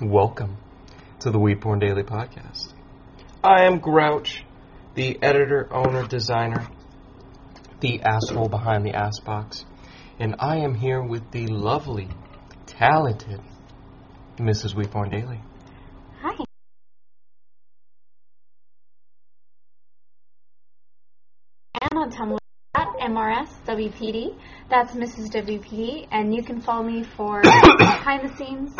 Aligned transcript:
Welcome 0.00 0.56
to 1.18 1.30
the 1.30 1.38
Weedporn 1.38 1.78
Daily 1.78 2.04
Podcast. 2.04 2.72
I 3.44 3.66
am 3.66 3.80
Grouch, 3.80 4.46
the 4.94 5.22
editor, 5.22 5.68
owner, 5.70 6.06
designer, 6.06 6.66
the 7.80 8.00
asshole 8.00 8.48
behind 8.48 8.86
the 8.86 8.94
ass 8.94 9.20
box, 9.20 9.66
and 10.18 10.36
I 10.38 10.60
am 10.60 10.74
here 10.74 11.02
with 11.02 11.30
the 11.32 11.48
lovely, 11.48 12.08
talented 12.64 13.42
Mrs. 14.38 14.74
Weedporn 14.74 15.10
Daily. 15.10 15.38
Hi. 16.22 16.44
And 21.82 21.98
on 21.98 22.10
Tumblr 22.10 22.38
at 22.74 22.88
MRSWPD. 23.02 24.34
That's 24.70 24.92
Mrs. 24.92 25.30
WPD. 25.30 26.08
And 26.10 26.34
you 26.34 26.42
can 26.42 26.62
follow 26.62 26.84
me 26.84 27.02
for 27.02 27.42
behind 27.42 28.30
the 28.30 28.34
scenes 28.36 28.72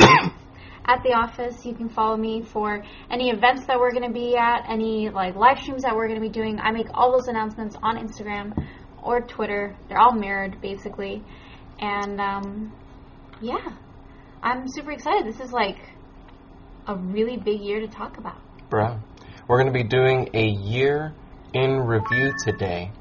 at 0.84 1.02
the 1.02 1.12
office. 1.12 1.64
You 1.64 1.74
can 1.74 1.88
follow 1.88 2.16
me 2.16 2.42
for 2.42 2.84
any 3.10 3.30
events 3.30 3.66
that 3.66 3.78
we're 3.78 3.92
going 3.92 4.06
to 4.06 4.12
be 4.12 4.36
at, 4.36 4.64
any 4.68 5.10
like 5.10 5.36
live 5.36 5.58
streams 5.58 5.82
that 5.82 5.94
we're 5.94 6.08
going 6.08 6.20
to 6.20 6.26
be 6.26 6.32
doing. 6.32 6.58
I 6.60 6.70
make 6.70 6.86
all 6.94 7.12
those 7.12 7.28
announcements 7.28 7.76
on 7.82 7.96
Instagram 7.96 8.66
or 9.02 9.20
Twitter. 9.20 9.76
They're 9.88 9.98
all 9.98 10.12
mirrored 10.12 10.60
basically. 10.60 11.22
And 11.80 12.20
um, 12.20 12.72
yeah, 13.40 13.76
I'm 14.42 14.68
super 14.68 14.92
excited. 14.92 15.26
This 15.26 15.40
is 15.40 15.52
like 15.52 15.78
a 16.86 16.96
really 16.96 17.36
big 17.36 17.60
year 17.60 17.80
to 17.80 17.88
talk 17.88 18.18
about. 18.18 18.38
Bro, 18.68 19.00
we're 19.48 19.60
going 19.60 19.72
to 19.72 19.78
be 19.78 19.88
doing 19.88 20.30
a 20.34 20.46
year 20.46 21.12
in 21.54 21.78
review 21.80 22.32
today. 22.44 22.92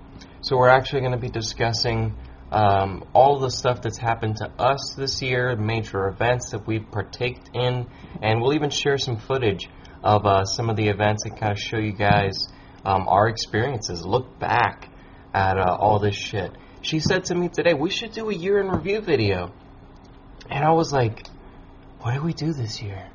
So 0.41 0.57
we're 0.57 0.69
actually 0.69 1.01
going 1.01 1.11
to 1.11 1.17
be 1.17 1.29
discussing 1.29 2.15
um, 2.51 3.05
all 3.13 3.39
the 3.39 3.51
stuff 3.51 3.81
that's 3.81 3.97
happened 3.97 4.37
to 4.37 4.49
us 4.57 4.95
this 4.97 5.21
year, 5.21 5.55
major 5.55 6.07
events 6.07 6.51
that 6.51 6.65
we've 6.65 6.89
partaked 6.91 7.49
in, 7.53 7.87
and 8.21 8.41
we'll 8.41 8.53
even 8.53 8.69
share 8.69 8.97
some 8.97 9.17
footage 9.17 9.69
of 10.03 10.25
uh, 10.25 10.45
some 10.45 10.69
of 10.69 10.75
the 10.75 10.87
events 10.87 11.25
and 11.25 11.37
kind 11.37 11.51
of 11.51 11.59
show 11.59 11.77
you 11.77 11.93
guys 11.93 12.47
um, 12.85 13.07
our 13.07 13.27
experiences. 13.27 14.05
Look 14.05 14.39
back 14.39 14.89
at 15.33 15.57
uh, 15.57 15.77
all 15.79 15.99
this 15.99 16.15
shit. 16.15 16.51
She 16.81 16.99
said 16.99 17.25
to 17.25 17.35
me 17.35 17.49
today, 17.49 17.73
we 17.73 17.89
should 17.89 18.13
do 18.13 18.29
a 18.29 18.33
year 18.33 18.59
in 18.59 18.69
review 18.69 19.01
video. 19.01 19.51
And 20.49 20.63
I 20.63 20.71
was 20.71 20.91
like, 20.91 21.27
what 21.99 22.13
did 22.13 22.23
we 22.23 22.33
do 22.33 22.53
this 22.53 22.81
year? 22.81 23.09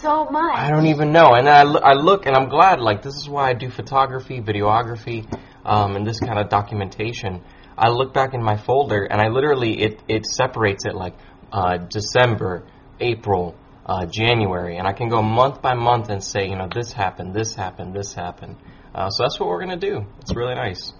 So 0.00 0.26
much. 0.26 0.58
I 0.58 0.70
don't 0.70 0.86
even 0.86 1.12
know. 1.12 1.32
And 1.34 1.48
I, 1.48 1.62
lo- 1.62 1.80
I 1.82 1.94
look 1.94 2.26
and 2.26 2.36
I'm 2.36 2.48
glad, 2.48 2.80
like, 2.80 3.02
this 3.02 3.14
is 3.14 3.28
why 3.28 3.50
I 3.50 3.54
do 3.54 3.70
photography, 3.70 4.40
videography, 4.40 5.32
um, 5.64 5.96
and 5.96 6.06
this 6.06 6.20
kind 6.20 6.38
of 6.38 6.50
documentation. 6.50 7.42
I 7.78 7.88
look 7.88 8.14
back 8.14 8.34
in 8.34 8.42
my 8.42 8.56
folder 8.56 9.04
and 9.04 9.20
I 9.20 9.28
literally, 9.28 9.80
it, 9.82 10.02
it 10.08 10.26
separates 10.26 10.84
it 10.86 10.94
like 10.94 11.14
uh, 11.52 11.76
December, 11.76 12.66
April, 13.00 13.54
uh, 13.84 14.06
January. 14.06 14.78
And 14.78 14.86
I 14.86 14.92
can 14.92 15.08
go 15.08 15.22
month 15.22 15.62
by 15.62 15.74
month 15.74 16.08
and 16.08 16.22
say, 16.22 16.48
you 16.48 16.56
know, 16.56 16.68
this 16.74 16.92
happened, 16.92 17.34
this 17.34 17.54
happened, 17.54 17.94
this 17.94 18.14
happened. 18.14 18.56
Uh, 18.94 19.10
so 19.10 19.24
that's 19.24 19.38
what 19.38 19.48
we're 19.48 19.64
going 19.64 19.78
to 19.78 19.90
do. 19.90 20.06
It's 20.20 20.34
really 20.34 20.54
nice. 20.54 20.92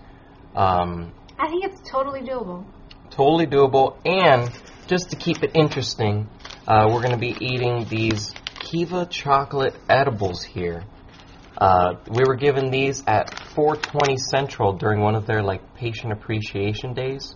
Um, 0.54 1.12
I 1.38 1.48
think 1.48 1.64
it's 1.64 1.90
totally 1.90 2.20
doable. 2.20 2.64
totally 3.10 3.46
doable. 3.46 3.96
And 4.04 4.50
just 4.86 5.10
to 5.10 5.16
keep 5.16 5.42
it 5.42 5.52
interesting, 5.54 6.28
uh, 6.66 6.88
we're 6.90 7.00
going 7.00 7.12
to 7.12 7.18
be 7.18 7.36
eating 7.40 7.86
these 7.88 8.32
Kiva 8.58 9.06
chocolate 9.06 9.74
edibles 9.88 10.42
here. 10.42 10.84
Uh, 11.58 11.94
we 12.10 12.22
were 12.26 12.36
given 12.36 12.70
these 12.70 13.02
at 13.06 13.38
420 13.54 14.16
Central 14.18 14.74
during 14.74 15.00
one 15.00 15.14
of 15.14 15.26
their 15.26 15.42
like 15.42 15.74
patient 15.74 16.12
appreciation 16.12 16.92
days. 16.92 17.34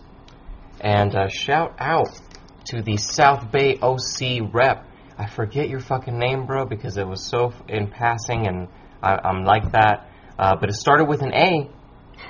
And 0.79 1.15
uh, 1.15 1.27
shout 1.27 1.75
out 1.79 2.19
to 2.65 2.81
the 2.81 2.97
South 2.97 3.51
Bay 3.51 3.77
OC 3.81 4.53
rep. 4.53 4.87
I 5.17 5.27
forget 5.27 5.69
your 5.69 5.79
fucking 5.79 6.17
name, 6.17 6.45
bro, 6.45 6.65
because 6.65 6.97
it 6.97 7.07
was 7.07 7.23
so 7.23 7.49
f- 7.49 7.61
in 7.67 7.87
passing, 7.87 8.47
and 8.47 8.67
I, 9.03 9.17
I'm 9.23 9.43
like 9.43 9.71
that. 9.73 10.09
Uh, 10.37 10.55
but 10.59 10.69
it 10.69 10.73
started 10.73 11.05
with 11.05 11.21
an 11.21 11.33
A. 11.33 11.69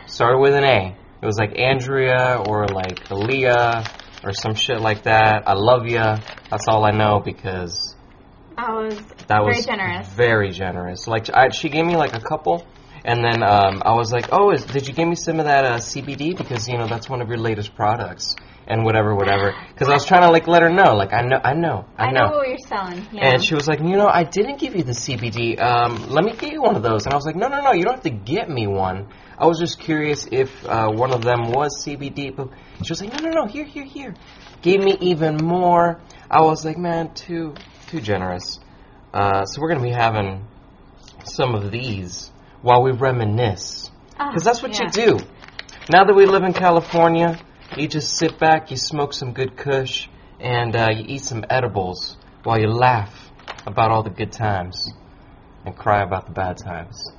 Started 0.08 0.40
with 0.40 0.54
an 0.54 0.64
A. 0.64 0.98
It 1.22 1.26
was 1.26 1.38
like 1.38 1.58
Andrea 1.58 2.44
or 2.48 2.68
like 2.68 3.06
Aaliyah 3.10 3.88
or 4.24 4.34
some 4.34 4.56
shit 4.56 4.80
like 4.82 5.04
that. 5.04 5.44
I 5.48 5.54
love 5.54 5.86
ya. 5.86 6.18
That's 6.50 6.66
all 6.68 6.86
I 6.86 6.92
know 6.92 7.22
because 7.24 7.91
I 8.62 8.74
was 8.74 8.96
that 9.28 9.28
very 9.28 9.56
was 9.56 9.66
generous. 9.66 10.08
Very 10.10 10.52
generous. 10.52 11.08
Like 11.08 11.34
I, 11.34 11.50
she 11.50 11.70
gave 11.70 11.84
me 11.84 11.96
like 11.96 12.14
a 12.14 12.20
couple, 12.20 12.64
and 13.04 13.24
then 13.24 13.42
um, 13.42 13.82
I 13.84 13.94
was 13.94 14.12
like, 14.12 14.28
"Oh, 14.32 14.52
is, 14.52 14.64
did 14.66 14.88
you 14.88 14.94
give 14.94 15.08
me 15.08 15.16
some 15.16 15.40
of 15.40 15.46
that 15.46 15.66
uh, 15.66 15.78
CBD 15.78 16.38
because 16.38 16.68
you 16.68 16.78
know 16.78 16.88
that's 16.88 17.10
one 17.10 17.22
of 17.22 17.28
your 17.28 17.40
latest 17.40 17.74
products 17.76 18.36
and 18.68 18.86
whatever, 18.86 19.16
whatever." 19.16 19.56
Because 19.72 19.90
I 19.90 19.94
was 19.94 20.06
trying 20.06 20.22
to 20.22 20.30
like 20.30 20.48
let 20.48 20.62
her 20.62 20.70
know, 20.70 20.94
like 20.94 21.12
I 21.12 21.22
know, 21.22 21.40
I 21.44 21.54
know, 21.56 21.86
I, 21.98 22.06
I 22.06 22.12
know 22.12 22.38
what 22.38 22.48
you're 22.48 22.60
selling. 22.60 23.08
Yeah. 23.12 23.30
And 23.30 23.44
she 23.44 23.56
was 23.56 23.68
like, 23.68 23.80
you 23.80 23.98
know, 23.98 24.06
I 24.06 24.24
didn't 24.24 24.60
give 24.60 24.76
you 24.76 24.84
the 24.84 24.92
CBD. 24.92 25.60
Um, 25.60 26.12
let 26.12 26.24
me 26.24 26.34
get 26.34 26.52
you 26.54 26.62
one 26.62 26.76
of 26.76 26.84
those. 26.84 27.06
And 27.06 27.14
I 27.14 27.16
was 27.16 27.26
like, 27.26 27.36
no, 27.36 27.48
no, 27.48 27.62
no, 27.62 27.72
you 27.72 27.84
don't 27.84 27.96
have 27.96 28.04
to 28.04 28.12
get 28.12 28.48
me 28.48 28.68
one. 28.68 29.08
I 29.40 29.48
was 29.48 29.58
just 29.58 29.80
curious 29.80 30.28
if 30.32 30.52
uh, 30.66 30.88
one 30.92 31.12
of 31.12 31.24
them 31.24 31.50
was 31.50 31.84
CBD. 31.84 32.36
But 32.36 32.50
she 32.84 32.92
was 32.92 33.02
like, 33.02 33.12
no, 33.12 33.28
no, 33.28 33.42
no, 33.42 33.48
here, 33.48 33.66
here, 33.66 33.86
here. 33.86 34.14
Gave 34.62 34.82
me 34.82 34.96
even 35.02 35.38
more. 35.38 36.00
I 36.30 36.42
was 36.42 36.64
like, 36.64 36.78
man, 36.78 37.16
too, 37.16 37.56
too 37.92 38.00
generous. 38.02 38.60
Uh, 39.14 39.44
so 39.44 39.62
we're 39.62 39.68
gonna 39.68 39.84
be 39.84 39.92
having 39.92 40.48
some 41.26 41.54
of 41.56 41.72
these 41.72 42.32
while 42.62 42.82
we 42.82 42.92
reminisce, 42.92 43.92
Ah, 44.18 44.30
because 44.30 44.44
that's 44.46 44.62
what 44.64 44.72
yeah. 44.74 44.84
you 44.86 45.18
do. 45.18 45.26
Now 45.90 46.06
that 46.06 46.16
we 46.16 46.26
live 46.26 46.44
in 46.44 46.54
California, 46.54 47.38
you 47.76 47.88
just 47.90 48.16
sit 48.18 48.40
back, 48.40 48.72
you 48.72 48.78
smoke 48.78 49.14
some 49.14 49.34
good 49.34 49.58
kush, 49.58 50.08
and 50.40 50.74
uh, 50.76 50.88
you 50.96 51.04
eat 51.08 51.22
some 51.22 51.44
edibles 51.50 52.16
while 52.44 52.60
you 52.60 52.68
laugh 52.70 53.14
about 53.68 53.92
all 53.92 54.04
the 54.04 54.10
good 54.10 54.32
times 54.32 54.88
and 55.66 55.76
cry 55.76 56.02
about 56.02 56.26
the 56.28 56.32
bad 56.32 56.58
times. 56.58 57.12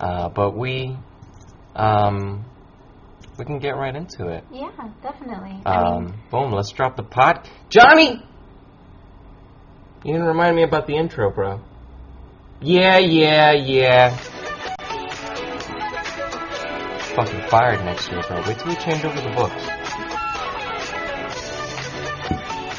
Uh, 0.00 0.28
but 0.30 0.56
we, 0.56 0.96
um, 1.76 2.44
we 3.38 3.44
can 3.44 3.58
get 3.60 3.76
right 3.76 3.94
into 3.94 4.26
it. 4.28 4.42
Yeah, 4.50 4.70
definitely. 5.02 5.62
I 5.64 5.74
Um, 5.76 6.04
mean, 6.06 6.14
boom, 6.30 6.52
let's 6.52 6.72
drop 6.72 6.96
the 6.96 7.04
pot. 7.04 7.48
Johnny! 7.70 8.22
You 10.04 10.12
didn't 10.12 10.26
remind 10.26 10.54
me 10.54 10.62
about 10.64 10.86
the 10.86 10.96
intro, 10.96 11.30
bro. 11.30 11.62
Yeah, 12.60 12.98
yeah, 12.98 13.52
yeah. 13.52 14.14
Fucking 17.14 17.40
fired 17.48 17.82
next 17.86 18.10
year, 18.10 18.22
bro. 18.28 18.42
Wait 18.46 18.58
till 18.58 18.68
we 18.68 18.76
change 18.76 19.02
over 19.02 19.18
the 19.18 19.30
books. 19.30 19.64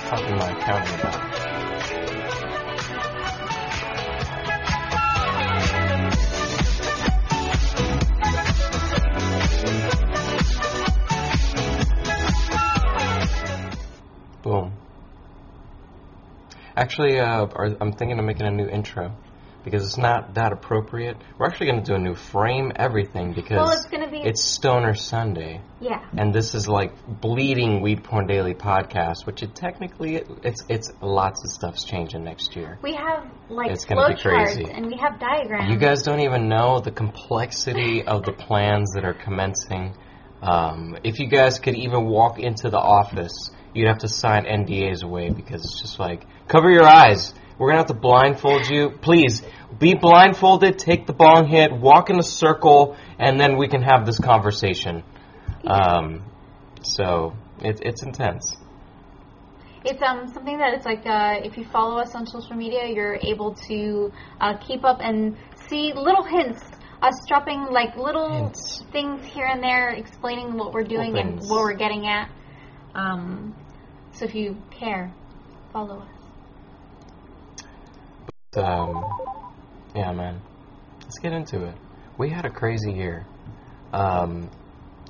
Talking 0.08 0.38
my 0.38 0.52
accounting 0.52 1.00
about. 1.00 1.25
Actually, 16.78 17.20
uh, 17.20 17.48
I'm 17.80 17.94
thinking 17.94 18.20
of 18.20 18.26
making 18.26 18.48
a 18.48 18.52
new 18.52 18.68
intro 18.68 19.16
because 19.66 19.84
it's 19.84 19.98
not 19.98 20.36
that 20.36 20.54
appropriate. 20.54 21.18
We're 21.38 21.48
actually 21.48 21.72
going 21.72 21.84
to 21.84 21.92
do 21.92 21.96
a 21.96 22.00
new 22.00 22.14
frame, 22.14 22.72
everything 22.76 23.34
because 23.34 23.58
well, 23.58 23.72
it's 23.72 23.88
gonna 23.88 24.10
be. 24.10 24.20
it's 24.20 24.44
Stoner 24.44 24.94
Sunday, 24.94 25.62
yeah. 25.82 26.06
and 26.16 26.34
this 26.34 26.54
is 26.54 26.68
like 26.68 26.94
bleeding 27.20 27.82
Weed 27.82 28.04
Porn 28.04 28.28
Daily 28.28 28.54
podcast, 28.54 29.26
which 29.26 29.42
it 29.42 29.56
technically 29.56 30.18
it's 30.44 30.64
it's 30.70 30.94
lots 31.02 31.44
of 31.44 31.50
stuff's 31.50 31.84
changing 31.84 32.24
next 32.24 32.56
year. 32.56 32.78
We 32.82 32.94
have 32.94 33.30
like 33.50 33.72
It's 33.72 33.86
gonna 33.86 34.14
be 34.14 34.22
crazy. 34.22 34.70
and 34.72 34.86
we 34.86 34.98
have 34.98 35.20
diagrams. 35.20 35.72
You 35.72 35.78
guys 35.78 36.04
don't 36.04 36.22
even 36.22 36.48
know 36.48 36.80
the 36.80 36.92
complexity 36.92 38.04
of 38.06 38.24
the 38.24 38.34
plans 38.34 38.92
that 38.94 39.04
are 39.04 39.16
commencing. 39.16 39.96
Um, 40.42 40.98
if 41.04 41.20
you 41.20 41.28
guys 41.28 41.58
could 41.58 41.76
even 41.76 42.06
walk 42.06 42.38
into 42.38 42.70
the 42.70 42.78
office, 42.78 43.50
you'd 43.76 43.88
have 43.88 44.00
to 44.00 44.08
sign 44.08 44.46
NDAs 44.46 45.04
away 45.04 45.30
because 45.30 45.64
it's 45.64 45.82
just 45.82 46.00
like 46.00 46.26
cover 46.48 46.72
your 46.72 46.86
eyes. 46.86 47.34
We're 47.58 47.70
gonna 47.70 47.80
have 47.80 47.88
to 47.88 47.94
blindfold 47.94 48.68
you. 48.70 48.92
Please 49.02 49.42
be 49.80 49.96
blindfolded. 49.96 50.78
Take 50.78 51.06
the 51.06 51.14
bong 51.14 51.48
hit. 51.48 51.72
Walk 51.72 52.10
in 52.10 52.20
a 52.20 52.24
circle, 52.24 52.98
and 53.20 53.40
then 53.40 53.58
we 53.58 53.68
can 53.68 53.82
have 53.82 54.06
this 54.06 54.20
conversation. 54.20 55.04
Um, 55.66 56.24
so 56.82 57.34
it, 57.62 57.82
it's 57.82 58.04
intense. 58.04 58.56
It's 59.84 60.02
um 60.02 60.28
something 60.34 60.58
that 60.58 60.74
it's 60.74 60.86
like 60.86 61.06
uh, 61.06 61.36
if 61.44 61.58
you 61.58 61.66
follow 61.66 62.00
us 62.00 62.16
on 62.16 62.26
social 62.26 62.56
media, 62.56 62.88
you're 62.88 63.20
able 63.22 63.54
to 63.68 64.12
uh, 64.42 64.58
keep 64.58 64.84
up 64.84 64.98
and 65.02 65.38
see 65.70 65.94
little 65.94 66.24
hints. 66.24 66.62
Us 67.02 67.14
dropping 67.28 67.68
like 67.72 67.96
little 67.98 68.46
Hints. 68.46 68.84
things 68.92 69.24
here 69.26 69.46
and 69.46 69.62
there, 69.62 69.90
explaining 69.90 70.58
what 70.58 70.74
we're 70.74 70.84
doing 70.84 71.14
Little 71.14 71.34
and 71.34 71.40
what 71.42 71.60
we're 71.60 71.76
getting 71.76 72.08
at. 72.08 72.32
Um, 72.96 73.54
so 74.16 74.26
if 74.26 74.34
you 74.34 74.58
care, 74.72 75.14
follow 75.74 76.00
us. 76.00 76.08
um, 78.58 79.04
yeah, 79.96 80.12
man. 80.14 80.42
Let's 81.02 81.20
get 81.20 81.34
into 81.34 81.66
it. 81.66 81.76
We 82.18 82.30
had 82.30 82.46
a 82.46 82.50
crazy 82.50 82.94
year. 82.94 83.26
Um, 83.92 84.50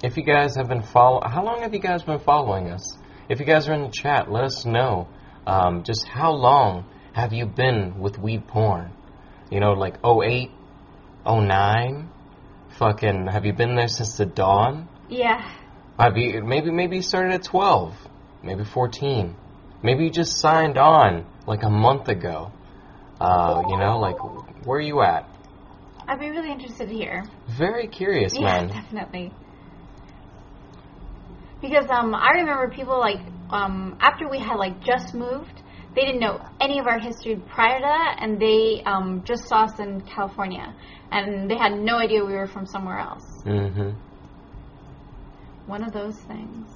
if 0.03 0.17
you 0.17 0.23
guys 0.23 0.55
have 0.55 0.67
been 0.67 0.81
follow, 0.81 1.21
how 1.25 1.43
long 1.43 1.61
have 1.61 1.73
you 1.73 1.79
guys 1.79 2.03
been 2.03 2.19
following 2.19 2.69
us? 2.69 2.97
If 3.29 3.39
you 3.39 3.45
guys 3.45 3.67
are 3.69 3.73
in 3.73 3.83
the 3.83 3.91
chat, 3.91 4.31
let 4.31 4.43
us 4.43 4.65
know 4.65 5.07
um, 5.47 5.83
just 5.83 6.07
how 6.07 6.31
long 6.31 6.85
have 7.13 7.33
you 7.33 7.45
been 7.45 7.99
with 7.99 8.17
weed 8.17 8.47
porn? 8.47 8.91
You 9.51 9.59
know, 9.59 9.73
like 9.73 9.97
08, 10.05 10.49
09? 11.25 12.09
Fucking, 12.77 13.27
have 13.27 13.45
you 13.45 13.53
been 13.53 13.75
there 13.75 13.87
since 13.87 14.17
the 14.17 14.25
dawn? 14.25 14.89
Yeah. 15.09 15.49
Have 15.99 16.17
you, 16.17 16.43
maybe, 16.43 16.71
maybe 16.71 16.97
you 16.97 17.01
started 17.01 17.33
at 17.33 17.43
12, 17.43 17.95
maybe 18.45 18.63
14. 18.63 19.35
Maybe 19.83 20.05
you 20.05 20.09
just 20.11 20.39
signed 20.39 20.77
on 20.77 21.25
like 21.47 21.63
a 21.63 21.69
month 21.69 22.07
ago. 22.07 22.51
Uh, 23.19 23.63
you 23.69 23.77
know, 23.77 23.97
like, 23.99 24.17
where 24.65 24.77
are 24.77 24.81
you 24.81 25.01
at? 25.01 25.29
I'd 26.07 26.19
be 26.19 26.29
really 26.29 26.51
interested 26.51 26.89
to 26.89 26.93
hear. 26.93 27.23
Very 27.57 27.87
curious, 27.87 28.33
Yeah, 28.35 28.41
man. 28.41 28.67
definitely. 28.81 29.33
Because 31.61 31.85
um, 31.89 32.13
I 32.13 32.31
remember 32.35 32.69
people 32.75 32.99
like 32.99 33.19
um, 33.49 33.97
after 33.99 34.29
we 34.29 34.37
had 34.37 34.55
like 34.55 34.83
just 34.83 35.15
moved, 35.15 35.63
they 35.95 36.01
didn't 36.01 36.19
know 36.19 36.41
any 36.59 36.79
of 36.79 36.87
our 36.87 36.99
history 36.99 37.37
prior 37.37 37.79
to 37.79 37.85
that, 37.85 38.17
and 38.19 38.39
they 38.39 38.83
um, 38.85 39.23
just 39.25 39.47
saw 39.47 39.63
us 39.63 39.79
in 39.79 40.01
California, 40.01 40.75
and 41.11 41.49
they 41.49 41.57
had 41.57 41.73
no 41.73 41.97
idea 41.97 42.23
we 42.23 42.33
were 42.33 42.47
from 42.47 42.65
somewhere 42.65 42.99
else. 42.99 43.23
Mm-hmm. 43.45 43.91
One 45.67 45.83
of 45.83 45.93
those 45.93 46.17
things. 46.27 46.67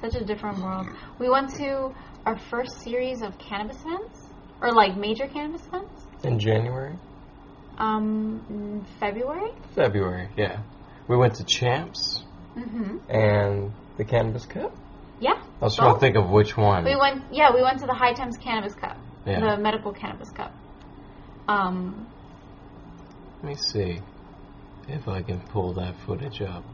Such 0.00 0.14
a 0.14 0.24
different 0.24 0.58
world. 0.62 0.88
We 1.18 1.28
went 1.30 1.50
to 1.56 1.94
our 2.26 2.38
first 2.50 2.80
series 2.82 3.22
of 3.22 3.38
cannabis 3.38 3.78
events, 3.80 4.28
or 4.60 4.72
like 4.72 4.96
major 4.96 5.26
cannabis 5.26 5.66
events, 5.66 6.04
In 6.22 6.38
January? 6.38 6.96
um, 7.78 8.84
February. 9.00 9.50
February, 9.74 10.28
yeah. 10.36 10.62
We 11.08 11.16
went 11.16 11.34
to 11.36 11.44
Champs 11.44 12.24
hmm 12.54 12.96
and 13.10 13.72
the 13.98 14.04
Cannabis 14.04 14.46
Cup. 14.46 14.72
Yeah. 15.20 15.34
I 15.60 15.64
was 15.64 15.76
trying 15.76 15.94
to 15.94 16.00
think 16.00 16.16
of 16.16 16.30
which 16.30 16.56
one. 16.56 16.84
We 16.84 16.96
went, 16.96 17.24
yeah, 17.32 17.54
we 17.54 17.62
went 17.62 17.80
to 17.80 17.86
the 17.86 17.94
High 17.94 18.12
Times 18.14 18.36
Cannabis 18.38 18.74
Cup, 18.74 18.96
Yeah. 19.26 19.40
the 19.40 19.62
medical 19.62 19.92
cannabis 19.92 20.30
cup. 20.30 20.52
Um, 21.48 22.06
Let 23.42 23.48
me 23.50 23.54
see 23.54 24.00
if 24.88 25.06
I 25.08 25.22
can 25.22 25.40
pull 25.40 25.74
that 25.74 25.94
footage 26.06 26.40
up. 26.42 26.64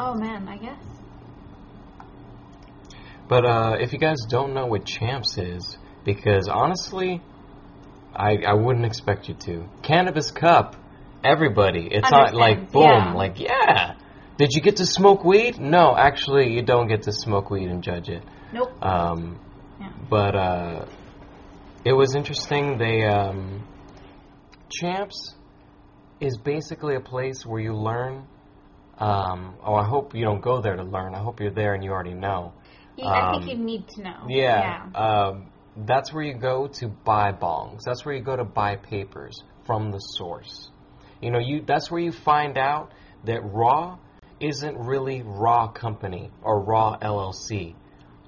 oh 0.00 0.14
man, 0.14 0.48
I 0.48 0.56
guess. 0.56 0.84
But 3.32 3.46
uh, 3.46 3.76
if 3.80 3.94
you 3.94 3.98
guys 3.98 4.26
don't 4.28 4.52
know 4.52 4.66
what 4.66 4.84
Champs 4.84 5.38
is, 5.38 5.78
because 6.04 6.48
honestly, 6.48 7.22
I 8.14 8.36
I 8.46 8.52
wouldn't 8.52 8.84
expect 8.84 9.26
you 9.28 9.34
to. 9.46 9.64
Cannabis 9.82 10.30
Cup, 10.30 10.76
everybody. 11.24 11.88
It's 11.90 12.10
not 12.10 12.34
like 12.34 12.70
boom, 12.72 12.82
yeah. 12.82 13.14
like 13.14 13.40
yeah. 13.40 13.94
Did 14.36 14.50
you 14.52 14.60
get 14.60 14.76
to 14.76 14.86
smoke 14.86 15.24
weed? 15.24 15.58
No, 15.58 15.96
actually, 15.96 16.52
you 16.52 16.62
don't 16.62 16.88
get 16.88 17.04
to 17.04 17.12
smoke 17.12 17.48
weed 17.50 17.70
and 17.70 17.82
judge 17.82 18.10
it. 18.10 18.22
Nope. 18.52 18.70
Um, 18.82 19.40
Yeah. 19.80 19.92
But 20.10 20.34
uh, 20.34 20.86
it 21.86 21.94
was 21.94 22.14
interesting. 22.14 22.76
They 22.76 23.04
um, 23.06 23.66
Champs 24.70 25.34
is 26.20 26.36
basically 26.36 26.96
a 26.96 27.00
place 27.00 27.46
where 27.46 27.62
you 27.62 27.74
learn. 27.74 28.26
Um, 28.98 29.54
oh, 29.64 29.74
I 29.74 29.84
hope 29.84 30.14
you 30.14 30.24
don't 30.24 30.42
go 30.42 30.60
there 30.60 30.76
to 30.76 30.84
learn. 30.84 31.14
I 31.14 31.22
hope 31.22 31.40
you're 31.40 31.50
there 31.62 31.72
and 31.72 31.82
you 31.82 31.92
already 31.92 32.14
know. 32.14 32.52
You, 32.96 33.06
I 33.06 33.32
think 33.32 33.42
Um, 33.44 33.48
you 33.48 33.64
need 33.64 33.88
to 33.88 34.02
know. 34.02 34.26
Yeah. 34.28 34.86
Um, 34.94 35.50
that's 35.76 36.12
where 36.12 36.22
you 36.22 36.34
go 36.34 36.68
to 36.68 36.88
buy 36.88 37.32
bongs. 37.32 37.80
That's 37.84 38.04
where 38.04 38.14
you 38.14 38.22
go 38.22 38.36
to 38.36 38.44
buy 38.44 38.76
papers 38.76 39.34
from 39.64 39.90
the 39.90 39.98
source. 39.98 40.70
You 41.20 41.30
know, 41.30 41.38
you 41.38 41.62
that's 41.66 41.90
where 41.90 42.00
you 42.00 42.12
find 42.12 42.58
out 42.58 42.92
that 43.24 43.40
Raw 43.42 43.98
isn't 44.40 44.76
really 44.76 45.22
Raw 45.24 45.68
Company 45.68 46.30
or 46.42 46.62
Raw 46.62 46.98
LLC. 46.98 47.74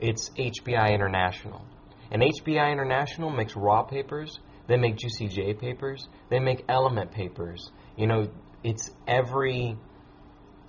It's 0.01 0.31
HBI 0.31 0.95
International. 0.95 1.65
And 2.11 2.23
HBI 2.23 2.71
International 2.73 3.31
makes 3.31 3.57
Raw 3.57 3.83
papers. 3.83 4.39
They 4.69 4.77
make 4.77 4.97
Juicy 4.97 5.29
J 5.29 5.55
papers. 5.55 6.09
They 6.31 6.39
make 6.39 6.65
Element 6.69 7.11
papers. 7.11 7.71
You 7.97 8.07
know, 8.07 8.29
it's 8.63 8.91
every 9.07 9.77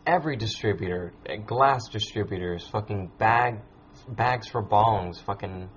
every 0.06 0.36
distributor, 0.36 1.14
glass 1.46 1.88
distributors, 1.92 2.68
fucking 2.68 3.12
bag 3.18 3.60
bags 4.08 4.48
for 4.48 4.64
bongs, 4.64 5.24
fucking 5.26 5.70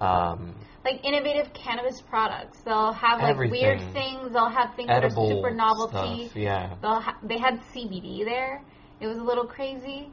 um, 0.00 0.54
Like 0.84 1.04
innovative 1.04 1.52
cannabis 1.52 2.00
products. 2.00 2.58
They'll 2.64 2.92
have 2.92 3.20
like 3.20 3.36
weird 3.50 3.92
things. 3.92 4.32
They'll 4.32 4.48
have 4.48 4.74
things 4.76 4.88
edible 4.90 5.28
that 5.28 5.34
are 5.34 5.36
super 5.36 5.50
novelty. 5.54 6.24
stuff. 6.28 6.36
Yeah, 6.36 6.74
They'll 6.80 7.00
ha- 7.00 7.18
they 7.22 7.38
had 7.38 7.60
CBD 7.74 8.24
there. 8.24 8.62
It 9.00 9.06
was 9.06 9.18
a 9.18 9.22
little 9.22 9.46
crazy. 9.46 10.10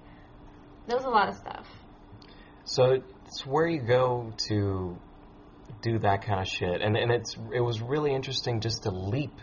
There 0.88 0.96
was 0.96 1.06
a 1.06 1.10
lot 1.10 1.30
of 1.30 1.36
stuff. 1.36 1.66
so 2.66 3.02
it's 3.26 3.46
where 3.46 3.68
you 3.68 3.82
go 3.82 4.34
to 4.50 4.98
do 5.82 6.00
that 6.00 6.26
kind 6.26 6.40
of 6.40 6.48
shit, 6.48 6.82
and 6.82 6.96
and 6.98 7.12
it's 7.12 7.36
it 7.54 7.62
was 7.62 7.82
really 7.82 8.14
interesting 8.14 8.62
just 8.62 8.84
to 8.84 8.92
leap 8.92 9.34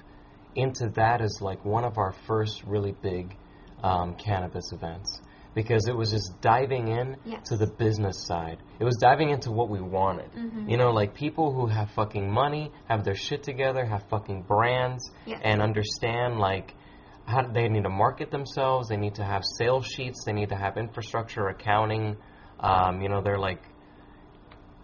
into 0.57 0.89
that 0.97 1.21
as 1.21 1.39
like 1.41 1.65
one 1.65 1.85
of 1.85 1.99
our 1.99 2.15
first 2.27 2.62
really 2.65 2.93
big 3.03 3.37
um, 3.83 4.15
cannabis 4.15 4.73
events 4.73 5.21
because 5.55 5.87
it 5.89 5.97
was 5.97 6.11
just 6.11 6.41
diving 6.41 6.89
in 6.89 7.17
Yes. 7.25 7.49
to 7.49 7.56
the 7.56 7.67
business 7.67 8.25
side. 8.27 8.59
It 8.79 8.85
was 8.85 8.97
diving 9.01 9.31
into 9.31 9.51
what 9.53 9.69
we 9.69 9.81
wanted. 9.81 10.33
Mhm. 10.33 10.71
You 10.71 10.77
know, 10.77 10.91
like 10.91 11.15
people 11.15 11.53
who 11.53 11.67
have 11.67 11.91
fucking 11.93 12.31
money, 12.31 12.73
have 12.89 13.05
their 13.05 13.15
shit 13.15 13.43
together, 13.43 13.85
have 13.85 14.03
fucking 14.09 14.43
brands, 14.43 15.11
Yes. 15.27 15.41
and 15.45 15.62
understand 15.62 16.39
like 16.39 16.75
how 17.27 17.47
they 17.47 17.69
need 17.69 17.85
to 17.85 17.89
market 17.91 18.31
themselves. 18.31 18.89
They 18.89 18.97
need 18.97 19.15
to 19.15 19.25
have 19.25 19.43
sales 19.59 19.87
sheets. 19.87 20.25
They 20.27 20.33
need 20.33 20.49
to 20.51 20.56
have 20.56 20.77
infrastructure, 20.77 21.49
accounting. 21.49 22.17
Um, 22.61 23.00
you 23.00 23.09
know, 23.09 23.21
they're 23.23 23.39
like, 23.39 23.62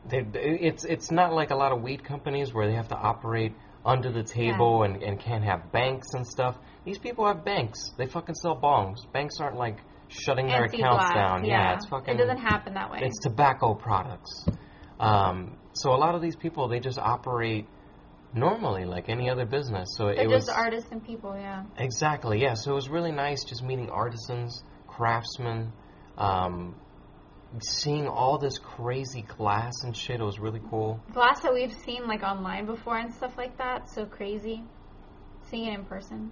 they, 0.08 0.19
it's 0.34 0.84
it's 0.84 1.11
not 1.11 1.32
like 1.34 1.50
a 1.50 1.56
lot 1.56 1.73
of 1.73 1.82
weed 1.82 2.02
companies 2.05 2.55
where 2.55 2.66
they 2.66 2.75
have 2.75 2.88
to 2.88 2.96
operate 2.96 3.55
under 3.84 4.11
the 4.11 4.23
table 4.23 4.82
and, 4.82 5.02
and 5.02 5.19
can't 5.20 5.44
have 5.44 5.70
banks 5.73 6.08
and 6.14 6.26
stuff. 6.26 6.56
These 6.84 6.99
people 6.99 7.26
have 7.26 7.44
banks. 7.44 7.90
They 7.99 8.06
fucking 8.06 8.34
sell 8.34 8.56
bongs. 8.56 9.11
Banks 9.12 9.40
aren't 9.40 9.56
like 9.56 9.78
shutting 10.10 10.46
their 10.48 10.64
accounts 10.64 11.14
down. 11.14 11.44
Yeah, 11.44 11.74
it's 11.74 11.86
fucking. 11.86 12.14
It 12.14 12.18
doesn't 12.18 12.38
happen 12.38 12.74
that 12.74 12.90
way. 12.90 13.00
It's 13.02 13.18
tobacco 13.20 13.74
products. 13.74 14.46
Um, 14.98 15.56
so 15.72 15.92
a 15.92 15.96
lot 15.96 16.14
of 16.14 16.20
these 16.20 16.36
people, 16.36 16.68
they 16.68 16.80
just 16.80 16.98
operate 16.98 17.66
normally 18.34 18.84
like 18.84 19.08
any 19.08 19.30
other 19.30 19.46
business. 19.46 19.88
So 19.96 20.06
They're 20.06 20.24
it 20.24 20.30
just 20.30 20.48
was 20.48 20.48
artists 20.48 20.90
and 20.92 21.04
people. 21.04 21.36
Yeah. 21.36 21.64
exactly 21.76 22.40
yeah. 22.40 22.54
So 22.54 22.72
it 22.72 22.74
was 22.74 22.88
really 22.88 23.12
nice 23.12 23.44
just 23.44 23.62
meeting 23.62 23.90
artisans, 23.90 24.62
craftsmen, 24.86 25.72
um, 26.16 26.76
seeing 27.62 28.06
all 28.06 28.38
this 28.38 28.58
crazy 28.58 29.22
glass 29.22 29.72
and 29.84 29.96
shit. 29.96 30.20
It 30.20 30.24
was 30.24 30.38
really 30.38 30.60
cool. 30.70 31.00
Glass 31.12 31.40
that 31.42 31.52
we've 31.52 31.73
seen 31.73 32.06
like 32.06 32.23
online 32.23 32.66
before 32.66 32.99
and 32.99 33.12
stuff 33.12 33.37
like 33.37 33.58
that. 33.58 33.88
So 33.90 34.04
crazy. 34.06 34.62
Seeing 35.50 35.73
it 35.73 35.75
in 35.75 35.85
person. 35.85 36.30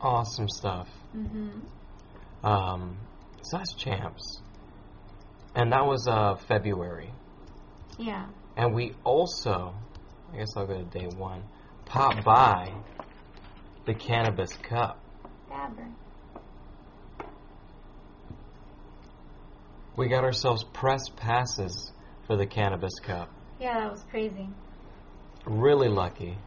Awesome 0.00 0.48
stuff. 0.48 0.88
Mm-hmm. 1.14 2.46
Um, 2.46 2.98
so 3.44 3.58
that's 3.58 3.74
champs, 3.74 4.40
and 5.54 5.72
that 5.72 5.84
was 5.84 6.08
uh, 6.08 6.36
February. 6.48 7.10
Yeah. 7.98 8.26
And 8.56 8.74
we 8.74 8.94
also, 9.04 9.74
I 10.32 10.38
guess 10.38 10.56
I'll 10.56 10.66
go 10.66 10.78
to 10.78 10.84
day 10.84 11.06
one, 11.16 11.42
pop 11.84 12.24
by 12.24 12.72
the 13.84 13.94
Cannabis 13.94 14.52
Cup. 14.56 14.98
Dabber. 15.48 15.88
We 19.96 20.08
got 20.08 20.24
ourselves 20.24 20.64
press 20.64 21.08
passes 21.14 21.92
for 22.26 22.36
the 22.36 22.46
Cannabis 22.46 22.98
Cup. 23.00 23.30
Yeah, 23.60 23.80
that 23.80 23.92
was 23.92 24.02
crazy. 24.10 24.48
Really 25.46 25.88
lucky. 25.88 26.38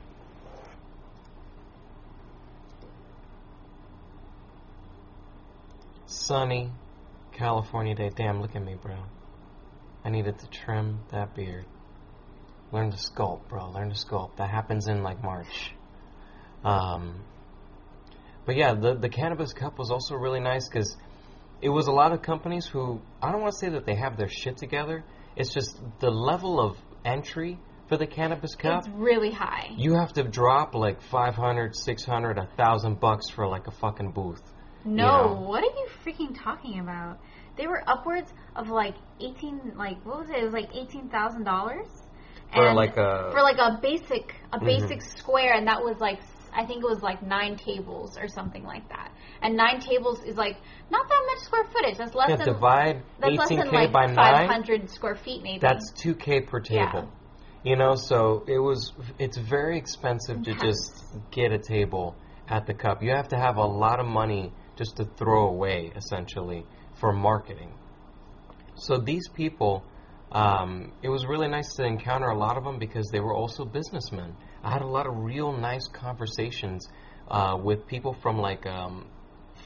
Sunny 6.07 6.71
California 7.37 7.95
day. 7.95 8.09
Damn, 8.15 8.41
look 8.41 8.55
at 8.55 8.63
me, 8.63 8.75
bro. 8.75 8.97
I 10.03 10.09
needed 10.09 10.39
to 10.39 10.47
trim 10.47 10.99
that 11.11 11.35
beard. 11.35 11.65
Learn 12.71 12.91
to 12.91 12.97
sculpt, 12.97 13.47
bro. 13.47 13.69
Learn 13.71 13.89
to 13.89 13.95
sculpt. 13.95 14.37
That 14.37 14.49
happens 14.49 14.87
in 14.87 15.03
like 15.03 15.23
March. 15.23 15.73
Um, 16.63 17.23
but 18.45 18.55
yeah, 18.55 18.73
the 18.73 18.95
the 18.95 19.09
Cannabis 19.09 19.53
Cup 19.53 19.77
was 19.77 19.91
also 19.91 20.15
really 20.15 20.39
nice 20.39 20.67
because 20.67 20.95
it 21.61 21.69
was 21.69 21.87
a 21.87 21.91
lot 21.91 22.11
of 22.11 22.21
companies 22.21 22.65
who 22.65 23.01
I 23.21 23.31
don't 23.31 23.41
want 23.41 23.53
to 23.53 23.59
say 23.59 23.69
that 23.69 23.85
they 23.85 23.95
have 23.95 24.17
their 24.17 24.29
shit 24.29 24.57
together. 24.57 25.03
It's 25.35 25.53
just 25.53 25.79
the 25.99 26.09
level 26.09 26.59
of 26.59 26.77
entry 27.05 27.59
for 27.87 27.97
the 27.97 28.07
Cannabis 28.07 28.55
Cup. 28.55 28.85
It's 28.85 28.95
really 28.95 29.31
high. 29.31 29.69
You 29.77 29.95
have 29.95 30.13
to 30.13 30.23
drop 30.23 30.75
like 30.75 31.01
500, 31.01 31.75
600, 31.75 32.37
1000 32.37 32.99
bucks 32.99 33.29
for 33.29 33.47
like 33.47 33.67
a 33.67 33.71
fucking 33.71 34.11
booth. 34.11 34.41
No, 34.87 35.33
what 35.47 35.63
are 35.63 35.67
you 35.67 35.87
freaking 36.05 36.33
talking 36.41 36.79
about? 36.79 37.19
They 37.57 37.67
were 37.67 37.83
upwards 37.87 38.31
of 38.55 38.69
like 38.69 38.95
eighteen, 39.19 39.73
like 39.75 39.97
what 40.05 40.19
was 40.19 40.29
it? 40.29 40.37
It 40.37 40.43
was 40.43 40.53
like 40.53 40.69
eighteen 40.73 41.09
thousand 41.09 41.43
dollars 41.43 41.87
For 42.53 42.73
like 42.73 42.95
a- 42.97 43.29
for 43.31 43.41
like 43.41 43.57
a 43.57 43.79
basic 43.81 44.33
a 44.53 44.59
Mhm. 44.59 44.65
basic 44.65 45.01
square, 45.01 45.53
and 45.53 45.67
that 45.67 45.83
was 45.83 45.97
like 45.99 46.19
I 46.53 46.65
think 46.65 46.83
it 46.83 46.87
was 46.87 47.03
like 47.03 47.21
nine 47.21 47.57
tables 47.57 48.17
or 48.17 48.27
something 48.27 48.63
like 48.63 48.87
that. 48.89 49.11
And 49.41 49.55
nine 49.57 49.79
tables 49.79 50.23
is 50.23 50.37
like 50.37 50.55
not 50.89 51.07
that 51.07 51.23
much 51.35 51.43
square 51.45 51.65
footage. 51.65 51.97
That's 51.97 52.15
less 52.15 52.29
Yeah, 52.29 52.37
than 52.37 52.47
divide 52.53 53.03
that's 53.19 53.37
less 53.37 53.49
18k 53.51 53.57
than 53.57 53.71
like 53.73 53.91
by 53.91 54.07
five 54.07 54.15
9. 54.15 54.47
hundred 54.49 54.89
square 54.89 55.15
feet 55.15 55.43
maybe. 55.43 55.59
That's 55.59 55.91
2k 56.01 56.47
per 56.47 56.59
table. 56.61 56.79
Yeah. 57.03 57.05
You 57.63 57.75
know, 57.75 57.95
so 57.95 58.43
it 58.47 58.59
was. 58.59 58.93
It's 59.19 59.37
very 59.37 59.77
expensive 59.77 60.43
to 60.43 60.53
just 60.53 61.03
get 61.31 61.51
a 61.51 61.57
table 61.59 62.15
at 62.47 62.65
the 62.65 62.73
cup. 62.73 63.03
You 63.03 63.11
have 63.11 63.27
to 63.29 63.37
have 63.37 63.57
a 63.57 63.65
lot 63.65 63.99
of 63.99 64.05
money 64.05 64.53
just 64.77 64.97
to 64.97 65.05
throw 65.05 65.47
away, 65.47 65.91
essentially, 65.95 66.65
for 66.95 67.11
marketing. 67.11 67.73
So 68.75 68.97
these 68.97 69.27
people, 69.27 69.83
um, 70.31 70.91
it 71.01 71.09
was 71.09 71.25
really 71.25 71.47
nice 71.47 71.73
to 71.75 71.83
encounter 71.83 72.27
a 72.27 72.37
lot 72.37 72.57
of 72.57 72.63
them 72.63 72.77
because 72.79 73.09
they 73.11 73.19
were 73.19 73.33
also 73.33 73.65
businessmen. 73.65 74.35
I 74.63 74.71
had 74.71 74.81
a 74.81 74.87
lot 74.87 75.07
of 75.07 75.17
real 75.17 75.51
nice 75.51 75.87
conversations 75.87 76.87
uh, 77.27 77.57
with 77.61 77.87
people 77.87 78.13
from 78.21 78.37
like 78.37 78.65
um, 78.65 79.07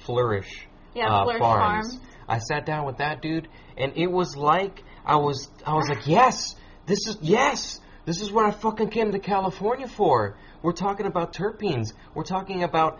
Flourish, 0.05 0.67
Yeah, 0.95 1.07
uh, 1.07 1.23
Flourish 1.23 1.39
farms. 1.39 1.91
Farms. 1.91 2.07
I 2.27 2.37
sat 2.39 2.65
down 2.65 2.85
with 2.85 2.97
that 2.97 3.21
dude, 3.21 3.47
and 3.77 3.93
it 3.95 4.07
was 4.07 4.37
like 4.37 4.83
I 5.05 5.17
was. 5.17 5.49
I 5.65 5.73
was 5.73 5.89
like, 5.89 6.07
yes, 6.07 6.55
this 6.85 7.07
is 7.07 7.17
yes, 7.21 7.79
this 8.05 8.21
is 8.21 8.31
what 8.31 8.45
I 8.45 8.51
fucking 8.51 8.89
came 8.89 9.11
to 9.11 9.19
California 9.19 9.87
for. 9.87 10.37
We're 10.61 10.71
talking 10.73 11.05
about 11.05 11.33
terpenes. 11.33 11.93
We're 12.13 12.23
talking 12.23 12.63
about 12.63 12.99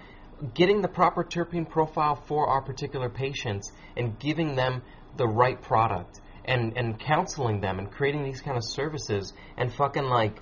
getting 0.54 0.82
the 0.82 0.88
proper 0.88 1.24
terpene 1.24 1.70
profile 1.70 2.16
for 2.28 2.48
our 2.48 2.62
particular 2.62 3.10
patients 3.10 3.72
and 3.96 4.18
giving 4.20 4.56
them 4.56 4.82
the 5.18 5.28
right 5.28 5.62
product 5.62 6.20
and 6.46 6.76
and 6.78 7.00
counseling 7.00 7.62
them 7.62 7.78
and 7.80 7.92
creating 7.92 8.24
these 8.24 8.42
kind 8.42 8.58
of 8.58 8.64
services 8.66 9.34
and 9.58 9.74
fucking 9.74 10.06
like 10.06 10.38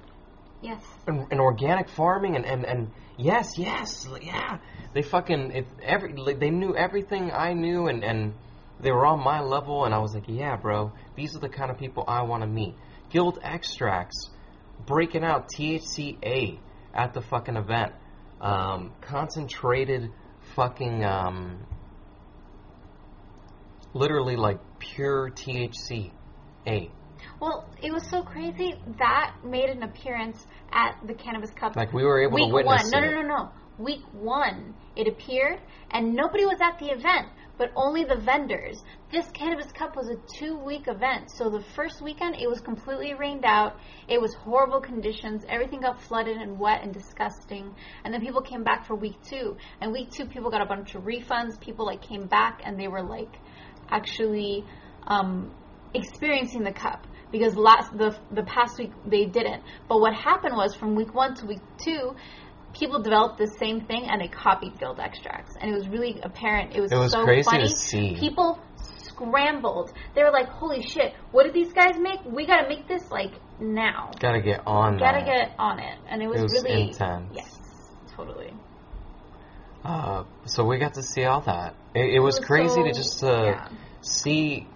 Yes. 0.62 0.84
and, 1.08 1.26
and 1.32 1.40
organic 1.40 1.90
farming 1.90 2.36
and, 2.36 2.46
and, 2.46 2.66
and 2.66 2.92
yes 3.18 3.58
yes 3.58 4.08
yeah. 4.22 4.58
They 4.94 5.04
fucking 5.04 5.52
it, 5.52 5.68
every 5.82 6.14
like, 6.14 6.40
they 6.40 6.50
knew 6.50 6.76
everything 6.76 7.32
I 7.32 7.54
knew 7.54 7.88
and, 7.88 8.04
and 8.04 8.34
they 8.80 8.92
were 8.92 9.06
on 9.06 9.24
my 9.24 9.42
level 9.42 9.86
and 9.86 9.94
I 9.94 10.00
was 10.00 10.14
like 10.14 10.26
yeah 10.28 10.56
bro 10.56 10.94
these 11.16 11.36
are 11.36 11.40
the 11.40 11.50
kind 11.50 11.72
of 11.72 11.78
people 11.78 12.04
I 12.08 12.24
want 12.24 12.44
to 12.44 12.48
meet. 12.48 12.76
Guild 13.10 13.40
extracts 13.42 14.30
breaking 14.86 15.24
out 15.24 15.50
THCA 15.50 16.60
at 16.94 17.14
the 17.14 17.22
fucking 17.22 17.56
event 17.58 17.94
um, 18.42 18.94
concentrated 19.02 20.12
fucking 20.56 21.04
um, 21.04 21.66
literally 23.94 24.36
like 24.36 24.60
pure 24.80 25.30
THC 25.32 26.12
A 26.68 26.92
Well, 27.40 27.70
it 27.82 27.92
was 27.92 28.08
so 28.10 28.22
crazy 28.24 28.76
that 28.98 29.36
made 29.44 29.70
an 29.70 29.84
appearance 29.84 30.46
at 30.72 30.96
the 31.06 31.14
Cannabis 31.14 31.52
Cup. 31.52 31.76
like 31.76 31.94
we 31.94 32.04
were 32.04 32.22
able 32.22 32.36
week 32.36 32.48
to 32.50 32.54
witness 32.54 32.92
one. 32.92 32.92
No, 32.92 33.00
no, 33.00 33.22
no, 33.22 33.28
no. 33.28 33.50
Week 33.78 34.04
one, 34.12 34.76
it 34.98 35.08
appeared, 35.08 35.62
and 35.92 36.14
nobody 36.14 36.44
was 36.44 36.58
at 36.62 36.78
the 36.80 36.88
event, 36.88 37.28
but 37.60 37.72
only 37.76 38.06
the 38.06 38.16
vendors. 38.16 38.82
This 39.12 39.30
Cannabis 39.32 39.70
Cup 39.74 39.96
was 39.98 40.08
a 40.08 40.16
two-week 40.40 40.88
event, 40.88 41.30
so 41.30 41.50
the 41.50 41.62
first 41.76 42.02
weekend 42.02 42.36
it 42.36 42.50
was 42.50 42.62
completely 42.62 43.14
rained 43.14 43.44
out. 43.44 43.76
It 44.08 44.20
was 44.20 44.34
horrible 44.34 44.80
conditions. 44.80 45.44
Everything 45.48 45.82
got 45.82 46.02
flooded 46.02 46.38
and 46.38 46.58
wet 46.58 46.82
and 46.82 46.94
disgusting. 46.94 47.76
And 48.06 48.14
then 48.14 48.22
people 48.22 48.42
came 48.42 48.64
back 48.64 48.88
for 48.88 48.96
week 48.96 49.22
two, 49.22 49.58
and 49.82 49.92
week 49.92 50.10
two 50.10 50.26
people 50.26 50.50
got 50.50 50.62
a 50.62 50.66
bunch 50.66 50.96
of 50.96 51.04
refunds. 51.04 51.60
People 51.60 51.86
like 51.86 52.02
came 52.02 52.28
back 52.28 52.62
and 52.64 52.80
they 52.80 52.88
were 52.88 53.04
like 53.04 53.36
actually 53.90 54.64
um, 55.06 55.52
experiencing 55.94 56.64
the 56.64 56.72
cup 56.72 57.06
because 57.32 57.56
last 57.56 57.92
the 57.96 58.18
the 58.32 58.44
past 58.44 58.78
week 58.80 58.92
they 59.06 59.26
didn't. 59.26 59.64
But 59.88 60.00
what 60.00 60.14
happened 60.14 60.56
was 60.56 60.76
from 60.76 60.96
week 60.96 61.14
one 61.14 61.36
to 61.36 61.46
week 61.46 61.62
two, 61.78 62.16
people 62.74 63.02
developed 63.02 63.38
the 63.38 63.48
same 63.60 63.82
thing 63.82 64.06
and 64.10 64.22
they 64.22 64.28
copied 64.28 64.80
Guild 64.80 65.00
extracts, 65.00 65.56
and 65.60 65.72
it 65.72 65.74
was 65.74 65.88
really 65.88 66.20
apparent. 66.24 66.76
It 66.76 66.82
was, 66.82 66.92
It 66.92 66.98
was 66.98 67.12
so 67.12 67.24
crazy 67.24 67.44
to 67.44 67.50
funny. 67.52 67.68
see. 67.68 68.16
People 68.20 68.60
scrambled. 69.04 69.92
They 70.16 70.24
were 70.24 70.32
like, 70.32 70.48
"Holy 70.50 70.82
shit! 70.82 71.14
What 71.32 71.44
did 71.44 71.54
these 71.54 71.74
guys 71.74 71.96
make? 72.00 72.20
We 72.26 72.46
gotta 72.46 72.68
make 72.70 72.88
this 72.88 73.10
like 73.12 73.34
now. 73.60 74.12
Gotta 74.20 74.42
get 74.42 74.62
on 74.66 74.98
Gotta 74.98 75.20
that. 75.20 75.26
get 75.26 75.56
on 75.60 75.80
it." 75.80 75.98
And 76.10 76.22
it 76.22 76.28
was, 76.28 76.40
It 76.40 76.44
was 76.44 76.64
really 76.64 76.88
intense. 76.90 77.32
Yes, 77.34 77.58
totally. 78.16 78.54
Uh, 79.84 80.24
so 80.46 80.66
we 80.66 80.78
got 80.78 80.94
to 80.96 81.02
see 81.04 81.24
all 81.26 81.42
that. 81.42 81.74
It, 81.96 82.16
it 82.16 82.20
was, 82.20 82.38
was 82.38 82.46
crazy 82.46 82.76
so- 82.76 82.84
to 82.84 82.92
just 82.94 83.24
uh, 83.24 83.42
yeah. 83.44 83.70
see 84.02 84.68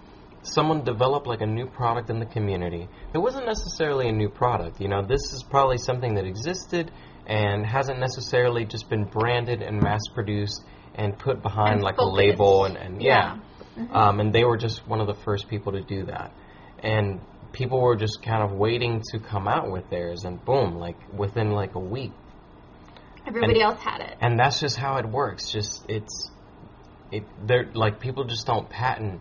someone 0.42 0.84
develop 0.84 1.26
like 1.26 1.40
a 1.40 1.46
new 1.46 1.66
product 1.66 2.10
in 2.10 2.18
the 2.20 2.26
community. 2.26 2.88
It 3.14 3.18
wasn't 3.18 3.46
necessarily 3.46 4.08
a 4.08 4.12
new 4.12 4.28
product. 4.28 4.80
You 4.80 4.88
know, 4.88 5.02
this 5.02 5.32
is 5.32 5.42
probably 5.42 5.78
something 5.78 6.14
that 6.16 6.24
existed 6.26 6.90
and 7.26 7.64
hasn't 7.66 7.98
necessarily 7.98 8.64
just 8.64 8.88
been 8.90 9.04
branded 9.04 9.62
and 9.62 9.80
mass 9.82 10.02
produced 10.14 10.62
and 10.94 11.18
put 11.18 11.42
behind 11.42 11.74
And 11.74 11.82
like 11.82 11.96
focused. 11.96 12.12
a 12.12 12.14
label 12.14 12.64
and, 12.66 12.76
and 12.76 13.02
yeah. 13.02 13.38
Mhm. 13.76 13.92
Um, 13.94 14.20
and 14.20 14.32
they 14.32 14.44
were 14.44 14.56
just 14.56 14.86
one 14.86 15.00
of 15.00 15.06
the 15.06 15.14
first 15.14 15.48
people 15.48 15.72
to 15.72 15.80
do 15.82 16.04
that. 16.06 16.32
And 16.80 17.20
people 17.52 17.80
were 17.80 17.96
just 17.96 18.22
kind 18.22 18.42
of 18.42 18.52
waiting 18.52 19.02
to 19.12 19.18
come 19.18 19.48
out 19.48 19.70
with 19.70 19.88
theirs 19.90 20.24
and 20.24 20.44
boom, 20.44 20.76
like 20.76 20.96
within 21.12 21.50
like 21.50 21.74
a 21.74 21.80
week 21.80 22.12
Everybody 23.26 23.54
and- 23.54 23.62
else 23.62 23.80
had 23.80 24.00
it. 24.00 24.16
and 24.20 24.38
that's 24.38 24.60
just 24.60 24.76
how 24.76 24.96
it 24.98 25.06
works. 25.06 25.50
Just 25.50 25.84
it's 25.88 26.30
it 27.10 27.24
they're 27.46 27.70
like 27.74 28.00
people 28.00 28.24
just 28.24 28.46
don't 28.46 28.68
patent 28.68 29.20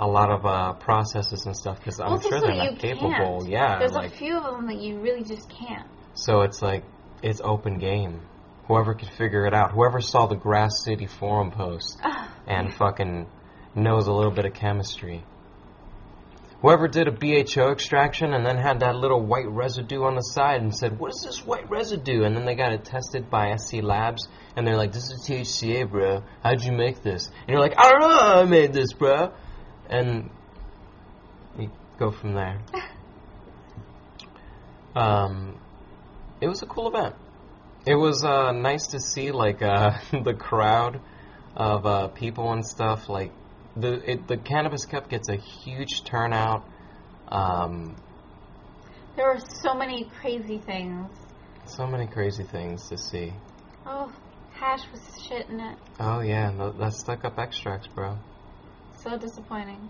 a 0.00 0.06
lot 0.06 0.30
of 0.30 0.44
uh, 0.46 0.72
processes 0.74 1.44
and 1.46 1.54
stuff 1.56 1.76
because 1.78 2.00
I'm 2.00 2.20
sure 2.20 2.40
they're 2.40 2.54
not 2.54 2.78
capable. 2.78 3.40
can't. 3.40 3.48
Yeah, 3.48 3.78
There's 3.78 3.92
like 3.92 4.12
a 4.12 4.16
few 4.16 4.36
of 4.36 4.42
them 4.44 4.66
that 4.66 4.78
you 4.80 4.98
really 5.00 5.22
just 5.22 5.48
can't. 5.50 5.86
so 6.14 6.40
it's 6.42 6.60
like 6.62 6.82
it's 7.22 7.40
open 7.42 7.78
game. 7.78 8.20
Whoever 8.68 8.94
could 8.94 9.10
figure 9.10 9.46
it 9.46 9.54
out, 9.54 9.72
whoever 9.72 10.00
saw 10.00 10.26
the 10.26 10.36
Grass 10.36 10.84
City 10.84 11.06
forum 11.06 11.50
post 11.50 11.98
and 12.46 12.72
fucking 12.74 13.26
knows 13.74 14.06
a 14.06 14.12
little 14.12 14.32
bit 14.32 14.44
of 14.44 14.54
chemistry. 14.54 15.24
Whoever 16.62 16.86
did 16.86 17.08
a 17.08 17.10
BHO 17.10 17.72
extraction 17.72 18.32
and 18.32 18.46
then 18.46 18.56
had 18.56 18.80
that 18.80 18.94
little 18.94 19.20
white 19.20 19.48
residue 19.48 20.04
on 20.04 20.14
the 20.14 20.22
side 20.22 20.60
and 20.60 20.72
said, 20.72 20.96
"What 20.96 21.12
is 21.12 21.22
this 21.24 21.44
white 21.44 21.68
residue?" 21.68 22.22
and 22.22 22.36
then 22.36 22.44
they 22.44 22.54
got 22.54 22.72
it 22.72 22.84
tested 22.84 23.28
by 23.28 23.56
SC 23.56 23.82
Labs 23.82 24.28
and 24.56 24.64
they're 24.64 24.76
like, 24.76 24.92
"This 24.92 25.10
is 25.10 25.26
THCA, 25.26 25.90
bro. 25.90 26.22
How'd 26.44 26.62
you 26.62 26.70
make 26.70 27.02
this?" 27.02 27.26
And 27.26 27.48
you're 27.48 27.60
like, 27.60 27.74
"I 27.76 27.90
don't 27.90 28.00
know 28.00 28.16
how 28.16 28.40
I 28.42 28.44
made 28.44 28.72
this, 28.72 28.92
bro." 28.92 29.32
And 29.88 30.30
you 31.58 31.70
go 31.98 32.10
from 32.10 32.34
there. 32.34 32.60
Um, 34.94 35.58
it 36.42 36.48
was 36.48 36.60
a 36.62 36.66
cool 36.66 36.88
event. 36.88 37.14
It 37.86 37.94
was 37.94 38.24
uh, 38.24 38.50
nice 38.52 38.88
to 38.88 39.00
see 39.00 39.30
like 39.30 39.62
uh, 39.62 39.92
the 40.12 40.34
crowd 40.34 41.00
of 41.56 41.86
uh, 41.86 42.08
people 42.08 42.52
and 42.52 42.66
stuff. 42.66 43.08
Like 43.08 43.32
the 43.76 44.10
it, 44.10 44.26
the 44.26 44.36
cannabis 44.36 44.84
cup 44.84 45.08
gets 45.08 45.28
a 45.28 45.36
huge 45.36 46.02
turnout. 46.04 46.66
Um, 47.28 47.96
There 49.16 49.26
were 49.26 49.40
so 49.62 49.74
many 49.74 50.10
crazy 50.20 50.58
things. 50.58 51.08
so 51.64 51.86
many 51.86 52.06
crazy 52.08 52.42
things 52.42 52.88
to 52.88 52.98
see. 52.98 53.32
Oh, 53.86 54.12
hash 54.52 54.82
was 54.90 55.00
shit 55.26 55.48
in 55.48 55.60
it. 55.60 55.78
Oh 56.00 56.20
yeah, 56.20 56.50
no, 56.50 56.72
that's 56.72 56.98
stuck 56.98 57.24
up 57.24 57.38
extracts, 57.38 57.86
bro. 57.86 58.18
So 58.98 59.16
disappointing. 59.16 59.88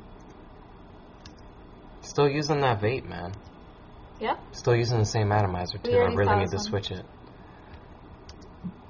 Still 2.02 2.28
using 2.28 2.60
that 2.60 2.80
vape, 2.80 3.08
man. 3.08 3.32
Yep. 4.22 4.38
Still 4.52 4.76
using 4.76 4.98
the 4.98 5.04
same 5.04 5.32
atomizer 5.32 5.78
too. 5.78 5.90
I 5.98 6.14
really 6.14 6.36
need 6.36 6.50
to 6.52 6.58
switch 6.60 6.90
it. 6.90 7.04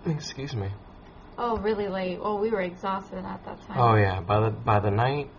Excuse 0.06 0.54
me. 0.54 0.68
Oh, 1.38 1.56
really 1.58 1.88
late. 1.88 2.20
Well, 2.20 2.38
we 2.38 2.50
were 2.50 2.60
exhausted 2.60 3.18
at 3.24 3.44
that 3.44 3.60
time. 3.66 3.78
Oh 3.78 3.94
yeah, 3.96 4.20
by 4.20 4.40
the 4.40 4.50
by 4.50 4.80
the 4.80 4.90
night, 4.90 5.30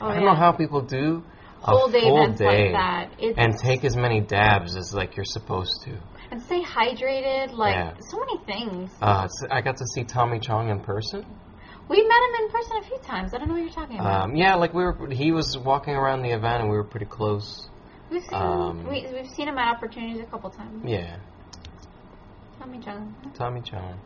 Oh, 0.00 0.06
I 0.06 0.14
don't 0.14 0.22
yeah. 0.22 0.28
know 0.30 0.34
how 0.36 0.52
people 0.52 0.82
do 0.82 1.24
a 1.62 1.66
Whole 1.66 1.88
day 1.88 2.02
full 2.02 2.18
events 2.22 2.38
day 2.38 2.70
like 2.70 2.72
that. 2.72 3.10
It's, 3.18 3.38
and 3.38 3.58
take 3.58 3.84
as 3.84 3.96
many 3.96 4.20
dabs 4.20 4.76
as 4.76 4.94
like 4.94 5.16
you're 5.16 5.24
supposed 5.24 5.82
to. 5.84 5.98
and 6.30 6.40
stay 6.42 6.62
hydrated. 6.62 7.52
Like 7.52 7.74
Yeah. 7.74 7.94
so 8.08 8.18
many 8.20 8.38
things. 8.44 8.90
Uh, 9.02 9.24
s- 9.24 9.48
I 9.50 9.62
got 9.62 9.76
to 9.78 9.86
see 9.94 10.04
Tommy 10.04 10.38
Chong 10.38 10.68
in 10.70 10.80
person. 10.80 11.24
We 11.88 11.96
met 12.02 12.16
him 12.16 12.44
in 12.44 12.50
person 12.50 12.76
a 12.78 12.82
few 12.82 12.98
times. 12.98 13.32
I 13.34 13.38
don't 13.38 13.48
know 13.48 13.54
what 13.54 13.62
you're 13.62 13.72
talking 13.72 13.98
about. 13.98 14.22
Um, 14.24 14.36
yeah, 14.36 14.54
like 14.56 14.74
we 14.74 14.84
were. 14.84 15.08
He 15.10 15.32
was 15.32 15.56
walking 15.58 15.94
around 15.94 16.22
the 16.22 16.30
event, 16.30 16.62
and 16.62 16.70
we 16.70 16.76
were 16.76 16.84
pretty 16.84 17.06
close. 17.06 17.68
We've 18.16 18.24
seen 18.28 18.38
um, 18.40 18.84
we, 18.88 19.06
we've 19.12 19.30
seen 19.30 19.48
him 19.48 19.58
at 19.58 19.76
opportunities 19.76 20.20
a 20.22 20.26
couple 20.30 20.50
times. 20.50 20.82
Yeah, 20.84 21.16
Tommy 22.58 22.78
John. 22.78 23.14
Tommy 23.34 23.60
Chong. 23.62 23.98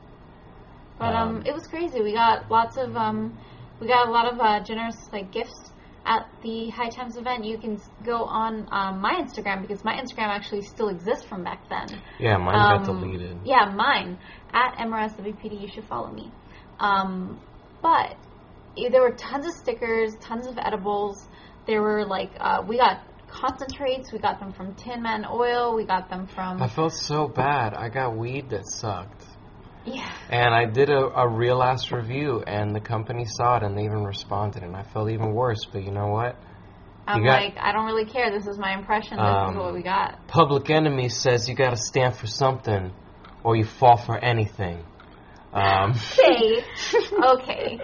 But 0.99 1.15
um, 1.15 1.37
Um, 1.37 1.47
it 1.47 1.55
was 1.55 1.67
crazy. 1.67 2.01
We 2.03 2.13
got 2.13 2.51
lots 2.51 2.77
of 2.77 2.97
um, 2.97 3.39
we 3.81 3.87
got 3.87 4.09
a 4.09 4.11
lot 4.11 4.33
of 4.33 4.39
uh, 4.41 4.61
generous 4.65 4.97
like 5.13 5.33
gifts 5.33 5.71
at 6.05 6.29
the 6.43 6.71
High 6.71 6.91
Times 6.91 7.17
event. 7.17 7.45
You 7.45 7.59
can 7.59 7.81
go 8.05 8.25
on 8.25 8.67
um, 8.73 9.01
my 9.01 9.15
Instagram 9.15 9.63
because 9.63 9.85
my 9.85 9.95
Instagram 9.95 10.29
actually 10.29 10.63
still 10.63 10.89
exists 10.89 11.25
from 11.25 11.45
back 11.45 11.69
then. 11.69 11.89
Yeah, 12.19 12.37
mine 12.37 12.55
got 12.55 12.89
Um, 12.89 13.01
deleted. 13.01 13.39
Yeah, 13.45 13.73
mine 13.75 14.19
at 14.53 14.77
MRSWPD. 14.79 15.61
You 15.61 15.69
should 15.69 15.85
follow 15.85 16.11
me. 16.11 16.31
Um, 16.79 17.41
but 17.83 18.17
eh, 18.77 18.89
there 18.91 19.03
were 19.03 19.13
tons 19.15 19.47
of 19.47 19.53
stickers, 19.53 20.15
tons 20.21 20.47
of 20.47 20.59
edibles. 20.59 21.29
There 21.67 21.81
were 21.83 22.05
like 22.05 22.31
uh, 22.41 22.63
we 22.67 22.77
got 22.77 23.01
concentrates. 23.31 24.13
We 24.13 24.19
got 24.19 24.41
them 24.41 24.53
from 24.53 24.75
Tin 24.75 25.03
Man 25.03 25.25
Oil. 25.31 25.75
We 25.75 25.85
got 25.85 26.09
them 26.11 26.27
from 26.27 26.63
I 26.63 26.69
felt 26.69 26.93
so 26.93 27.29
bad. 27.29 27.75
I 27.75 27.89
got 27.89 28.17
weed 28.17 28.51
that 28.51 28.67
sucked. 28.67 29.25
yeah. 29.85 30.13
And 30.29 30.55
I 30.55 30.67
did 30.67 30.91
a, 30.91 30.99
a 31.19 31.29
real 31.29 31.63
ass 31.63 31.91
review, 31.91 32.43
and 32.47 32.75
the 32.75 32.81
company 32.81 33.25
saw 33.25 33.57
it, 33.57 33.63
and 33.63 33.77
they 33.77 33.85
even 33.85 34.05
responded, 34.05 34.63
and 34.63 34.77
I 34.77 34.83
felt 34.83 35.11
even 35.11 35.33
worse. 35.33 35.65
But 35.73 35.85
you 35.85 35.91
know 35.91 36.09
what? 36.09 36.37
I'm 37.07 37.25
got- 37.25 37.41
like, 37.43 37.57
I 37.59 37.73
don't 37.73 37.87
really 37.87 38.05
care. 38.05 38.31
This 38.31 38.47
is 38.47 38.59
my 38.59 38.73
impression. 38.75 39.17
This 39.17 39.27
Um, 39.27 39.51
is 39.51 39.57
what 39.57 39.75
we 39.75 39.83
got. 39.83 40.27
Public 40.29 40.71
Enemy 40.71 41.09
says 41.09 41.49
you 41.49 41.55
gotta 41.55 41.77
stand 41.77 42.15
for 42.15 42.27
something, 42.27 42.93
or 43.43 43.57
you 43.57 43.65
fall 43.65 43.97
for 43.97 44.17
anything. 44.19 44.85
Um, 45.53 45.95
Okay. 46.19 46.65
okay. 47.25 47.83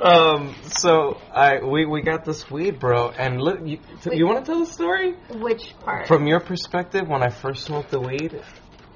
um, 0.00 0.54
so 0.64 1.20
I 1.32 1.60
we 1.64 1.86
we 1.86 2.02
got 2.02 2.24
this 2.24 2.50
weed, 2.50 2.80
bro, 2.80 3.10
and 3.10 3.40
look, 3.40 3.60
you, 3.64 3.78
you 4.10 4.26
want 4.26 4.44
to 4.44 4.50
tell 4.50 4.60
the 4.60 4.66
story 4.70 5.14
Which 5.30 5.74
part? 5.84 6.08
from 6.08 6.26
your 6.26 6.40
perspective 6.40 7.06
when 7.06 7.22
I 7.22 7.30
first 7.30 7.64
smoked 7.66 7.90
the 7.90 8.00
weed, 8.00 8.42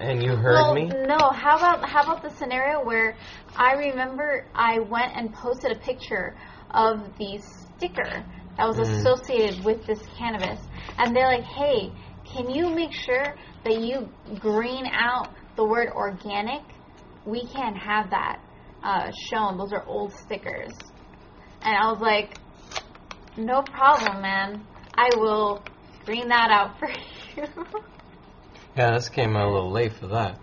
and 0.00 0.22
you 0.22 0.30
heard 0.34 0.54
well, 0.54 0.74
me. 0.74 0.86
no. 1.06 1.30
How 1.30 1.56
about 1.56 1.88
how 1.88 2.02
about 2.02 2.22
the 2.22 2.30
scenario 2.30 2.84
where 2.84 3.16
I 3.56 3.74
remember 3.74 4.46
I 4.54 4.80
went 4.80 5.12
and 5.14 5.32
posted 5.32 5.70
a 5.70 5.78
picture 5.78 6.36
of 6.72 7.16
the 7.18 7.38
sticker 7.40 8.24
that 8.56 8.66
was 8.66 8.78
Mm. 8.78 8.98
associated 8.98 9.64
with 9.64 9.86
this 9.86 10.00
cannabis, 10.18 10.58
and 10.98 11.14
they're 11.14 11.28
like, 11.28 11.44
"Hey, 11.44 11.92
can 12.24 12.50
you 12.50 12.74
make 12.74 12.92
sure 12.92 13.36
that 13.62 13.78
you 13.78 14.08
green 14.40 14.86
out 14.86 15.28
the 15.54 15.64
word 15.64 15.90
organic? 15.94 16.62
We 17.28 17.46
can't 17.46 17.76
have 17.76 18.10
that 18.10 18.40
uh, 18.82 19.10
shown. 19.30 19.58
Those 19.58 19.72
are 19.72 19.84
old 19.86 20.12
stickers." 20.12 20.72
And 21.62 21.76
I 21.76 21.90
was 21.90 22.00
like, 22.00 22.38
"No 23.36 23.62
problem, 23.62 24.22
man. 24.22 24.66
I 24.94 25.10
will 25.16 25.62
green 26.04 26.28
that 26.28 26.50
out 26.50 26.78
for 26.78 26.88
you." 27.36 27.46
Yeah, 28.76 28.92
this 28.92 29.08
came 29.08 29.36
out 29.36 29.48
a 29.48 29.52
little 29.52 29.72
late 29.72 29.92
for 29.92 30.06
that. 30.08 30.38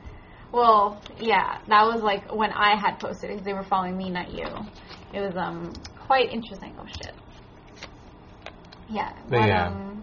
Well, 0.51 1.01
yeah, 1.19 1.59
that 1.67 1.85
was 1.85 2.01
like 2.01 2.33
when 2.33 2.51
I 2.51 2.75
had 2.79 2.99
posted 2.99 3.29
because 3.29 3.45
they 3.45 3.53
were 3.53 3.63
following 3.63 3.97
me, 3.97 4.09
not 4.09 4.31
you. 4.31 4.45
It 5.13 5.21
was 5.21 5.35
um 5.37 5.73
quite 6.05 6.31
interesting. 6.31 6.75
Oh 6.79 6.85
shit. 6.85 7.13
Yeah, 8.89 9.11
But 9.29 9.39
but, 9.39 9.47
yeah. 9.47 9.67
um, 9.67 9.94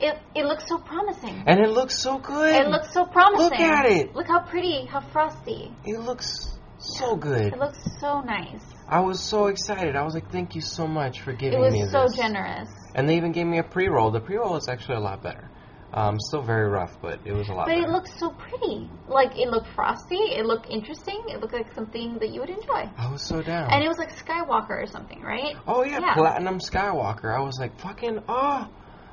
it 0.00 0.18
it 0.34 0.44
looks 0.44 0.66
so 0.68 0.78
promising. 0.78 1.42
And 1.46 1.60
it 1.60 1.70
looks 1.70 1.98
so 1.98 2.18
good. 2.18 2.54
It 2.54 2.68
looks 2.68 2.92
so 2.92 3.04
promising. 3.04 3.50
Look 3.50 3.60
at 3.60 3.86
it. 3.86 4.14
Look 4.14 4.26
how 4.28 4.40
pretty, 4.40 4.86
how 4.86 5.00
frosty. 5.00 5.72
It 5.84 5.98
looks 6.00 6.58
so 6.78 7.16
good. 7.16 7.52
It 7.52 7.58
looks 7.58 7.78
so 8.00 8.20
nice. 8.20 8.62
I 8.88 9.00
was 9.00 9.20
so 9.20 9.46
excited. 9.48 9.96
I 9.96 10.02
was 10.02 10.14
like, 10.14 10.30
"Thank 10.30 10.54
you 10.54 10.60
so 10.60 10.86
much 10.86 11.20
for 11.20 11.32
giving 11.32 11.60
me 11.60 11.70
this. 11.70 11.74
It 11.80 11.82
was 11.82 11.92
so 11.92 12.02
this." 12.04 12.16
generous. 12.16 12.68
And 12.94 13.08
they 13.08 13.16
even 13.16 13.32
gave 13.32 13.46
me 13.46 13.58
a 13.58 13.62
pre-roll. 13.64 14.10
The 14.10 14.20
pre-roll 14.20 14.56
is 14.56 14.68
actually 14.68 14.96
a 14.96 15.00
lot 15.00 15.22
better. 15.22 15.50
Um, 15.92 16.20
still 16.20 16.42
very 16.42 16.68
rough, 16.68 17.00
but 17.00 17.18
it 17.24 17.32
was 17.32 17.48
a 17.48 17.52
lot 17.54 17.66
But 17.66 17.76
better. 17.76 17.86
it 17.86 17.90
looked 17.90 18.10
so 18.18 18.28
pretty. 18.30 18.90
Like 19.08 19.38
it 19.38 19.48
looked 19.48 19.68
frosty. 19.74 20.16
It 20.16 20.44
looked 20.44 20.68
interesting. 20.68 21.22
It 21.28 21.40
looked 21.40 21.54
like 21.54 21.72
something 21.74 22.18
that 22.20 22.28
you 22.28 22.40
would 22.40 22.50
enjoy. 22.50 22.90
I 22.96 23.10
was 23.10 23.22
so 23.22 23.40
down. 23.40 23.72
And 23.72 23.82
it 23.82 23.88
was 23.88 23.96
like 23.96 24.14
Skywalker 24.14 24.82
or 24.82 24.86
something, 24.86 25.22
right? 25.22 25.56
oh 25.66 25.84
yeah, 25.84 26.00
yeah. 26.00 26.14
Platinum 26.14 26.58
Skywalker. 26.58 27.34
I 27.34 27.40
was 27.40 27.58
like, 27.58 27.78
fucking 27.80 28.22
oh, 28.28 28.68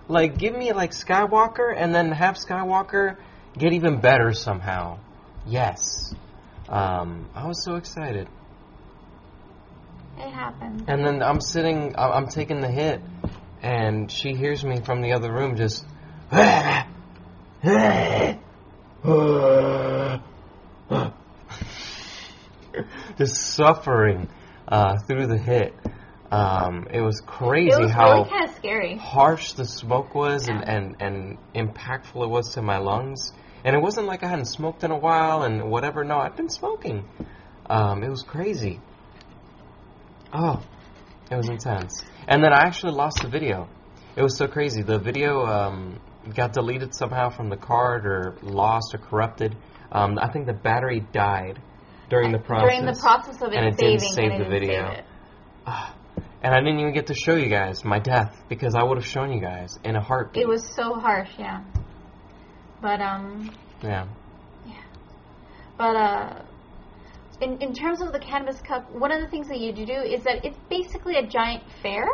like 0.08 0.38
give 0.38 0.56
me 0.56 0.72
like 0.74 0.92
Skywalker, 0.92 1.74
and 1.76 1.94
then 1.94 2.12
have 2.12 2.36
Skywalker 2.36 3.18
get 3.58 3.74
even 3.74 4.00
better 4.00 4.34
somehow. 4.34 5.00
Yes. 5.48 6.14
Um, 6.68 7.30
I 7.36 7.48
was 7.48 7.64
so 7.64 7.76
excited. 7.76 8.28
It 10.18 10.30
happened. 10.32 10.86
And 10.88 11.06
then 11.06 11.22
I'm 11.22 11.42
sitting, 11.42 11.96
I- 11.96 12.12
I'm 12.12 12.28
taking 12.28 12.62
the 12.62 12.72
hit, 12.72 13.02
and 13.62 14.12
she 14.12 14.34
hears 14.34 14.64
me 14.64 14.82
from 14.82 15.02
the 15.02 15.14
other 15.14 15.32
room 15.32 15.56
just. 15.56 15.86
just 23.18 23.36
suffering 23.56 24.28
uh, 24.68 24.98
through 25.00 25.28
the 25.28 25.38
hit. 25.38 25.74
Um, 26.32 26.88
it 26.92 27.02
was 27.02 27.22
crazy 27.26 27.70
It 27.76 27.80
was 27.84 27.92
how 27.92 28.12
really 28.14 28.30
kind 28.30 28.50
of 28.50 28.56
scary. 28.56 28.98
harsh 28.98 29.54
the 29.54 29.66
smoke 29.66 30.16
was 30.16 30.48
and, 30.48 30.60
Yeah. 30.62 30.76
and, 30.76 30.96
and 31.00 31.38
impactful 31.54 32.24
it 32.24 32.30
was 32.30 32.54
to 32.56 32.62
my 32.62 32.78
lungs. 32.78 33.32
And 33.64 33.76
it 33.76 33.80
wasn't 33.82 34.08
like 34.08 34.24
I 34.24 34.28
hadn't 34.28 34.46
smoked 34.46 34.84
in 34.84 34.92
a 34.92 34.98
while 34.98 35.44
and 35.44 35.70
whatever. 35.70 36.04
No, 36.04 36.18
I'd 36.18 36.36
been 36.36 36.50
smoking. 36.50 37.06
Um, 37.68 38.04
it 38.04 38.10
was 38.10 38.22
crazy. 38.24 38.80
Oh, 40.34 40.62
it 41.32 41.36
was 41.36 41.50
intense. 41.50 42.04
And 42.28 42.44
then 42.44 42.54
I 42.54 42.62
actually 42.68 42.94
lost 42.94 43.20
the 43.22 43.30
video. 43.30 43.68
It 44.16 44.22
was 44.22 44.38
so 44.38 44.48
crazy. 44.48 44.82
The 44.82 45.00
video 45.00 45.46
um, 45.46 46.00
got 46.36 46.54
deleted 46.54 46.94
somehow 46.96 47.30
from 47.30 47.50
the 47.50 47.58
card 47.58 48.06
or 48.06 48.36
lost 48.42 48.94
or 48.94 48.98
corrupted. 49.00 49.56
Um, 49.92 50.18
I 50.22 50.32
think 50.32 50.46
the 50.48 50.54
battery 50.54 51.06
died 51.12 51.62
during 52.10 52.32
the 52.32 52.40
process. 52.40 52.70
During 52.70 52.86
the 52.86 53.00
process 53.00 53.42
of 53.42 53.52
it 53.52 53.56
and 53.56 53.68
it 53.68 53.80
saving, 53.80 54.00
didn't 54.00 54.14
save 54.14 54.32
and 54.32 54.42
it 54.42 54.44
the 54.46 54.50
video. 54.50 54.90
Save 54.90 55.00
it. 55.00 55.06
And 56.46 56.54
I 56.54 56.60
didn't 56.60 56.80
even 56.80 56.94
get 56.94 57.08
to 57.08 57.16
show 57.16 57.34
you 57.34 57.50
guys 57.50 57.84
my 57.84 57.98
death 57.98 58.46
because 58.50 58.76
I 58.76 58.84
would 58.84 59.00
have 59.00 59.08
shown 59.08 59.34
you 59.34 59.42
guys 59.42 59.80
in 59.84 59.96
a 59.96 60.00
heartbeat. 60.00 60.44
It 60.44 60.48
was 60.48 60.64
so 60.76 60.94
harsh, 60.94 61.32
yeah. 61.40 61.64
But 62.84 63.02
um, 63.02 63.50
yeah. 63.82 64.06
Yeah. 64.68 64.84
But 65.76 65.96
uh, 65.96 66.44
in 67.42 67.60
in 67.64 67.74
terms 67.74 68.00
of 68.04 68.14
the 68.14 68.20
cannabis 68.20 68.62
cup, 68.62 68.92
one 68.92 69.12
of 69.12 69.22
the 69.22 69.28
things 69.28 69.48
that 69.48 69.60
you 69.60 69.74
do 69.74 69.92
is 69.92 70.24
that 70.26 70.46
it's 70.46 70.60
basically 70.70 71.16
a 71.16 71.26
giant 71.26 71.64
fair. 71.82 72.06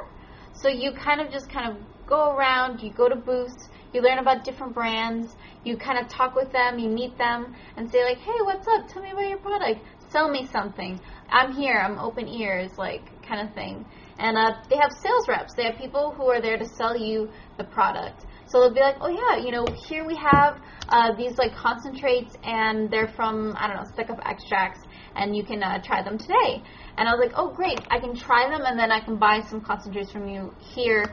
So 0.53 0.69
you 0.69 0.93
kind 0.93 1.19
of 1.19 1.29
just 1.29 1.49
kind 1.49 1.69
of 1.69 1.83
go 2.07 2.33
around, 2.33 2.81
you 2.81 2.93
go 2.93 3.09
to 3.09 3.17
booths, 3.17 3.67
you 3.91 4.01
learn 4.01 4.19
about 4.19 4.45
different 4.45 4.73
brands, 4.73 5.35
you 5.65 5.75
kind 5.75 5.99
of 5.99 6.07
talk 6.07 6.35
with 6.35 6.53
them, 6.53 6.79
you 6.79 6.87
meet 6.87 7.17
them, 7.17 7.53
and 7.75 7.91
say 7.91 8.05
like, 8.05 8.19
hey, 8.19 8.39
what's 8.43 8.65
up? 8.65 8.87
Tell 8.87 9.03
me 9.03 9.11
about 9.11 9.27
your 9.27 9.39
product. 9.39 9.81
Sell 10.07 10.29
me 10.29 10.47
something. 10.53 11.01
I'm 11.29 11.51
here. 11.51 11.77
I'm 11.77 11.99
open 11.99 12.29
ears, 12.29 12.77
like 12.77 13.03
kind 13.27 13.45
of 13.45 13.53
thing. 13.53 13.85
And 14.21 14.37
uh, 14.37 14.53
they 14.69 14.77
have 14.77 14.91
sales 15.01 15.27
reps. 15.27 15.55
They 15.57 15.63
have 15.63 15.77
people 15.77 16.13
who 16.15 16.27
are 16.27 16.39
there 16.39 16.57
to 16.57 16.65
sell 16.77 16.95
you 16.95 17.31
the 17.57 17.63
product. 17.63 18.23
So 18.45 18.59
they'll 18.59 18.73
be 18.73 18.79
like, 18.79 18.97
oh 19.01 19.09
yeah, 19.09 19.43
you 19.43 19.51
know, 19.51 19.65
here 19.87 20.05
we 20.05 20.15
have 20.15 20.61
uh, 20.89 21.15
these 21.15 21.37
like 21.39 21.55
concentrates, 21.55 22.35
and 22.43 22.91
they're 22.91 23.07
from 23.07 23.55
I 23.57 23.67
don't 23.67 23.77
know, 23.77 23.89
stick 23.93 24.11
up 24.11 24.19
extracts, 24.23 24.81
and 25.15 25.35
you 25.35 25.43
can 25.43 25.63
uh, 25.63 25.81
try 25.81 26.03
them 26.03 26.19
today. 26.19 26.61
And 26.97 27.09
I 27.09 27.13
was 27.13 27.25
like, 27.25 27.33
oh 27.35 27.51
great, 27.51 27.79
I 27.89 27.99
can 27.99 28.15
try 28.15 28.47
them, 28.47 28.61
and 28.63 28.77
then 28.77 28.91
I 28.91 28.99
can 28.99 29.17
buy 29.17 29.41
some 29.49 29.61
concentrates 29.61 30.11
from 30.11 30.27
you 30.27 30.53
here, 30.59 31.03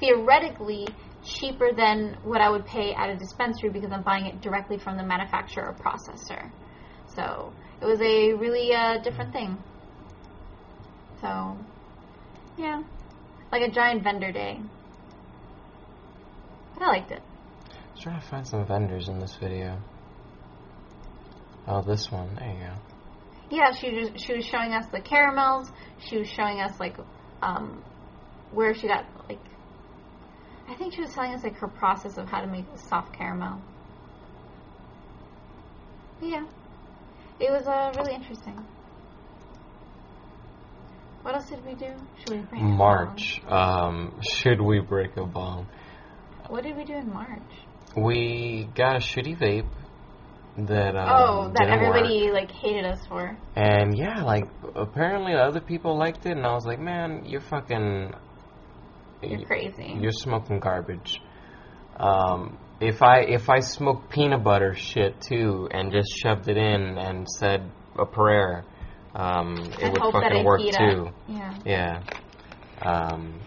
theoretically 0.00 0.88
cheaper 1.22 1.70
than 1.72 2.16
what 2.24 2.40
I 2.40 2.50
would 2.50 2.66
pay 2.66 2.94
at 2.94 3.10
a 3.10 3.16
dispensary 3.16 3.70
because 3.70 3.92
I'm 3.92 4.02
buying 4.02 4.26
it 4.26 4.40
directly 4.40 4.78
from 4.78 4.96
the 4.96 5.04
manufacturer 5.04 5.68
or 5.68 5.74
processor. 5.74 6.50
So 7.14 7.52
it 7.80 7.84
was 7.84 8.00
a 8.00 8.32
really 8.32 8.72
uh, 8.74 8.98
different 9.02 9.32
thing. 9.32 9.56
So 11.20 11.56
yeah, 12.58 12.82
like 13.52 13.62
a 13.62 13.70
giant 13.70 14.02
vendor 14.02 14.32
day. 14.32 14.60
But 16.74 16.82
I 16.82 16.86
liked 16.88 17.10
it. 17.10 17.22
I 17.70 17.92
was 17.92 18.02
trying 18.02 18.20
to 18.20 18.26
find 18.26 18.46
some 18.46 18.66
vendors 18.66 19.08
in 19.08 19.18
this 19.18 19.36
video. 19.36 19.78
Oh, 21.66 21.82
this 21.82 22.10
one. 22.10 22.34
There 22.36 22.48
you 22.48 22.60
go. 22.60 22.74
Yeah, 23.50 23.72
she 23.72 23.92
was 23.92 24.10
she 24.16 24.34
was 24.34 24.44
showing 24.44 24.72
us 24.72 24.86
the 24.86 25.00
caramels. 25.00 25.70
She 25.98 26.18
was 26.18 26.28
showing 26.28 26.60
us 26.60 26.78
like 26.80 26.96
um, 27.42 27.82
where 28.52 28.74
she 28.74 28.86
got 28.88 29.04
like. 29.28 29.40
I 30.68 30.74
think 30.74 30.94
she 30.94 31.00
was 31.00 31.12
telling 31.12 31.32
us 31.32 31.44
like 31.44 31.56
her 31.56 31.68
process 31.68 32.18
of 32.18 32.28
how 32.28 32.40
to 32.40 32.46
make 32.46 32.64
soft 32.76 33.16
caramel. 33.16 33.60
But 36.20 36.28
yeah, 36.28 36.46
it 37.38 37.50
was 37.50 37.66
uh, 37.66 37.92
really 37.96 38.14
interesting. 38.14 38.64
What 41.26 41.34
else 41.34 41.48
did 41.48 41.66
we 41.66 41.74
do? 41.74 41.92
Should 42.20 42.52
we 42.52 42.58
along? 42.60 42.76
March. 42.76 43.42
Um, 43.48 44.20
should 44.22 44.60
we 44.60 44.78
break 44.78 45.16
a 45.16 45.26
bong? 45.26 45.66
What 46.46 46.62
did 46.62 46.76
we 46.76 46.84
do 46.84 46.94
in 46.94 47.12
March? 47.12 47.42
We 47.96 48.68
got 48.76 48.94
a 48.94 48.98
shitty 49.00 49.36
vape 49.36 49.68
that 50.68 50.94
um, 50.94 51.08
oh, 51.10 51.52
that 51.56 51.68
everybody 51.68 52.26
work. 52.26 52.34
like 52.34 52.52
hated 52.52 52.84
us 52.84 53.04
for. 53.08 53.36
And 53.56 53.98
yeah, 53.98 54.22
like 54.22 54.44
apparently 54.76 55.34
other 55.34 55.58
people 55.58 55.98
liked 55.98 56.26
it, 56.26 56.36
and 56.36 56.46
I 56.46 56.52
was 56.52 56.64
like, 56.64 56.78
man, 56.78 57.24
you're 57.26 57.40
fucking. 57.40 58.12
You're 59.20 59.46
crazy. 59.46 59.96
You're 59.98 60.12
smoking 60.12 60.60
garbage. 60.60 61.20
Um, 61.96 62.56
if 62.80 63.02
I 63.02 63.22
if 63.22 63.50
I 63.50 63.58
smoked 63.58 64.10
peanut 64.10 64.44
butter 64.44 64.74
shit 64.76 65.20
too 65.22 65.68
and 65.72 65.90
just 65.90 66.16
shoved 66.22 66.48
it 66.48 66.56
in 66.56 66.96
and 66.98 67.28
said 67.28 67.68
a 67.98 68.06
prayer, 68.06 68.64
um, 69.16 69.72
it 69.78 69.84
And 69.84 69.92
would 69.92 70.02
fucking 70.12 70.36
I 70.36 70.44
work 70.44 70.60
too. 70.60 71.06
up. 71.06 71.14
Yeah. 71.28 71.54
Yeah. 71.64 72.02
Um, 72.82 73.40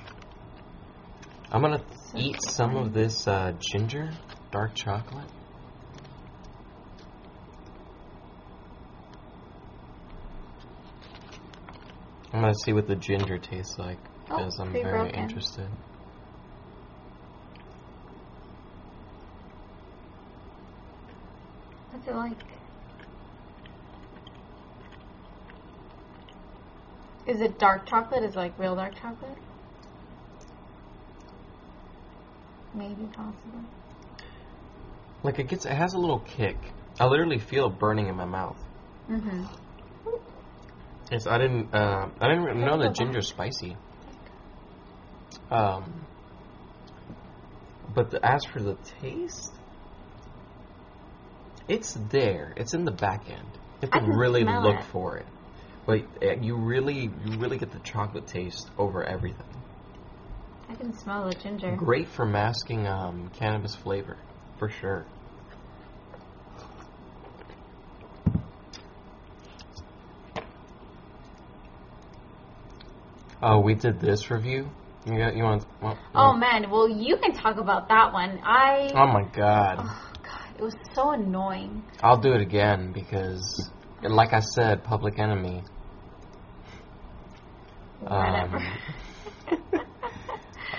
I'm 1.51 1.61
gonna 1.61 1.81
So 2.11 2.17
eat 2.17 2.35
some 2.49 2.75
of 2.75 2.93
this 2.93 3.27
uh, 3.27 3.53
ginger 3.71 4.09
dark 4.51 4.75
chocolate. 4.75 5.29
I'm 12.33 12.41
gonna 12.41 12.53
see 12.65 12.73
what 12.73 12.87
the 12.87 12.95
ginger 12.95 13.37
tastes 13.37 13.77
like 13.77 13.97
Oh, 14.31 14.37
because 14.37 14.59
I'm 14.59 14.71
very 14.73 14.81
broken. 14.81 15.19
interested. 15.19 15.67
What's 21.91 22.07
it 22.07 22.15
like? 22.15 22.58
Is 27.29 27.41
it 27.41 27.59
dark 27.59 27.87
chocolate? 27.87 28.23
Is 28.23 28.33
it 28.33 28.37
like 28.37 28.57
real 28.59 28.75
dark 28.75 28.95
chocolate? 28.95 29.37
maybe 32.73 33.05
possible. 33.13 33.63
Like 35.23 35.39
it 35.39 35.47
gets, 35.47 35.65
it 35.65 35.73
has 35.73 35.93
a 35.93 35.97
little 35.97 36.19
kick. 36.19 36.55
I 36.99 37.05
literally 37.05 37.39
feel 37.39 37.67
it 37.67 37.79
burning 37.79 38.07
in 38.07 38.15
my 38.15 38.25
mouth. 38.25 38.57
Mm-hmm. 39.09 39.43
Yes, 41.11 41.25
I 41.27 41.37
didn't. 41.37 41.73
Uh, 41.73 42.09
I 42.19 42.27
didn't 42.27 42.43
really 42.43 42.61
know 42.61 42.77
that 42.79 42.95
ginger's 42.95 43.27
spicy. 43.27 43.75
Um, 45.49 46.05
but 47.95 48.11
the, 48.11 48.23
as 48.23 48.45
for 48.45 48.61
the 48.61 48.77
taste, 49.01 49.51
it's 51.67 51.97
there. 52.11 52.53
It's 52.55 52.73
in 52.75 52.85
the 52.85 52.91
back 52.91 53.29
end. 53.29 53.47
If 53.81 53.89
you 53.89 53.89
I 53.93 53.95
have 53.99 54.05
to 54.05 54.11
can 54.11 54.19
really 54.19 54.41
smell 54.41 54.61
look 54.61 54.79
it. 54.79 54.85
for 54.91 55.17
it. 55.17 55.25
But 55.89 56.03
uh, 56.21 56.35
you 56.39 56.55
really, 56.55 57.09
you 57.25 57.39
really 57.39 57.57
get 57.57 57.71
the 57.71 57.79
chocolate 57.79 58.27
taste 58.27 58.69
over 58.77 59.03
everything. 59.03 59.47
I 60.69 60.75
can 60.75 60.93
smell 60.93 61.27
the 61.27 61.33
ginger. 61.33 61.75
Great 61.75 62.07
for 62.07 62.27
masking 62.27 62.85
um, 62.85 63.31
cannabis 63.33 63.73
flavor, 63.73 64.15
for 64.59 64.69
sure. 64.69 65.07
Oh, 73.41 73.59
we 73.61 73.73
did 73.73 73.99
this 73.99 74.29
review. 74.29 74.69
You 75.07 75.17
got, 75.17 75.35
you 75.35 75.43
want? 75.43 75.65
Well, 75.81 75.97
Oh 76.13 76.33
man, 76.33 76.69
well 76.69 76.87
you 76.87 77.17
can 77.17 77.33
talk 77.33 77.57
about 77.57 77.87
that 77.87 78.13
one. 78.13 78.39
I 78.43 78.91
oh 78.93 79.07
my 79.07 79.23
god! 79.35 79.77
oh 79.79 80.11
god, 80.21 80.55
it 80.55 80.61
was 80.61 80.75
so 80.93 81.13
annoying. 81.13 81.81
I'll 82.03 82.21
do 82.21 82.33
it 82.33 82.41
again 82.41 82.91
because, 82.91 83.71
like 84.03 84.33
I 84.33 84.41
said, 84.41 84.83
Public 84.83 85.17
Enemy. 85.17 85.63
Whatever. 88.01 88.57
Um, 88.57 89.79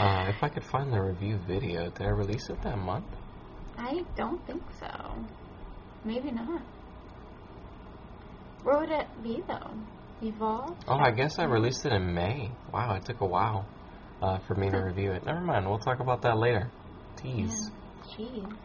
Uh, 0.01 0.33
if 0.35 0.43
I 0.43 0.49
could 0.49 0.65
find 0.65 0.91
the 0.91 0.99
review 0.99 1.39
video, 1.47 1.91
did 1.91 2.07
I 2.07 2.09
release 2.09 2.49
it 2.49 2.63
that 2.63 2.79
month? 2.79 3.05
I 3.77 4.03
don't 4.17 4.45
think 4.47 4.63
so. 4.79 5.15
Maybe 6.07 6.31
not. 6.31 6.63
Where 8.63 8.79
would 8.79 8.91
it 8.91 9.07
be 9.23 9.43
though? 9.47 9.75
Evolve? 10.23 10.75
Oh, 10.89 10.97
I 10.97 11.11
guess 11.11 11.39
I 11.39 11.45
released 11.45 11.85
it 11.85 11.93
in 11.93 12.15
May. 12.15 12.51
Wow, 12.73 12.95
it 12.95 13.05
took 13.05 13.21
a 13.21 13.27
while 13.27 13.67
uh, 14.23 14.39
for 14.49 14.55
me 14.55 14.71
to 14.71 14.79
review 14.87 15.13
it. 15.13 15.27
Never 15.27 15.43
mind, 15.43 15.69
we'll 15.69 15.79
talk 15.79 16.01
about 16.01 16.23
that 16.23 16.39
later. 16.39 16.71
Tease. 17.17 17.71
Jeez. 18.17 18.57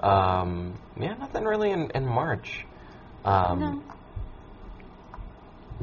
Um, 0.00 0.78
yeah, 0.98 1.12
nothing 1.14 1.44
really 1.44 1.72
in, 1.72 1.90
in 1.94 2.06
March. 2.06 2.64
Um, 3.22 3.60
no. 3.60 3.82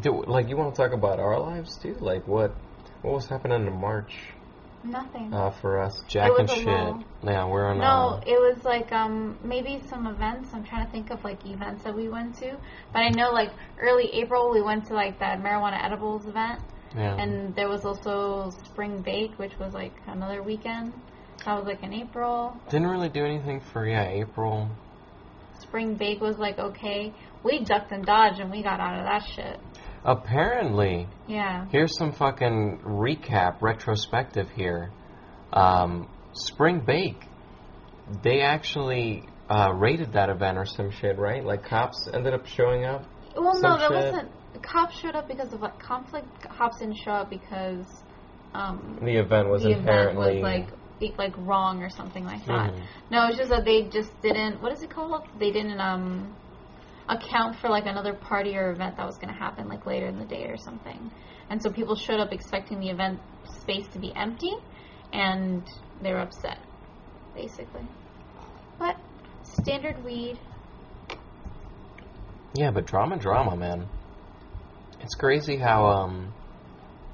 Do, 0.04 0.24
like, 0.28 0.50
you 0.50 0.58
want 0.58 0.76
to 0.76 0.82
talk 0.82 0.92
about 0.94 1.20
our 1.20 1.40
lives 1.40 1.78
too? 1.78 1.96
Like, 2.00 2.28
what 2.28 2.52
what 3.02 3.14
was 3.16 3.28
happening 3.28 3.66
in 3.68 3.74
March 3.82 4.14
Nothing. 4.84 5.34
uh, 5.34 5.50
for 5.62 5.82
us? 5.82 6.02
Jack 6.08 6.32
and 6.38 6.50
shit. 6.50 6.66
lull. 6.66 7.04
Yeah, 7.24 7.46
we're 7.48 7.66
on. 7.68 7.80
no, 7.80 8.22
it 8.26 8.40
was 8.40 8.64
like 8.64 8.92
um 8.92 9.38
maybe 9.44 9.82
some 9.90 10.08
events. 10.08 10.50
I'm 10.54 10.64
trying 10.64 10.86
to 10.86 10.92
think 10.92 11.10
of 11.10 11.24
like 11.24 11.46
events 11.46 11.84
that 11.84 11.96
we 11.96 12.10
went 12.10 12.36
to. 12.40 12.56
But 12.92 13.00
I 13.00 13.10
know 13.10 13.32
like 13.32 13.52
early 13.80 14.10
April 14.14 14.52
we 14.52 14.62
went 14.62 14.86
to 14.88 14.94
like 14.94 15.20
that 15.20 15.40
marijuana 15.42 15.84
edibles 15.84 16.26
event. 16.28 16.60
yeah. 16.96 17.16
And 17.18 17.56
there 17.56 17.70
was 17.70 17.86
also 17.86 18.52
Spring 18.66 19.02
Bake, 19.02 19.38
which 19.40 19.58
was 19.60 19.74
like 19.74 19.94
another 20.08 20.44
weekend. 20.44 20.94
That 21.46 21.56
was 21.58 21.66
like 21.66 21.82
in 21.84 21.94
April. 21.94 22.56
Didn't 22.70 22.88
really 22.88 23.10
do 23.10 23.26
anything 23.26 23.60
for 23.72 23.88
yeah 23.88 24.08
April. 24.08 24.70
Spring 25.60 25.96
Bake 25.96 26.20
was 26.22 26.38
like 26.38 26.60
okay. 26.60 27.14
We 27.44 27.64
ducked 27.64 27.92
and 27.92 28.06
dodged 28.06 28.40
and 28.40 28.50
we 28.52 28.64
got 28.64 28.80
out 28.80 29.00
of 29.00 29.06
that 29.06 29.24
shit. 29.36 29.60
Apparently, 30.06 31.08
Yeah. 31.28 31.66
here's 31.72 31.98
some 31.98 32.12
fucking 32.12 32.80
recap 32.86 33.62
retrospective 33.62 34.50
here. 34.50 34.92
Um, 35.54 36.08
Spring 36.34 36.80
Bake, 36.80 37.24
they 38.22 38.42
actually 38.42 39.24
uh, 39.50 39.72
raided 39.74 40.14
that 40.14 40.30
event 40.30 40.58
or 40.58 40.66
some 40.66 40.90
shit, 40.92 41.18
right? 41.18 41.44
Like 41.46 41.64
cops 41.64 42.10
ended 42.14 42.34
up 42.34 42.46
showing 42.46 42.86
up. 42.86 43.06
Well, 43.36 43.60
no, 43.62 43.78
there 43.78 43.90
shit. 43.90 44.14
wasn't. 44.14 44.32
Cops 44.62 45.00
showed 45.00 45.16
up 45.16 45.28
because 45.28 45.54
of 45.54 45.62
what 45.62 45.80
conflict. 45.80 46.28
Cops 46.42 46.80
didn't 46.80 46.98
show 46.98 47.12
up 47.12 47.30
because 47.30 47.86
um, 48.54 49.00
The 49.02 49.18
event 49.18 49.50
was 49.50 49.64
the 49.64 49.72
event 49.72 49.82
inherently 49.88 50.42
was 50.42 50.44
like 50.44 50.68
like 51.18 51.34
wrong 51.40 51.84
or 51.84 51.90
something 51.90 52.24
like 52.24 52.46
that. 52.46 52.72
Mhm. 52.72 52.82
No, 53.10 53.28
it's 53.28 53.38
just 53.38 53.50
that 53.50 53.66
they 53.66 53.84
just 53.90 54.10
didn't. 54.22 54.62
What 54.62 54.72
is 54.72 54.84
it 54.84 54.90
called? 54.90 55.22
They 55.38 55.52
didn't 55.52 55.80
um 55.82 56.34
account 57.10 57.58
for 57.60 57.70
like 57.70 57.86
another 57.86 58.14
party 58.14 58.56
or 58.56 58.72
event 58.72 58.98
that 58.98 59.06
was 59.06 59.18
going 59.18 59.34
to 59.34 59.40
happen 59.40 59.68
like 59.68 59.86
later 59.86 60.08
in 60.08 60.20
the 60.20 60.26
day 60.26 60.46
or 60.46 60.58
something. 60.58 61.12
And 61.50 61.62
so 61.62 61.70
people 61.70 61.96
showed 61.96 62.20
up 62.20 62.32
expecting 62.32 62.80
the 62.80 62.90
event 62.90 63.20
space 63.62 63.88
to 63.94 64.00
be 64.00 64.14
empty, 64.16 64.54
and 65.12 65.68
they 66.02 66.12
were 66.12 66.20
upset, 66.20 66.58
basically. 67.36 67.88
But 68.80 68.98
standard 69.44 70.04
weed. 70.04 70.40
Yeah, 72.56 72.72
but 72.72 72.86
drama, 72.86 73.18
drama, 73.18 73.56
man. 73.58 73.88
It's 75.02 75.16
crazy 75.16 75.58
how 75.58 75.86
um, 75.86 76.34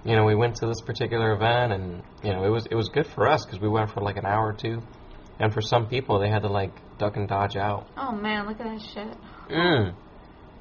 you 0.06 0.16
know, 0.16 0.24
we 0.26 0.36
went 0.36 0.56
to 0.58 0.68
this 0.68 0.82
particular 0.82 1.34
event, 1.34 1.74
and 1.74 2.04
you 2.24 2.32
know, 2.32 2.44
it 2.44 2.50
was 2.50 2.66
it 2.66 2.76
was 2.76 2.90
good 2.90 3.08
for 3.08 3.28
us 3.28 3.46
because 3.46 3.60
we 3.60 3.68
went 3.68 3.92
for 3.92 4.02
like 4.02 4.18
an 4.18 4.26
hour 4.26 4.48
or 4.48 4.54
two, 4.54 4.82
and 5.40 5.54
for 5.54 5.62
some 5.62 5.88
people, 5.88 6.20
they 6.20 6.30
had 6.30 6.44
to 6.44 6.50
like 6.50 6.72
duck 7.00 7.16
and 7.16 7.28
dodge 7.28 7.56
out. 7.56 7.88
Oh 7.98 8.12
man, 8.12 8.48
look 8.48 8.60
at 8.60 8.66
that 8.66 8.82
shit. 8.94 9.18
Mm. 9.50 9.96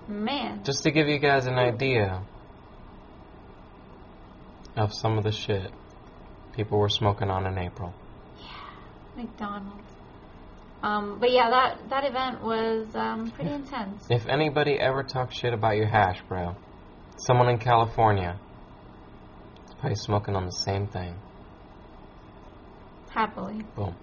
Man. 0.09 0.65
Just 0.65 0.83
to 0.85 0.91
give 0.91 1.09
you 1.09 1.19
guys 1.19 1.47
an 1.47 1.55
idea 1.59 2.23
of 4.77 4.95
some 4.95 5.19
of 5.19 5.25
the 5.25 5.33
shit 5.33 5.71
people 6.55 6.79
were 6.79 6.89
smoking 6.89 7.31
on 7.31 7.47
in 7.47 7.59
April. 7.59 7.93
Yeah, 8.39 9.23
McDonald's. 9.23 9.85
Um, 10.83 11.19
but 11.21 11.33
yeah, 11.33 11.51
that 11.51 11.91
that 11.91 12.05
event 12.05 12.43
was 12.43 12.87
um, 12.95 13.31
pretty 13.33 13.53
intense. 13.53 14.05
If 14.09 14.27
anybody 14.29 14.79
ever 14.79 15.03
talks 15.03 15.37
shit 15.37 15.53
about 15.53 15.77
your 15.77 15.89
hash, 15.89 16.21
bro, 16.29 16.55
someone 17.19 17.49
in 17.49 17.59
California 17.59 18.39
is 19.67 19.75
probably 19.75 19.97
smoking 19.97 20.37
on 20.37 20.47
the 20.47 20.53
same 20.53 20.87
thing. 20.87 21.17
Happily. 23.11 23.65
Boom. 23.75 23.97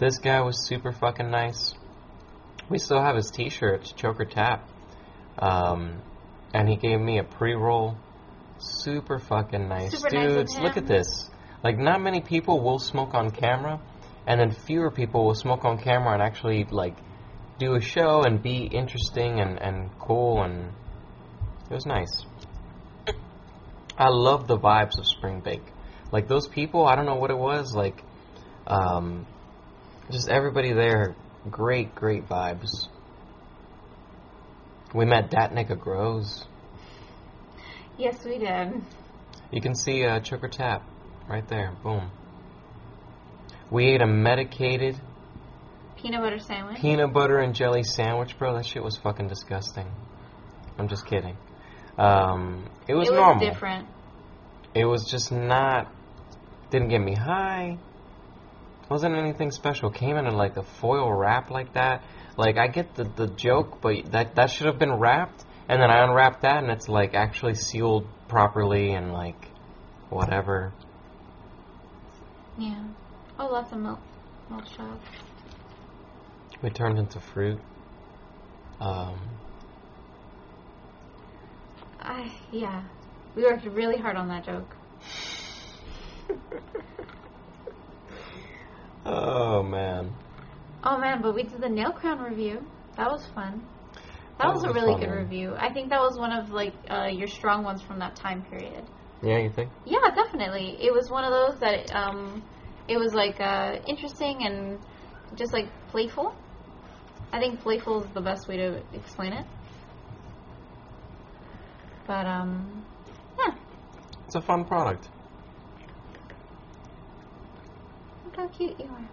This 0.00 0.16
guy 0.16 0.40
was 0.40 0.66
super 0.66 0.92
fucking 0.92 1.30
nice. 1.30 1.74
We 2.70 2.78
still 2.78 3.02
have 3.02 3.16
his 3.16 3.30
t-shirts, 3.30 3.92
Choker 3.92 4.24
Tap. 4.24 4.66
Um, 5.38 6.00
and 6.54 6.66
he 6.66 6.76
gave 6.76 6.98
me 6.98 7.18
a 7.18 7.22
pre-roll. 7.22 7.98
Super 8.56 9.18
fucking 9.18 9.68
nice. 9.68 9.90
Super 9.90 10.16
nice 10.16 10.32
Dudes, 10.34 10.58
look 10.58 10.78
at 10.78 10.86
this. 10.86 11.28
Like, 11.62 11.76
not 11.76 12.00
many 12.00 12.22
people 12.22 12.62
will 12.62 12.78
smoke 12.78 13.12
on 13.12 13.30
camera, 13.30 13.78
and 14.26 14.40
then 14.40 14.52
fewer 14.52 14.90
people 14.90 15.26
will 15.26 15.34
smoke 15.34 15.66
on 15.66 15.76
camera 15.76 16.14
and 16.14 16.22
actually, 16.22 16.64
like, 16.70 16.96
do 17.58 17.74
a 17.74 17.80
show 17.82 18.22
and 18.22 18.42
be 18.42 18.64
interesting 18.64 19.38
and, 19.38 19.60
and 19.60 19.90
cool, 19.98 20.42
and 20.42 20.72
it 21.70 21.74
was 21.74 21.84
nice. 21.84 22.24
I 23.98 24.08
love 24.08 24.48
the 24.48 24.56
vibes 24.56 24.98
of 24.98 25.06
Spring 25.06 25.40
Bake. 25.40 25.66
Like, 26.10 26.26
those 26.26 26.48
people, 26.48 26.86
I 26.86 26.96
don't 26.96 27.04
know 27.04 27.16
what 27.16 27.30
it 27.30 27.38
was, 27.38 27.74
like, 27.74 28.02
um, 28.66 29.26
just 30.10 30.28
everybody 30.28 30.72
there, 30.72 31.14
great, 31.50 31.94
great 31.94 32.28
vibes. 32.28 32.88
We 34.94 35.04
met 35.04 35.30
Dat 35.30 35.52
Nigga 35.52 35.78
Grows. 35.78 36.44
Yes, 37.96 38.24
we 38.24 38.38
did. 38.38 38.82
You 39.52 39.60
can 39.60 39.74
see 39.74 40.04
uh, 40.04 40.20
Choker 40.20 40.48
Tap 40.48 40.82
right 41.28 41.46
there. 41.48 41.72
Boom. 41.82 42.10
We 43.70 43.86
ate 43.86 44.02
a 44.02 44.06
medicated 44.06 45.00
Peanut 45.96 46.22
butter 46.22 46.38
sandwich. 46.38 46.78
peanut 46.80 47.12
butter 47.12 47.38
and 47.38 47.54
jelly 47.54 47.82
sandwich, 47.82 48.38
bro. 48.38 48.54
That 48.56 48.64
shit 48.66 48.82
was 48.82 48.96
fucking 48.96 49.28
disgusting. 49.28 49.86
I'm 50.78 50.88
just 50.88 51.06
kidding. 51.06 51.36
Um, 51.98 52.64
it 52.88 52.94
was 52.94 53.08
it 53.08 53.12
was 53.12 53.18
normal. 53.20 53.48
different. 53.48 53.86
It 54.74 54.86
was 54.86 55.04
just 55.10 55.30
not. 55.30 55.92
Didn't 56.70 56.88
get 56.88 57.00
me 57.00 57.14
high. 57.14 57.78
Wasn't 58.90 59.14
anything 59.14 59.52
special. 59.52 59.90
Came 59.90 60.16
in 60.16 60.26
like 60.34 60.56
a 60.56 60.64
foil 60.64 61.14
wrap 61.14 61.50
like 61.52 61.74
that. 61.74 62.02
Like 62.36 62.58
I 62.58 62.66
get 62.66 62.96
the 62.96 63.04
the 63.04 63.28
joke, 63.28 63.80
but 63.80 64.10
that 64.10 64.34
that 64.34 64.50
should 64.50 64.66
have 64.66 64.80
been 64.80 64.94
wrapped. 64.94 65.44
And 65.68 65.80
then 65.80 65.88
I 65.92 66.02
unwrapped 66.02 66.42
that, 66.42 66.64
and 66.64 66.72
it's 66.72 66.88
like 66.88 67.14
actually 67.14 67.54
sealed 67.54 68.08
properly 68.26 68.92
and 68.92 69.12
like 69.12 69.46
whatever. 70.08 70.72
Yeah. 72.58 72.82
Oh, 73.38 73.46
lots 73.46 73.70
of 73.72 73.78
milk. 73.78 74.00
Milk 74.50 74.66
shots. 74.66 75.06
We 76.60 76.70
turned 76.70 76.98
into 76.98 77.20
fruit. 77.20 77.60
Um, 78.80 79.20
I 82.00 82.32
yeah. 82.50 82.82
We 83.36 83.44
worked 83.44 83.64
really 83.66 83.98
hard 83.98 84.16
on 84.16 84.26
that 84.28 84.44
joke. 84.44 84.74
oh 89.06 89.62
man. 89.62 90.12
Oh 90.82 90.98
man, 90.98 91.20
but 91.22 91.34
we 91.34 91.42
did 91.42 91.60
the 91.60 91.68
nail 91.68 91.92
crown 91.92 92.20
review. 92.20 92.60
That 92.96 93.10
was 93.10 93.26
fun. 93.34 93.66
That, 94.38 94.46
That 94.46 94.54
was, 94.54 94.62
was 94.62 94.70
a 94.70 94.80
really 94.80 94.98
good 95.00 95.08
one. 95.10 95.18
review. 95.18 95.54
I 95.58 95.72
think 95.72 95.90
that 95.90 96.00
was 96.00 96.18
one 96.18 96.32
of 96.32 96.50
like 96.50 96.72
uh, 96.90 97.08
your 97.12 97.28
strong 97.28 97.62
ones 97.62 97.82
from 97.82 97.98
that 97.98 98.16
time 98.16 98.42
period. 98.50 98.84
Yeah, 99.22 99.38
you 99.38 99.50
think? 99.50 99.70
Yeah, 99.84 99.98
definitely. 100.14 100.78
It 100.80 100.92
was 100.92 101.10
one 101.10 101.24
of 101.24 101.30
those 101.30 101.60
that 101.60 101.94
um, 101.94 102.42
it 102.88 102.96
was 102.96 103.12
like 103.12 103.38
uh, 103.40 103.76
interesting 103.86 104.38
and 104.46 104.78
just 105.36 105.52
like 105.52 105.66
playful. 105.88 106.34
I 107.32 107.38
think 107.38 107.60
playful 107.60 108.02
is 108.04 108.10
the 108.14 108.20
best 108.22 108.48
way 108.48 108.56
to 108.56 108.82
explain 108.94 109.34
it. 109.34 109.46
But 112.06 112.26
um, 112.26 112.84
yeah, 113.38 113.54
It's 114.26 114.34
a 114.34 114.40
fun 114.40 114.64
product. 114.64 115.08
look 118.24 118.29
how 118.40 118.48
cute 118.48 118.78
you 118.80 118.86
are. 118.86 119.08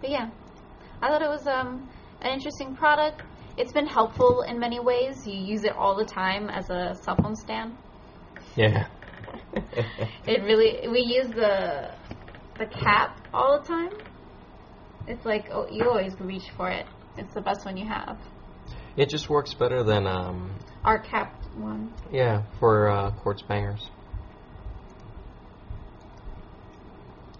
But 0.00 0.10
yeah, 0.10 0.30
I 1.00 1.08
thought 1.08 1.22
it 1.22 1.28
was 1.28 1.46
um, 1.46 1.88
an 2.20 2.32
interesting 2.32 2.76
product. 2.76 3.22
It's 3.56 3.72
been 3.72 3.86
helpful 3.86 4.42
in 4.42 4.58
many 4.58 4.80
ways. 4.80 5.26
You 5.26 5.34
use 5.34 5.64
it 5.64 5.72
all 5.72 5.96
the 5.96 6.04
time 6.04 6.50
as 6.50 6.68
a 6.70 6.94
cell 7.02 7.16
phone 7.22 7.36
stand. 7.36 7.76
Yeah. 8.56 8.86
It 10.26 10.42
really 10.42 10.88
we 10.88 11.00
use 11.00 11.28
the 11.28 11.90
the 12.58 12.66
cap 12.66 13.20
all 13.32 13.60
the 13.60 13.66
time. 13.66 13.90
It's 15.06 15.24
like 15.24 15.48
oh, 15.52 15.66
you 15.70 15.84
always 15.88 16.14
reach 16.20 16.44
for 16.56 16.70
it. 16.70 16.86
It's 17.18 17.34
the 17.34 17.40
best 17.40 17.64
one 17.64 17.76
you 17.76 17.86
have. 17.86 18.18
it 18.96 19.08
just 19.10 19.28
works 19.28 19.52
better 19.54 19.82
than 19.84 20.06
um, 20.06 20.50
Our 20.84 20.98
cap 20.98 21.34
one. 21.56 21.92
yeah 22.12 22.42
for 22.58 22.88
uh, 22.88 23.10
quartz 23.22 23.42
bangers. 23.42 23.90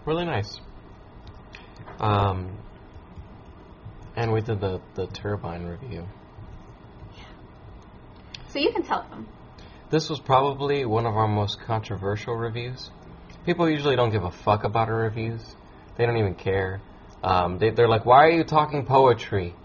Really 0.05 0.25
nice. 0.25 0.59
Um, 1.99 2.57
and 4.15 4.31
we 4.31 4.41
did 4.41 4.59
the 4.59 4.81
the 4.95 5.07
turbine 5.07 5.65
review. 5.65 6.05
So 8.49 8.59
you 8.59 8.71
can 8.71 8.83
tell 8.83 9.03
them. 9.09 9.27
This 9.89 10.09
was 10.09 10.19
probably 10.19 10.85
one 10.85 11.05
of 11.05 11.15
our 11.15 11.27
most 11.27 11.59
controversial 11.65 12.35
reviews. 12.35 12.89
People 13.45 13.69
usually 13.69 13.95
don't 13.95 14.11
give 14.11 14.23
a 14.23 14.31
fuck 14.31 14.63
about 14.63 14.89
our 14.89 14.95
reviews. 14.95 15.41
They 15.97 16.05
don't 16.05 16.17
even 16.17 16.35
care. 16.35 16.81
Um, 17.23 17.57
they, 17.57 17.71
they're 17.71 17.87
like, 17.87 18.05
"Why 18.05 18.25
are 18.25 18.31
you 18.31 18.43
talking 18.43 18.85
poetry?" 18.85 19.55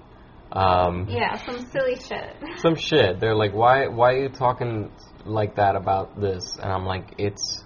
Um, 0.52 1.06
Yeah, 1.08 1.36
some 1.36 1.66
silly 1.66 1.96
shit. 1.96 2.36
some 2.56 2.74
shit. 2.74 3.20
They're 3.20 3.34
like, 3.34 3.54
"Why? 3.54 3.86
Why 3.88 4.12
are 4.12 4.22
you 4.22 4.28
talking 4.28 4.90
like 5.24 5.56
that 5.56 5.76
about 5.76 6.20
this?" 6.20 6.56
And 6.56 6.72
I'm 6.72 6.84
like, 6.84 7.14
"It's 7.18 7.64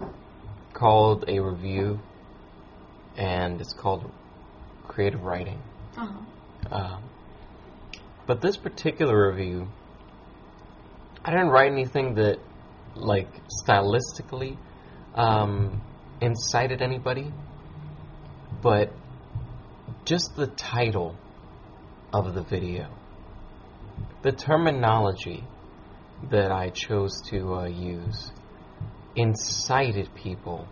called 0.73 1.25
a 1.29 1.39
review, 1.41 2.01
and 3.16 3.61
it's 3.61 3.72
called 3.72 4.11
creative 4.87 5.22
writing." 5.22 5.61
Uh-huh. 5.96 6.74
Um, 6.74 7.03
but 8.27 8.40
this 8.40 8.57
particular 8.57 9.31
review, 9.31 9.68
I 11.24 11.31
didn't 11.31 11.48
write 11.48 11.70
anything 11.72 12.14
that, 12.14 12.38
like, 12.94 13.29
stylistically 13.62 14.57
um, 15.14 15.83
incited 16.20 16.81
anybody, 16.81 17.33
but 18.62 18.92
just 20.05 20.37
the 20.37 20.46
title 20.46 21.16
of 22.12 22.35
the 22.35 22.42
video, 22.42 22.88
the 24.22 24.33
terminology 24.33 25.44
that 26.31 26.50
I 26.50 26.70
chose 26.70 27.20
to 27.31 27.55
uh, 27.55 27.64
use, 27.66 28.33
incited 29.16 30.14
people 30.14 30.66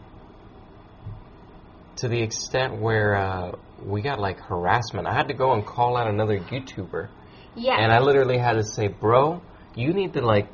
to 2.02 2.08
the 2.08 2.20
extent 2.20 2.80
where 2.80 3.14
uh, 3.16 3.52
we 3.84 4.02
got 4.02 4.18
like 4.20 4.38
harassment. 4.40 5.06
I 5.06 5.14
had 5.14 5.28
to 5.28 5.34
go 5.34 5.52
and 5.54 5.64
call 5.64 5.96
out 5.96 6.08
another 6.08 6.38
YouTuber, 6.38 7.08
Yeah. 7.54 7.76
and 7.78 7.92
I 7.92 8.00
literally 8.00 8.38
had 8.38 8.54
to 8.54 8.64
say, 8.64 8.88
"Bro, 8.88 9.40
you 9.76 9.92
need 9.94 10.12
to 10.14 10.20
like 10.20 10.48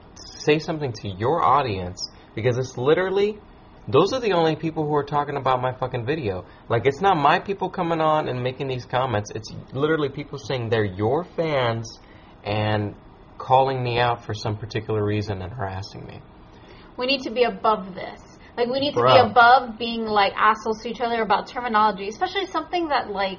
say 0.47 0.59
something 0.59 0.93
to 1.03 1.09
your 1.09 1.43
audience 1.43 2.11
because 2.35 2.57
it's 2.59 2.77
literally." 2.79 3.39
Those 3.91 4.13
are 4.13 4.21
the 4.21 4.35
only 4.35 4.55
people 4.55 4.85
who 4.87 4.95
are 4.95 5.03
talking 5.03 5.37
about 5.39 5.63
my 5.63 5.73
fucking 5.73 6.05
video. 6.05 6.45
Like, 6.69 6.85
it's 6.85 7.01
not 7.01 7.17
my 7.17 7.39
people 7.39 7.71
coming 7.71 8.03
on 8.03 8.29
and 8.29 8.43
making 8.43 8.69
these 8.69 8.85
comments. 8.85 9.31
It's 9.35 9.51
literally 9.73 10.11
people 10.11 10.37
saying 10.37 10.69
they're 10.69 10.85
your 10.85 11.25
fans 11.25 11.99
and 12.45 12.95
calling 13.39 13.83
me 13.83 13.99
out 13.99 14.27
for 14.27 14.35
some 14.35 14.59
particular 14.59 15.03
reason 15.03 15.41
and 15.41 15.51
harassing 15.51 16.05
me. 16.05 16.21
we 16.99 17.07
need 17.07 17.23
to 17.23 17.31
be 17.31 17.45
above 17.45 17.95
this. 17.95 18.21
Like 18.59 18.68
we 18.71 18.81
need 18.81 18.94
to 18.94 19.05
be 19.05 19.16
above 19.16 19.79
being 19.79 20.05
like 20.05 20.33
assholes 20.37 20.83
to 20.83 20.88
each 20.88 21.01
other 21.01 21.23
about 21.23 21.47
terminology, 21.47 22.09
especially 22.09 22.47
something 22.47 22.88
that 22.88 23.09
like 23.09 23.38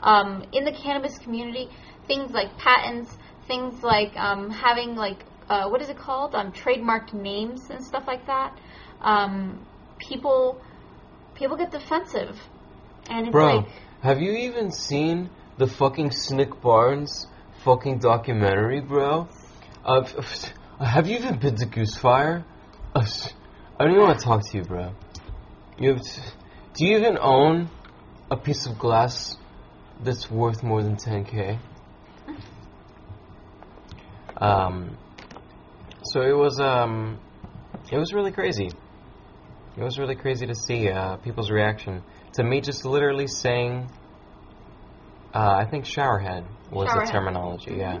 um, 0.00 0.44
in 0.52 0.64
the 0.64 0.72
cannabis 0.72 1.16
community, 1.16 1.70
things 2.06 2.32
like 2.32 2.58
patents, 2.58 3.16
things 3.48 3.82
like 3.82 4.14
um, 4.18 4.50
having 4.50 4.96
like 4.96 5.24
uh, 5.48 5.66
what 5.70 5.80
is 5.80 5.88
it 5.88 5.96
called, 5.96 6.34
um, 6.34 6.52
trademarked 6.52 7.14
names 7.14 7.70
and 7.70 7.82
stuff 7.82 8.04
like 8.06 8.26
that. 8.26 8.54
Um, 9.00 9.66
people 9.96 10.60
people 11.34 11.56
get 11.56 11.70
defensive, 11.70 12.38
and 13.08 13.28
it's 13.28 13.32
Bro, 13.32 13.56
like 13.56 13.68
have 14.02 14.20
you 14.20 14.32
even 14.32 14.72
seen 14.72 15.30
the 15.56 15.68
fucking 15.68 16.10
Snick 16.10 16.60
Barnes 16.60 17.26
fucking 17.64 18.00
documentary, 18.00 18.82
bro? 18.82 19.26
Uh, 19.82 20.04
have 20.84 21.08
you 21.08 21.16
even 21.16 21.38
been 21.38 21.56
to 21.56 21.64
Goosefire? 21.64 22.44
Uh, 22.94 23.06
I 23.80 23.84
don't 23.84 23.92
even 23.92 24.04
want 24.04 24.18
to 24.18 24.24
talk 24.26 24.42
to 24.50 24.58
you, 24.58 24.62
bro. 24.62 24.92
You 25.78 25.94
have 25.94 26.02
t- 26.02 26.20
do 26.74 26.84
you 26.84 26.98
even 26.98 27.16
own 27.18 27.70
a 28.30 28.36
piece 28.36 28.66
of 28.66 28.78
glass 28.78 29.38
that's 30.04 30.30
worth 30.30 30.62
more 30.62 30.82
than 30.82 30.96
10k? 30.96 31.58
Um, 34.36 34.96
so 36.02 36.22
it 36.22 36.34
was 36.34 36.58
um, 36.60 37.20
it 37.92 37.98
was 37.98 38.14
really 38.14 38.32
crazy. 38.32 38.70
It 39.76 39.82
was 39.82 39.98
really 39.98 40.14
crazy 40.14 40.46
to 40.46 40.54
see 40.54 40.88
uh, 40.88 41.16
people's 41.16 41.50
reaction 41.50 42.02
to 42.34 42.42
me 42.42 42.62
just 42.62 42.86
literally 42.86 43.26
saying. 43.26 43.90
Uh, 45.34 45.56
I 45.58 45.66
think 45.66 45.84
showerhead 45.84 46.46
was 46.70 46.88
Showerhead. 46.88 47.06
the 47.06 47.12
terminology. 47.12 47.74
Yeah, 47.76 48.00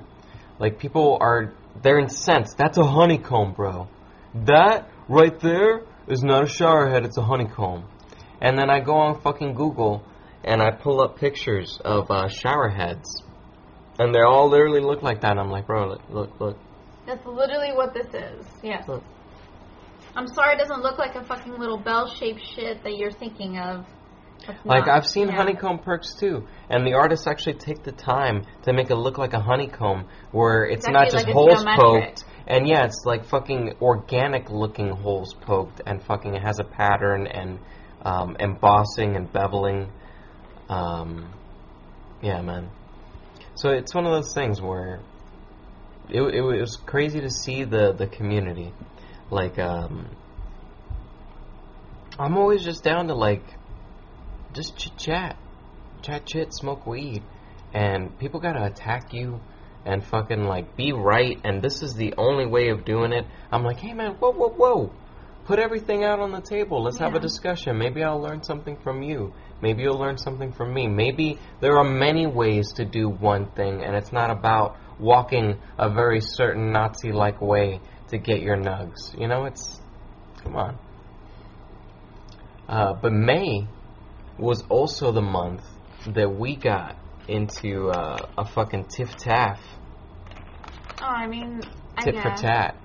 like 0.58 0.78
people 0.78 1.18
are 1.20 1.52
they're 1.82 1.98
incensed. 1.98 2.56
That's 2.56 2.78
a 2.78 2.84
honeycomb, 2.84 3.52
bro. 3.52 3.86
That 4.46 4.88
right 5.10 5.38
there 5.40 5.82
is 6.06 6.22
not 6.22 6.44
a 6.44 6.46
showerhead. 6.46 7.04
It's 7.04 7.18
a 7.18 7.22
honeycomb. 7.22 7.84
And 8.40 8.56
then 8.56 8.70
I 8.70 8.80
go 8.80 8.94
on 8.94 9.20
fucking 9.20 9.54
Google 9.54 10.02
and 10.44 10.62
I 10.62 10.70
pull 10.70 11.02
up 11.02 11.18
pictures 11.18 11.78
of 11.84 12.10
uh, 12.10 12.28
showerheads, 12.28 13.04
and 13.98 14.14
they 14.14 14.20
all 14.20 14.48
literally 14.48 14.80
look 14.80 15.02
like 15.02 15.20
that. 15.20 15.32
And 15.32 15.40
I'm 15.40 15.50
like, 15.50 15.66
bro, 15.66 15.88
look, 15.88 16.00
look, 16.08 16.40
look. 16.40 16.58
that's 17.06 17.26
literally 17.26 17.72
what 17.74 17.92
this 17.92 18.06
is. 18.14 18.46
Yes. 18.62 18.88
Look. 18.88 19.02
I'm 20.16 20.26
sorry, 20.28 20.54
it 20.54 20.58
doesn't 20.58 20.80
look 20.80 20.98
like 20.98 21.14
a 21.14 21.24
fucking 21.24 21.58
little 21.58 21.78
bell-shaped 21.78 22.40
shit 22.54 22.82
that 22.82 22.96
you're 22.96 23.12
thinking 23.12 23.58
of. 23.58 23.84
Like 24.64 24.86
not. 24.86 24.88
I've 24.88 25.06
seen 25.06 25.28
Yeah. 25.28 25.36
honeycomb 25.36 25.80
perks 25.80 26.14
too, 26.14 26.46
and 26.70 26.86
the 26.86 26.94
artists 26.94 27.26
actually 27.26 27.54
take 27.54 27.82
the 27.82 27.92
time 27.92 28.44
to 28.62 28.72
make 28.72 28.90
it 28.90 28.96
look 28.96 29.18
like 29.18 29.34
a 29.34 29.40
honeycomb, 29.40 30.06
where 30.32 30.64
it's, 30.64 30.86
It's 30.86 30.92
not 30.92 31.10
just 31.10 31.26
like 31.26 31.34
holes 31.34 31.62
poked, 31.76 32.24
and 32.46 32.68
yeah, 32.68 32.84
it's 32.84 33.02
like 33.04 33.26
fucking 33.26 33.74
organic 33.80 34.50
looking 34.50 34.90
holes 34.90 35.34
poked, 35.34 35.80
and 35.86 36.02
fucking 36.02 36.34
it 36.34 36.42
has 36.42 36.58
a 36.58 36.64
pattern 36.64 37.26
and 37.26 37.58
um, 38.02 38.36
embossing 38.38 39.16
and 39.16 39.32
beveling. 39.32 39.90
Um, 40.68 41.32
yeah, 42.22 42.40
man. 42.42 42.70
So 43.54 43.70
it's 43.70 43.94
one 43.94 44.06
of 44.06 44.12
those 44.12 44.32
things 44.34 44.60
where 44.60 45.00
it, 46.08 46.22
it 46.22 46.42
was 46.42 46.76
crazy 46.86 47.20
to 47.20 47.30
see 47.30 47.64
the 47.64 47.92
the 47.92 48.06
community, 48.06 48.72
like 49.30 49.58
um, 49.58 50.08
I'm 52.18 52.36
always 52.36 52.62
just 52.64 52.82
down 52.82 53.08
to 53.08 53.14
like 53.14 53.44
just 54.52 54.76
chit 54.76 54.96
chat, 54.96 55.36
chat, 56.02 56.26
chit, 56.26 56.54
smoke 56.54 56.86
weed, 56.86 57.22
and 57.72 58.18
people 58.18 58.40
gotta 58.40 58.64
attack 58.64 59.12
you 59.12 59.40
and 59.84 60.04
fucking 60.04 60.44
like 60.44 60.76
be 60.76 60.92
right, 60.92 61.38
and 61.44 61.62
this 61.62 61.82
is 61.82 61.94
the 61.94 62.14
only 62.18 62.46
way 62.46 62.68
of 62.68 62.84
doing 62.84 63.12
it. 63.12 63.26
I'm 63.50 63.64
like, 63.64 63.78
hey 63.78 63.94
man, 63.94 64.12
whoa, 64.12 64.32
whoa, 64.32 64.50
whoa, 64.50 64.92
put 65.44 65.58
everything 65.58 66.04
out 66.04 66.20
on 66.20 66.32
the 66.32 66.40
table. 66.40 66.82
Let's 66.84 66.98
have 66.98 67.14
a 67.14 67.20
discussion. 67.20 67.78
Maybe 67.78 68.02
I'll 68.02 68.20
learn 68.20 68.42
something 68.42 68.76
from 68.82 69.02
you. 69.02 69.32
Maybe 69.62 69.82
you'll 69.82 69.98
learn 69.98 70.16
something 70.16 70.52
from 70.52 70.72
me. 70.72 70.86
Maybe 70.86 71.38
there 71.60 71.76
are 71.78 71.84
many 71.84 72.26
ways 72.26 72.72
to 72.76 72.84
do 72.84 73.08
one 73.08 73.50
thing, 73.52 73.82
and 73.82 73.94
it's 73.96 74.12
not 74.12 74.30
about 74.30 74.76
walking 74.98 75.58
a 75.78 75.90
very 75.90 76.20
certain 76.20 76.72
Nazi-like 76.72 77.40
way 77.40 77.80
to 78.08 78.18
get 78.18 78.40
your 78.40 78.56
nugs. 78.56 79.18
You 79.18 79.28
know, 79.28 79.44
it's 79.44 79.80
come 80.42 80.56
on. 80.56 80.78
Uh, 82.68 82.94
but 82.94 83.12
May 83.12 83.66
was 84.38 84.62
also 84.68 85.12
the 85.12 85.22
month 85.22 85.62
that 86.06 86.30
we 86.30 86.56
got 86.56 86.96
into 87.30 87.88
uh, 87.88 88.16
a 88.36 88.44
fucking 88.44 88.86
tiff 88.86 89.16
taff, 89.16 89.60
Oh, 91.02 91.06
I 91.06 91.26
mean, 91.26 91.62
I 91.96 92.02
tit 92.04 92.16
for 92.20 92.30
tat. 92.36 92.76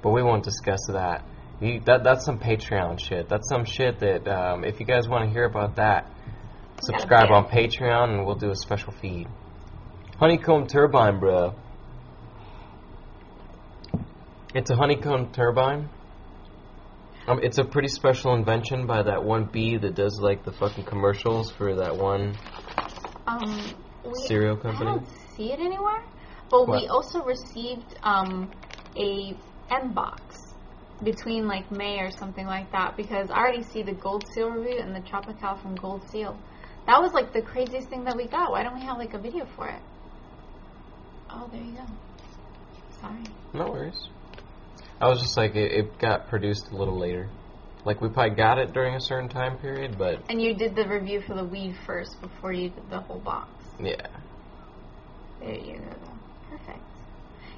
But 0.00 0.10
we 0.10 0.22
won't 0.22 0.44
discuss 0.44 0.78
that. 0.92 1.24
You, 1.60 1.80
that 1.86 2.04
that's 2.04 2.24
some 2.24 2.38
Patreon 2.38 3.00
shit. 3.00 3.28
That's 3.28 3.48
some 3.48 3.64
shit 3.64 3.98
that 3.98 4.28
um, 4.28 4.64
if 4.64 4.78
you 4.78 4.86
guys 4.86 5.08
want 5.08 5.24
to 5.24 5.30
hear 5.30 5.44
about 5.44 5.76
that, 5.76 6.08
subscribe 6.80 7.32
on 7.32 7.46
Patreon 7.46 8.10
and 8.10 8.26
we'll 8.26 8.36
do 8.36 8.50
a 8.50 8.54
special 8.54 8.92
feed. 8.92 9.26
Honeycomb 10.20 10.68
turbine, 10.68 11.18
bro. 11.18 11.54
It's 14.54 14.70
a 14.70 14.76
honeycomb 14.76 15.32
turbine 15.32 15.88
Um, 17.26 17.40
it's 17.42 17.58
a 17.58 17.64
pretty 17.64 17.88
special 17.88 18.34
invention 18.34 18.86
by 18.86 19.02
that 19.02 19.22
one 19.24 19.44
bee 19.46 19.76
that 19.76 19.94
does 19.94 20.18
like 20.22 20.44
the 20.44 20.52
fucking 20.52 20.84
commercials 20.84 21.50
for 21.50 21.76
that 21.76 21.96
one 21.96 22.34
Um, 23.28 23.74
we, 24.04 24.26
cereal 24.26 24.58
I 24.64 24.84
don't 24.84 25.06
see 25.36 25.52
it 25.52 25.60
anywhere. 25.60 26.02
But 26.50 26.68
we 26.68 26.86
also 26.88 27.22
received 27.24 27.98
um, 28.02 28.50
a 28.96 29.36
M 29.70 29.92
box 29.92 30.54
between 31.02 31.46
like 31.46 31.70
May 31.70 32.00
or 32.00 32.10
something 32.10 32.46
like 32.46 32.72
that 32.72 32.96
because 32.96 33.30
I 33.30 33.36
already 33.36 33.62
see 33.62 33.82
the 33.82 33.92
Gold 33.92 34.24
Seal 34.34 34.50
review 34.50 34.80
and 34.80 34.94
the 34.94 35.06
Tropical 35.06 35.56
from 35.56 35.74
Gold 35.74 36.08
Seal. 36.10 36.38
That 36.86 37.02
was 37.02 37.12
like 37.12 37.32
the 37.34 37.42
craziest 37.42 37.88
thing 37.90 38.04
that 38.04 38.16
we 38.16 38.26
got. 38.26 38.50
Why 38.50 38.62
don't 38.62 38.74
we 38.74 38.80
have 38.80 38.96
like 38.96 39.12
a 39.12 39.18
video 39.18 39.46
for 39.56 39.68
it? 39.68 39.82
Oh, 41.30 41.48
there 41.52 41.60
you 41.60 41.72
go. 41.72 41.84
Sorry. 43.00 43.22
No 43.52 43.70
worries. 43.70 44.08
I 45.00 45.08
was 45.08 45.20
just 45.20 45.36
like, 45.36 45.54
it, 45.54 45.72
it 45.72 45.98
got 45.98 46.28
produced 46.28 46.70
a 46.72 46.76
little 46.76 46.98
later. 46.98 47.28
Like, 47.84 48.00
we 48.00 48.08
probably 48.08 48.36
got 48.36 48.58
it 48.58 48.72
during 48.72 48.94
a 48.94 49.00
certain 49.00 49.28
time 49.28 49.56
period, 49.58 49.96
but 49.96 50.20
And 50.28 50.42
you 50.42 50.54
did 50.54 50.74
the 50.74 50.86
review 50.86 51.20
for 51.20 51.34
the 51.34 51.44
weed 51.44 51.76
first 51.86 52.20
before 52.20 52.52
you 52.52 52.70
did 52.70 52.90
the 52.90 53.00
whole 53.00 53.20
box. 53.20 53.48
yeah. 53.80 53.94
There 55.40 55.54
you 55.54 55.78
go. 55.78 56.10
Perfect. 56.50 56.80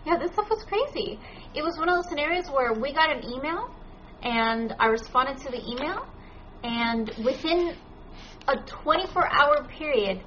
Yeah, 0.05 0.19
this 0.19 0.33
stuff 0.33 0.51
was 0.51 0.63
crazy. 0.65 1.19
It 1.55 1.63
was 1.63 1.79
one 1.79 1.89
of 1.89 1.97
those 1.97 2.09
scenarios 2.09 2.49
where 2.51 2.75
we 2.75 2.93
got 2.93 3.11
an 3.11 3.25
email 3.25 3.75
and 4.23 4.75
I 4.79 4.87
responded 4.89 5.39
to 5.39 5.51
the 5.51 5.63
email 5.67 6.07
and 6.63 7.11
within 7.25 7.75
a 8.49 8.57
24 8.57 9.33
hour 9.33 9.65
period 9.65 10.21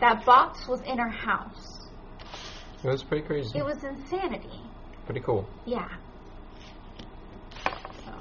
that 0.00 0.24
box 0.24 0.66
was 0.66 0.80
in 0.82 0.98
our 0.98 1.08
house. 1.10 1.88
It 2.82 2.88
was 2.88 3.02
pretty 3.04 3.24
crazy. 3.26 3.58
It 3.58 3.64
was 3.64 3.82
insanity. 3.84 4.60
Pretty 5.06 5.20
cool. 5.20 5.48
Yeah. 5.64 5.88
So, 8.04 8.12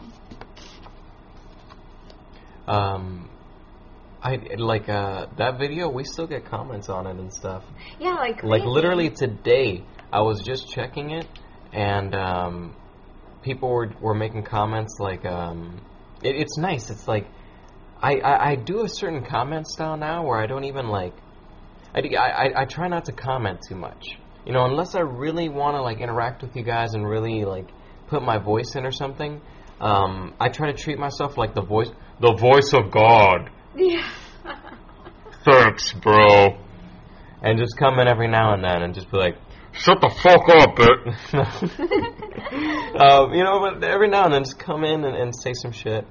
Um, 2.68 3.30
I 4.22 4.40
like 4.58 4.90
uh 4.90 5.28
that 5.38 5.60
video. 5.60 5.90
We 5.90 6.04
still 6.04 6.28
get 6.28 6.46
comments 6.46 6.90
on 6.90 7.06
it 7.08 7.18
and 7.18 7.32
stuff. 7.32 7.64
yeah, 8.00 8.16
like 8.16 8.44
Like 8.44 8.64
literally 8.64 9.10
today, 9.12 9.84
I 10.12 10.22
was 10.22 10.42
just 10.42 10.70
checking 10.70 11.12
it, 11.12 11.28
and 11.74 12.16
um, 12.16 12.76
people 13.44 13.70
were 13.70 13.92
were 14.02 14.16
making 14.16 14.44
comments 14.44 14.98
like, 15.00 15.26
um, 15.26 15.80
it, 16.24 16.36
it's 16.36 16.58
nice. 16.58 16.90
It's 16.90 17.08
like 17.08 17.28
I, 18.02 18.16
I 18.18 18.50
I 18.52 18.56
do 18.56 18.84
a 18.84 18.90
certain 18.90 19.24
comment 19.26 19.68
style 19.68 19.98
now 19.98 20.26
where 20.26 20.40
I 20.40 20.48
don't 20.48 20.64
even 20.66 20.88
like. 20.88 21.14
I, 21.94 22.00
I, 22.18 22.28
I- 22.48 22.62
I 22.62 22.66
try 22.66 22.88
not 22.88 23.06
to 23.06 23.12
comment 23.14 23.60
too 23.70 23.76
much. 23.76 24.18
You 24.46 24.54
know, 24.54 24.66
unless 24.66 24.96
I 24.96 25.00
really 25.02 25.50
want 25.50 25.76
to 25.76 25.82
like 25.82 26.00
interact 26.02 26.42
with 26.42 26.56
you 26.56 26.64
guys 26.64 26.94
and 26.94 27.08
really 27.08 27.46
like 27.46 27.68
put 28.08 28.22
my 28.24 28.38
voice 28.38 28.76
in 28.76 28.86
or 28.86 28.92
something. 28.92 29.42
Um, 29.80 30.34
I 30.40 30.50
try 30.50 30.72
to 30.72 30.78
treat 30.78 30.98
myself 30.98 31.38
like 31.38 31.54
the 31.54 31.62
voice, 31.62 31.90
the 32.22 32.34
voice 32.34 32.74
of 32.74 32.92
God. 32.92 33.50
Yeah. 33.76 34.10
Thanks, 35.46 35.94
bro. 35.94 36.58
And 37.42 37.60
just 37.60 37.78
come 37.78 38.00
in 38.00 38.08
every 38.08 38.28
now 38.28 38.54
and 38.54 38.64
then 38.64 38.82
and 38.82 38.94
just 38.94 39.12
be 39.12 39.18
like, 39.18 39.36
shut 39.74 40.00
the 40.02 40.10
fuck 40.10 40.50
up, 40.50 40.76
bit. 40.76 41.00
um, 43.02 43.34
you 43.34 43.44
know, 43.44 43.60
but 43.60 43.84
every 43.84 44.08
now 44.10 44.26
and 44.26 44.34
then 44.34 44.44
just 44.44 44.58
come 44.58 44.84
in 44.84 45.04
and, 45.04 45.16
and 45.16 45.34
say 45.36 45.54
some 45.54 45.72
shit. 45.72 46.08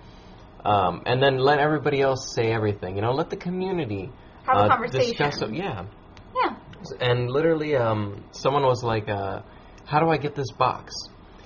Um, 0.65 1.03
and 1.07 1.23
then 1.23 1.39
let 1.39 1.59
everybody 1.59 2.01
else 2.01 2.35
say 2.35 2.53
everything. 2.53 2.97
You 2.97 3.03
know, 3.03 3.13
let 3.13 3.31
the 3.31 3.37
community 3.37 4.11
Have 4.47 4.57
a 4.57 4.61
uh, 4.61 4.69
conversation. 4.69 5.09
discuss 5.11 5.43
it. 5.43 5.55
Yeah. 5.55 5.85
yeah. 6.35 6.57
And 7.01 7.31
literally, 7.31 7.77
um, 7.77 8.25
someone 8.31 8.63
was 8.63 8.83
like, 8.83 9.09
uh, 9.09 9.43
"How 9.85 10.01
do 10.01 10.09
I 10.09 10.17
get 10.17 10.35
this 10.35 10.51
box?" 10.53 10.95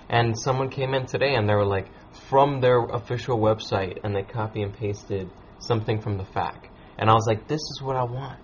And 0.08 0.38
someone 0.38 0.70
came 0.70 0.94
in 0.94 1.06
today, 1.06 1.34
and 1.34 1.48
they 1.48 1.54
were 1.54 1.66
like, 1.66 1.88
from 2.28 2.60
their 2.60 2.84
official 2.84 3.38
website, 3.38 3.98
and 4.04 4.14
they 4.14 4.22
copy 4.22 4.62
and 4.62 4.72
pasted 4.74 5.30
something 5.60 6.00
from 6.00 6.16
the 6.18 6.24
FAQ. 6.24 6.68
And 6.98 7.08
I 7.08 7.14
was 7.14 7.26
like, 7.26 7.46
"This 7.46 7.60
is 7.60 7.80
what 7.82 7.96
I 7.96 8.04
want. 8.04 8.38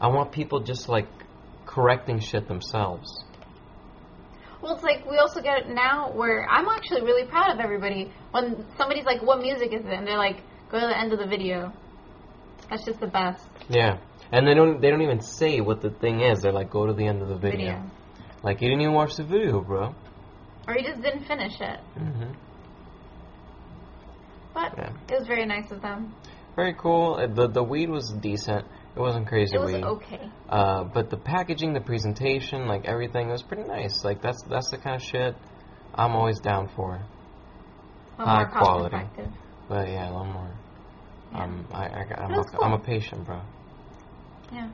I 0.00 0.08
want 0.08 0.32
people 0.32 0.60
just 0.60 0.88
like 0.88 1.06
correcting 1.66 2.18
shit 2.20 2.48
themselves." 2.48 3.24
Well, 4.60 4.74
it's 4.74 4.82
like 4.82 5.10
we 5.10 5.16
also 5.16 5.40
get 5.40 5.58
it 5.58 5.68
now 5.68 6.10
where 6.12 6.46
I'm 6.48 6.68
actually 6.68 7.02
really 7.02 7.24
proud 7.24 7.54
of 7.54 7.60
everybody 7.60 8.12
when 8.30 8.66
somebody's 8.76 9.06
like, 9.06 9.22
"What 9.22 9.40
music 9.40 9.72
is 9.72 9.84
it?" 9.84 9.92
and 9.92 10.06
they're 10.06 10.18
like, 10.18 10.42
"Go 10.70 10.80
to 10.80 10.86
the 10.86 10.98
end 10.98 11.12
of 11.12 11.18
the 11.18 11.26
video." 11.26 11.72
That's 12.68 12.84
just 12.84 13.00
the 13.00 13.08
best 13.08 13.48
Yeah. 13.68 13.98
And 14.32 14.46
they 14.46 14.54
don't 14.54 14.80
they 14.80 14.90
don't 14.90 15.02
even 15.02 15.20
say 15.20 15.60
what 15.60 15.80
the 15.80 15.90
thing 15.90 16.20
is. 16.20 16.42
They're 16.42 16.52
like, 16.52 16.70
"Go 16.70 16.86
to 16.86 16.92
the 16.92 17.06
end 17.06 17.22
of 17.22 17.28
the 17.28 17.36
video." 17.36 17.72
video. 17.74 17.90
Like 18.42 18.60
you 18.60 18.68
didn't 18.68 18.82
even 18.82 18.94
watch 18.94 19.16
the 19.16 19.24
video, 19.24 19.60
bro. 19.60 19.94
Or 20.68 20.76
you 20.76 20.84
just 20.84 21.02
didn't 21.02 21.24
finish 21.24 21.60
it. 21.60 21.80
hmm 21.96 22.32
But 24.54 24.76
Yeah. 24.76 24.92
it 25.08 25.18
was 25.18 25.26
very 25.26 25.46
nice 25.46 25.70
of 25.70 25.80
them. 25.82 26.14
Very 26.56 26.74
cool. 26.74 27.14
Uh, 27.14 27.26
The 27.28 27.48
the 27.48 27.62
weed 27.62 27.88
was 27.90 28.12
decent. 28.20 28.66
It 28.96 28.98
wasn't 29.00 29.28
crazy 29.28 29.54
It 29.56 29.60
was 29.60 29.72
weed. 29.72 29.84
okay. 29.84 30.28
Uh, 30.48 30.84
but 30.84 31.10
the 31.10 31.16
packaging, 31.16 31.72
the 31.74 31.80
presentation, 31.80 32.66
like 32.66 32.84
everything 32.86 33.28
was 33.28 33.42
pretty 33.42 33.62
nice. 33.64 34.04
Like 34.04 34.20
that's 34.20 34.42
that's 34.48 34.70
the 34.70 34.78
kind 34.78 34.96
of 34.96 35.02
shit 35.02 35.36
I'm 35.94 36.12
always 36.16 36.40
down 36.40 36.68
for. 36.74 37.00
High 38.18 38.44
quality. 38.44 38.96
But 39.68 39.88
yeah, 39.88 40.08
a 40.08 40.10
little 40.10 40.26
more. 40.26 40.50
Yeah. 41.32 41.44
Um, 41.44 41.66
I, 41.72 41.84
I 41.86 42.04
I'm, 42.24 42.34
a, 42.34 42.44
I'm 42.62 42.72
a 42.72 42.78
patient, 42.78 43.24
bro. 43.24 43.40
Yeah. 44.52 44.68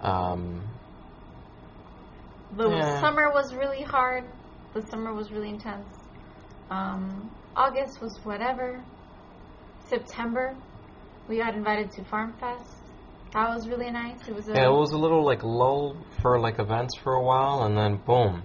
Um, 0.00 0.62
The 2.56 2.68
Yeah. 2.68 3.00
summer 3.00 3.30
was 3.32 3.54
really 3.54 3.82
hard. 3.82 4.24
The 4.74 4.82
summer 4.90 5.14
was 5.14 5.30
really 5.30 5.48
intense. 5.50 5.88
Um, 6.70 7.30
August 7.56 8.00
was 8.02 8.18
whatever. 8.24 8.82
September, 9.88 10.56
we 11.28 11.38
got 11.38 11.54
invited 11.54 11.90
to 11.92 12.04
Farm 12.04 12.34
Fest. 12.40 12.76
That 13.32 13.48
was 13.48 13.68
really 13.68 13.90
nice. 13.90 14.28
It 14.28 14.34
was 14.34 14.48
a 14.48 14.52
yeah, 14.52 14.66
it 14.66 14.72
was 14.72 14.92
a 14.92 14.98
little 14.98 15.24
like 15.24 15.42
lull 15.42 15.96
for 16.20 16.38
like 16.38 16.58
events 16.58 16.96
for 17.02 17.14
a 17.14 17.22
while, 17.22 17.62
and 17.64 17.76
then 17.76 18.00
boom, 18.04 18.42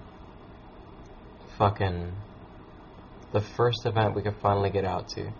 fucking 1.58 2.12
the 3.32 3.40
first 3.40 3.84
event 3.84 4.14
we 4.14 4.22
could 4.22 4.36
finally 4.40 4.70
get 4.70 4.84
out 4.84 5.08
to. 5.08 5.30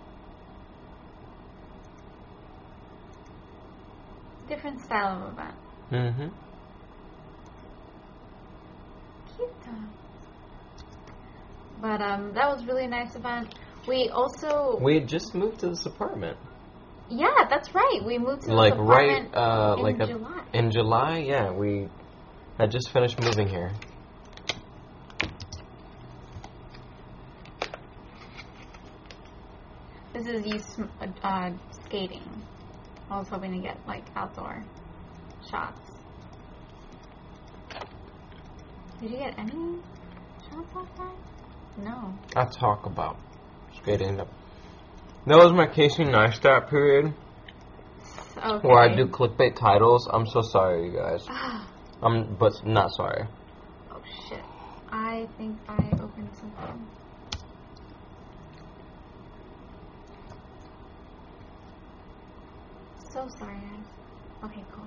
different 4.48 4.80
style 4.80 5.22
of 5.22 5.32
event. 5.32 5.54
Mm-hmm. 5.92 6.28
Cute. 9.36 9.50
But 11.80 12.00
um, 12.00 12.32
that 12.34 12.48
was 12.48 12.64
really 12.66 12.84
a 12.84 12.88
nice 12.88 13.14
event. 13.14 13.54
We 13.88 14.10
also, 14.10 14.78
We 14.80 14.96
had 14.96 15.08
just 15.08 15.34
moved 15.34 15.60
to 15.60 15.70
this 15.70 15.86
apartment. 15.86 16.36
yeah, 17.08 17.46
that's 17.48 17.74
right. 17.74 18.00
We 18.04 18.18
moved 18.18 18.42
to 18.42 18.48
this 18.48 18.54
like 18.54 18.74
right 18.76 19.26
uh 19.34 19.76
in 19.78 19.82
like 19.82 20.00
a, 20.00 20.06
July. 20.08 20.44
in 20.52 20.70
July, 20.70 21.18
yeah, 21.26 21.50
we 21.50 21.88
had 22.58 22.70
just 22.70 22.90
finished 22.92 23.18
moving 23.18 23.48
here. 23.48 23.72
This 30.12 30.26
is 30.26 30.46
you 30.46 30.58
sm- 30.58 30.92
uh, 31.22 31.50
skating. 31.86 32.42
I 33.10 33.18
was 33.18 33.28
hoping 33.28 33.52
to 33.52 33.58
get 33.60 33.78
like 33.86 34.04
outdoor 34.14 34.62
shots. 35.50 35.80
Did 39.00 39.12
you 39.12 39.16
get 39.16 39.38
any 39.38 39.78
shots 40.50 40.74
last 40.74 40.96
time? 40.96 41.16
No. 41.78 42.18
I 42.36 42.44
talk 42.44 42.84
about 42.84 43.16
skating. 43.82 44.16
That 44.16 44.26
was 45.36 45.52
my 45.52 45.66
Casey 45.66 46.04
Neistat 46.04 46.68
period 46.70 47.12
Okay. 48.38 48.68
where 48.68 48.78
I 48.78 48.94
do 48.94 49.06
clickbait 49.06 49.56
titles. 49.56 50.08
I'm 50.12 50.26
so 50.26 50.42
sorry, 50.42 50.86
you 50.90 50.92
guys. 50.96 51.26
Oh, 52.00 52.06
I'm 52.06 52.36
but 52.36 52.52
not 52.64 52.90
sorry. 52.96 53.24
oh 53.90 54.00
shit. 54.28 54.40
I 54.92 55.26
think 55.36 55.58
I 55.68 55.90
opened 56.00 56.30
something. 56.40 56.86
So 63.12 63.26
sorry, 63.40 63.58
guys. 63.58 64.44
Okay, 64.44 64.64
cool. 64.72 64.86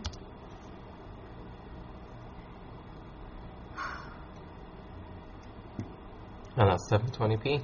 And 6.55 6.69
that's 6.69 6.89
720p. 6.89 7.61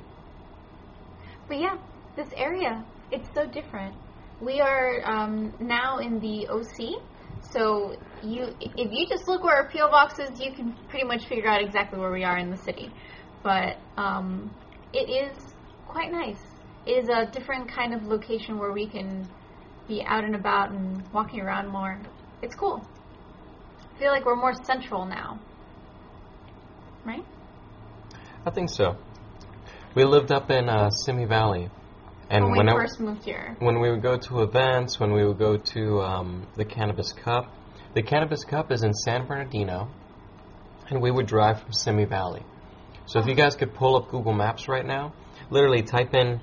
But 1.48 1.60
yeah, 1.60 1.78
this 2.16 2.28
area, 2.36 2.84
it's 3.12 3.28
so 3.34 3.46
different. 3.46 3.96
We 4.42 4.60
are 4.60 5.02
um, 5.06 5.54
now 5.60 5.98
in 6.00 6.20
the 6.20 6.48
OC, 6.48 7.02
so 7.52 7.96
you, 8.22 8.54
if 8.60 8.92
you 8.92 9.08
just 9.08 9.28
look 9.28 9.44
where 9.44 9.56
our 9.56 9.70
PO 9.70 9.90
box 9.90 10.20
is, 10.20 10.40
you 10.40 10.52
can 10.52 10.74
pretty 10.90 11.06
much 11.06 11.28
figure 11.28 11.50
out 11.50 11.62
exactly 11.62 12.00
where 12.00 12.12
we 12.12 12.24
are 12.24 12.38
in 12.38 12.52
the 12.52 12.58
city. 12.58 12.92
But 13.44 13.78
um, 13.96 14.54
it 14.94 15.10
is 15.10 15.36
quite 15.88 16.12
nice. 16.12 16.40
It 16.86 17.04
is 17.04 17.10
a 17.10 17.26
different 17.32 17.72
kind 17.72 17.94
of 17.94 18.04
location 18.04 18.58
where 18.58 18.72
we 18.72 18.88
can 18.88 19.28
be 19.88 20.04
out 20.04 20.24
and 20.24 20.36
about 20.36 20.72
and 20.72 21.02
walking 21.14 21.40
around 21.40 21.70
more. 21.70 22.00
It's 22.42 22.56
cool. 22.56 22.86
I 23.96 24.00
feel 24.00 24.12
like 24.12 24.26
we're 24.26 24.36
more 24.36 24.54
central 24.66 25.06
now, 25.06 25.40
right? 27.06 27.26
I 28.46 28.52
think 28.52 28.70
so. 28.70 28.98
We 29.98 30.06
lived 30.06 30.32
up 30.32 30.52
in 30.52 30.70
uh, 30.70 30.92
Simi 30.92 31.26
Valley, 31.26 31.72
And 32.30 32.44
when 32.44 32.52
we 32.52 32.58
whenever, 32.60 32.82
first 32.82 33.00
moved 33.00 33.24
here. 33.26 33.56
when 33.58 33.80
we 33.80 33.90
would 33.90 34.04
go 34.04 34.16
to 34.16 34.44
events, 34.44 35.00
when 35.00 35.12
we 35.12 35.26
would 35.26 35.40
go 35.40 35.58
to 35.58 36.02
um, 36.04 36.46
the 36.56 36.66
Cannabis 36.66 37.12
Cup, 37.14 37.52
the 37.96 38.04
Cannabis 38.04 38.44
Cup 38.44 38.72
is 38.72 38.84
in 38.84 38.94
San 38.94 39.26
Bernardino, 39.26 39.90
and 40.92 41.02
we 41.02 41.10
would 41.10 41.26
drive 41.26 41.64
from 41.64 41.74
Simi 41.74 42.06
Valley. 42.06 42.44
So 43.08 43.18
if 43.18 43.26
you 43.26 43.34
guys 43.34 43.56
could 43.56 43.74
pull 43.74 43.96
up 43.96 44.12
Google 44.12 44.34
Maps 44.34 44.68
right 44.68 44.86
now, 44.86 45.16
literally 45.50 45.82
type 45.82 46.14
in 46.14 46.42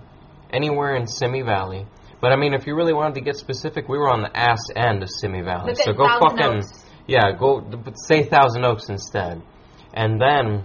anywhere 0.50 0.96
in 0.96 1.06
Simi 1.06 1.42
Valley. 1.42 1.86
But 2.20 2.32
I 2.32 2.36
mean, 2.36 2.54
if 2.54 2.66
you 2.66 2.74
really 2.74 2.92
wanted 2.92 3.14
to 3.14 3.20
get 3.20 3.36
specific, 3.36 3.88
we 3.88 3.98
were 3.98 4.10
on 4.10 4.22
the 4.22 4.36
ass 4.36 4.64
end 4.74 5.04
of 5.04 5.10
Simi 5.20 5.42
Valley. 5.42 5.76
So 5.76 5.92
go 5.92 6.08
fucking 6.08 6.56
Oaks. 6.56 6.84
yeah, 7.06 7.30
go 7.38 7.60
but 7.60 7.94
say 8.00 8.24
Thousand 8.24 8.64
Oaks 8.64 8.88
instead, 8.88 9.42
and 9.92 10.20
then 10.20 10.64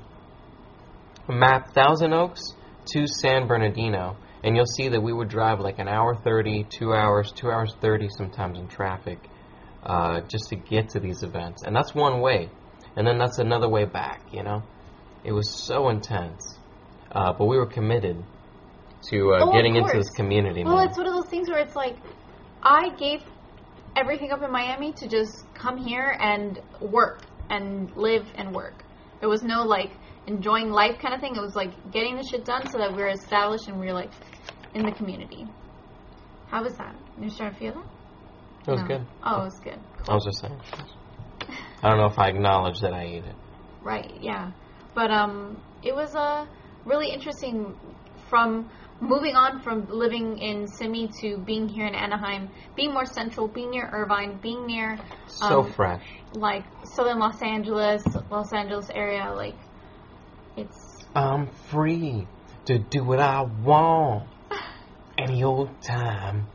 map 1.28 1.76
Thousand 1.76 2.14
Oaks 2.14 2.56
to 2.94 3.08
San 3.08 3.48
Bernardino, 3.48 4.18
and 4.44 4.56
you'll 4.56 4.66
see 4.66 4.90
that 4.90 5.02
we 5.02 5.14
would 5.14 5.30
drive 5.30 5.60
like 5.60 5.80
an 5.80 5.88
hour 5.88 6.16
thirty, 6.16 6.66
two 6.70 6.94
hours, 6.94 7.32
two 7.32 7.50
hours 7.50 7.74
thirty 7.82 8.08
sometimes 8.18 8.60
in 8.60 8.68
traffic, 8.68 9.20
uh, 9.84 10.22
just 10.22 10.50
to 10.50 10.56
get 10.56 10.90
to 10.90 11.00
these 11.00 11.24
events, 11.24 11.64
and 11.64 11.76
that's 11.76 11.94
one 11.94 12.22
way, 12.22 12.50
and 12.96 13.06
then 13.06 13.18
that's 13.18 13.40
another 13.40 13.70
way 13.70 13.86
back. 13.86 14.22
You 14.32 14.44
know, 14.44 14.64
it 15.24 15.32
was 15.32 15.66
so 15.68 15.90
intense, 15.90 16.58
uh, 17.12 17.34
but 17.34 17.46
we 17.46 17.58
were 17.58 17.68
committed 17.68 18.24
to 19.10 19.34
uh, 19.34 19.46
Oh, 19.46 19.52
getting 19.54 19.76
into 19.76 19.96
this 19.96 20.10
community. 20.10 20.64
Well, 20.64 20.78
man. 20.78 20.88
it's 20.90 20.98
one 20.98 21.08
of 21.08 21.14
those 21.14 21.30
things 21.30 21.50
where 21.50 21.60
it's 21.60 21.76
like, 21.76 21.96
I 22.62 22.90
gave 22.98 23.22
everything 23.96 24.32
up 24.32 24.42
in 24.44 24.52
Miami 24.52 24.94
to 24.94 25.08
just 25.08 25.46
come 25.54 25.78
here 25.78 26.16
and 26.20 26.60
work 26.82 27.22
and 27.50 27.96
live 27.96 28.26
and 28.36 28.54
work. 28.54 28.84
There 29.20 29.30
was 29.30 29.44
no 29.44 29.64
like 29.64 29.92
enjoying 30.28 30.70
life 30.70 31.00
kind 31.02 31.14
of 31.14 31.22
thing. 31.22 31.36
It 31.36 31.42
was 31.42 31.56
like 31.56 31.72
getting 31.92 32.16
the 32.18 32.24
shit 32.24 32.46
done 32.46 32.68
so 32.70 32.78
that 32.78 32.96
we 32.96 33.02
are 33.02 33.10
established 33.10 33.68
and 33.68 33.80
we 33.80 33.90
are 33.90 33.94
like 33.94 34.12
in 34.74 34.86
the 34.86 34.92
community. 34.92 35.46
How 36.50 36.64
was 36.64 36.76
that? 36.78 36.96
You 37.20 37.30
starting 37.30 37.54
to 37.56 37.60
feel 37.60 37.74
that? 37.76 37.86
it 38.68 38.72
was 38.72 38.82
No. 38.82 38.88
good. 38.88 39.08
Oh, 39.24 39.42
it 39.42 39.44
was 39.46 39.60
good. 39.64 39.80
I 40.08 40.14
was 40.14 40.26
just 40.26 40.42
saying. 40.42 40.60
I 41.82 41.90
don't 41.90 41.98
know 41.98 42.08
if 42.08 42.20
I 42.20 42.28
acknowledge 42.30 42.80
that 42.82 42.94
I 42.94 43.04
ate 43.04 43.26
it. 43.26 43.36
Right, 43.82 44.12
yeah. 44.20 44.52
But 44.94 45.12
um 45.12 45.62
it 45.84 45.96
was 45.96 46.14
uh, 46.16 46.46
really 46.86 47.12
interesting 47.12 47.78
from 48.30 48.70
moving 49.02 49.36
on 49.36 49.62
from 49.62 49.88
living 49.90 50.38
in 50.40 50.68
Simi 50.68 51.10
to 51.22 51.38
being 51.38 51.70
here 51.70 51.86
in 51.88 51.96
Anaheim, 51.96 52.50
being 52.76 52.94
more 52.94 53.06
central, 53.06 53.48
being 53.48 53.72
near 53.72 53.90
Irvine, 53.94 54.40
being 54.42 54.66
near 54.66 55.00
So 55.28 55.62
Um, 55.64 55.72
fresh. 55.72 56.04
like 56.34 56.66
southern 56.96 57.20
Los 57.20 57.42
Angeles, 57.42 58.04
Los 58.30 58.52
Angeles 58.52 58.90
area, 58.94 59.32
like 59.34 59.56
it's 60.58 61.04
I'm 61.16 61.48
free 61.70 62.28
to 62.66 62.78
do 62.80 63.04
what 63.04 63.20
I 63.20 63.42
want 63.42 64.28
any 65.18 65.44
old 65.44 65.70
time. 65.82 66.48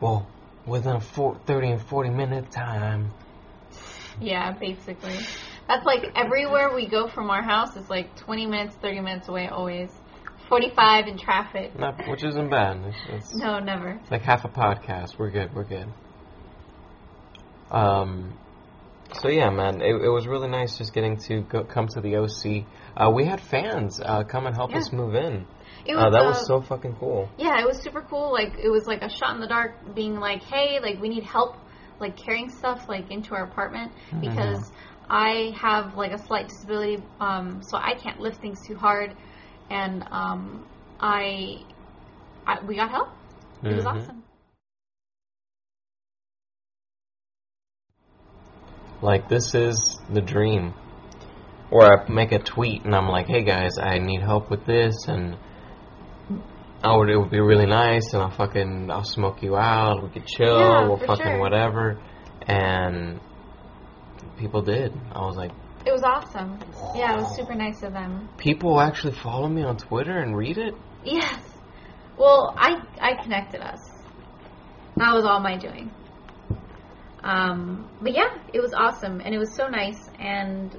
Well, 0.00 0.26
within 0.66 0.96
a 0.96 1.00
four, 1.00 1.38
30 1.46 1.70
and 1.72 1.82
40 1.82 2.10
minute 2.10 2.50
time. 2.50 3.12
yeah, 4.20 4.52
basically. 4.52 5.16
That's 5.68 5.84
like 5.84 6.12
everywhere 6.14 6.74
we 6.74 6.86
go 6.88 7.08
from 7.08 7.30
our 7.30 7.42
house 7.42 7.76
is 7.76 7.88
like 7.90 8.16
20 8.16 8.46
minutes, 8.46 8.76
30 8.76 9.00
minutes 9.00 9.28
away 9.28 9.48
always. 9.48 9.90
45 10.48 11.08
in 11.08 11.18
traffic. 11.18 11.76
Not, 11.76 12.00
which 12.08 12.22
isn't 12.22 12.48
bad. 12.50 12.76
It's, 12.86 12.96
it's 13.08 13.34
No, 13.34 13.58
never. 13.58 14.00
like 14.10 14.22
half 14.22 14.44
a 14.44 14.48
podcast. 14.48 15.18
We're 15.18 15.30
good. 15.30 15.52
We're 15.54 15.64
good. 15.64 15.88
Um, 17.70 18.38
so 19.20 19.28
yeah, 19.28 19.50
man, 19.50 19.80
it, 19.80 19.92
it 19.94 20.08
was 20.08 20.26
really 20.26 20.48
nice 20.48 20.78
just 20.78 20.92
getting 20.94 21.16
to 21.28 21.40
go, 21.42 21.64
come 21.64 21.88
to 21.88 22.00
the 22.00 22.16
OC. 22.16 22.64
Uh, 22.96 23.10
we 23.10 23.26
had 23.26 23.40
fans 23.40 24.00
uh, 24.02 24.24
come 24.24 24.46
and 24.46 24.56
help 24.56 24.70
Yeah. 24.70 24.78
us 24.78 24.92
move 24.92 25.14
in. 25.14 25.46
It 25.84 25.94
Uh, 25.94 26.10
that 26.10 26.22
uh, 26.22 26.26
was 26.28 26.46
so 26.46 26.60
fucking 26.62 26.96
cool. 26.98 27.28
Yeah, 27.36 27.60
it 27.60 27.66
was 27.66 27.78
super 27.82 28.00
cool. 28.00 28.32
Like 28.32 28.58
it 28.58 28.70
was 28.70 28.86
like 28.86 29.02
a 29.02 29.10
shot 29.10 29.34
in 29.34 29.40
the 29.40 29.46
dark, 29.46 29.94
being 29.94 30.18
like, 30.18 30.42
"Hey, 30.42 30.80
like 30.80 31.00
we 31.00 31.08
need 31.08 31.22
help, 31.22 31.56
like 32.00 32.16
carrying 32.16 32.48
stuff 32.48 32.88
like 32.88 33.10
into 33.10 33.34
our 33.34 33.44
apartment 33.44 33.92
because 34.20 34.72
I 35.10 35.52
have 35.60 35.94
like 35.94 36.12
a 36.12 36.18
slight 36.18 36.48
disability, 36.48 37.02
um, 37.20 37.62
so 37.62 37.76
I 37.76 37.94
can't 37.94 38.18
lift 38.18 38.40
things 38.40 38.58
too 38.66 38.76
hard, 38.76 39.14
and 39.70 40.02
um, 40.10 40.66
I, 40.98 41.62
I 42.46 42.64
we 42.64 42.76
got 42.76 42.90
help. 42.90 43.10
It 43.62 43.74
was 43.74 43.84
Mhm. 43.84 43.86
awesome. 43.86 44.22
Like 49.02 49.28
this 49.28 49.54
is 49.54 49.98
the 50.10 50.22
dream. 50.22 50.72
Or 51.70 51.82
I 51.82 52.08
make 52.08 52.32
a 52.32 52.38
tweet 52.38 52.84
and 52.84 52.94
I'm 52.94 53.08
like, 53.08 53.26
"Hey 53.26 53.42
guys, 53.42 53.78
I 53.78 53.98
need 53.98 54.20
help 54.22 54.50
with 54.50 54.64
this," 54.66 54.94
and 55.08 55.36
I 56.84 56.96
would 56.96 57.08
it 57.08 57.18
would 57.18 57.30
be 57.30 57.40
really 57.40 57.66
nice, 57.66 58.12
and 58.12 58.22
I'll 58.22 58.30
fucking 58.30 58.90
I'll 58.90 59.02
smoke 59.04 59.42
you 59.42 59.56
out. 59.56 60.02
We 60.02 60.10
could 60.10 60.26
chill. 60.26 60.58
Yeah, 60.58 60.86
we'll 60.86 60.98
fucking 60.98 61.24
sure. 61.24 61.40
whatever. 61.40 62.00
And 62.46 63.18
people 64.38 64.62
did. 64.62 64.92
I 65.12 65.20
was 65.26 65.36
like, 65.36 65.50
It 65.84 65.90
was 65.92 66.02
awesome. 66.04 66.60
Yeah, 66.94 67.14
it 67.14 67.16
was 67.16 67.34
super 67.34 67.54
nice 67.54 67.82
of 67.82 67.92
them. 67.92 68.28
people 68.38 68.80
actually 68.80 69.14
follow 69.14 69.48
me 69.48 69.64
on 69.64 69.76
Twitter 69.76 70.18
and 70.18 70.36
read 70.36 70.58
it. 70.58 70.74
Yes. 71.04 71.40
Well, 72.16 72.54
I 72.56 72.76
I 73.00 73.20
connected 73.22 73.60
us. 73.60 73.80
That 74.96 75.12
was 75.12 75.24
all 75.24 75.40
my 75.40 75.56
doing. 75.56 75.90
Um, 77.22 77.90
but 78.00 78.14
yeah, 78.14 78.28
it 78.54 78.60
was 78.60 78.72
awesome 78.72 79.20
and 79.20 79.34
it 79.34 79.38
was 79.38 79.54
so 79.56 79.66
nice 79.66 80.08
and 80.20 80.78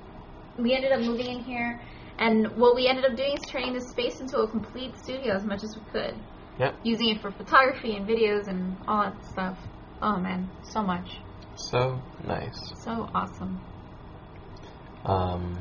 we 0.57 0.73
ended 0.73 0.91
up 0.91 1.01
moving 1.01 1.27
in 1.27 1.43
here 1.43 1.79
and 2.19 2.47
what 2.57 2.75
we 2.75 2.87
ended 2.87 3.05
up 3.05 3.15
doing 3.15 3.33
is 3.33 3.43
turning 3.47 3.73
this 3.73 3.89
space 3.89 4.19
into 4.19 4.39
a 4.39 4.47
complete 4.47 4.97
studio 4.97 5.35
as 5.35 5.43
much 5.43 5.63
as 5.63 5.77
we 5.77 5.83
could. 5.91 6.15
Yep. 6.59 6.75
Using 6.83 7.09
it 7.09 7.21
for 7.21 7.31
photography 7.31 7.95
and 7.95 8.07
videos 8.07 8.47
and 8.47 8.75
all 8.87 9.03
that 9.03 9.25
stuff. 9.25 9.57
Oh 10.01 10.17
man, 10.17 10.49
so 10.63 10.81
much. 10.81 11.19
So 11.55 12.01
nice. 12.25 12.73
So 12.83 13.09
awesome. 13.13 13.61
Um, 15.05 15.59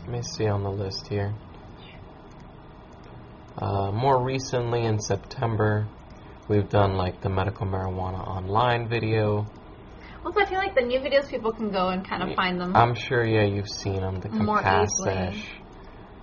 let 0.00 0.08
me 0.08 0.22
see 0.22 0.46
on 0.46 0.62
the 0.62 0.70
list 0.70 1.08
here. 1.08 1.34
Uh, 3.56 3.90
more 3.92 4.22
recently, 4.22 4.84
in 4.84 4.98
September, 4.98 5.86
we've 6.48 6.68
done 6.68 6.96
like 6.96 7.20
the 7.22 7.30
medical 7.30 7.66
marijuana 7.66 8.26
online 8.26 8.88
video. 8.88 9.46
Also, 10.24 10.40
I 10.40 10.46
feel 10.46 10.58
like 10.58 10.74
the 10.74 10.82
new 10.82 11.00
videos 11.00 11.28
people 11.28 11.52
can 11.52 11.70
go 11.70 11.88
and 11.88 12.08
kind 12.08 12.22
of 12.22 12.34
find 12.34 12.60
them. 12.60 12.74
I'm 12.74 12.94
sure, 12.94 13.24
yeah, 13.24 13.44
you've 13.44 13.68
seen 13.68 14.00
them. 14.00 14.20
The 14.20 14.30
More 14.30 14.60
Compass 14.62 14.90
easily. 15.00 15.14
Sesh. 15.14 15.50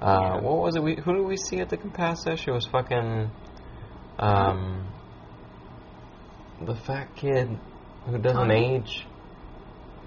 Uh, 0.02 0.40
What 0.40 0.58
was 0.64 0.76
it? 0.76 0.84
We, 0.84 0.96
who 0.96 1.14
did 1.14 1.26
we 1.26 1.38
see 1.38 1.58
at 1.60 1.70
the 1.70 1.78
Compass 1.78 2.24
Sesh? 2.24 2.48
It 2.48 2.52
was 2.52 2.66
fucking 2.66 3.30
um, 4.18 4.88
the 6.66 6.76
fat 6.76 7.16
kid 7.16 7.58
who 8.08 8.18
doesn't 8.18 8.48
Tony? 8.48 8.76
age. 8.78 9.06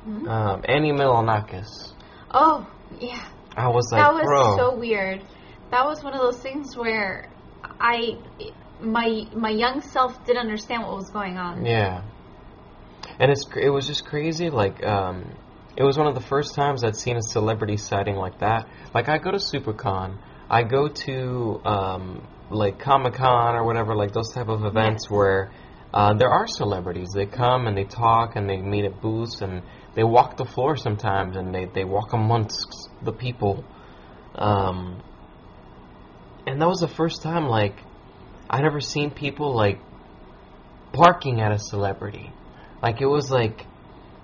Mhm. 0.06 0.28
Um, 0.28 0.62
Andy 0.68 0.92
Milonakis. 0.92 1.92
Oh, 2.30 2.66
yeah. 3.00 3.28
I 3.56 3.68
was 3.68 3.88
like, 3.92 4.02
that 4.02 4.12
was 4.12 4.24
bro. 4.24 4.56
so 4.56 4.76
weird. 4.76 5.22
That 5.70 5.84
was 5.86 6.02
one 6.02 6.12
of 6.14 6.20
those 6.20 6.38
things 6.40 6.76
where 6.76 7.30
I, 7.80 8.18
my 8.80 9.26
my 9.34 9.50
young 9.50 9.80
self 9.80 10.24
didn't 10.26 10.40
understand 10.42 10.82
what 10.82 10.96
was 10.96 11.10
going 11.10 11.38
on. 11.38 11.64
Yeah, 11.64 12.02
and 13.18 13.30
it's 13.30 13.46
it 13.56 13.70
was 13.70 13.86
just 13.86 14.04
crazy. 14.04 14.50
Like, 14.50 14.84
um, 14.84 15.34
it 15.76 15.82
was 15.82 15.98
one 15.98 16.06
of 16.06 16.14
the 16.14 16.20
first 16.20 16.54
times 16.54 16.84
I'd 16.84 16.96
seen 16.96 17.16
a 17.16 17.22
celebrity 17.22 17.76
sighting 17.76 18.16
like 18.16 18.38
that. 18.40 18.68
Like, 18.94 19.08
I 19.08 19.18
go 19.18 19.30
to 19.30 19.38
SuperCon, 19.38 20.18
I 20.48 20.62
go 20.62 20.88
to 20.88 21.60
um, 21.64 22.26
like 22.50 22.78
Comic 22.78 23.14
Con 23.14 23.54
or 23.54 23.64
whatever, 23.64 23.94
like 23.94 24.12
those 24.12 24.32
type 24.32 24.48
of 24.48 24.64
events 24.64 25.10
where 25.10 25.50
uh, 25.92 26.14
there 26.14 26.30
are 26.30 26.46
celebrities. 26.46 27.08
They 27.14 27.26
come 27.26 27.66
and 27.66 27.76
they 27.76 27.84
talk 27.84 28.36
and 28.36 28.48
they 28.48 28.56
meet 28.56 28.84
at 28.84 29.00
booths 29.00 29.40
and 29.40 29.62
they 29.94 30.04
walk 30.04 30.36
the 30.36 30.44
floor 30.44 30.76
sometimes 30.76 31.36
and 31.36 31.54
they 31.54 31.66
they 31.66 31.84
walk 31.84 32.12
amongst 32.12 32.90
the 33.02 33.12
people. 33.12 33.64
Um, 34.34 35.00
and 36.46 36.60
that 36.60 36.68
was 36.68 36.80
the 36.80 36.88
first 36.88 37.22
time 37.22 37.46
like 37.46 37.80
I'd 38.50 38.64
ever 38.64 38.80
seen 38.80 39.10
people 39.10 39.54
like 39.54 39.80
barking 40.92 41.40
at 41.40 41.52
a 41.52 41.58
celebrity. 41.58 42.32
Like 42.84 43.00
it 43.00 43.06
was 43.06 43.30
like 43.30 43.66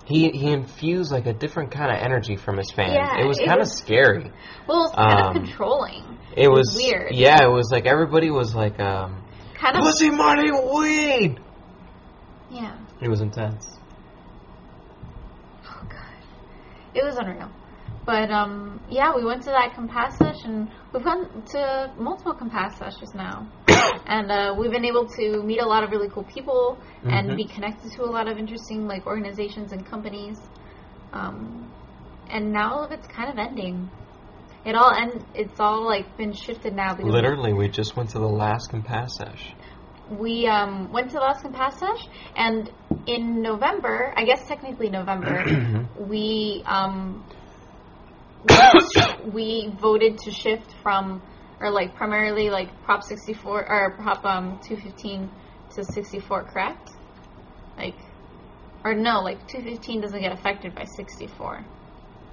he 0.05 0.29
he 0.29 0.51
infused 0.51 1.11
like 1.11 1.25
a 1.25 1.33
different 1.33 1.71
kind 1.71 1.89
of 1.91 1.97
energy 1.97 2.35
from 2.35 2.57
his 2.57 2.69
fans. 2.71 2.93
Yeah, 2.93 3.21
it 3.23 3.27
was 3.27 3.39
kind 3.39 3.59
of 3.59 3.67
scary. 3.67 4.31
Well, 4.67 4.77
it 4.85 4.87
was 4.89 4.95
kind 4.95 5.19
Um, 5.21 5.27
of 5.37 5.43
controlling. 5.43 6.03
It 6.37 6.47
was 6.57 6.67
weird. 6.75 7.13
Yeah, 7.15 7.43
it 7.43 7.51
was 7.51 7.71
like 7.71 7.85
everybody 7.87 8.29
was 8.29 8.53
like 8.53 8.79
um 8.79 9.23
Kind 9.55 9.75
of. 9.77 9.81
pussy 9.83 10.11
money 10.11 10.49
weed. 10.51 11.39
Yeah. 12.51 12.77
It 13.01 13.09
was 13.09 13.21
intense. 13.21 13.65
Oh 15.65 15.81
god. 15.89 16.15
It 16.93 17.03
was 17.03 17.17
unreal. 17.17 17.49
But 18.05 18.29
um, 18.31 18.79
yeah, 18.89 19.15
we 19.15 19.23
went 19.25 19.41
to 19.43 19.49
that 19.51 19.73
compass 19.75 20.17
sesh, 20.17 20.43
and 20.43 20.69
we've 20.93 21.03
gone 21.03 21.43
to 21.51 21.93
multiple 21.97 22.33
compass 22.33 22.77
sessions 22.77 23.13
now, 23.15 23.47
and 24.07 24.31
uh, 24.31 24.55
we've 24.57 24.71
been 24.71 24.85
able 24.85 25.07
to 25.07 25.41
meet 25.43 25.61
a 25.61 25.65
lot 25.65 25.83
of 25.83 25.91
really 25.91 26.09
cool 26.09 26.23
people 26.23 26.77
and 27.03 27.29
Mhm. 27.31 27.35
be 27.37 27.45
connected 27.45 27.91
to 27.93 28.03
a 28.03 28.11
lot 28.11 28.27
of 28.27 28.37
interesting 28.37 28.87
like 28.87 29.05
organizations 29.07 29.71
and 29.71 29.85
companies. 29.85 30.37
Um, 31.13 31.71
and 32.29 32.51
now 32.51 32.73
all 32.73 32.83
of 32.85 32.91
it's 32.91 33.07
kind 33.07 33.29
of 33.29 33.37
ending. 33.37 33.89
It 34.63 34.75
all 34.75 34.91
and 34.93 35.25
it's 35.33 35.59
all 35.59 35.83
like 35.85 36.15
been 36.17 36.33
shifted 36.33 36.75
now 36.75 36.93
because 36.95 37.11
Literally, 37.11 37.51
we 37.53 37.67
just 37.67 37.97
went 37.97 38.09
to 38.11 38.19
the 38.19 38.25
Alaskan 38.25 38.83
Passage. 38.83 39.53
we 40.19 40.45
um, 40.45 40.91
went 40.91 41.09
to 41.11 41.17
Alaskan 41.19 41.53
Passage, 41.53 42.07
and 42.35 42.69
in 43.07 43.41
November, 43.41 44.13
I 44.15 44.25
guess 44.25 44.45
technically 44.47 44.89
November, 44.89 45.43
we 45.99 46.63
um, 46.67 47.25
we 49.33 49.73
voted 49.79 50.17
to 50.19 50.31
shift 50.31 50.73
from 50.81 51.21
or 51.59 51.69
like 51.71 51.95
primarily 51.95 52.49
like 52.49 52.69
Prop 52.83 53.03
64 53.03 53.69
or 53.69 53.91
Prop 53.97 54.25
um 54.25 54.59
215 54.67 55.29
to 55.75 55.83
64, 55.85 56.43
correct? 56.51 56.89
Like, 57.77 57.95
or 58.83 58.93
no, 58.93 59.21
like 59.21 59.47
215 59.47 60.01
doesn't 60.01 60.19
get 60.19 60.31
affected 60.31 60.75
by 60.75 60.85
64. 60.85 61.65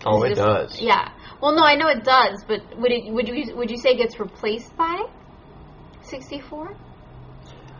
Oh, 0.06 0.22
it 0.22 0.30
just- 0.30 0.40
does. 0.40 0.80
Yeah. 0.80 1.12
Well, 1.42 1.52
no, 1.54 1.62
I 1.62 1.74
know 1.74 1.88
it 1.88 2.04
does, 2.04 2.44
but 2.46 2.60
would 2.78 2.90
it 2.92 3.12
would 3.12 3.28
you 3.28 3.54
would 3.56 3.70
you 3.70 3.76
say 3.76 3.90
it 3.90 3.98
gets 3.98 4.18
replaced 4.18 4.76
by 4.76 5.04
64? 6.02 6.74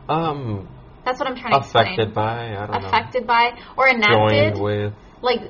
Um, 0.09 0.69
That's 1.05 1.19
what 1.19 1.29
I'm 1.29 1.37
trying 1.37 1.61
to 1.61 1.67
say. 1.67 1.81
affected 1.81 2.09
explain. 2.09 2.15
by, 2.15 2.57
I 2.57 2.67
don't 2.67 2.83
know. 2.83 2.89
affected 2.89 3.27
by 3.27 3.59
or 3.77 3.89
enacted. 3.89 4.55
Joined 4.55 4.63
with. 4.63 4.95
Like 5.23 5.41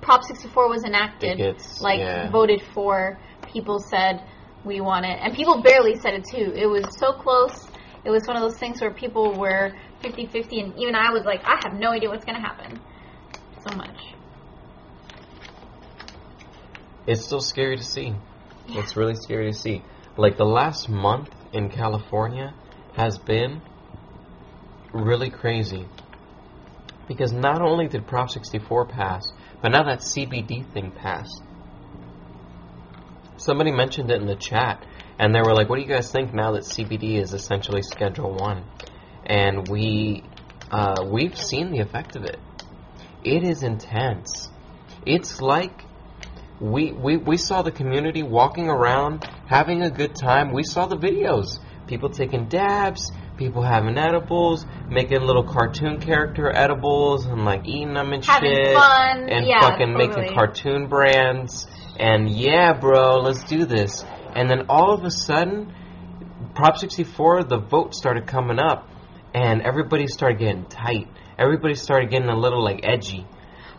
prop 0.00 0.22
64 0.22 0.68
was 0.68 0.84
enacted 0.84 1.38
gets, 1.38 1.80
like 1.80 1.98
yeah. 1.98 2.30
voted 2.30 2.62
for 2.74 3.18
people 3.46 3.78
said 3.78 4.22
we 4.64 4.80
want 4.80 5.04
it 5.04 5.18
and 5.20 5.34
people 5.34 5.62
barely 5.62 5.96
said 5.96 6.14
it 6.14 6.24
too 6.24 6.52
it 6.54 6.66
was 6.66 6.84
so 6.98 7.12
close 7.12 7.66
it 8.04 8.10
was 8.10 8.26
one 8.26 8.36
of 8.36 8.42
those 8.42 8.58
things 8.58 8.80
where 8.80 8.92
people 8.92 9.36
were 9.36 9.72
50-50 10.02 10.62
and 10.62 10.78
even 10.78 10.94
i 10.94 11.10
was 11.10 11.24
like 11.24 11.42
i 11.44 11.58
have 11.64 11.78
no 11.78 11.90
idea 11.90 12.08
what's 12.08 12.24
going 12.24 12.40
to 12.40 12.46
happen 12.46 12.80
so 13.68 13.76
much 13.76 14.14
It's 17.06 17.24
still 17.24 17.40
scary 17.40 17.76
to 17.76 17.84
see. 17.84 18.14
It's 18.68 18.96
really 18.96 19.14
scary 19.14 19.52
to 19.52 19.56
see. 19.56 19.82
Like 20.16 20.36
the 20.36 20.44
last 20.44 20.88
month 20.88 21.30
in 21.52 21.70
California 21.70 22.52
has 22.96 23.16
been 23.16 23.62
really 24.92 25.30
crazy. 25.30 25.86
Because 27.08 27.32
not 27.32 27.62
only 27.62 27.88
did 27.88 28.06
Prop 28.06 28.30
64 28.30 28.86
pass, 28.86 29.32
but 29.62 29.70
now 29.70 29.84
that 29.84 30.00
CBD 30.00 30.70
thing 30.72 30.90
passed. 30.90 31.42
Somebody 33.36 33.70
mentioned 33.70 34.10
it 34.10 34.20
in 34.20 34.26
the 34.26 34.36
chat, 34.36 34.84
and 35.18 35.34
they 35.34 35.40
were 35.40 35.54
like, 35.54 35.68
"What 35.68 35.76
do 35.76 35.82
you 35.82 35.88
guys 35.88 36.10
think 36.10 36.34
now 36.34 36.52
that 36.52 36.64
CBD 36.64 37.16
is 37.16 37.32
essentially 37.32 37.82
Schedule 37.82 38.34
One?" 38.34 38.64
And 39.24 39.68
we, 39.68 40.24
uh, 40.70 41.04
we've 41.06 41.36
seen 41.36 41.70
the 41.70 41.80
effect 41.80 42.16
of 42.16 42.24
it. 42.24 42.38
It 43.22 43.44
is 43.44 43.62
intense. 43.62 44.50
It's 45.04 45.40
like 45.40 45.84
we, 46.60 46.92
we 46.92 47.16
we 47.16 47.36
saw 47.36 47.62
the 47.62 47.70
community 47.70 48.22
walking 48.22 48.68
around 48.68 49.24
having 49.46 49.82
a 49.82 49.90
good 49.90 50.14
time. 50.14 50.52
We 50.52 50.62
saw 50.62 50.86
the 50.86 50.96
videos. 50.96 51.58
People 51.86 52.10
taking 52.10 52.48
dabs, 52.48 53.12
people 53.36 53.62
having 53.62 53.98
edibles, 53.98 54.64
making 54.88 55.20
little 55.20 55.44
cartoon 55.44 56.00
character 56.00 56.50
edibles 56.54 57.26
and 57.26 57.44
like 57.44 57.66
eating 57.66 57.94
them 57.94 58.12
and 58.12 58.24
Having 58.24 58.54
shit. 58.54 58.74
fun, 58.76 59.28
And 59.28 59.46
yeah, 59.46 59.60
fucking 59.60 59.92
totally. 59.92 60.08
making 60.08 60.34
cartoon 60.34 60.88
brands. 60.88 61.66
And 61.98 62.28
yeah, 62.30 62.72
bro, 62.78 63.16
let's 63.16 63.44
do 63.44 63.64
this. 63.64 64.04
And 64.34 64.50
then 64.50 64.66
all 64.68 64.92
of 64.92 65.04
a 65.04 65.10
sudden, 65.10 65.72
Prop 66.54 66.76
64, 66.78 67.44
the 67.44 67.58
vote 67.58 67.94
started 67.94 68.26
coming 68.26 68.58
up, 68.58 68.88
and 69.34 69.62
everybody 69.62 70.06
started 70.06 70.38
getting 70.38 70.64
tight. 70.66 71.08
Everybody 71.38 71.74
started 71.74 72.10
getting 72.10 72.28
a 72.28 72.36
little 72.36 72.62
like 72.62 72.80
edgy. 72.82 73.26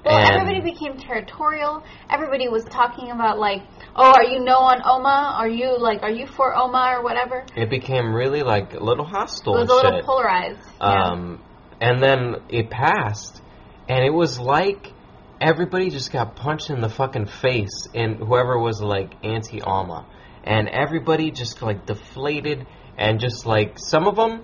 Well 0.05 0.15
And- 0.17 0.29
everybody 0.35 0.61
became 0.61 0.97
territorial 0.97 1.83
everybody 2.09 2.47
was 2.47 2.63
talking 2.65 3.11
about 3.11 3.37
like 3.39 3.63
oh 3.95 4.13
are 4.15 4.23
you 4.23 4.39
no 4.39 4.57
on 4.57 4.81
AUMA 4.81 5.37
are 5.39 5.49
you 5.49 5.77
like 5.77 6.03
are 6.03 6.11
you 6.11 6.27
for 6.27 6.53
AUMA 6.53 6.97
or 6.97 7.03
whatever 7.03 7.45
It 7.55 7.69
became 7.69 8.13
really 8.13 8.43
like 8.43 8.73
a 8.73 8.83
little 8.83 9.05
hostile. 9.05 9.55
it 9.57 9.61
was 9.61 9.69
a 9.69 9.73
little 9.73 9.91
shit. 9.97 10.05
polarized 10.05 10.59
yeah. 10.79 11.03
Um, 11.11 11.41
and 11.79 12.01
then 12.01 12.37
it 12.49 12.69
passed, 12.71 13.39
and 13.87 14.03
it 14.03 14.09
was 14.11 14.39
like 14.39 14.93
everybody 15.39 15.91
just 15.91 16.11
got 16.11 16.35
punched 16.35 16.71
in 16.71 16.81
the 16.81 16.89
fucking 16.89 17.27
face, 17.27 17.87
and 17.93 18.17
whoever 18.17 18.57
was 18.57 18.81
like 18.81 19.13
anti 19.23 19.61
AUMA, 19.61 20.05
and 20.43 20.67
everybody 20.69 21.29
just 21.29 21.61
like 21.61 21.85
deflated, 21.85 22.65
and 22.97 23.19
just 23.19 23.45
like 23.45 23.77
some 23.77 24.07
of 24.07 24.15
them, 24.15 24.43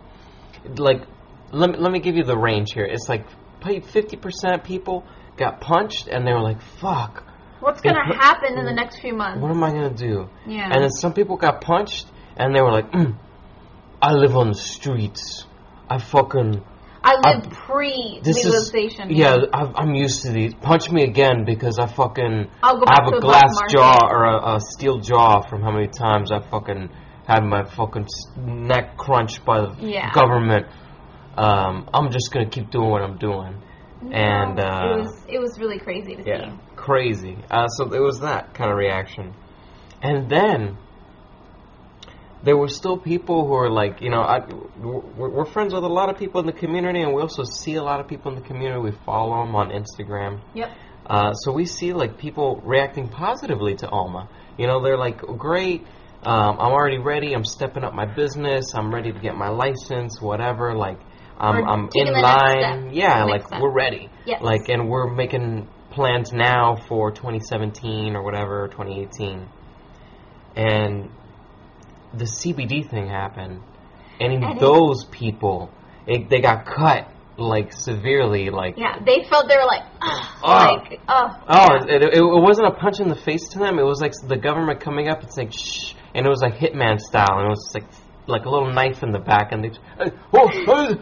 like 0.78 1.02
let 1.52 1.72
me, 1.72 1.78
let 1.78 1.92
me 1.92 2.00
give 2.00 2.16
you 2.16 2.24
the 2.24 2.38
range 2.38 2.74
here. 2.74 2.86
It's 2.86 3.10
like 3.10 3.26
fifty 3.86 4.16
percent 4.18 4.64
people 4.64 5.04
got 5.38 5.62
punched, 5.62 6.08
and 6.08 6.26
they 6.28 6.32
were 6.34 6.42
like, 6.42 6.62
"Fuck, 6.62 7.24
what's 7.60 7.82
going 7.82 7.96
to 7.96 8.16
happen 8.16 8.58
in 8.58 8.66
the 8.66 8.74
next 8.74 9.00
few 9.00 9.14
months 9.14 9.42
what 9.42 9.52
am 9.52 9.64
I 9.64 9.72
gonna 9.72 9.90
do?" 9.94 10.30
yeah 10.46 10.70
And 10.72 10.84
then 10.84 10.90
some 10.90 11.14
people 11.14 11.38
got 11.38 11.62
punched, 11.62 12.08
and 12.38 12.56
they 12.56 12.62
were 12.62 12.72
like, 12.72 12.92
mm, 12.92 13.18
"I 14.02 14.14
live 14.14 14.36
on 14.36 14.50
the 14.50 14.56
streets. 14.56 15.46
I 15.90 15.98
fucking." 16.00 16.64
I 17.06 17.16
I- 17.22 17.34
lived 17.36 17.52
pre 17.52 18.22
legalization. 18.24 19.10
yeah. 19.10 19.36
I've, 19.54 19.74
I'm 19.76 19.94
used 19.94 20.22
to 20.24 20.32
these. 20.32 20.54
Punch 20.54 20.90
me 20.90 21.04
again 21.04 21.44
because 21.46 21.78
I 21.78 21.88
fucking 21.88 22.50
I'll 22.64 22.78
go 22.80 22.86
I 22.88 23.04
have 23.04 23.12
to 23.12 23.18
a 23.18 23.20
glass 23.20 23.54
jaw 23.70 24.00
or 24.10 24.24
a, 24.24 24.56
a 24.56 24.60
steel 24.62 25.00
jaw 25.00 25.42
from 25.42 25.62
how 25.64 25.72
many 25.72 25.88
times 25.90 26.32
I 26.32 26.40
fucking 26.40 26.90
had 27.28 27.44
my 27.44 27.66
fucking 27.66 28.08
neck 28.38 28.96
crunched 28.98 29.44
by 29.44 29.62
the 29.62 29.76
Yeah. 29.80 30.12
government. 30.14 30.68
Um, 31.38 31.90
I'm 31.94 32.10
just 32.12 32.32
gonna 32.32 32.50
keep 32.50 32.70
doing 32.72 32.90
what 32.90 33.02
I'm 33.02 33.18
doing. 33.18 33.62
No, 34.10 34.16
and, 34.16 34.60
uh, 34.60 34.64
it 34.64 35.00
was 35.02 35.26
it 35.28 35.40
was 35.40 35.60
really 35.60 35.80
crazy 35.80 36.16
to 36.16 36.24
Yeah, 36.26 36.52
see. 36.52 36.60
crazy. 36.76 37.38
Uh, 37.50 37.68
so 37.68 37.92
it 37.94 38.00
was 38.02 38.20
that 38.20 38.54
kind 38.54 38.70
of 38.72 38.78
reaction, 38.78 39.34
and 40.02 40.30
then 40.30 40.78
there 42.44 42.58
were 42.58 42.68
still 42.68 42.98
people 42.98 43.48
who 43.48 43.54
are 43.54 43.70
like, 43.70 44.02
you 44.02 44.10
know, 44.10 44.22
I, 44.22 44.40
we're, 44.78 45.30
we're 45.30 45.46
friends 45.46 45.74
with 45.74 45.84
a 45.84 45.88
lot 45.88 46.10
of 46.10 46.18
people 46.18 46.42
in 46.42 46.46
the 46.46 46.52
community, 46.52 47.02
and 47.02 47.14
we 47.14 47.22
also 47.22 47.44
see 47.44 47.76
a 47.76 47.84
lot 47.84 48.02
of 48.02 48.08
people 48.08 48.34
in 48.34 48.38
the 48.42 48.46
community. 48.46 48.82
We 48.82 48.92
follow 49.06 49.46
them 49.46 49.56
on 49.56 49.70
Instagram. 49.72 50.42
Yep. 50.54 50.70
Uh, 51.06 51.34
so 51.34 51.54
we 51.54 51.66
see 51.66 51.94
like 51.94 52.18
people 52.18 52.62
reacting 52.66 53.08
positively 53.08 53.76
to 53.76 53.88
AUMA. 53.88 54.28
You 54.58 54.68
know, 54.68 54.82
they're 54.84 54.98
like, 54.98 55.20
great. 55.20 55.86
Um, 56.24 56.58
I'm 56.60 56.72
already 56.72 56.98
ready. 57.00 57.34
I'm 57.34 57.46
stepping 57.46 57.84
up 57.84 57.94
my 57.94 58.06
business. 58.06 58.74
I'm 58.76 58.94
ready 58.94 59.12
to 59.14 59.20
get 59.20 59.36
my 59.36 59.50
license. 59.50 60.22
Whatever. 60.22 60.74
Like, 60.76 61.00
Um, 61.40 61.56
I'm, 61.58 61.64
I'm 61.68 61.80
um, 61.86 61.90
in 61.94 62.14
line. 62.14 62.94
Yeah, 62.94 63.24
like 63.26 63.48
step. 63.48 63.62
we're 63.62 63.74
ready. 63.74 64.10
Yes. 64.26 64.42
Like, 64.42 64.70
and 64.70 64.90
we're 64.90 65.14
making 65.14 65.68
plans 65.92 66.32
now 66.32 66.76
for 66.88 67.12
2017 67.12 68.16
or 68.16 68.24
whatever, 68.24 68.68
2018. 68.70 69.48
And 70.56 71.10
the 72.14 72.26
CBD 72.26 72.90
thing 72.90 73.08
happened, 73.08 73.62
and, 74.20 74.44
And 74.44 74.60
those 74.60 75.06
people, 75.06 75.72
it, 76.08 76.30
they 76.30 76.40
got 76.40 76.66
cut 76.66 77.10
like 77.38 77.74
severely. 77.74 78.50
Like, 78.52 78.78
Yeah, 78.78 79.00
they 79.04 79.24
felt 79.28 79.48
they 79.50 79.58
were 79.58 79.66
like, 79.66 79.84
Oh. 80.02 80.44
like, 80.44 81.00
oh, 81.08 81.28
Oh, 81.48 81.74
yeah. 81.88 81.96
it, 81.96 82.04
it, 82.04 82.14
it 82.14 82.22
wasn't 82.22 82.68
a 82.68 82.72
punch 82.72 83.00
in 83.00 83.08
the 83.10 83.16
face 83.16 83.50
to 83.50 83.60
them. 83.60 83.80
It 83.80 83.84
was 83.84 84.02
like 84.02 84.14
the 84.28 84.38
government 84.38 84.80
coming 84.82 85.08
up 85.10 85.22
and 85.22 85.34
saying 85.34 85.50
shh, 85.50 85.94
and 86.14 86.26
it 86.26 86.30
was 86.30 86.42
like 86.42 86.56
Hitman 86.56 87.00
style, 87.00 87.40
and 87.40 87.48
it 87.48 87.50
was 87.50 87.72
like 87.74 87.86
like 88.28 88.46
a 88.46 88.50
little 88.50 88.72
knife 88.72 89.04
in 89.04 89.12
the 89.12 89.20
back, 89.20 89.52
and 89.52 89.64
they, 89.64 89.70
hey, 89.98 90.12
oh, 90.34 90.48
hey, 90.48 90.96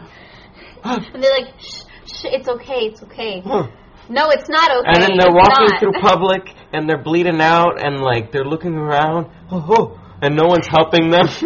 and 1.14 1.22
they're 1.22 1.38
like, 1.40 1.54
shh, 1.60 1.82
shh, 2.06 2.24
it's 2.24 2.48
okay, 2.48 2.86
it's 2.86 3.02
okay. 3.02 3.40
huh. 3.44 3.68
No, 4.08 4.30
it's 4.30 4.48
not 4.48 4.70
okay. 4.78 4.88
and 4.88 5.02
then 5.02 5.16
they're 5.16 5.28
it's 5.28 5.48
walking 5.48 5.68
not. 5.70 5.80
through 5.80 5.92
public, 6.00 6.54
and 6.72 6.88
they're 6.88 7.02
bleeding 7.02 7.40
out, 7.40 7.82
and 7.84 8.00
like 8.00 8.32
they're 8.32 8.44
looking 8.44 8.74
around, 8.74 9.28
oh, 9.50 9.64
oh, 9.68 10.00
and 10.20 10.34
no 10.36 10.46
one's 10.46 10.66
helping 10.66 11.10
them. 11.10 11.28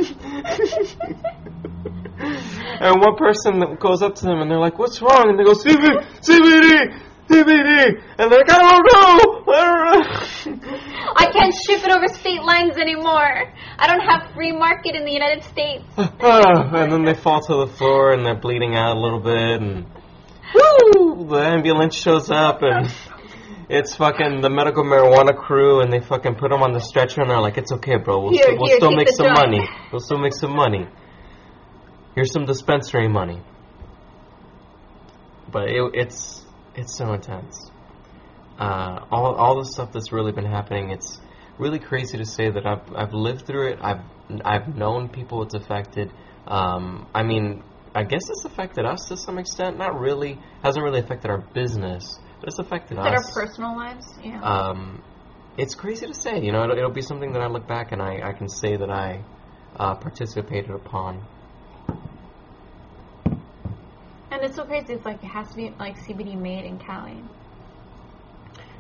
and 2.19 3.01
one 3.01 3.17
person 3.17 3.77
goes 3.79 4.03
up 4.03 4.15
to 4.17 4.25
them, 4.25 4.41
and 4.41 4.51
they're 4.51 4.59
like, 4.59 4.79
"What's 4.79 5.03
wrong?" 5.03 5.29
And 5.29 5.39
they 5.39 5.45
go, 5.45 5.53
"CBD, 5.53 6.03
CBD." 6.21 6.99
CBD, 7.29 8.01
and 8.19 8.31
they're 8.31 8.39
like, 8.39 8.51
I 8.51 8.59
don't 8.59 8.87
know, 8.87 9.53
I 9.53 9.65
don't 9.65 10.61
know. 10.61 11.13
I 11.17 11.31
can't 11.33 11.55
ship 11.55 11.83
it 11.85 11.91
over 11.91 12.07
state 12.09 12.43
lines 12.43 12.77
anymore. 12.77 13.53
I 13.79 13.87
don't 13.89 14.01
have 14.01 14.33
free 14.35 14.53
market 14.53 14.95
in 14.95 15.05
the 15.05 15.13
United 15.13 15.43
States. 15.45 15.85
Ah, 16.21 16.75
and 16.75 16.91
then 16.93 17.05
they 17.05 17.15
fall 17.15 17.41
to 17.41 17.67
the 17.67 17.73
floor 17.77 18.13
and 18.13 18.25
they're 18.25 18.39
bleeding 18.41 18.75
out 18.75 18.97
a 18.97 19.01
little 19.01 19.21
bit 19.21 19.61
and 19.61 19.85
woo, 20.55 21.27
the 21.29 21.37
ambulance 21.39 21.95
shows 21.95 22.31
up 22.31 22.61
and 22.63 22.91
it's 23.69 23.95
fucking 23.97 24.41
the 24.41 24.51
medical 24.51 24.83
marijuana 24.85 25.37
crew 25.37 25.81
and 25.81 25.93
they 25.93 26.01
fucking 26.01 26.35
put 26.37 26.51
them 26.51 26.63
on 26.63 26.73
the 26.73 26.81
stretcher 26.81 27.21
and 27.21 27.31
they're 27.31 27.41
like 27.41 27.59
it's 27.59 27.71
okay 27.73 27.97
bro 27.97 28.21
we'll, 28.23 28.33
Here, 28.33 28.43
still, 28.45 28.57
we'll 28.59 28.69
here, 28.69 28.77
still 28.79 28.93
make 28.97 29.09
some 29.09 29.27
joint." 29.27 29.39
money 29.39 29.69
we'll 29.93 30.01
still 30.01 30.19
make 30.19 30.35
some 30.35 30.55
money 30.55 30.87
here's 32.15 32.33
some 32.33 32.45
dispensary 32.47 33.09
money 33.09 33.43
but 35.53 35.69
it, 35.69 35.83
it's 35.95 36.46
it's 36.77 36.97
so 36.97 37.13
intense 37.13 37.71
uh, 38.59 39.05
all, 39.11 39.35
all 39.35 39.59
the 39.59 39.67
stuff 39.67 39.93
that's 39.93 40.13
really 40.13 40.33
been 40.33 40.47
happening 40.47 40.91
it's 40.91 41.21
really 41.59 41.79
crazy 41.79 42.19
to 42.19 42.25
say 42.25 42.51
that 42.51 42.67
I've, 42.67 42.95
I've 42.95 43.13
lived 43.13 43.47
through 43.47 43.73
it 43.73 43.79
I've 43.81 44.03
I've 44.45 44.77
known 44.77 45.09
people 45.09 45.43
it's 45.43 45.55
affected 45.55 46.13
um, 46.47 47.07
I 47.15 47.23
mean 47.23 47.63
I 47.95 48.05
guess 48.05 48.29
it's 48.29 48.45
affected 48.45 48.85
us 48.85 49.07
to 49.09 49.17
some 49.17 49.39
extent 49.39 49.79
not 49.79 49.99
really 49.99 50.39
hasn't 50.63 50.85
really 50.85 51.01
affected 51.01 51.31
our 51.31 51.39
business 51.39 52.19
but 52.41 52.49
it's 52.49 52.59
affected 52.59 52.99
That 52.99 53.15
our 53.15 53.33
personal 53.33 53.77
lives, 53.77 54.07
yeah. 54.23 54.41
um, 54.41 55.03
it's 55.57 55.75
crazy 55.75 56.07
to 56.07 56.15
say. 56.15 56.41
You 56.41 56.53
know, 56.53 56.65
it'll, 56.65 56.77
it'll 56.77 56.91
be 56.91 57.03
something 57.03 57.33
that 57.33 57.43
I 57.43 57.47
look 57.47 57.67
back 57.67 57.93
and 57.93 58.03
I, 58.03 58.21
I 58.23 58.33
can 58.33 58.49
say 58.49 58.77
that 58.77 58.91
I 58.91 59.25
uh, 59.77 59.95
participated 59.95 60.71
upon. 60.71 61.25
And 64.31 64.43
it's 64.43 64.57
so 64.57 64.65
crazy. 64.65 64.95
It's 64.95 65.05
like 65.05 65.23
it 65.23 65.29
has 65.29 65.49
to 65.51 65.57
be 65.57 65.73
like 65.79 65.97
CBD 65.99 66.37
made 66.37 66.65
in 66.65 66.79
Cali. 66.79 67.23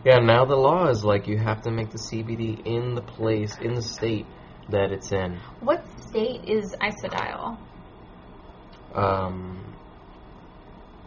Yeah, 0.04 0.18
now 0.18 0.44
the 0.44 0.56
law 0.56 0.88
is 0.88 1.04
like 1.04 1.26
you 1.26 1.38
have 1.38 1.62
to 1.62 1.70
make 1.70 1.90
the 1.90 1.98
CBD 1.98 2.64
in 2.66 2.94
the 2.94 3.02
place, 3.02 3.56
in 3.58 3.74
the 3.74 3.82
state 3.82 4.26
that 4.70 4.92
it's 4.92 5.12
in. 5.12 5.38
What 5.60 5.84
state 6.00 6.44
is 6.48 6.74
Isodiol? 6.80 7.58
Um, 8.94 9.74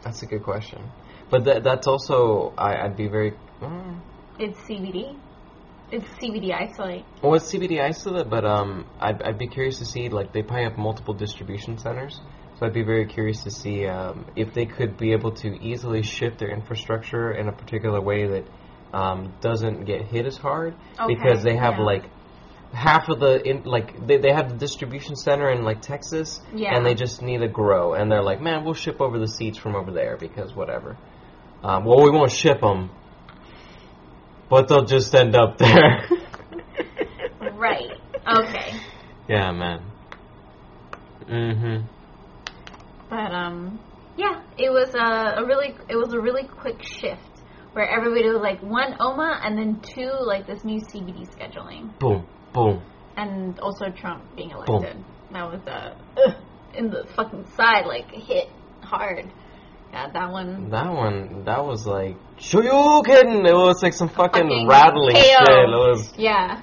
that's 0.03 0.21
a 0.23 0.25
good 0.25 0.43
question. 0.43 0.89
But 1.29 1.43
that, 1.45 1.63
that's 1.63 1.87
also, 1.87 2.53
I, 2.57 2.85
I'd 2.85 2.97
be 2.97 3.07
very. 3.07 3.33
mm, 3.61 3.99
It's 4.39 4.57
CBD. 4.61 5.17
It's 5.91 6.05
CBD 6.21 6.53
isolate. 6.53 7.03
Well, 7.23 7.33
it's 7.35 7.51
CBD 7.51 7.81
isolate, 7.81 8.29
but 8.29 8.45
um, 8.45 8.85
I'd, 8.99 9.21
I'd 9.23 9.37
be 9.39 9.47
curious 9.47 9.79
to 9.79 9.85
see 9.85 10.09
like 10.09 10.33
they 10.33 10.43
probably 10.43 10.65
have 10.65 10.77
multiple 10.77 11.13
distribution 11.13 11.77
centers, 11.79 12.19
so 12.59 12.65
I'd 12.65 12.73
be 12.73 12.83
very 12.83 13.05
curious 13.05 13.43
to 13.43 13.51
see 13.51 13.85
um, 13.85 14.25
if 14.35 14.53
they 14.53 14.65
could 14.65 14.97
be 14.97 15.13
able 15.13 15.31
to 15.37 15.47
easily 15.61 16.03
shift 16.03 16.39
their 16.39 16.49
infrastructure 16.49 17.31
in 17.31 17.47
a 17.47 17.51
particular 17.53 18.01
way 18.01 18.27
that 18.27 18.45
um, 18.93 19.33
doesn't 19.39 19.85
get 19.85 20.01
hit 20.05 20.25
as 20.25 20.35
hard 20.37 20.75
because 21.07 21.43
they 21.43 21.55
have 21.55 21.75
yeah. 21.77 21.83
like 21.83 22.03
half 22.73 23.07
of 23.09 23.19
the 23.19 23.41
in, 23.47 23.63
like 23.63 24.05
they, 24.05 24.17
they 24.17 24.31
have 24.31 24.49
the 24.49 24.55
distribution 24.55 25.15
center 25.15 25.49
in 25.49 25.63
like 25.63 25.81
Texas 25.81 26.39
Yeah. 26.53 26.75
and 26.75 26.85
they 26.85 26.95
just 26.95 27.21
need 27.21 27.39
to 27.39 27.47
grow 27.47 27.93
and 27.93 28.11
they're 28.11 28.21
like 28.21 28.41
man 28.41 28.63
we'll 28.63 28.73
ship 28.75 29.01
over 29.01 29.17
the 29.17 29.27
seats 29.27 29.57
from 29.57 29.75
over 29.75 29.91
there 29.91 30.17
because 30.17 30.53
whatever 30.53 30.97
um, 31.63 31.85
well 31.85 32.03
we 32.03 32.11
won't 32.11 32.31
ship 32.31 32.61
them 32.61 32.91
but 34.49 34.67
they'll 34.67 34.85
just 34.85 35.15
end 35.15 35.35
up 35.35 35.57
there 35.57 36.07
Right. 37.59 37.91
Okay. 38.27 38.73
Yeah, 39.27 39.51
man. 39.51 39.83
Mm-hmm. 41.29 41.85
But 43.09 43.31
um, 43.33 43.79
yeah, 44.17 44.41
it 44.57 44.69
was 44.69 44.93
a, 44.95 45.41
a 45.41 45.45
really 45.45 45.75
it 45.89 45.95
was 45.95 46.13
a 46.13 46.19
really 46.19 46.43
quick 46.47 46.81
shift 46.83 47.21
where 47.73 47.87
everybody 47.89 48.29
was 48.29 48.41
like 48.41 48.61
one 48.61 48.93
AUMA 48.99 49.39
and 49.43 49.57
then 49.57 49.79
two 49.81 50.11
like 50.21 50.47
this 50.47 50.63
new 50.63 50.81
CBD 50.81 51.27
scheduling 51.35 51.97
Boom, 51.99 52.25
boom. 52.53 52.81
and 53.15 53.59
also 53.59 53.89
Trump 53.89 54.23
being 54.35 54.51
elected. 54.51 55.03
That 55.31 55.51
was 55.51 55.61
uh, 55.67 55.93
in 56.75 56.89
the 56.89 57.05
fucking 57.15 57.45
side 57.55 57.85
like 57.85 58.09
hit 58.11 58.49
hard. 58.81 59.31
Yeah, 59.91 60.07
that 60.11 60.29
one. 60.31 60.69
That 60.69 60.91
one, 60.93 61.45
that 61.45 61.65
was 61.65 61.87
like, 61.87 62.15
Shoryuken! 62.37 63.47
It 63.47 63.55
was 63.55 63.81
like 63.81 63.93
some 63.93 64.07
fucking, 64.09 64.43
Fucking 64.43 64.67
rattling 64.67 65.15
KO. 65.15 65.21
shit. 65.21 65.49
It 65.49 65.67
was 65.67 66.13
Yeah, 66.15 66.61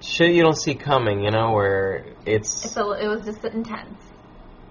shit 0.00 0.30
you 0.32 0.42
don't 0.42 0.56
see 0.56 0.76
coming, 0.76 1.24
you 1.24 1.32
know, 1.32 1.50
where 1.52 2.06
it's. 2.24 2.48
so 2.72 2.92
it 2.92 3.08
was 3.08 3.24
just 3.24 3.44
intense. 3.44 4.00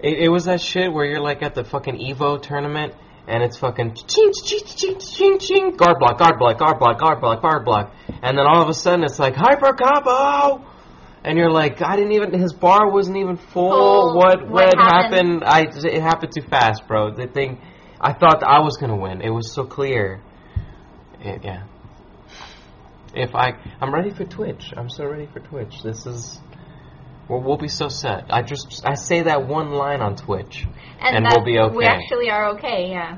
It, 0.03 0.19
it 0.25 0.29
was 0.29 0.45
that 0.45 0.61
shit 0.61 0.91
where 0.91 1.05
you're 1.05 1.21
like 1.21 1.43
at 1.43 1.53
the 1.55 1.63
fucking 1.63 1.95
Evo 1.97 2.41
tournament 2.41 2.93
and 3.27 3.43
it's 3.43 3.57
fucking 3.57 3.93
ching 3.95 4.31
ching 4.43 4.65
ching 4.65 4.99
ching 4.99 5.39
ching 5.39 5.71
guard 5.77 5.97
block 5.99 6.17
guard 6.17 6.39
block 6.39 6.57
guard 6.57 6.79
block 6.79 6.99
guard 6.99 7.21
block 7.21 7.41
guard 7.41 7.65
block. 7.65 7.93
And 8.23 8.37
then 8.37 8.45
all 8.47 8.61
of 8.61 8.69
a 8.69 8.73
sudden 8.73 9.03
it's 9.03 9.19
like 9.19 9.35
hyper 9.35 9.73
combo 9.73 10.65
and 11.23 11.37
you're 11.37 11.51
like 11.51 11.81
I 11.83 11.95
didn't 11.95 12.13
even 12.13 12.33
his 12.33 12.51
bar 12.53 12.89
wasn't 12.91 13.17
even 13.17 13.37
full. 13.37 13.71
Oh, 13.73 14.15
what 14.15 14.41
What 14.41 14.49
what 14.49 14.77
happened? 14.77 15.43
happened? 15.43 15.43
I 15.45 15.61
it 15.87 16.01
happened 16.01 16.33
too 16.35 16.47
fast 16.49 16.87
bro. 16.87 17.11
The 17.13 17.27
thing 17.27 17.59
I 17.99 18.13
thought 18.13 18.43
I 18.43 18.61
was 18.61 18.77
gonna 18.77 18.97
win. 18.97 19.21
It 19.21 19.29
was 19.29 19.53
so 19.53 19.65
clear. 19.65 20.21
It- 21.19 21.43
yeah. 21.43 21.63
If 23.13 23.35
I 23.35 23.51
I'm 23.79 23.93
ready 23.93 24.09
for 24.09 24.23
Twitch. 24.25 24.73
I'm 24.75 24.89
so 24.89 25.05
ready 25.05 25.27
for 25.31 25.41
Twitch. 25.41 25.83
This 25.83 26.05
is 26.07 26.39
we'll, 27.31 27.41
we'll 27.41 27.57
be 27.57 27.67
so 27.69 27.87
set 27.87 28.25
I 28.29 28.41
just 28.41 28.81
I 28.85 28.95
say 28.95 29.23
that 29.23 29.47
one 29.47 29.71
line 29.71 30.01
on 30.01 30.15
Twitch 30.15 30.65
And 30.99 31.25
that 31.25 31.33
we'll 31.35 31.45
be 31.45 31.57
okay. 31.57 31.75
We 31.75 31.85
actually 31.85 32.29
are 32.29 32.49
okay. 32.55 32.91
Yeah, 32.91 33.17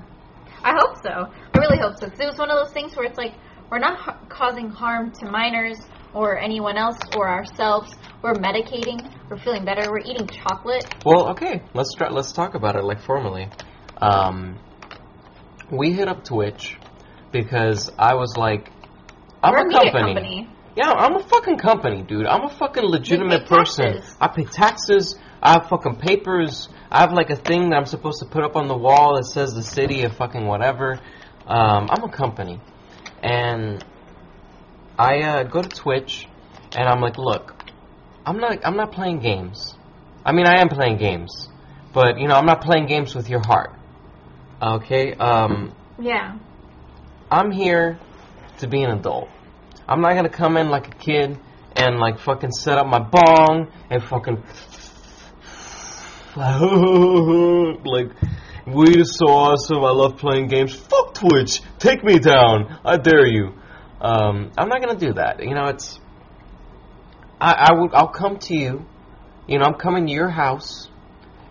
I 0.63 0.71
hope 0.79 0.95
so. 1.03 1.09
I 1.09 1.57
really 1.57 1.79
hope 1.79 1.95
so. 1.99 2.09
'Cause 2.09 2.19
it 2.19 2.25
was 2.25 2.37
one 2.37 2.49
of 2.49 2.57
those 2.57 2.71
things 2.71 2.95
where 2.95 3.05
it's 3.05 3.17
like 3.17 3.33
we're 3.69 3.79
not 3.79 3.97
ha- 3.97 4.19
causing 4.29 4.69
harm 4.69 5.11
to 5.19 5.29
minors 5.29 5.79
or 6.13 6.37
anyone 6.39 6.77
else 6.77 6.97
or 7.17 7.27
ourselves. 7.27 7.93
We're 8.21 8.35
medicating. 8.35 8.99
We're 9.29 9.37
feeling 9.37 9.65
better. 9.65 9.91
We're 9.91 9.99
eating 9.99 10.27
chocolate. 10.27 10.85
Well, 11.05 11.29
okay, 11.31 11.63
let's 11.73 11.93
try, 11.95 12.09
let's 12.09 12.31
talk 12.31 12.55
about 12.55 12.75
it 12.75 12.83
like 12.83 13.01
formally. 13.01 13.49
Um, 13.97 14.59
we 15.71 15.91
hit 15.91 16.07
up 16.07 16.23
Twitch 16.23 16.77
because 17.31 17.91
I 17.97 18.13
was 18.13 18.37
like, 18.37 18.69
I'm 19.43 19.53
we're 19.53 19.61
a 19.61 19.65
media 19.65 19.91
company. 19.91 20.13
company. 20.13 20.49
Yeah, 20.75 20.91
I'm 20.91 21.15
a 21.15 21.23
fucking 21.23 21.57
company, 21.57 22.01
dude. 22.01 22.25
I'm 22.25 22.45
a 22.45 22.49
fucking 22.49 22.83
legitimate 22.83 23.45
person. 23.45 23.93
taxes. 23.93 24.17
I 24.19 24.27
pay 24.27 24.43
taxes. 24.45 25.19
I 25.41 25.53
have 25.53 25.69
fucking 25.69 25.97
papers. 25.97 26.69
I 26.89 27.01
have 27.01 27.13
like 27.13 27.29
a 27.29 27.35
thing 27.35 27.69
that 27.69 27.75
I'm 27.75 27.85
supposed 27.85 28.19
to 28.19 28.25
put 28.25 28.43
up 28.43 28.55
on 28.55 28.67
the 28.67 28.77
wall 28.77 29.15
that 29.17 29.25
says 29.25 29.53
the 29.53 29.61
city 29.61 30.03
of 30.03 30.15
fucking 30.15 30.45
whatever. 30.45 30.99
Um, 31.45 31.89
I'm 31.91 32.03
a 32.03 32.09
company, 32.09 32.59
and 33.21 33.83
I 34.97 35.21
uh, 35.21 35.43
go 35.43 35.61
to 35.61 35.69
Twitch, 35.69 36.27
and 36.75 36.87
I'm 36.87 37.01
like, 37.01 37.17
look, 37.17 37.53
I'm 38.25 38.37
not 38.37 38.65
I'm 38.65 38.77
not 38.77 38.93
playing 38.93 39.19
games. 39.19 39.75
I 40.25 40.31
mean, 40.31 40.47
I 40.47 40.61
am 40.61 40.69
playing 40.69 40.97
games, 40.97 41.49
but 41.93 42.17
you 42.17 42.27
know, 42.27 42.35
I'm 42.35 42.45
not 42.45 42.61
playing 42.61 42.87
games 42.87 43.13
with 43.13 43.29
your 43.29 43.41
heart. 43.45 43.73
Okay. 44.61 45.13
Um, 45.13 45.75
Yeah. 45.99 46.37
I'm 47.29 47.51
here 47.51 47.99
to 48.59 48.67
be 48.67 48.81
an 48.83 48.91
adult. 48.91 49.29
I'm 49.87 50.01
not 50.01 50.15
gonna 50.15 50.29
come 50.29 50.57
in 50.57 50.69
like 50.69 50.87
a 50.87 50.97
kid 50.97 51.37
and 51.75 51.99
like 51.99 52.19
fucking 52.19 52.51
set 52.51 52.77
up 52.77 52.87
my 52.87 52.99
bong 52.99 53.71
and 53.89 54.03
fucking 54.03 54.41
like 56.35 58.09
weed 58.65 58.97
is 58.97 59.17
so 59.17 59.27
awesome. 59.27 59.83
I 59.83 59.91
love 59.91 60.17
playing 60.17 60.47
games. 60.47 60.73
Fuck 60.73 61.13
Twitch. 61.13 61.61
Take 61.79 62.03
me 62.03 62.17
down. 62.19 62.79
I 62.83 62.97
dare 62.97 63.27
you. 63.27 63.53
Um, 64.01 64.51
I'm 64.57 64.67
not 64.67 64.81
gonna 64.81 64.99
do 64.99 65.13
that. 65.13 65.43
You 65.43 65.53
know, 65.53 65.65
it's 65.65 65.99
I, 67.39 67.69
I 67.69 67.73
would 67.73 67.93
I'll 67.93 68.07
come 68.11 68.37
to 68.39 68.57
you. 68.57 68.85
You 69.47 69.59
know, 69.59 69.65
I'm 69.65 69.75
coming 69.75 70.07
to 70.07 70.11
your 70.11 70.29
house 70.29 70.89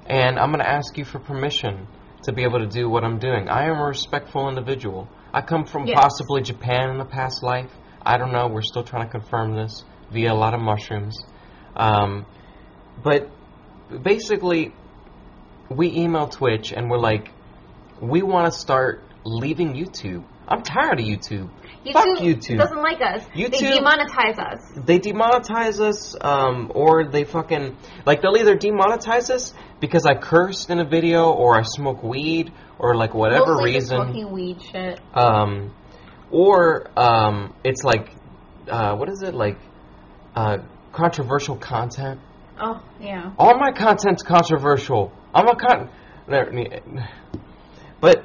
and 0.06 0.38
I'm 0.38 0.50
gonna 0.50 0.64
ask 0.64 0.96
you 0.96 1.04
for 1.04 1.18
permission 1.18 1.86
to 2.24 2.32
be 2.32 2.42
able 2.42 2.58
to 2.60 2.66
do 2.66 2.88
what 2.88 3.04
I'm 3.04 3.18
doing. 3.18 3.48
I 3.48 3.66
am 3.66 3.78
a 3.78 3.84
respectful 3.84 4.48
individual. 4.48 5.08
I 5.32 5.42
come 5.42 5.64
from 5.64 5.86
Yes. 5.86 5.98
possibly 6.00 6.42
Japan 6.42 6.90
in 6.90 7.00
a 7.00 7.04
past 7.04 7.42
life. 7.42 7.70
I 8.04 8.18
don't 8.18 8.32
know. 8.32 8.48
We're 8.48 8.62
still 8.62 8.84
trying 8.84 9.06
to 9.06 9.10
confirm 9.10 9.54
this 9.56 9.84
via 10.10 10.32
a 10.32 10.34
lot 10.34 10.54
of 10.54 10.60
mushrooms. 10.60 11.16
Um, 11.76 12.26
but 13.02 13.30
basically, 14.02 14.74
we 15.70 15.90
email 15.92 16.28
Twitch 16.28 16.72
and 16.72 16.90
we're 16.90 16.98
like, 16.98 17.30
we 18.00 18.22
want 18.22 18.52
to 18.52 18.58
start 18.58 19.02
leaving 19.24 19.74
YouTube. 19.74 20.24
I'm 20.48 20.62
tired 20.62 20.98
of 21.00 21.06
YouTube. 21.06 21.48
Fuck 21.92 22.06
YouTube. 22.18 22.58
doesn't 22.58 22.82
like 22.82 23.00
us. 23.00 23.24
YouTube, 23.34 23.50
They 23.52 23.58
YouTube- 23.58 23.78
demonetize 23.78 24.38
us. 24.38 24.72
They 24.76 24.98
demonetize 24.98 25.80
us, 25.80 26.14
um, 26.20 26.70
or 26.74 27.04
they 27.08 27.24
fucking 27.24 27.76
like 28.06 28.22
they'll 28.22 28.36
either 28.36 28.56
demonetize 28.56 29.30
us 29.30 29.54
because 29.80 30.04
I 30.06 30.14
cursed 30.14 30.70
in 30.70 30.78
a 30.78 30.84
video, 30.84 31.30
or 31.32 31.58
I 31.58 31.62
smoke 31.62 32.02
weed, 32.02 32.52
or 32.78 32.94
like 32.96 33.14
whatever 33.14 33.54
Mostly 33.54 33.74
reason. 33.74 33.96
smoking 33.96 34.30
weed 34.30 34.62
shit. 34.62 35.00
Um, 35.14 35.72
or 36.32 36.90
um, 36.98 37.54
it's 37.62 37.84
like, 37.84 38.10
uh, 38.68 38.96
what 38.96 39.08
is 39.08 39.22
it 39.22 39.34
like? 39.34 39.58
Uh, 40.34 40.58
controversial 40.92 41.56
content. 41.56 42.20
Oh 42.58 42.82
yeah. 43.00 43.32
All 43.38 43.58
my 43.58 43.72
content's 43.72 44.22
controversial. 44.22 45.12
I'm 45.34 45.46
a 45.48 45.56
con. 45.56 45.90
But 48.00 48.24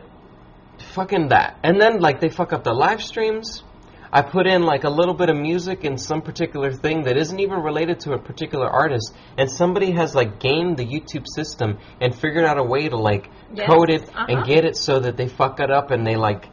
fucking 0.94 1.30
that. 1.30 1.60
And 1.64 1.82
then 1.82 2.00
like 2.00 2.22
they 2.22 2.30
fuck 2.30 2.54
up 2.54 2.64
the 2.64 2.74
live 2.74 3.02
streams. 3.02 3.64
I 4.12 4.22
put 4.22 4.48
in 4.48 4.64
like 4.64 4.86
a 4.86 4.90
little 4.90 5.14
bit 5.14 5.30
of 5.30 5.36
music 5.36 5.84
in 5.84 5.98
some 5.98 6.22
particular 6.22 6.72
thing 6.72 7.04
that 7.04 7.18
isn't 7.18 7.40
even 7.40 7.60
related 7.60 8.00
to 8.02 8.14
a 8.14 8.18
particular 8.18 8.66
artist, 8.66 9.14
and 9.38 9.52
somebody 9.52 9.92
has 9.92 10.16
like 10.16 10.40
gamed 10.40 10.78
the 10.78 10.86
YouTube 10.86 11.26
system 11.28 11.78
and 12.00 12.16
figured 12.16 12.46
out 12.46 12.58
a 12.58 12.64
way 12.64 12.88
to 12.88 12.96
like 12.96 13.30
Yes, 13.54 13.68
code 13.68 13.90
it 13.90 14.10
uh-huh. 14.10 14.26
and 14.30 14.46
get 14.46 14.66
it 14.66 14.76
so 14.76 15.00
that 15.00 15.18
they 15.18 15.28
fuck 15.28 15.60
it 15.60 15.72
up 15.72 15.92
and 15.92 16.06
they 16.06 16.16
like, 16.16 16.48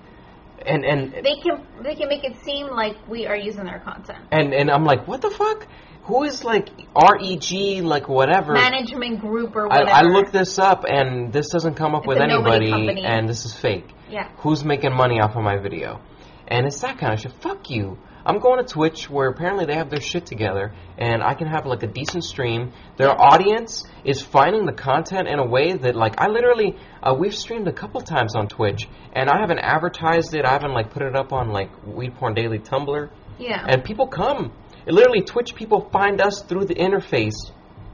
and 0.67 0.85
and 0.85 1.13
They 1.13 1.37
can 1.43 1.67
they 1.83 1.95
can 1.95 2.09
make 2.09 2.25
it 2.25 2.37
seem 2.45 2.69
like 2.69 2.97
we 3.09 3.27
are 3.27 3.37
using 3.37 3.65
their 3.65 3.81
content. 3.81 4.19
and 4.31 4.53
and 4.55 4.71
I'm 4.71 4.85
like, 4.85 5.07
what 5.07 5.21
the 5.23 5.31
fuck? 5.31 5.67
Who 6.05 6.23
is 6.25 6.45
like 6.45 6.69
REG 6.95 7.83
like 7.83 8.09
whatever? 8.09 8.53
Management 8.53 9.21
group 9.21 9.57
or 9.57 9.73
I, 9.73 9.79
whatever. 9.79 9.91
I 9.91 10.03
looked 10.03 10.33
this 10.33 10.59
up 10.59 10.85
and 10.87 11.33
this 11.33 11.49
doesn't 11.49 11.75
come 11.75 11.95
up 11.95 12.03
It's 12.03 12.09
with 12.09 12.19
anybody, 12.19 13.03
and 13.03 13.27
this 13.29 13.47
is 13.47 13.55
fake. 13.55 13.89
Yeah. 14.11 14.29
Who's 14.39 14.65
making 14.65 14.95
money 14.95 15.21
off 15.21 15.35
of 15.35 15.43
my 15.43 15.57
video? 15.57 16.01
And 16.47 16.67
it's 16.67 16.81
that 16.83 16.99
kind 16.99 17.15
of 17.15 17.21
shit. 17.21 17.33
Fuck 17.41 17.71
you. 17.71 17.99
I'm 18.27 18.39
going 18.39 18.65
to 18.65 18.73
Twitch 18.73 19.11
where 19.11 19.29
apparently 19.29 19.67
they 19.67 19.75
have 19.75 19.91
their 19.91 20.01
shit 20.01 20.25
together 20.27 20.73
and 20.97 21.23
I 21.23 21.35
can 21.35 21.47
have 21.47 21.67
like 21.67 21.83
a 21.83 21.87
decent 21.87 22.25
stream. 22.25 22.73
Their 22.97 23.11
audience 23.11 23.85
is 24.05 24.23
finding 24.23 24.65
the 24.65 24.73
content 24.73 25.29
in 25.29 25.39
a 25.39 25.47
way 25.47 25.73
that 25.75 25.95
like 25.95 26.15
I 26.19 26.29
literally 26.29 26.77
uh, 27.03 27.15
we've 27.19 27.35
streamed 27.35 27.69
a 27.69 27.73
couple 27.73 28.01
times 28.01 28.35
on 28.35 28.49
Twitch 28.49 28.89
and 29.13 29.29
I 29.29 29.39
haven't 29.41 29.59
advertised 29.59 30.35
it. 30.35 30.45
I 30.47 30.53
haven't 30.53 30.73
like 30.73 30.91
put 30.91 31.03
it 31.03 31.15
up 31.15 31.33
on 31.33 31.51
like 31.51 31.71
Weed 31.87 32.15
Porn 32.17 32.35
Daily 32.35 32.59
Tumblr. 32.59 33.11
Yeah. 33.39 33.65
And 33.69 33.85
people 33.85 34.07
come. 34.07 34.53
Literally, 34.87 35.23
Twitch 35.23 35.55
people 35.55 35.89
find 35.91 36.21
us 36.21 36.43
through 36.43 36.67
the 36.67 36.75
interface. 36.75 37.35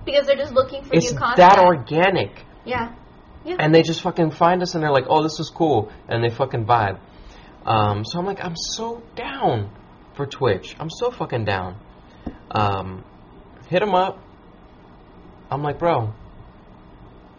because 0.04 0.26
they're 0.26 0.36
just 0.36 0.52
looking 0.52 0.84
for 0.84 0.94
It's 0.94 1.12
new 1.12 1.18
content. 1.18 1.36
that 1.38 1.58
organic. 1.58 2.44
Yeah. 2.64 2.94
Yeah. 3.44 3.56
And 3.58 3.74
they 3.74 3.82
just 3.82 4.02
fucking 4.02 4.32
find 4.32 4.60
us 4.62 4.74
and 4.74 4.82
they're 4.84 4.92
like, 4.92 5.06
oh, 5.08 5.22
this 5.22 5.40
is 5.40 5.50
cool. 5.54 5.90
And 6.08 6.22
they 6.22 6.28
fucking 6.28 6.66
vibe. 6.66 6.98
Um, 7.64 8.04
so 8.04 8.18
I'm 8.18 8.26
like, 8.26 8.44
I'm 8.44 8.56
so 8.56 9.02
down 9.16 9.70
for 10.20 10.26
Twitch. 10.26 10.76
I'm 10.78 10.90
so 10.90 11.10
fucking 11.10 11.46
down. 11.46 11.80
Um, 12.50 13.04
hit 13.68 13.80
him 13.82 13.94
up. 13.94 14.18
I'm 15.50 15.62
like, 15.62 15.78
bro, 15.78 16.12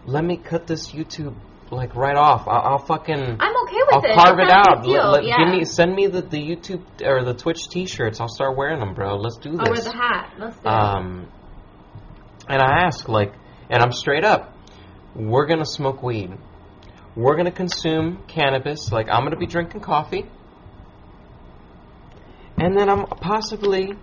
let 0.05 0.23
me 0.23 0.35
cut 0.37 0.65
this 0.65 0.91
YouTube 0.91 1.35
like 1.69 1.95
right 1.95 2.15
off. 2.17 2.47
I'll, 2.47 2.73
I'll 2.73 2.85
fucking. 2.85 3.37
I'm 3.39 3.55
okay 3.63 3.81
with 3.91 4.05
it. 4.05 4.09
I'll 4.17 4.23
carve 4.23 4.39
it 4.39 4.49
out. 4.49 4.85
Let, 4.87 5.05
let- 5.09 5.25
yeah. 5.25 5.37
Give 5.45 5.53
me, 5.59 5.63
send 5.65 5.93
me 5.95 6.07
the, 6.07 6.21
the 6.21 6.37
YouTube 6.39 6.81
or 7.05 7.23
the 7.23 7.35
Twitch 7.35 7.69
T-shirts. 7.69 8.19
I'll 8.19 8.27
start 8.27 8.57
wearing 8.57 8.79
them, 8.79 8.95
bro. 8.95 9.15
Let's 9.17 9.37
do 9.37 9.51
this. 9.51 9.59
I'll 9.61 9.71
wear 9.71 9.81
the 9.81 9.93
hat. 9.93 10.33
Let's 10.39 10.55
do 10.57 10.61
it. 10.67 10.67
Um, 10.67 11.27
and 12.49 12.61
I 12.61 12.85
ask, 12.85 13.07
like, 13.07 13.33
and 13.69 13.81
I'm 13.83 13.91
straight 13.93 14.25
up, 14.25 14.57
we're 15.15 15.45
gonna 15.45 15.65
smoke 15.65 16.01
weed. 16.01 16.31
We're 17.15 17.35
gonna 17.37 17.51
consume 17.51 18.23
cannabis. 18.27 18.91
Like, 18.91 19.07
I'm 19.09 19.23
gonna 19.23 19.37
be 19.37 19.45
drinking 19.45 19.81
coffee. 19.81 20.25
And 22.61 22.77
then 22.77 22.91
I'm 22.91 23.07
possibly 23.07 23.93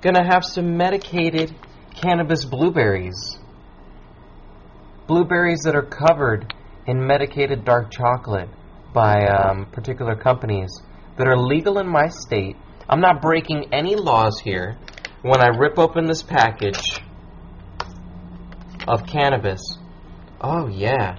gonna 0.00 0.24
have 0.24 0.44
some 0.44 0.76
medicated 0.76 1.52
cannabis 2.00 2.44
blueberries. 2.44 3.40
Blueberries 5.08 5.62
that 5.64 5.74
are 5.74 5.82
covered 5.82 6.54
in 6.86 7.04
medicated 7.04 7.64
dark 7.64 7.90
chocolate 7.90 8.48
by 8.92 9.26
um, 9.26 9.66
particular 9.72 10.14
companies 10.14 10.70
that 11.18 11.26
are 11.26 11.36
legal 11.36 11.80
in 11.80 11.88
my 11.88 12.06
state. 12.06 12.54
I'm 12.88 13.00
not 13.00 13.20
breaking 13.20 13.74
any 13.74 13.96
laws 13.96 14.38
here 14.38 14.78
when 15.22 15.40
I 15.40 15.48
rip 15.48 15.76
open 15.76 16.06
this 16.06 16.22
package 16.22 17.00
of 18.86 19.08
cannabis. 19.08 19.60
Oh 20.40 20.68
yeah, 20.68 21.16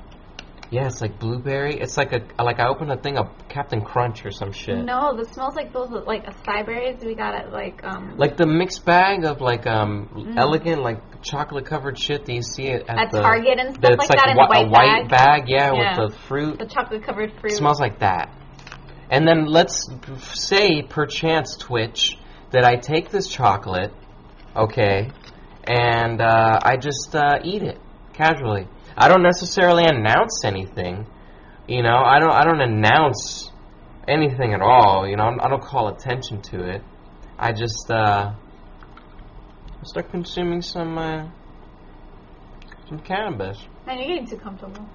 yeah. 0.76 0.88
It's 0.88 1.02
like 1.02 1.16
blueberry. 1.20 1.76
It's 1.84 1.98
like 1.98 2.12
a 2.14 2.20
like 2.44 2.60
I 2.60 2.68
opened 2.68 2.92
a 2.92 2.98
thing 3.06 3.18
of 3.18 3.28
Captain 3.50 3.82
Crunch 3.82 4.26
or 4.26 4.32
some 4.32 4.52
shit. 4.52 4.78
No, 4.94 5.16
this 5.18 5.30
smells 5.30 5.56
like 5.56 5.72
those 5.74 5.90
like 5.90 6.24
acai 6.26 6.66
berries 6.66 6.98
we 7.04 7.16
got 7.16 7.34
at 7.34 7.52
like 7.52 7.84
um 7.84 8.16
Like 8.18 8.36
the 8.38 8.48
mixed 8.48 8.84
bag 8.86 9.24
of 9.26 9.42
like 9.42 9.66
um 9.68 10.10
Mm. 10.16 10.38
elegant 10.38 10.82
like 10.90 11.00
chocolate 11.22 11.66
covered 11.66 11.98
shit 11.98 12.26
that 12.26 12.34
you 12.34 12.42
see 12.42 12.68
at, 12.70 12.82
at, 12.90 12.98
at 13.00 13.12
the, 13.12 13.22
Target 13.22 13.58
and 13.60 13.76
that 13.76 13.94
stuff 13.94 14.00
it's 14.00 14.10
like 14.10 14.20
that 14.20 14.30
in 14.30 14.38
a 14.38 14.48
white, 14.48 14.68
a 14.68 14.70
white 14.70 15.10
bag. 15.10 15.42
yeah, 15.48 15.72
Yeah. 15.74 16.00
with 16.02 16.12
the 16.12 16.18
fruit. 16.28 16.60
The 16.60 16.66
chocolate 16.68 17.04
covered 17.04 17.32
fruit. 17.40 17.54
smells 17.54 17.80
like 17.80 18.00
that. 18.00 18.26
And 19.10 19.28
then 19.28 19.46
let's 19.46 19.88
say, 20.34 20.82
perchance, 20.82 21.58
Twitch, 21.58 22.18
that 22.52 22.66
I 22.66 22.76
take 22.76 23.10
this 23.10 23.28
chocolate, 23.28 23.94
okay, 24.56 25.12
and 25.68 26.22
uh, 26.22 26.60
I 26.64 26.78
just 26.78 27.16
uh, 27.16 27.40
eat 27.44 27.62
it 27.62 27.80
casually. 28.14 28.68
I 28.98 29.08
don't 29.10 29.24
necessarily 29.24 29.84
announce 29.86 30.44
anything, 30.46 31.06
you 31.68 31.84
know. 31.84 31.98
I 31.98 32.20
don't. 32.20 32.32
I 32.32 32.44
don't 32.46 32.62
announce 32.62 33.52
anything 34.08 34.54
at 34.54 34.62
all. 34.62 35.08
You 35.08 35.18
know. 35.18 35.38
I 35.42 35.50
don't 35.50 35.62
call 35.64 35.90
attention 35.90 36.42
to 36.44 36.64
it. 36.70 36.82
I 37.38 37.52
just 37.52 37.92
uh, 37.92 38.34
start 39.84 40.10
consuming 40.12 40.62
some 40.62 40.98
uh, 40.98 41.28
some 42.88 43.00
cannabis. 43.00 43.58
Man, 43.86 43.98
you're 43.98 44.08
getting 44.08 44.28
too 44.28 44.38
comfortable. 44.38 44.88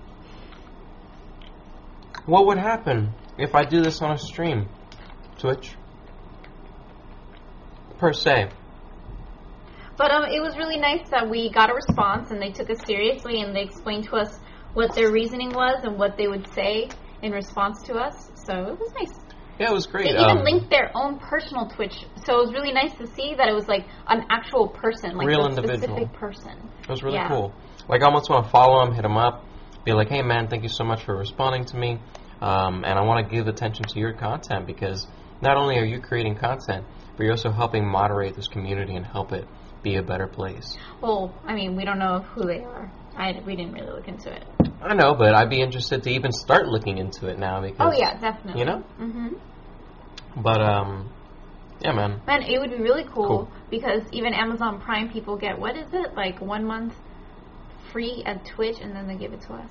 What 2.25 2.47
would 2.47 2.59
happen 2.59 3.13
if 3.39 3.55
I 3.55 3.65
do 3.65 3.83
this 3.83 4.01
on 4.01 4.13
a 4.13 4.19
stream? 4.19 4.69
Twitch? 5.39 5.75
Per 7.99 8.13
se. 8.13 8.49
But 10.01 10.13
um, 10.13 10.25
it 10.33 10.41
was 10.41 10.57
really 10.57 10.79
nice 10.79 11.07
that 11.11 11.29
we 11.29 11.51
got 11.51 11.69
a 11.69 11.75
response 11.75 12.31
and 12.31 12.41
they 12.41 12.53
took 12.53 12.71
us 12.71 12.79
seriously 12.87 13.43
and 13.43 13.55
they 13.55 13.61
explained 13.61 14.05
to 14.05 14.17
us 14.17 14.33
what 14.73 14.95
their 14.95 15.13
reasoning 15.13 15.51
was 15.51 15.85
and 15.85 15.99
what 15.99 16.17
they 16.17 16.27
would 16.27 16.49
say 16.55 16.89
in 17.21 17.33
response 17.33 17.83
to 17.83 17.97
us. 17.97 18.31
So 18.47 18.55
it 18.73 18.79
was 18.79 18.91
nice. 18.99 19.13
Yeah, 19.59 19.69
it 19.69 19.75
was 19.75 19.87
great. 19.87 20.07
They 20.07 20.13
even 20.13 20.39
Um, 20.39 20.45
linked 20.45 20.71
their 20.71 20.91
own 20.95 21.19
personal 21.19 21.69
Twitch, 21.69 22.07
so 22.25 22.39
it 22.39 22.47
was 22.47 22.55
really 22.55 22.73
nice 22.73 22.95
to 22.97 23.07
see 23.09 23.35
that 23.35 23.47
it 23.47 23.53
was 23.53 23.69
like 23.69 23.85
an 24.09 24.25
actual 24.31 24.69
person, 24.69 25.19
like 25.19 25.27
Real 25.27 25.45
a 25.45 25.51
individual. 25.51 25.77
specific 25.77 26.13
person. 26.15 26.71
it 26.83 26.89
was 26.89 27.03
really 27.03 27.17
yeah. 27.17 27.29
cool. 27.29 27.53
Like, 27.87 28.01
I 28.01 28.07
almost 28.07 28.31
want 28.31 28.47
to 28.47 28.51
follow 28.51 28.83
him, 28.83 28.95
hit 28.95 29.05
him 29.05 29.19
up, 29.19 29.45
be 29.85 29.93
like, 29.93 30.09
hey, 30.09 30.23
man, 30.23 30.49
thank 30.49 30.63
you 30.63 30.71
so 30.71 30.83
much 30.83 31.05
for 31.05 31.15
responding 31.15 31.67
to 31.67 31.77
me. 31.77 32.01
Um, 32.41 32.85
and 32.87 32.99
I 32.99 33.03
want 33.03 33.29
to 33.29 33.37
give 33.37 33.49
attention 33.49 33.85
to 33.85 33.99
your 33.99 34.15
content 34.15 34.67
because 34.67 35.07
not 35.43 35.59
only 35.59 35.77
are 35.77 35.85
you 35.85 36.01
creating 36.01 36.37
content, 36.37 36.87
but 37.19 37.25
you're 37.25 37.33
also 37.33 37.51
helping 37.51 37.87
moderate 37.87 38.35
this 38.35 38.49
community 38.49 38.97
and 38.97 39.05
help 39.05 39.33
it 39.33 39.47
be 39.83 39.97
a 39.97 40.03
better 40.03 40.27
place. 40.27 40.77
Well, 41.01 41.35
I 41.45 41.55
mean, 41.55 41.77
we 41.77 41.85
don't 41.85 41.99
know 41.99 42.21
who 42.35 42.47
they 42.47 42.63
are. 42.63 42.91
I 43.17 43.33
we 43.47 43.57
didn't 43.57 43.73
really 43.73 43.91
look 43.93 44.09
into 44.09 44.33
it. 44.33 44.45
I 44.83 44.95
know, 44.95 45.15
but 45.15 45.35
I'd 45.35 45.51
be 45.51 45.61
interested 45.61 46.03
to 46.05 46.11
even 46.11 46.33
start 46.33 46.67
looking 46.67 46.99
into 46.99 47.29
it 47.29 47.39
now 47.39 47.61
because. 47.61 47.93
Oh 47.95 47.99
yeah, 47.99 48.19
definitely. 48.19 48.61
You 48.61 48.67
know? 48.67 48.79
hmm 48.99 49.29
But, 50.37 50.63
um, 50.63 51.11
yeah, 51.83 51.93
man. 51.93 52.21
Man, 52.27 52.43
it 52.43 52.59
would 52.59 52.71
be 52.71 52.79
really 52.79 53.05
cool, 53.05 53.27
Cool. 53.27 53.53
because 53.71 54.03
even 54.13 54.33
Amazon 54.35 54.81
Prime 54.81 55.11
people 55.11 55.37
get 55.37 55.59
what 55.59 55.77
is 55.77 55.89
it 55.93 56.15
like 56.15 56.41
one 56.41 56.65
month 56.65 56.95
free 57.93 58.23
at 58.25 58.45
Twitch, 58.47 58.77
and 58.81 58.95
then 58.95 59.07
they 59.09 59.17
give 59.17 59.33
it 59.33 59.41
to 59.43 59.55
us. 59.55 59.71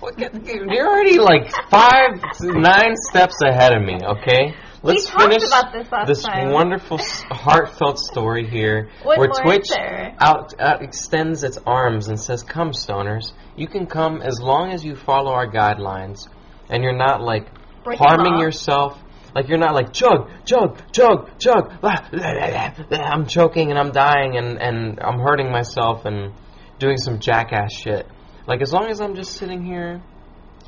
Well, 0.00 0.12
you're 0.16 0.88
already 0.88 1.18
like 1.18 1.52
five, 1.70 2.18
nine 2.40 2.94
steps 3.10 3.36
ahead 3.44 3.74
of 3.74 3.82
me. 3.82 3.98
Okay, 4.02 4.54
let's 4.82 5.06
talked 5.06 5.22
finish 5.22 5.46
about 5.46 5.72
this 5.72 5.90
last 5.90 6.22
time. 6.24 6.50
wonderful, 6.50 6.98
heartfelt 7.30 7.98
story 7.98 8.48
here, 8.48 8.90
where 9.02 9.28
Twitch 9.28 9.70
out, 10.18 10.54
out 10.58 10.82
extends 10.82 11.44
its 11.44 11.58
arms 11.66 12.08
and 12.08 12.18
says, 12.18 12.42
"Come, 12.42 12.70
stoners, 12.70 13.32
you 13.56 13.66
can 13.66 13.86
come 13.86 14.22
as 14.22 14.40
long 14.40 14.72
as 14.72 14.84
you 14.84 14.96
follow 14.96 15.32
our 15.32 15.50
guidelines, 15.50 16.28
and 16.68 16.82
you're 16.82 16.96
not 16.96 17.22
like 17.22 17.48
Breaking 17.84 18.06
harming 18.06 18.38
yourself." 18.38 18.98
Like 19.32 19.48
you're 19.48 19.58
not 19.58 19.74
like 19.74 19.92
chug, 19.92 20.28
chug, 20.44 20.82
chug, 20.92 21.30
chug. 21.38 21.80
blah, 21.80 22.00
blah, 22.10 22.34
blah, 22.34 22.50
blah, 22.50 22.84
blah, 22.88 22.98
I'm 22.98 23.26
choking 23.26 23.70
and 23.70 23.78
I'm 23.78 23.92
dying 23.92 24.36
and, 24.36 24.60
and 24.60 24.98
I'm 25.00 25.20
hurting 25.20 25.52
myself 25.52 26.04
and 26.04 26.32
doing 26.80 26.96
some 26.96 27.20
jackass 27.20 27.72
shit. 27.72 28.08
Like 28.48 28.60
as 28.60 28.72
long 28.72 28.88
as 28.90 29.00
I'm 29.00 29.14
just 29.14 29.34
sitting 29.34 29.64
here 29.64 30.02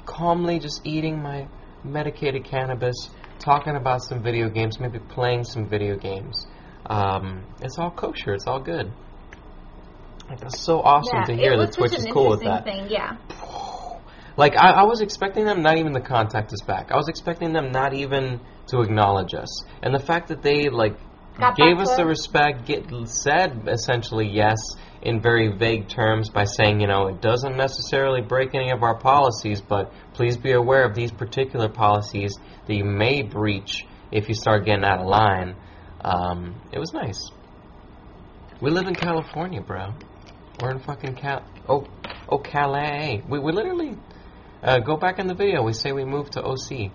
calmly 0.06 0.58
just 0.58 0.86
eating 0.86 1.20
my 1.20 1.48
medicated 1.82 2.44
cannabis, 2.44 3.10
talking 3.42 3.76
about 3.76 4.02
some 4.02 4.22
video 4.22 4.48
games, 4.48 4.78
maybe 4.80 4.98
playing 4.98 5.44
some 5.44 5.68
video 5.68 5.96
games. 5.96 6.46
Um, 6.86 7.44
it's 7.60 7.78
all 7.78 7.90
kosher. 7.90 8.34
It's 8.34 8.46
all 8.46 8.60
good. 8.60 8.92
Like 10.28 10.40
that's 10.40 10.60
so 10.60 10.80
awesome 10.80 11.20
yeah, 11.20 11.24
to 11.24 11.34
hear 11.34 11.56
that 11.58 11.72
Twitch 11.72 11.94
is 11.94 12.06
cool 12.12 12.30
with 12.30 12.42
that. 12.42 12.64
Thing. 12.64 12.86
Yeah, 12.88 13.16
Like 14.36 14.56
I, 14.56 14.70
I 14.70 14.82
was 14.84 15.00
expecting 15.00 15.44
them 15.44 15.62
not 15.62 15.76
even 15.76 15.92
to 15.92 16.00
contact 16.00 16.52
us 16.52 16.62
back. 16.62 16.90
I 16.90 16.96
was 16.96 17.08
expecting 17.08 17.52
them 17.52 17.70
not 17.70 17.92
even 17.92 18.40
to 18.68 18.80
acknowledge 18.80 19.34
us. 19.34 19.64
And 19.82 19.94
the 19.94 19.98
fact 19.98 20.28
that 20.28 20.42
they 20.42 20.68
like 20.68 20.96
Gave 21.56 21.78
us 21.78 21.96
the 21.96 22.04
respect, 22.04 22.66
get 22.66 22.90
said 23.08 23.66
essentially 23.66 24.28
yes 24.28 24.58
in 25.00 25.20
very 25.20 25.56
vague 25.56 25.88
terms 25.88 26.28
by 26.28 26.44
saying, 26.44 26.80
you 26.80 26.86
know, 26.86 27.08
it 27.08 27.20
doesn't 27.20 27.56
necessarily 27.56 28.20
break 28.20 28.54
any 28.54 28.70
of 28.70 28.82
our 28.82 28.98
policies, 28.98 29.60
but 29.60 29.92
please 30.14 30.36
be 30.36 30.52
aware 30.52 30.84
of 30.84 30.94
these 30.94 31.10
particular 31.10 31.68
policies 31.68 32.38
that 32.66 32.74
you 32.74 32.84
may 32.84 33.22
breach 33.22 33.86
if 34.10 34.28
you 34.28 34.34
start 34.34 34.66
getting 34.66 34.84
out 34.84 35.00
of 35.00 35.06
line. 35.06 35.56
Um, 36.04 36.60
it 36.70 36.78
was 36.78 36.92
nice. 36.92 37.30
We 38.60 38.70
live 38.70 38.86
in 38.86 38.94
California, 38.94 39.60
bro. 39.60 39.94
We're 40.60 40.70
in 40.70 40.80
fucking 40.80 41.16
Cal. 41.16 41.44
Oh, 41.68 41.86
oh, 42.28 42.38
Calais. 42.38 43.22
We 43.28 43.38
we 43.40 43.52
literally 43.52 43.96
uh, 44.62 44.78
go 44.78 44.96
back 44.96 45.18
in 45.18 45.26
the 45.26 45.34
video. 45.34 45.62
We 45.62 45.72
say 45.72 45.92
we 45.92 46.04
moved 46.04 46.34
to 46.34 46.44
OC. 46.44 46.92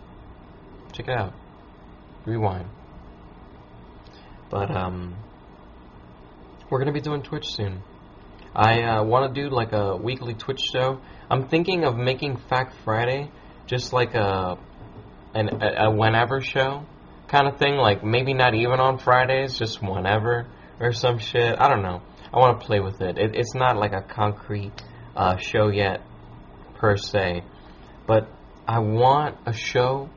Check 0.94 1.08
it 1.08 1.18
out. 1.18 1.34
Rewind. 2.26 2.70
But 4.50 4.76
um, 4.76 5.16
we're 6.70 6.80
gonna 6.80 6.94
be 6.94 7.02
doing 7.02 7.22
Twitch 7.22 7.48
soon. 7.48 7.84
I 8.56 8.82
uh, 8.82 9.04
want 9.04 9.34
to 9.34 9.42
do 9.42 9.50
like 9.50 9.74
a 9.74 9.96
weekly 9.96 10.34
Twitch 10.34 10.62
show. 10.74 11.00
I'm 11.30 11.48
thinking 11.48 11.84
of 11.84 11.96
making 11.96 12.38
Fact 12.50 12.74
Friday 12.84 13.30
just 13.68 13.94
like 13.94 14.16
a 14.16 14.58
an, 15.34 15.62
a, 15.62 15.88
a 15.88 15.92
whenever 15.92 16.42
show 16.42 16.86
kind 17.28 17.48
of 17.48 17.58
thing. 17.60 17.76
Like 17.76 18.04
maybe 18.04 18.34
not 18.34 18.56
even 18.56 18.80
on 18.80 18.98
Fridays, 18.98 19.58
just 19.58 19.82
whenever 19.82 20.48
or 20.80 20.94
some 20.94 21.20
shit. 21.20 21.56
I 21.60 21.68
don't 21.70 21.84
know. 21.84 22.02
I 22.34 22.40
want 22.40 22.60
to 22.60 22.66
play 22.66 22.80
with 22.80 23.02
it. 23.02 23.18
it. 23.18 23.36
It's 23.36 23.54
not 23.54 23.78
like 23.78 23.94
a 23.94 24.02
concrete 24.02 24.74
uh, 25.16 25.38
show 25.38 25.70
yet 25.70 26.02
per 26.76 26.98
se, 26.98 27.44
but 28.06 28.30
I 28.68 28.80
want 28.80 29.38
a 29.46 29.54
show 29.54 30.10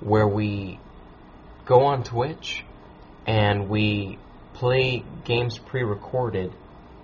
where 0.00 0.26
we 0.26 0.80
go 1.66 1.82
on 1.82 2.02
Twitch 2.02 2.64
and 3.30 3.68
we 3.68 4.18
play 4.54 5.04
games 5.24 5.56
pre-recorded 5.58 6.52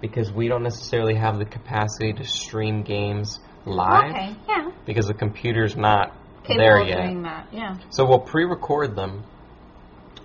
because 0.01 0.33
we 0.33 0.49
don't 0.49 0.65
necessarily 0.65 1.15
have 1.15 1.39
the 1.39 1.45
capacity 1.45 2.13
to 2.13 2.25
stream 2.25 2.83
games 2.83 3.39
live 3.65 4.11
okay, 4.11 4.37
yeah, 4.49 4.71
because 4.85 5.07
the 5.07 5.15
computer's 5.15 5.77
not 5.77 6.13
capable 6.43 6.59
there 6.59 6.83
yet. 6.83 7.03
doing 7.03 7.23
that. 7.23 7.47
Yeah, 7.53 7.77
So 7.91 8.05
we'll 8.07 8.21
pre-record 8.21 8.97
them, 8.97 9.23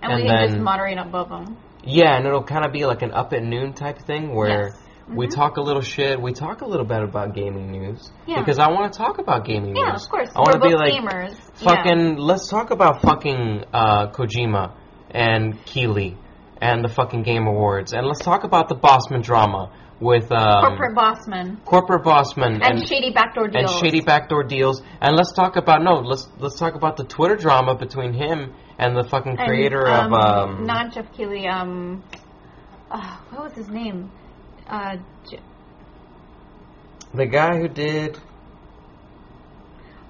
And, 0.02 0.12
And 0.12 0.22
we 0.22 0.28
can 0.28 0.48
just 0.48 0.58
moderate 0.60 0.98
above 0.98 1.28
them. 1.28 1.56
Yeah, 1.84 2.16
and 2.16 2.26
it'll 2.26 2.42
kind 2.42 2.64
of 2.66 2.72
be 2.72 2.84
like 2.86 3.02
an 3.02 3.12
up 3.12 3.32
at 3.32 3.42
noon 3.44 3.72
type 3.72 3.98
thing 3.98 4.34
where 4.34 4.64
Yes. 4.70 4.82
we 5.08 5.26
Mhm. 5.28 5.34
talk 5.36 5.56
a 5.58 5.60
little 5.60 5.82
shit. 5.82 6.20
We 6.20 6.32
talk 6.32 6.62
a 6.62 6.66
little 6.66 6.84
bit 6.86 7.02
about 7.04 7.34
gaming 7.34 7.70
news 7.70 8.10
Yeah. 8.26 8.40
because 8.40 8.58
I 8.58 8.68
want 8.72 8.92
to 8.92 8.98
talk 8.98 9.18
about 9.18 9.44
gaming 9.44 9.76
Yeah, 9.76 9.92
news. 9.92 10.04
of 10.04 10.10
course. 10.10 10.30
I 10.34 10.40
want 10.40 10.54
We're 10.56 10.60
to 10.60 10.68
be 10.70 10.74
like 10.74 10.92
gamers. 10.94 11.34
Yeah. 11.60 11.68
fucking. 11.68 12.16
Let's 12.16 12.48
talk 12.48 12.72
about 12.72 13.00
fucking 13.02 13.64
uh, 13.72 14.08
Kojima 14.08 14.72
and 15.12 15.64
Keighley 15.64 16.16
and 16.60 16.84
the 16.84 16.88
fucking 16.88 17.22
Game 17.22 17.46
Awards, 17.46 17.92
and 17.92 18.06
let's 18.06 18.20
talk 18.20 18.44
about 18.44 18.68
the 18.68 18.76
Bossman 18.76 19.22
drama 19.22 19.72
with 20.02 20.32
um, 20.32 20.76
corporate 20.76 20.96
bossman 20.96 21.64
corporate 21.64 22.02
Bossman 22.02 22.60
and, 22.60 22.86
shady 22.86 23.12
backdoor 23.12 23.48
deals, 23.48 23.70
and 23.70 23.80
shady 23.80 24.00
backdoor 24.00 24.42
deals. 24.42 24.82
And 25.00 25.16
let's 25.16 25.32
talk 25.32 25.56
about 25.56 25.82
no, 25.82 25.94
let's 25.94 26.28
let's 26.38 26.58
talk 26.58 26.74
about 26.74 26.96
the 26.96 27.04
Twitter 27.04 27.36
drama 27.36 27.76
between 27.76 28.12
him 28.12 28.52
and 28.78 28.96
the 28.96 29.04
fucking 29.04 29.38
And, 29.38 29.48
creator 29.48 29.86
um, 29.86 30.12
of 30.12 30.20
um, 30.20 30.66
not 30.66 30.92
Geoff 30.92 31.12
Keighley. 31.16 31.46
Um, 31.46 32.02
uh, 32.90 33.16
what 33.30 33.44
was 33.44 33.52
his 33.54 33.68
name? 33.68 34.10
Uh, 34.66 34.96
J- 35.30 35.40
the 37.14 37.26
guy 37.26 37.58
who 37.58 37.68
did. 37.68 38.18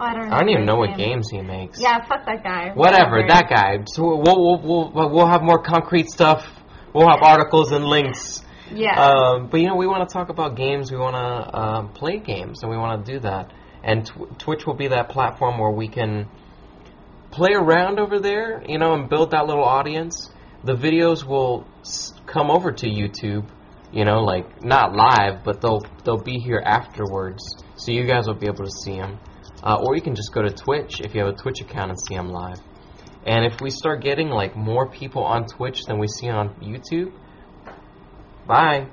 I 0.02 0.14
don't. 0.14 0.32
I 0.32 0.38
don't 0.40 0.48
even 0.50 0.66
know 0.66 0.76
what 0.76 0.96
games 0.96 1.28
he 1.30 1.40
makes. 1.40 1.80
Yeah, 1.80 2.04
fuck 2.06 2.24
that 2.26 2.42
guy. 2.42 2.72
Whatever, 2.74 3.24
that 3.28 3.48
guy. 3.48 3.78
So 3.86 4.16
we'll 4.16 4.58
we'll 4.60 4.92
we'll, 4.92 5.10
we'll 5.10 5.26
have 5.26 5.42
more 5.42 5.62
concrete 5.62 6.08
stuff. 6.08 6.44
We'll 6.92 7.08
have 7.08 7.22
articles 7.22 7.72
and 7.72 7.84
links. 7.84 8.42
Yeah. 8.74 9.00
Um, 9.00 9.48
but 9.48 9.60
you 9.60 9.66
know, 9.68 9.76
we 9.76 9.86
want 9.86 10.08
to 10.08 10.12
talk 10.12 10.28
about 10.28 10.56
games. 10.56 10.90
We 10.90 10.98
want 10.98 11.14
to 11.14 11.58
um, 11.58 11.92
play 11.92 12.18
games, 12.18 12.62
and 12.62 12.70
we 12.70 12.76
want 12.76 13.04
to 13.04 13.12
do 13.12 13.18
that. 13.20 13.52
And 13.84 14.06
tw- 14.06 14.38
Twitch 14.38 14.66
will 14.66 14.74
be 14.76 14.88
that 14.88 15.08
platform 15.08 15.58
where 15.58 15.70
we 15.70 15.88
can 15.88 16.28
play 17.30 17.52
around 17.54 17.98
over 17.98 18.18
there, 18.20 18.62
you 18.68 18.78
know, 18.78 18.94
and 18.94 19.08
build 19.08 19.30
that 19.32 19.46
little 19.46 19.64
audience. 19.64 20.30
The 20.64 20.74
videos 20.74 21.24
will 21.24 21.66
s- 21.80 22.12
come 22.26 22.50
over 22.50 22.70
to 22.72 22.86
YouTube, 22.86 23.48
you 23.92 24.04
know, 24.04 24.20
like 24.22 24.62
not 24.64 24.94
live, 24.94 25.42
but 25.44 25.60
they'll 25.60 25.82
they'll 26.04 26.22
be 26.22 26.38
here 26.38 26.62
afterwards, 26.64 27.42
so 27.76 27.90
you 27.92 28.06
guys 28.06 28.26
will 28.26 28.34
be 28.38 28.46
able 28.46 28.64
to 28.64 28.70
see 28.70 28.96
them. 28.96 29.18
Uh, 29.62 29.76
or 29.80 29.94
you 29.94 30.02
can 30.02 30.14
just 30.14 30.32
go 30.32 30.42
to 30.42 30.50
Twitch 30.50 31.00
if 31.00 31.14
you 31.14 31.24
have 31.24 31.34
a 31.34 31.36
Twitch 31.36 31.60
account 31.60 31.90
and 31.90 31.98
see 32.00 32.14
them 32.16 32.28
live. 32.30 32.58
And 33.24 33.44
if 33.44 33.60
we 33.60 33.70
start 33.70 34.02
getting 34.02 34.28
like 34.28 34.56
more 34.56 34.88
people 34.90 35.22
on 35.22 35.46
Twitch 35.46 35.84
than 35.84 35.98
we 35.98 36.08
see 36.08 36.28
on 36.28 36.54
YouTube, 36.60 37.12
bye. 38.46 38.88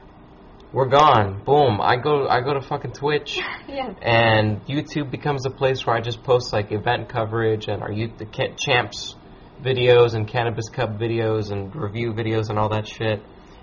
We're 0.71 0.87
gone. 0.87 1.43
Boom. 1.43 1.81
I 1.81 1.95
go 1.95 2.27
I 2.27 2.41
go 2.41 2.53
to 2.53 2.61
fucking 2.61 2.91
Twitch 2.91 3.39
yes. 3.67 3.95
and 4.03 4.63
YouTube 4.67 5.09
becomes 5.09 5.47
a 5.47 5.49
place 5.49 5.83
where 5.83 5.95
I 5.95 6.01
just 6.01 6.21
post 6.23 6.53
like 6.53 6.71
event 6.71 7.09
coverage 7.09 7.67
and 7.67 7.81
our 7.81 7.91
youth 7.91 8.19
the 8.19 8.27
champs 8.55 9.15
videos 9.63 10.13
and 10.13 10.27
cannabis 10.27 10.69
cup 10.69 10.91
videos 10.99 11.51
and 11.51 11.75
review 11.75 12.13
videos 12.13 12.49
and 12.51 12.59
all 12.59 12.69
that 12.69 12.87
shit. 12.87 13.19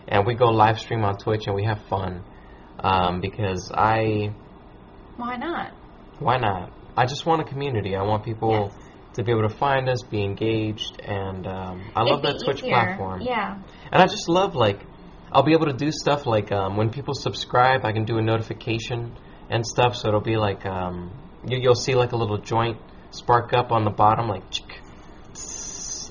And 0.09 0.27
we 0.27 0.35
go 0.35 0.47
live 0.47 0.81
stream 0.81 1.05
on 1.05 1.17
Twitch 1.17 1.47
and 1.47 1.55
we 1.55 1.65
have 1.65 1.81
fun. 1.89 2.25
Um, 2.81 3.21
because 3.21 3.71
I 3.73 4.33
Why 5.17 5.37
not? 5.37 5.73
why 6.19 6.39
not? 6.39 6.73
I 6.97 7.07
just 7.07 7.27
want 7.27 7.43
a 7.43 7.45
community. 7.45 7.95
I 7.97 8.03
want 8.03 8.25
people 8.25 8.51
Yes. 8.53 8.75
to 9.15 9.23
be 9.25 9.31
able 9.33 9.49
to 9.49 9.55
find 9.57 9.89
us, 9.89 10.03
be 10.03 10.23
engaged, 10.23 11.01
and 11.03 11.47
um, 11.47 11.83
I 11.95 12.03
love 12.03 12.25
It'd 12.25 12.37
that 12.39 12.45
Twitch 12.45 12.59
easier. 12.59 12.71
platform. 12.71 13.21
Yeah. 13.23 13.59
And 13.93 14.03
I 14.03 14.07
just 14.07 14.29
love 14.29 14.55
like 14.55 14.81
I'll 15.33 15.43
be 15.43 15.53
able 15.53 15.67
to 15.67 15.73
do 15.73 15.91
stuff 15.91 16.25
like 16.27 16.53
um, 16.53 16.77
when 16.77 16.91
people 16.91 17.13
subscribe, 17.15 17.85
I 17.85 17.93
can 17.93 18.05
do 18.05 18.17
a 18.19 18.23
notification 18.23 19.17
and 19.51 19.67
stuff. 19.67 19.97
So 19.97 20.09
it'll 20.09 20.21
be 20.21 20.37
like 20.37 20.65
um, 20.65 21.11
you, 21.47 21.59
you'll 21.59 21.75
see 21.75 21.95
like 21.95 22.13
a 22.13 22.17
little 22.17 22.39
joint 22.39 22.79
spark 23.11 23.53
up 23.53 23.73
on 23.73 23.85
the 23.85 23.91
bottom, 23.91 24.29
like 24.29 24.51
chick, 24.51 24.81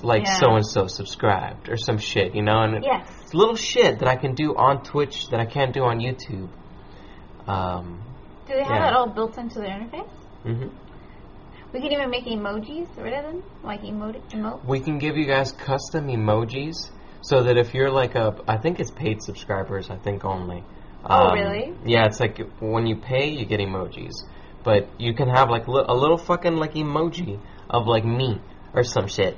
like 0.02 0.26
so 0.26 0.54
and 0.54 0.66
so 0.66 0.86
subscribed 0.86 1.68
or 1.68 1.76
some 1.76 1.98
shit, 1.98 2.34
you 2.34 2.42
know. 2.42 2.60
And 2.62 2.84
Yes. 2.84 3.08
it's 3.22 3.34
little 3.34 3.56
shit 3.56 3.98
that 4.00 4.08
I 4.08 4.16
can 4.16 4.34
do 4.34 4.54
on 4.56 4.82
Twitch 4.84 5.28
that 5.30 5.40
I 5.40 5.46
can't 5.46 5.72
do 5.72 5.82
on 5.84 5.98
YouTube. 6.00 6.48
Um, 7.48 8.02
Do 8.46 8.54
they 8.54 8.62
have 8.62 8.70
Yeah. 8.70 8.88
it 8.88 8.94
all 8.94 9.08
built 9.08 9.38
into 9.38 9.58
their 9.60 9.70
interface? 9.70 10.10
Mhm. 10.46 10.70
We 11.72 11.80
can 11.80 11.92
even 11.92 12.10
make 12.10 12.24
emojis 12.24 12.88
rid 12.96 13.12
of 13.12 13.24
them, 13.24 13.42
like 13.62 13.82
emote 13.82 14.20
emote. 14.30 14.64
We 14.64 14.80
can 14.80 14.98
give 14.98 15.16
you 15.16 15.26
guys 15.26 15.52
custom 15.52 16.06
emojis 16.08 16.90
so 17.20 17.42
that 17.42 17.56
if 17.58 17.74
you're 17.74 17.90
like 17.90 18.14
a, 18.14 18.34
I 18.48 18.56
think 18.56 18.78
it's 18.80 18.90
paid 18.90 19.22
subscribers, 19.22 19.90
I 19.90 19.96
think 19.96 20.24
only. 20.24 20.62
Oh, 21.04 21.28
Um, 21.28 21.34
really? 21.34 21.74
Yeah, 21.84 22.06
it's 22.06 22.20
like 22.20 22.38
when 22.60 22.86
you 22.86 22.96
pay, 22.96 23.28
you 23.30 23.44
get 23.44 23.60
emojis, 23.60 24.14
but 24.64 24.88
you 24.98 25.12
can 25.14 25.28
have 25.28 25.50
like 25.50 25.68
li- 25.68 25.84
a 25.86 25.94
little 25.94 26.18
fucking 26.18 26.56
like 26.56 26.74
emoji 26.74 27.38
of 27.68 27.86
like 27.86 28.04
me 28.04 28.40
or 28.72 28.82
some 28.84 29.06
shit. 29.08 29.36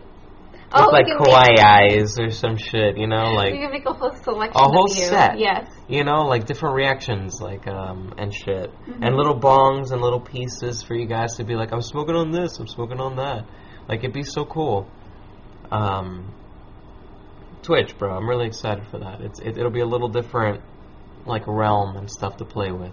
Oh, 0.71 0.85
With 0.85 0.93
like 0.93 1.07
can 1.07 1.19
kawaii 1.19 1.59
eyes 1.65 2.19
or 2.19 2.31
some 2.31 2.57
shit, 2.59 2.99
you 2.99 3.07
know, 3.07 3.31
we 3.31 3.37
like 3.37 3.53
can 3.55 3.71
make 3.71 3.87
a 3.87 3.93
whole 3.93 4.13
selection. 4.23 4.61
A 4.61 4.69
whole 4.69 4.89
set. 4.89 5.39
Yes. 5.39 5.71
you 5.89 6.05
know, 6.05 6.27
like 6.27 6.45
different 6.45 6.75
reactions, 6.75 7.41
like 7.41 7.67
um 7.67 8.13
and 8.19 8.35
shit, 8.35 8.71
Mhm. 8.87 8.99
and 9.07 9.17
little 9.17 9.39
bongs 9.39 9.93
and 9.93 10.03
little 10.03 10.21
pieces 10.21 10.83
for 10.83 10.95
you 10.95 11.07
guys 11.07 11.37
to 11.37 11.45
be 11.45 11.55
like, 11.55 11.73
I'm 11.73 11.81
smoking 11.81 12.15
on 12.17 12.31
this, 12.33 12.59
I'm 12.59 12.67
smoking 12.67 13.01
on 13.01 13.17
that. 13.17 13.47
Like 13.89 14.01
it'd 14.01 14.13
be 14.13 14.23
so 14.25 14.45
cool. 14.45 14.87
Um, 15.71 16.35
Twitch, 17.63 17.97
bro, 17.99 18.15
I'm 18.15 18.29
really 18.29 18.47
excited 18.47 18.87
for 18.91 18.99
that. 18.99 19.21
It's 19.23 19.41
it, 19.41 19.57
it'll 19.57 19.71
be 19.71 19.81
a 19.81 19.87
little 19.87 20.09
different, 20.09 20.61
like 21.25 21.47
realm 21.47 21.97
and 21.97 22.11
stuff 22.11 22.37
to 22.39 22.45
play 22.45 22.73
with. 22.73 22.93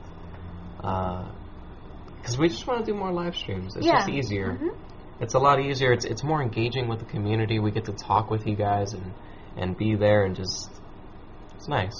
Because 0.77 2.37
we 2.39 2.47
just 2.47 2.65
want 2.67 2.85
to 2.85 2.91
do 2.91 2.97
more 2.97 3.11
live 3.11 3.35
streams. 3.35 3.75
It's 3.75 3.85
yeah. 3.85 3.97
just 3.97 4.09
easier. 4.09 4.53
Mhm. 4.61 4.75
It's 5.19 5.33
a 5.33 5.39
lot 5.39 5.59
easier. 5.59 5.93
It's 5.93 6.05
it's 6.05 6.23
more 6.23 6.41
engaging 6.41 6.87
with 6.87 6.99
the 6.99 7.05
community. 7.05 7.59
We 7.59 7.71
get 7.71 7.85
to 7.85 7.93
talk 7.93 8.29
with 8.29 8.45
you 8.45 8.55
guys 8.55 8.93
and 8.93 9.13
and 9.57 9.77
be 9.77 9.95
there 9.95 10.25
and 10.25 10.35
just 10.35 10.69
it's 11.55 11.67
nice. 11.69 11.93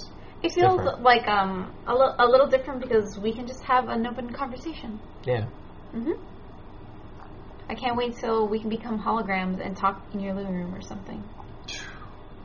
It 0.44 0.52
feels 0.54 0.78
different. 0.78 1.02
like 1.02 1.28
um 1.28 1.74
a, 1.88 1.94
li- 1.94 2.16
a 2.20 2.26
little 2.28 2.48
different 2.48 2.82
because 2.82 3.18
we 3.22 3.34
can 3.34 3.48
just 3.48 3.64
have 3.64 3.88
an 3.90 4.06
open 4.06 4.34
conversation. 4.34 5.00
Yeah. 5.26 5.46
hmm 5.92 6.12
I 7.68 7.74
can't 7.74 7.98
wait 7.98 8.16
till 8.18 8.48
we 8.48 8.60
can 8.60 8.70
become 8.70 9.00
holograms 9.02 9.60
and 9.66 9.76
talk 9.76 10.00
in 10.14 10.20
your 10.20 10.36
living 10.36 10.54
room 10.54 10.76
or 10.76 10.82
something. 10.82 11.24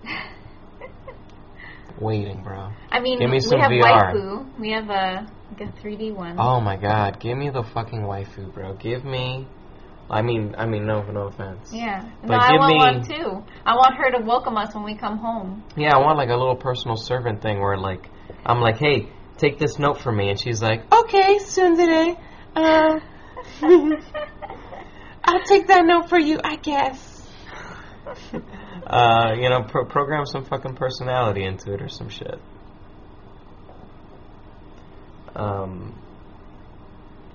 Waiting, 2.00 2.42
bro. 2.42 2.70
I 2.90 3.00
mean, 3.00 3.18
Give 3.18 3.28
me 3.28 3.36
we 3.36 3.40
some 3.40 3.60
have 3.60 3.70
VR. 3.70 4.14
waifu. 4.14 4.58
We 4.58 4.70
have 4.72 4.88
a 4.88 5.26
like 5.50 5.60
a 5.68 5.86
3D 5.86 6.14
one. 6.14 6.36
Oh 6.38 6.60
my 6.60 6.76
god, 6.76 7.20
give 7.20 7.36
me 7.36 7.50
the 7.50 7.62
fucking 7.62 8.00
waifu, 8.00 8.54
bro. 8.54 8.74
Give 8.74 9.04
me. 9.04 9.46
I 10.10 10.22
mean, 10.22 10.56
I 10.58 10.66
mean, 10.66 10.86
no, 10.86 11.02
no 11.02 11.28
offense. 11.28 11.70
Yeah. 11.72 12.04
But 12.22 12.28
no, 12.28 12.36
I 12.36 12.52
want 12.58 12.72
me- 12.72 12.78
one 12.78 13.02
too. 13.04 13.44
I 13.64 13.74
want 13.76 13.94
her 13.94 14.10
to 14.18 14.24
welcome 14.24 14.56
us 14.56 14.74
when 14.74 14.82
we 14.82 14.96
come 14.96 15.18
home. 15.18 15.64
Yeah, 15.76 15.94
I 15.94 15.98
want 15.98 16.18
like 16.18 16.30
a 16.30 16.36
little 16.36 16.56
personal 16.56 16.96
servant 16.96 17.40
thing 17.42 17.60
where 17.60 17.76
like 17.76 18.10
I'm 18.44 18.60
like, 18.60 18.78
hey, 18.78 19.08
take 19.38 19.58
this 19.58 19.78
note 19.78 20.00
for 20.00 20.10
me, 20.10 20.28
and 20.28 20.38
she's 20.40 20.60
like, 20.60 20.92
okay, 20.92 21.38
tsundere, 21.38 22.18
uh, 22.56 22.98
I'll 25.24 25.44
take 25.44 25.68
that 25.68 25.84
note 25.84 26.08
for 26.08 26.18
you, 26.18 26.40
I 26.42 26.56
guess. 26.56 27.28
uh, 28.86 29.34
you 29.36 29.48
know, 29.48 29.62
pro- 29.62 29.86
program 29.86 30.26
some 30.26 30.44
fucking 30.44 30.74
personality 30.74 31.44
into 31.44 31.72
it 31.72 31.80
or 31.80 31.88
some 31.88 32.08
shit. 32.08 32.40
Um, 35.36 35.96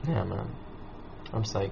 yeah, 0.05 0.23
man, 0.25 0.51
I'm 1.31 1.43
psyched. 1.43 1.71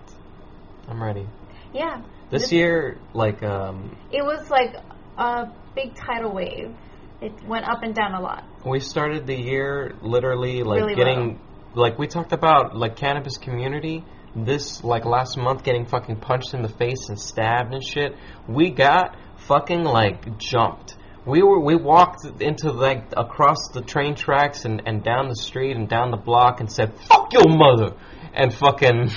I'm 0.88 1.01
ready. 1.01 1.27
Yeah. 1.73 2.01
This 2.29 2.43
This- 2.43 2.51
year, 2.53 2.97
like, 3.13 3.43
um, 3.43 3.95
It 4.11 4.23
was 4.23 4.49
like 4.49 4.75
a 5.17 5.47
big 5.75 5.95
tidal 5.95 6.34
wave. 6.34 6.75
It 7.21 7.31
went 7.47 7.65
up 7.65 7.84
and 7.84 7.95
down 7.95 8.13
a 8.15 8.21
lot. 8.21 8.43
we 8.65 8.79
started 8.79 9.25
the 9.27 9.36
year 9.36 9.93
literally 10.01 10.63
like 10.63 10.79
Really 10.81 10.95
getting 10.95 11.39
like 11.73 11.97
we 11.99 12.07
talked 12.07 12.31
about 12.34 12.75
like 12.77 12.95
cannabis 12.95 13.38
community 13.38 14.03
this 14.36 14.84
like 14.84 15.03
last 15.05 15.38
month 15.38 15.63
getting 15.63 15.86
fucking 15.86 16.17
punched 16.17 16.53
in 16.53 16.61
the 16.61 16.69
face 16.69 17.09
and 17.09 17.19
stabbed 17.19 17.73
and 17.73 17.84
shit 17.84 18.15
we 18.47 18.69
got 18.71 19.15
fucking 19.47 19.84
like 19.84 20.38
jumped 20.38 20.95
we 21.25 21.41
were 21.43 21.59
we 21.59 21.75
walked 21.75 22.25
into 22.41 22.71
like 22.71 23.03
across 23.17 23.69
the 23.73 23.81
train 23.81 24.15
tracks 24.15 24.63
and 24.65 24.81
and 24.86 25.03
down 25.03 25.27
the 25.27 25.36
street 25.36 25.75
and 25.75 25.88
down 25.89 26.09
the 26.11 26.17
block 26.17 26.59
and 26.61 26.71
said 26.71 26.93
fuck 27.09 27.31
your 27.34 27.49
mother 27.49 27.95
and 28.34 28.53
fucking 28.53 29.09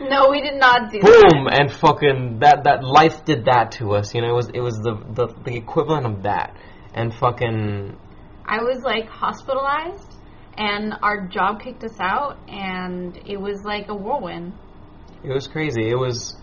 No, 0.00 0.30
we 0.30 0.40
did 0.40 0.58
not 0.58 0.92
do 0.92 1.00
boom 1.00 1.48
and 1.50 1.72
fucking 1.72 2.40
that 2.40 2.64
that 2.64 2.84
life 2.84 3.24
did 3.24 3.46
that 3.46 3.72
to 3.72 3.92
us 3.92 4.14
you 4.14 4.20
know 4.20 4.30
it 4.30 4.34
was 4.34 4.48
it 4.54 4.60
was 4.60 4.76
the 4.76 4.94
the, 5.14 5.26
the 5.44 5.56
equivalent 5.56 6.06
of 6.06 6.22
that 6.22 6.56
and 6.94 7.14
fucking 7.14 7.96
I 8.44 8.62
was 8.62 8.82
like 8.82 9.08
hospitalized 9.08 10.16
and 10.56 10.94
our 11.02 11.28
job 11.28 11.62
kicked 11.62 11.84
us 11.84 11.98
out 12.00 12.38
and 12.48 13.16
it 13.26 13.40
was 13.40 13.62
like 13.64 13.88
a 13.88 13.94
whirlwind. 13.94 14.52
It 15.22 15.32
was 15.32 15.46
crazy. 15.46 15.88
It 15.88 15.98
was 15.98 16.36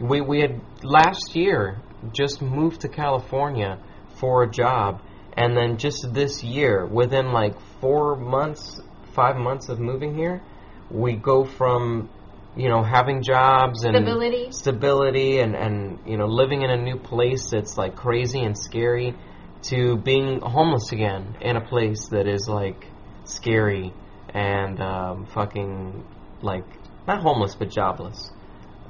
we 0.00 0.20
we 0.20 0.40
had 0.40 0.60
last 0.82 1.34
year 1.34 1.80
just 2.12 2.40
moved 2.40 2.82
to 2.82 2.88
California 2.88 3.78
for 4.20 4.44
a 4.44 4.50
job 4.50 5.02
and 5.36 5.56
then 5.56 5.78
just 5.78 6.12
this 6.12 6.42
year 6.42 6.86
within 6.86 7.32
like 7.32 7.60
4 7.80 8.16
months, 8.16 8.80
5 9.14 9.36
months 9.36 9.68
of 9.68 9.78
moving 9.78 10.14
here, 10.14 10.42
we 10.90 11.14
go 11.14 11.44
from 11.44 12.08
you 12.56 12.68
know, 12.68 12.82
having 12.82 13.22
jobs 13.22 13.84
and 13.84 13.94
Stability. 13.96 14.48
stability 14.50 15.38
and, 15.38 15.54
and 15.54 15.98
you 16.06 16.16
know 16.16 16.26
living 16.26 16.62
in 16.62 16.70
a 16.70 16.76
new 16.76 16.96
place 16.98 17.50
that's 17.50 17.78
like 17.78 17.94
crazy 17.96 18.40
and 18.40 18.58
scary 18.58 19.14
to 19.62 19.96
being 19.98 20.40
homeless 20.40 20.90
again 20.92 21.36
in 21.40 21.56
a 21.56 21.60
place 21.60 22.08
that 22.10 22.26
is 22.26 22.48
like 22.48 22.86
scary 23.24 23.92
and 24.34 24.80
um, 24.80 25.26
fucking 25.26 26.04
like 26.42 26.64
not 27.06 27.22
homeless 27.22 27.54
but 27.54 27.70
jobless 27.70 28.30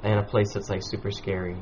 in 0.03 0.17
a 0.17 0.23
place 0.23 0.53
that's 0.53 0.69
like 0.69 0.81
super 0.81 1.11
scary 1.11 1.57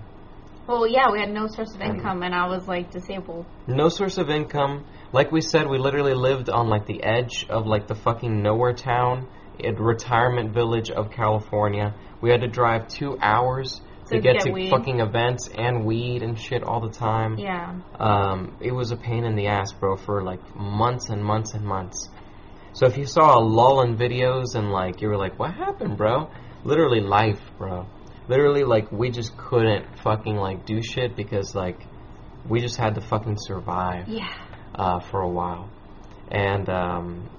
Well, 0.68 0.88
yeah, 0.88 1.10
we 1.12 1.20
had 1.20 1.32
no 1.32 1.48
source 1.48 1.74
of 1.74 1.82
income, 1.82 2.22
and 2.24 2.34
I 2.34 2.48
was 2.48 2.68
like 2.68 2.92
disabled. 2.92 3.46
no 3.68 3.90
source 3.90 4.18
of 4.18 4.30
income 4.30 4.86
like 5.12 5.32
we 5.32 5.42
said 5.42 5.68
we 5.68 5.80
literally 5.80 6.14
lived 6.14 6.50
on 6.50 6.70
like 6.70 6.86
the 6.86 7.04
edge 7.04 7.46
of 7.50 7.66
like 7.66 7.88
the 7.88 7.96
fucking 7.96 8.42
nowhere 8.42 8.74
town 8.74 9.28
a 9.64 9.72
retirement 9.74 10.54
village 10.54 10.90
of 10.90 11.12
california 11.12 11.94
we 12.22 12.30
had 12.30 12.42
to 12.42 12.48
drive 12.48 12.88
two 12.88 13.18
hours 13.22 13.82
to, 14.08 14.16
To 14.16 14.22
get, 14.22 14.34
get 14.38 14.42
to 14.46 14.52
weed. 14.52 14.70
fucking 14.72 15.00
events 15.02 15.48
and 15.56 15.86
weed 15.86 16.24
and 16.24 16.38
shit 16.40 16.64
all 16.64 16.82
the 16.82 16.90
time 16.92 17.38
Yeah. 17.38 17.80
um, 18.00 18.58
it 18.60 18.72
was 18.72 18.92
a 18.92 18.98
pain 18.98 19.24
in 19.24 19.36
the 19.36 19.48
ass, 19.48 19.72
bro, 19.72 19.96
for 19.98 20.24
like 20.24 20.40
months 20.56 21.10
and 21.10 21.24
months 21.24 21.54
and 21.54 21.64
months. 21.64 22.10
So 22.74 22.88
if 22.88 22.98
you 22.98 23.06
saw 23.06 23.38
a 23.38 23.42
lull 23.42 23.82
in 23.82 23.98
videos 23.98 24.56
and 24.56 24.72
like 24.72 25.02
you 25.02 25.10
were 25.10 25.18
like, 25.18 25.38
"What 25.38 25.54
happened, 25.54 25.96
bro?" 25.98 26.30
Literally 26.64 27.02
life, 27.02 27.40
bro. 27.60 27.86
Literally, 28.28 28.64
like 28.64 28.92
we 28.92 29.12
just 29.12 29.38
couldn't 29.38 29.86
fucking 30.04 30.36
like 30.36 30.66
do 30.66 30.82
shit 30.82 31.16
because 31.16 31.54
like 31.54 31.80
we 32.48 32.62
just 32.62 32.78
had 32.78 32.96
to 32.96 33.02
fucking 33.02 33.38
survive 33.40 34.08
Yeah. 34.08 34.28
uh, 34.76 35.00
for 35.02 35.22
a 35.22 35.30
while, 35.30 35.70
and 36.32 36.68
um, 36.70 37.30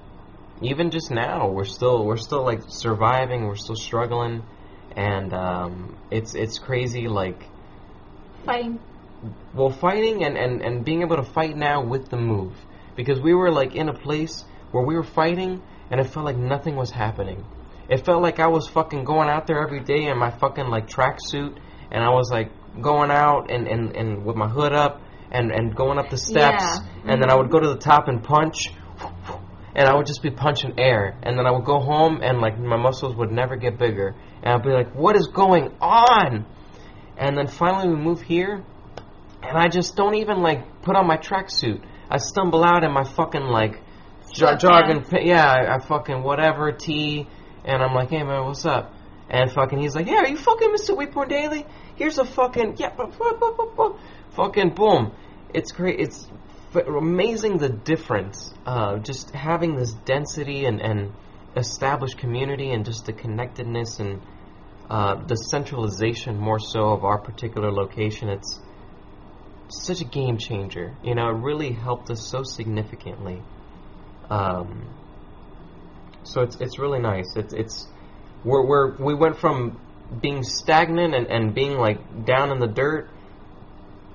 even 0.63 0.91
just 0.91 1.11
now 1.11 1.49
we're 1.49 1.65
still 1.65 2.05
we're 2.05 2.17
still 2.17 2.45
like 2.45 2.61
surviving. 2.69 3.47
We're 3.47 3.57
still 3.57 3.77
struggling, 3.77 4.43
and 4.97 5.33
um, 5.33 5.97
it's 6.11 6.35
it's 6.35 6.59
crazy 6.59 7.09
like 7.09 7.43
Fighting. 8.45 8.81
well 9.55 9.71
fighting 9.71 10.25
and, 10.25 10.37
and, 10.39 10.63
and 10.63 10.85
being 10.85 11.03
able 11.03 11.17
to 11.17 11.23
fight 11.23 11.57
now 11.57 11.85
with 11.85 12.09
the 12.09 12.17
move 12.17 12.55
because 12.97 13.21
we 13.21 13.35
were 13.35 13.51
like 13.51 13.75
in 13.75 13.89
a 13.91 13.93
place 13.93 14.45
where 14.71 14.83
we 14.85 14.95
were 14.95 15.03
fighting 15.05 15.63
and 15.91 16.01
it 16.01 16.05
felt 16.05 16.25
like 16.25 16.39
nothing 16.39 16.75
was 16.75 16.91
happening 16.91 17.45
it 17.91 18.03
felt 18.07 18.23
like 18.23 18.39
i 18.41 18.47
was 18.47 18.67
fucking 18.69 19.05
going 19.05 19.29
out 19.29 19.47
there 19.47 19.63
every 19.63 19.81
day 19.81 20.07
in 20.07 20.17
my 20.17 20.31
fucking 20.31 20.69
like 20.69 20.89
tracksuit 20.89 21.59
and 21.91 22.03
i 22.03 22.09
was 22.09 22.31
like 22.31 22.51
going 22.81 23.11
out 23.11 23.51
and, 23.51 23.69
and, 23.69 23.95
and 23.95 24.25
with 24.25 24.37
my 24.37 24.49
hood 24.49 24.73
up 24.73 25.03
and, 25.31 25.51
and 25.53 25.77
going 25.77 25.99
up 25.99 26.09
the 26.09 26.17
steps 26.17 26.65
Yeah. 26.65 27.13
and 27.13 27.21
then 27.23 27.29
i 27.31 27.35
would 27.37 27.51
go 27.51 27.61
to 27.61 27.69
the 27.69 27.79
top 27.79 28.09
and 28.09 28.25
punch 28.25 28.71
and 29.75 29.89
I 29.89 29.95
would 29.95 30.07
just 30.07 30.23
be 30.23 30.31
punching 30.31 30.79
air, 30.79 31.17
and 31.23 31.39
then 31.39 31.47
I 31.47 31.51
would 31.51 31.65
go 31.65 31.79
home, 31.81 32.21
and 32.23 32.41
like 32.41 32.59
my 32.59 32.77
muscles 32.77 33.15
would 33.17 33.31
never 33.31 33.57
get 33.57 33.79
bigger, 33.79 34.15
and 34.43 34.55
I'd 34.55 34.63
be 34.63 34.71
like, 34.71 34.95
"What 34.95 35.17
is 35.17 35.29
going 35.29 35.75
on?" 35.81 36.47
And 37.17 37.37
then 37.37 37.47
finally 37.47 37.89
we 37.89 37.97
move 37.97 38.21
here, 38.23 38.65
and 39.43 39.57
I 39.59 39.69
just 39.69 39.97
don't 39.97 40.15
even 40.17 40.43
like 40.43 40.83
put 40.83 40.97
on 40.97 41.07
my 41.07 41.17
tracksuit. 41.17 41.83
I 42.11 42.17
stumble 42.19 42.65
out 42.65 42.83
in 42.83 42.93
my 42.93 43.05
fucking 43.05 43.43
like 43.43 43.81
jo- 44.35 44.57
jogging, 44.57 45.05
yeah, 45.23 45.45
I, 45.47 45.77
I 45.77 45.79
fucking 45.79 46.23
whatever 46.23 46.73
tee, 46.73 47.29
and 47.65 47.83
I'm 47.83 47.95
like, 47.95 48.11
"Hey 48.11 48.23
man, 48.23 48.45
what's 48.47 48.67
up?" 48.67 48.95
And 49.29 49.53
fucking 49.53 49.79
he's 49.79 49.95
like, 49.95 50.07
"Yeah, 50.09 50.23
are 50.23 50.29
you 50.29 50.37
fucking 50.37 50.71
Mr. 50.71 50.97
Weedporn 50.97 51.29
Daily? 51.29 51.65
Here's 51.95 52.19
a 52.19 52.25
fucking 52.25 52.77
yeah, 52.79 52.91
bu- 52.91 53.07
bu- 53.07 53.75
bu- 53.77 53.99
fucking 54.35 54.71
boom." 54.75 55.13
It's 55.55 55.73
great. 55.73 56.01
It's 56.01 56.29
amazing 56.75 57.59
the 57.59 57.69
difference. 57.69 58.53
Uh, 58.65 58.99
just 58.99 59.31
having 59.31 59.77
this 59.77 59.93
density 59.93 60.65
and 60.65 60.81
and 60.81 61.13
established 61.57 62.19
community 62.19 62.71
and 62.71 62.85
just 62.85 63.07
the 63.07 63.13
connectedness 63.13 63.99
and 63.99 64.21
uh, 64.89 65.15
the 65.27 65.35
centralization 65.35 66.37
more 66.37 66.59
so 66.59 66.91
of 66.91 67.05
our 67.05 67.19
particular 67.19 67.73
location. 67.73 68.29
It's 68.29 68.61
such 69.69 70.01
a 70.01 70.05
game 70.05 70.39
changer. 70.39 70.97
You 71.03 71.15
know, 71.15 71.29
it 71.29 71.43
really 71.43 71.73
helped 71.73 72.11
us 72.11 72.29
so 72.29 72.43
significantly. 72.43 73.43
Um, 74.29 74.89
so 76.23 76.43
it's 76.43 76.57
it's 76.57 76.79
really 76.79 77.01
nice. 77.01 77.37
It's 77.37 77.53
it's 77.53 77.87
we're, 78.45 78.65
we're 78.65 78.97
we 78.97 79.15
went 79.15 79.39
from 79.39 79.81
being 80.21 80.43
stagnant 80.43 81.15
and, 81.15 81.27
and 81.29 81.55
being 81.55 81.79
like 81.79 82.25
down 82.25 82.51
in 82.51 82.59
the 82.59 82.67
dirt 82.67 83.09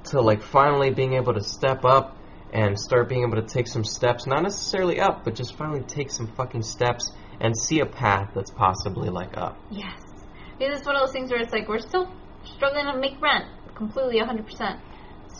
to 0.06 0.22
like 0.22 0.41
finally 0.41 0.89
being 0.91 1.14
able 1.14 1.34
to 1.34 1.41
step 1.41 1.86
up 1.86 2.14
and 2.56 2.80
start 2.80 3.10
being 3.10 3.24
able 3.24 3.36
to 3.36 3.45
take 3.45 3.68
some 3.68 3.84
steps, 3.84 4.26
not 4.26 4.41
necessarily 4.41 5.01
up, 5.01 5.26
but 5.26 5.36
just 5.36 5.58
finally 5.58 5.82
take 5.82 6.10
some 6.10 6.26
fucking 6.38 6.62
steps 6.62 7.12
and 7.41 7.53
see 7.56 7.82
a 7.82 7.86
path 7.86 8.32
that's 8.34 8.49
possibly 8.49 9.10
like 9.10 9.36
up. 9.36 9.60
Yes. 9.70 9.99
Because 10.58 10.80
it's 10.80 10.86
one 10.86 10.95
of 10.95 11.01
those 11.01 11.12
things 11.12 11.30
where 11.30 11.41
it's 11.41 11.51
like 11.51 11.68
we're 11.68 11.80
still 11.80 12.10
struggling 12.45 12.86
to 12.86 12.97
make 12.97 13.22
rent 13.22 13.43
completely 13.76 14.22
100%. 14.22 14.80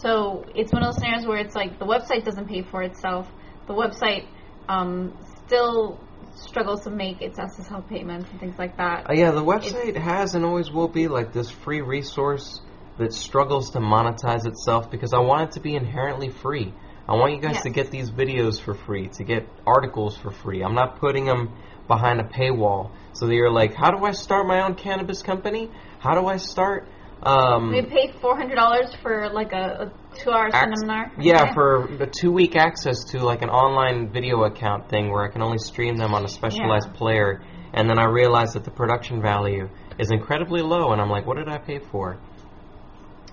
So 0.02 0.44
it's 0.54 0.74
one 0.74 0.84
of 0.84 0.90
those 0.90 0.96
scenarios 0.96 1.26
where 1.26 1.38
it's 1.38 1.56
like 1.56 1.80
the 1.80 1.86
website 1.86 2.26
doesn't 2.26 2.50
pay 2.50 2.64
for 2.64 2.84
itself. 2.84 3.32
The 3.68 3.74
website 3.74 4.28
um, 4.68 5.18
still 5.46 5.98
struggles 6.36 6.84
to 6.84 6.90
make 6.90 7.22
its 7.22 7.40
SSL 7.40 7.88
payments 7.88 8.30
and 8.30 8.42
things 8.42 8.60
like 8.60 8.76
that. 8.76 9.10
Uh, 9.10 9.14
yeah, 9.14 9.32
the 9.32 9.44
website 9.44 9.96
has 9.96 10.36
and 10.36 10.44
always 10.44 10.70
will 10.70 10.90
be 10.90 11.08
like 11.08 11.32
this 11.32 11.50
free 11.50 11.80
resource 11.80 12.60
that 12.98 13.14
struggles 13.14 13.70
to 13.72 13.80
monetize 13.80 14.46
itself 14.46 14.92
because 14.92 15.14
I 15.14 15.20
want 15.20 15.44
it 15.44 15.52
to 15.54 15.62
be 15.62 15.76
inherently 15.76 16.30
free. 16.30 16.74
I 17.08 17.14
want 17.16 17.34
you 17.36 17.40
guys 17.42 17.62
to 17.62 17.70
get 17.70 17.92
these 17.92 18.10
videos 18.10 18.60
for 18.60 18.74
free, 18.74 19.10
to 19.10 19.24
get 19.24 19.48
articles 19.68 20.18
for 20.18 20.32
free. 20.32 20.64
I'm 20.64 20.74
not 20.74 21.00
putting 21.00 21.26
them 21.26 21.54
behind 21.88 22.20
a 22.20 22.24
paywall 22.24 22.92
so 23.14 23.28
that 23.28 23.34
you're 23.36 23.52
like, 23.52 23.76
how 23.76 23.92
do 23.92 24.04
I 24.04 24.12
start 24.12 24.48
my 24.48 24.64
own 24.64 24.74
cannabis 24.74 25.22
company? 25.22 25.70
How 26.00 26.20
do 26.20 26.26
I 26.26 26.38
start? 26.38 26.88
Um, 27.22 27.72
we 27.72 27.84
pay 27.84 28.12
$400 28.12 29.02
for 29.02 29.30
like 29.30 29.54
a, 29.54 29.92
a 29.92 30.18
two-hour 30.20 30.48
Ac- 30.48 30.58
seminar. 30.76 31.12
Yeah, 31.20 31.54
for 31.54 31.86
a 32.02 32.08
two 32.08 32.32
week 32.32 32.56
access 32.56 33.04
to 33.12 33.20
like 33.20 33.44
an 33.44 33.50
online 33.50 34.12
video 34.12 34.44
account 34.44 34.90
thing 34.90 35.12
where 35.12 35.24
I 35.24 35.30
can 35.32 35.42
only 35.44 35.60
stream 35.60 35.98
them 35.98 36.14
on 36.16 36.26
a 36.26 36.28
specialized 36.28 36.88
Yeah. 36.88 36.98
player. 36.98 37.44
And 37.74 37.90
then 37.90 38.00
I 38.00 38.06
realized 38.06 38.56
that 38.56 38.64
the 38.64 38.72
production 38.72 39.22
value 39.22 39.70
is 40.00 40.10
incredibly 40.10 40.62
low, 40.62 40.92
and 40.92 41.02
I'm 41.02 41.10
like, 41.10 41.26
what 41.26 41.38
did 41.38 41.50
I 41.50 41.58
pay 41.58 41.80
for? 41.80 42.18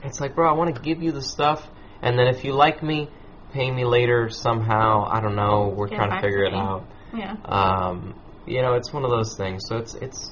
It's 0.02 0.20
like, 0.20 0.34
bro, 0.34 0.48
I 0.50 0.52
want 0.52 0.74
to 0.74 0.80
give 0.80 1.02
you 1.02 1.12
the 1.12 1.22
stuff, 1.22 1.66
and 2.02 2.18
then 2.18 2.26
if 2.26 2.44
you 2.44 2.52
like 2.52 2.82
me, 2.82 3.08
pay 3.52 3.70
me 3.70 3.84
later 3.84 4.28
somehow. 4.30 5.06
I 5.08 5.20
don't 5.20 5.36
know. 5.36 5.72
We're 5.76 5.88
Get 5.88 5.96
trying 5.96 6.10
to 6.10 6.20
figure 6.20 6.44
it 6.44 6.54
out. 6.54 6.86
Yeah. 7.14 7.36
Um, 7.44 8.14
you 8.46 8.62
know, 8.62 8.74
it's 8.74 8.92
one 8.92 9.04
of 9.04 9.10
those 9.10 9.36
things. 9.36 9.64
So 9.68 9.76
it's 9.76 9.94
it's 9.94 10.30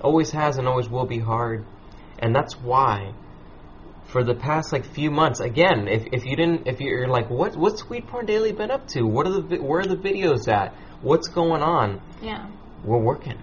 always 0.00 0.30
has 0.32 0.58
and 0.58 0.68
always 0.68 0.88
will 0.88 1.06
be 1.06 1.18
hard, 1.18 1.64
and 2.18 2.34
that's 2.34 2.54
why 2.54 3.14
for 4.08 4.22
the 4.22 4.34
past 4.34 4.72
like 4.72 4.84
few 4.84 5.10
months, 5.10 5.40
again, 5.40 5.88
if, 5.88 6.06
if 6.12 6.24
you 6.24 6.36
didn't, 6.36 6.66
if 6.66 6.80
you're 6.80 7.08
like, 7.08 7.28
what 7.28 7.56
what's 7.56 7.82
Weedporn 7.82 8.26
Daily 8.26 8.52
been 8.52 8.70
up 8.70 8.86
to? 8.88 9.02
What 9.02 9.26
are 9.26 9.40
the 9.40 9.56
where 9.58 9.80
are 9.80 9.86
the 9.86 9.96
videos 9.96 10.48
at? 10.48 10.74
What's 11.02 11.28
going 11.28 11.62
on? 11.62 12.00
Yeah. 12.22 12.48
We're 12.84 13.02
working. 13.02 13.38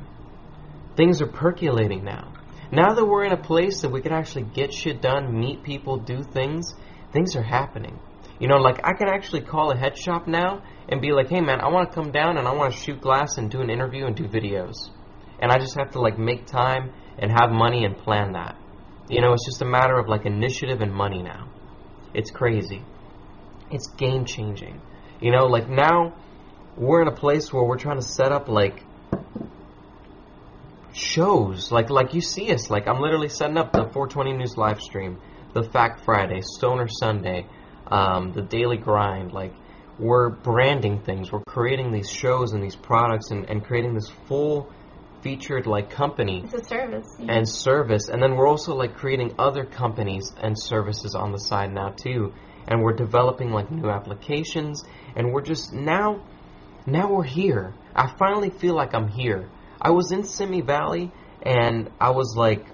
Things 0.95 1.21
are 1.21 1.27
percolating 1.27 2.03
now. 2.03 2.33
Now 2.71 2.93
that 2.93 3.05
we're 3.05 3.25
in 3.25 3.33
a 3.33 3.41
place 3.41 3.81
that 3.81 3.89
we 3.89 4.01
can 4.01 4.13
actually 4.13 4.45
get 4.45 4.73
shit 4.73 5.01
done, 5.01 5.39
meet 5.39 5.63
people, 5.63 5.97
do 5.97 6.23
things, 6.23 6.73
things 7.11 7.35
are 7.35 7.43
happening. 7.43 7.99
You 8.43 8.49
know, 8.49 8.57
like 8.57 8.81
I 8.83 8.91
can 8.91 9.07
actually 9.07 9.39
call 9.39 9.71
a 9.71 9.77
head 9.77 9.97
shop 9.97 10.27
now 10.27 10.63
and 10.89 10.99
be 10.99 11.13
like, 11.13 11.29
hey 11.29 11.39
man, 11.39 11.61
I 11.61 11.69
want 11.69 11.89
to 11.89 11.95
come 11.95 12.11
down 12.11 12.37
and 12.37 12.45
I 12.45 12.51
want 12.51 12.73
to 12.73 12.77
shoot 12.77 12.99
glass 12.99 13.37
and 13.37 13.49
do 13.49 13.61
an 13.61 13.69
interview 13.69 14.05
and 14.05 14.17
do 14.17 14.25
videos. 14.25 14.89
And 15.39 15.49
I 15.49 15.59
just 15.59 15.77
have 15.77 15.91
to 15.91 16.01
like 16.01 16.19
make 16.19 16.45
time 16.45 16.91
and 17.17 17.31
have 17.31 17.51
money 17.51 17.85
and 17.85 17.97
plan 17.97 18.33
that. 18.33 18.57
You 19.07 19.21
know, 19.21 19.31
it's 19.31 19.45
just 19.45 19.61
a 19.61 19.65
matter 19.65 19.97
of 19.97 20.09
like 20.09 20.25
initiative 20.25 20.81
and 20.81 20.93
money 20.93 21.23
now. 21.23 21.53
It's 22.13 22.31
crazy. 22.31 22.83
It's 23.71 23.87
game 23.95 24.25
changing. 24.25 24.81
You 25.21 25.31
know, 25.31 25.45
like 25.45 25.69
now 25.69 26.13
we're 26.75 27.01
in 27.01 27.07
a 27.07 27.15
place 27.15 27.53
where 27.53 27.63
we're 27.63 27.77
trying 27.77 28.01
to 28.01 28.05
set 28.05 28.33
up 28.33 28.49
like 28.49 28.83
shows 30.91 31.71
like 31.71 31.89
like 31.89 32.13
you 32.13 32.21
see 32.21 32.51
us 32.53 32.69
like 32.69 32.87
i'm 32.87 32.99
literally 32.99 33.27
setting 33.27 33.57
up 33.57 33.71
the 33.71 33.79
420 33.79 34.33
news 34.33 34.57
live 34.57 34.79
stream 34.79 35.17
the 35.55 35.63
fact 35.63 36.05
friday 36.05 36.39
stoner 36.41 36.87
sunday 36.87 37.47
um, 37.93 38.31
the 38.33 38.41
daily 38.41 38.77
grind 38.77 39.31
like 39.33 39.53
we're 39.99 40.29
branding 40.29 41.01
things. 41.03 41.31
We're 41.31 41.43
creating 41.47 41.91
these 41.91 42.09
shows 42.09 42.53
and 42.53 42.63
these 42.63 42.75
products 42.75 43.29
and, 43.29 43.47
and 43.49 43.63
creating 43.63 43.93
this 43.93 44.09
full 44.27 44.71
featured 45.21 45.67
like 45.67 45.91
company 45.91 46.41
It's 46.43 46.55
a 46.55 46.63
service. 46.63 47.07
and 47.19 47.47
service. 47.47 48.09
And 48.09 48.21
then 48.21 48.35
we're 48.35 48.47
also 48.47 48.73
like 48.75 48.95
creating 48.95 49.35
other 49.37 49.63
companies 49.65 50.25
and 50.41 50.59
services 50.59 51.13
on 51.15 51.31
the 51.31 51.37
side 51.37 51.71
now 51.71 51.89
too. 51.89 52.33
And 52.67 52.81
we're 52.81 52.93
developing 52.95 53.51
like 53.51 53.69
new 53.69 53.89
applications. 53.89 54.83
And 55.15 55.31
we're 55.31 55.43
just 55.43 55.71
now 55.73 56.23
now 56.87 57.09
we're 57.13 57.23
here. 57.41 57.73
I 57.95 58.11
finally 58.17 58.49
feel 58.49 58.75
like 58.75 58.93
i'm 58.95 59.07
here. 59.07 59.47
I 59.79 59.91
was 59.91 60.11
in 60.11 60.23
simi 60.23 60.61
valley 60.61 61.11
and 61.43 61.91
i 62.01 62.09
was 62.09 62.33
like 62.35 62.65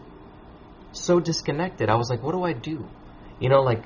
so 0.93 1.19
disconnected. 1.19 1.89
I 1.89 1.95
was 1.95 2.09
like 2.09 2.23
what 2.23 2.31
do 2.33 2.43
i 2.43 2.53
do? 2.53 2.87
You 3.41 3.49
know 3.49 3.61
like 3.61 3.83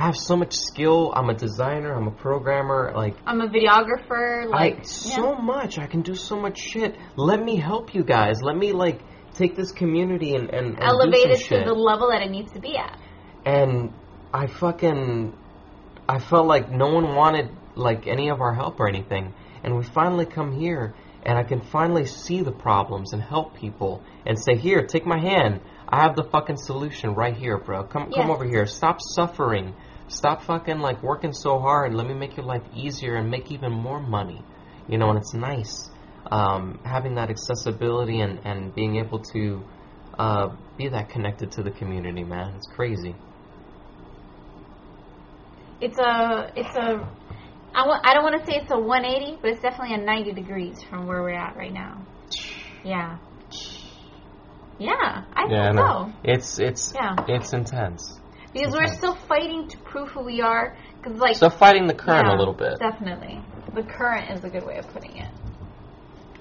i 0.00 0.04
have 0.04 0.16
so 0.16 0.34
much 0.36 0.54
skill 0.54 1.12
i'm 1.14 1.28
a 1.30 1.34
designer 1.34 1.92
i'm 1.94 2.08
a 2.08 2.16
programmer 2.26 2.92
like 2.96 3.14
I'm 3.26 3.40
a 3.40 3.48
videographer. 3.48 4.48
Like 4.48 4.80
I 4.80 4.82
so 4.82 5.34
much. 5.36 5.78
I 5.78 5.86
can 5.86 6.02
do 6.02 6.14
so 6.14 6.36
much 6.40 6.58
shit. 6.58 6.96
Let 7.16 7.40
me 7.42 7.56
help 7.56 7.94
you 7.94 8.02
guys. 8.02 8.36
Let 8.42 8.56
me 8.56 8.72
like 8.72 9.00
take 9.34 9.56
this 9.56 9.72
community 9.72 10.34
and 10.34 10.50
and, 10.50 10.66
and 10.78 10.82
Elevate 10.82 11.30
it 11.30 11.40
shit. 11.40 11.64
to 11.64 11.64
the 11.64 11.78
level 11.90 12.10
that 12.10 12.22
it 12.22 12.30
needs 12.30 12.52
to 12.52 12.60
be 12.60 12.76
at. 12.76 12.98
and 13.44 13.92
I 14.32 14.46
fucking 14.46 15.36
I 16.08 16.18
felt 16.18 16.46
like 16.46 16.70
no 16.70 16.88
one 16.92 17.14
wanted 17.14 17.50
like 17.76 18.06
any 18.06 18.30
of 18.30 18.40
our 18.40 18.54
help 18.54 18.80
or 18.80 18.88
anything, 18.88 19.32
and 19.62 19.76
we 19.76 19.84
finally 19.84 20.26
come 20.26 20.50
here, 20.52 20.94
and 21.22 21.38
I 21.38 21.44
can 21.44 21.60
finally 21.60 22.06
see 22.06 22.42
the 22.42 22.52
problems 22.52 23.12
and 23.12 23.22
help 23.22 23.54
people 23.54 24.02
and 24.26 24.36
say, 24.38 24.56
here, 24.56 24.84
take 24.86 25.06
my 25.06 25.20
hand. 25.20 25.60
I 25.88 26.02
have 26.02 26.16
the 26.16 26.24
fucking 26.24 26.56
solution 26.56 27.14
right 27.14 27.36
here, 27.36 27.58
bro. 27.58 27.84
Come 27.84 28.10
come 28.12 28.30
over 28.30 28.44
here. 28.44 28.66
Stop 28.66 28.98
suffering. 29.00 29.74
Stop 30.10 30.42
fucking 30.42 30.80
like 30.80 31.02
working 31.02 31.32
so 31.32 31.58
hard. 31.58 31.94
Let 31.94 32.06
me 32.06 32.14
make 32.14 32.36
your 32.36 32.44
life 32.44 32.62
easier 32.74 33.14
and 33.14 33.30
make 33.30 33.50
even 33.50 33.72
more 33.72 34.00
money. 34.00 34.42
You 34.88 34.98
know, 34.98 35.08
and 35.08 35.18
it's 35.18 35.32
nice 35.34 35.90
um, 36.30 36.80
having 36.84 37.14
that 37.14 37.30
accessibility 37.30 38.20
and, 38.20 38.40
and 38.44 38.74
being 38.74 38.96
able 38.96 39.20
to 39.32 39.62
uh, 40.18 40.48
be 40.76 40.88
that 40.88 41.10
connected 41.10 41.52
to 41.52 41.62
the 41.62 41.70
community, 41.70 42.24
man. 42.24 42.54
It's 42.56 42.66
crazy. 42.74 43.14
It's 45.80 45.98
a 45.98 46.52
it's 46.56 46.76
a 46.76 47.08
I 47.74 47.86
want 47.86 48.06
I 48.06 48.12
don't 48.12 48.22
want 48.24 48.44
to 48.44 48.50
say 48.50 48.58
it's 48.58 48.70
a 48.70 48.78
180, 48.78 49.38
but 49.40 49.50
it's 49.52 49.62
definitely 49.62 49.94
a 49.94 50.04
90 50.04 50.32
degrees 50.32 50.82
from 50.90 51.06
where 51.06 51.22
we're 51.22 51.30
at 51.38 51.56
right 51.56 51.72
now. 51.72 52.04
Yeah. 52.84 53.18
Yeah, 54.82 55.24
I 55.34 55.46
Yeah, 55.50 55.60
I 55.60 55.66
think 55.66 55.74
know. 55.74 56.06
so. 56.06 56.12
It's 56.24 56.58
it's 56.58 56.94
Yeah. 56.94 57.14
it's 57.28 57.52
intense. 57.52 58.19
Because 58.52 58.72
we're 58.72 58.92
still 58.94 59.14
fighting 59.14 59.68
to 59.68 59.78
prove 59.78 60.08
who 60.10 60.24
we 60.24 60.40
are. 60.40 60.76
Because 61.02 61.18
like 61.18 61.36
So 61.36 61.48
fighting 61.48 61.86
the 61.86 61.94
current 61.94 62.26
yeah, 62.26 62.36
a 62.36 62.38
little 62.38 62.54
bit. 62.54 62.78
Definitely, 62.78 63.40
the 63.74 63.82
current 63.82 64.30
is 64.30 64.44
a 64.44 64.48
good 64.50 64.64
way 64.66 64.76
of 64.78 64.86
putting 64.88 65.16
it. 65.16 65.30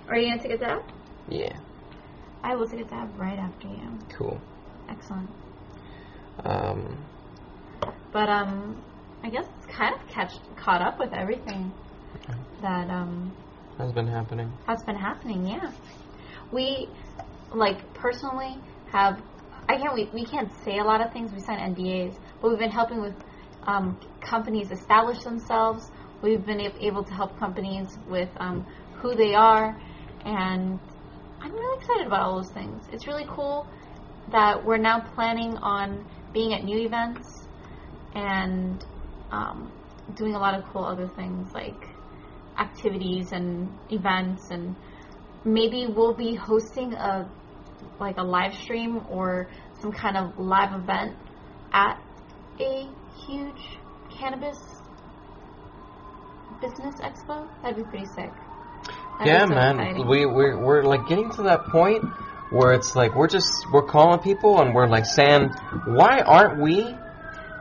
Are 0.08 0.18
you 0.18 0.30
gonna 0.30 0.42
take 0.42 0.54
a 0.54 0.58
dab? 0.58 0.82
Yeah, 1.28 1.54
I 2.44 2.56
will 2.56 2.68
take 2.68 2.82
a 2.82 2.90
dab 2.90 3.18
right 3.20 3.38
after 3.38 3.68
you. 3.68 4.00
cool. 4.18 4.42
Excellent. 4.90 5.30
Um, 6.44 6.98
But 8.12 8.28
um, 8.30 8.82
I 9.24 9.30
guess 9.30 9.46
it's 9.58 9.68
kind 9.68 9.94
of 9.94 10.08
catch 10.08 10.34
caught 10.56 10.82
up 10.82 10.98
with 11.00 11.14
everything 11.14 11.72
that 12.62 12.90
um 12.90 13.32
has 13.78 13.92
been 13.92 14.08
happening. 14.08 14.52
has 14.66 14.82
been 14.84 14.96
happening. 14.96 15.46
Yeah, 15.48 15.72
we 16.52 16.90
like 17.54 17.94
personally 17.94 18.58
have. 18.92 19.22
I 19.70 19.78
can't. 19.78 19.94
We, 19.94 20.10
we 20.12 20.26
can't 20.26 20.52
say 20.66 20.80
a 20.80 20.84
lot 20.84 21.00
of 21.00 21.14
things. 21.14 21.32
We 21.32 21.42
sign 21.42 21.60
NDAs, 21.60 22.18
but 22.42 22.50
we've 22.50 22.58
been 22.58 22.72
helping 22.72 23.02
with 23.02 23.14
um, 23.68 24.00
companies 24.20 24.72
establish 24.72 25.20
themselves. 25.24 25.92
We've 26.24 26.44
been 26.44 26.60
able 26.60 27.04
to 27.04 27.14
help 27.14 27.38
companies 27.38 27.88
with 28.10 28.30
um, 28.38 28.66
who 28.96 29.16
they 29.16 29.36
are, 29.36 29.80
and 30.26 30.80
I'm 31.40 31.52
really 31.54 31.82
excited 31.82 32.08
about 32.08 32.22
all 32.22 32.42
those 32.42 32.52
things. 32.52 32.84
It's 32.92 33.06
really 33.06 33.28
cool 33.30 33.68
that 34.32 34.66
we're 34.66 34.78
now 34.78 35.02
planning 35.14 35.56
on 35.58 36.04
being 36.34 36.56
at 36.56 36.64
new 36.64 36.80
events 36.80 37.48
and 38.16 38.84
um, 39.32 39.72
doing 40.16 40.34
a 40.34 40.40
lot 40.40 40.56
of 40.56 40.66
cool 40.74 40.84
other 40.84 41.08
things 41.16 41.54
like 41.54 41.88
activities 42.58 43.32
and 43.32 43.72
events 43.92 44.50
and 44.50 44.76
maybe 45.46 45.88
we'll 45.88 46.14
be 46.14 46.36
hosting 46.36 46.94
a 46.94 47.30
like 48.00 48.18
a 48.18 48.24
live 48.24 48.54
stream 48.54 49.02
or 49.10 49.50
some 49.82 49.92
kind 49.92 50.18
of 50.18 50.38
live 50.40 50.74
event 50.74 51.16
at 51.72 52.02
a 52.60 52.90
huge 53.26 53.78
cannabis 54.10 54.58
business 56.62 56.96
expo. 56.96 57.48
That'd 57.62 57.78
be 57.78 57.84
pretty 57.84 58.06
sick. 58.06 58.32
That'd 59.20 59.28
yeah, 59.28 59.46
so 59.46 59.54
man. 59.54 59.80
exciting. 59.80 60.08
We 60.08 60.26
we're 60.26 60.58
we're 60.58 60.84
like 60.84 61.08
getting 61.08 61.30
to 61.32 61.44
that 61.44 61.66
point 61.66 62.04
where 62.52 62.74
it's 62.74 62.96
like 62.96 63.16
we're 63.16 63.28
just 63.28 63.52
we're 63.72 63.86
calling 63.86 64.20
people 64.20 64.62
and 64.62 64.74
we're 64.74 64.88
like 64.88 65.06
saying, 65.06 65.50
why 65.86 66.22
aren't 66.22 66.62
we? 66.62 66.96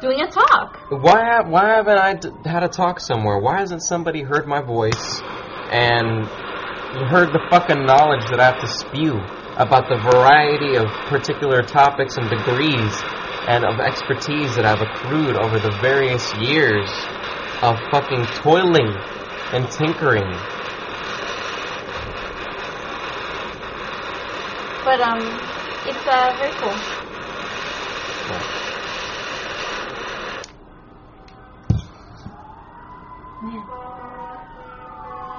doing 0.01 0.21
a 0.21 0.31
talk. 0.31 0.79
Why 0.91 1.41
why 1.45 1.71
haven't 1.77 1.99
I 1.99 2.15
d- 2.15 2.31
had 2.45 2.63
a 2.63 2.69
talk 2.69 3.01
somewhere? 3.01 3.39
Why 3.39 3.59
hasn't 3.59 3.83
somebody 3.83 4.23
heard 4.23 4.47
my 4.47 4.61
voice 4.63 5.21
and 5.71 6.27
heard 7.11 7.33
the 7.33 7.41
fucking 7.51 7.85
knowledge 7.85 8.25
that 8.31 8.41
I 8.41 8.45
have 8.45 8.61
to 8.61 8.69
spew 8.69 9.21
about 9.59 9.89
the 9.89 9.97
variety 9.97 10.77
of 10.77 10.87
particular 11.11 11.63
topics 11.63 12.17
and 12.17 12.31
degrees 12.31 12.95
and 13.49 13.65
of 13.65 13.81
expertise 13.81 14.55
that 14.55 14.65
I've 14.65 14.81
accrued 14.81 15.35
over 15.37 15.59
the 15.59 15.77
various 15.83 16.33
years 16.37 16.87
of 17.63 17.77
fucking 17.91 18.25
toiling 18.39 18.95
and 19.53 19.69
tinkering. 19.69 20.31
But 24.85 25.01
um, 25.01 25.19
it's 25.87 26.07
uh, 26.07 26.37
very 26.39 26.53
cool. 26.63 26.77
Man, 33.43 33.67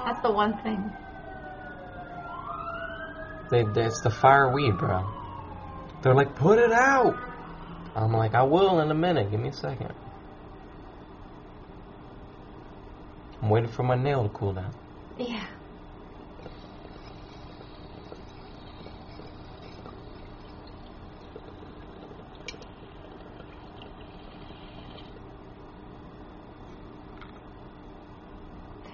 that's 0.04 0.20
the 0.20 0.30
one 0.30 0.58
thing. 0.62 0.92
They, 3.50 3.64
they, 3.64 3.86
it's 3.86 4.00
the 4.00 4.10
fire 4.10 4.52
weed, 4.52 4.78
bro. 4.78 5.04
They're 6.02 6.14
like, 6.14 6.36
put 6.36 6.58
it 6.58 6.72
out. 6.72 7.16
I'm 7.96 8.12
like, 8.12 8.34
I 8.34 8.44
will 8.44 8.80
in 8.80 8.90
a 8.90 8.94
minute. 8.94 9.30
Give 9.30 9.40
me 9.40 9.48
a 9.48 9.52
second. 9.52 9.92
I'm 13.42 13.50
waiting 13.50 13.70
for 13.70 13.82
my 13.82 13.96
nail 13.96 14.22
to 14.22 14.28
cool 14.28 14.52
down. 14.52 14.72
Yeah. 15.18 15.46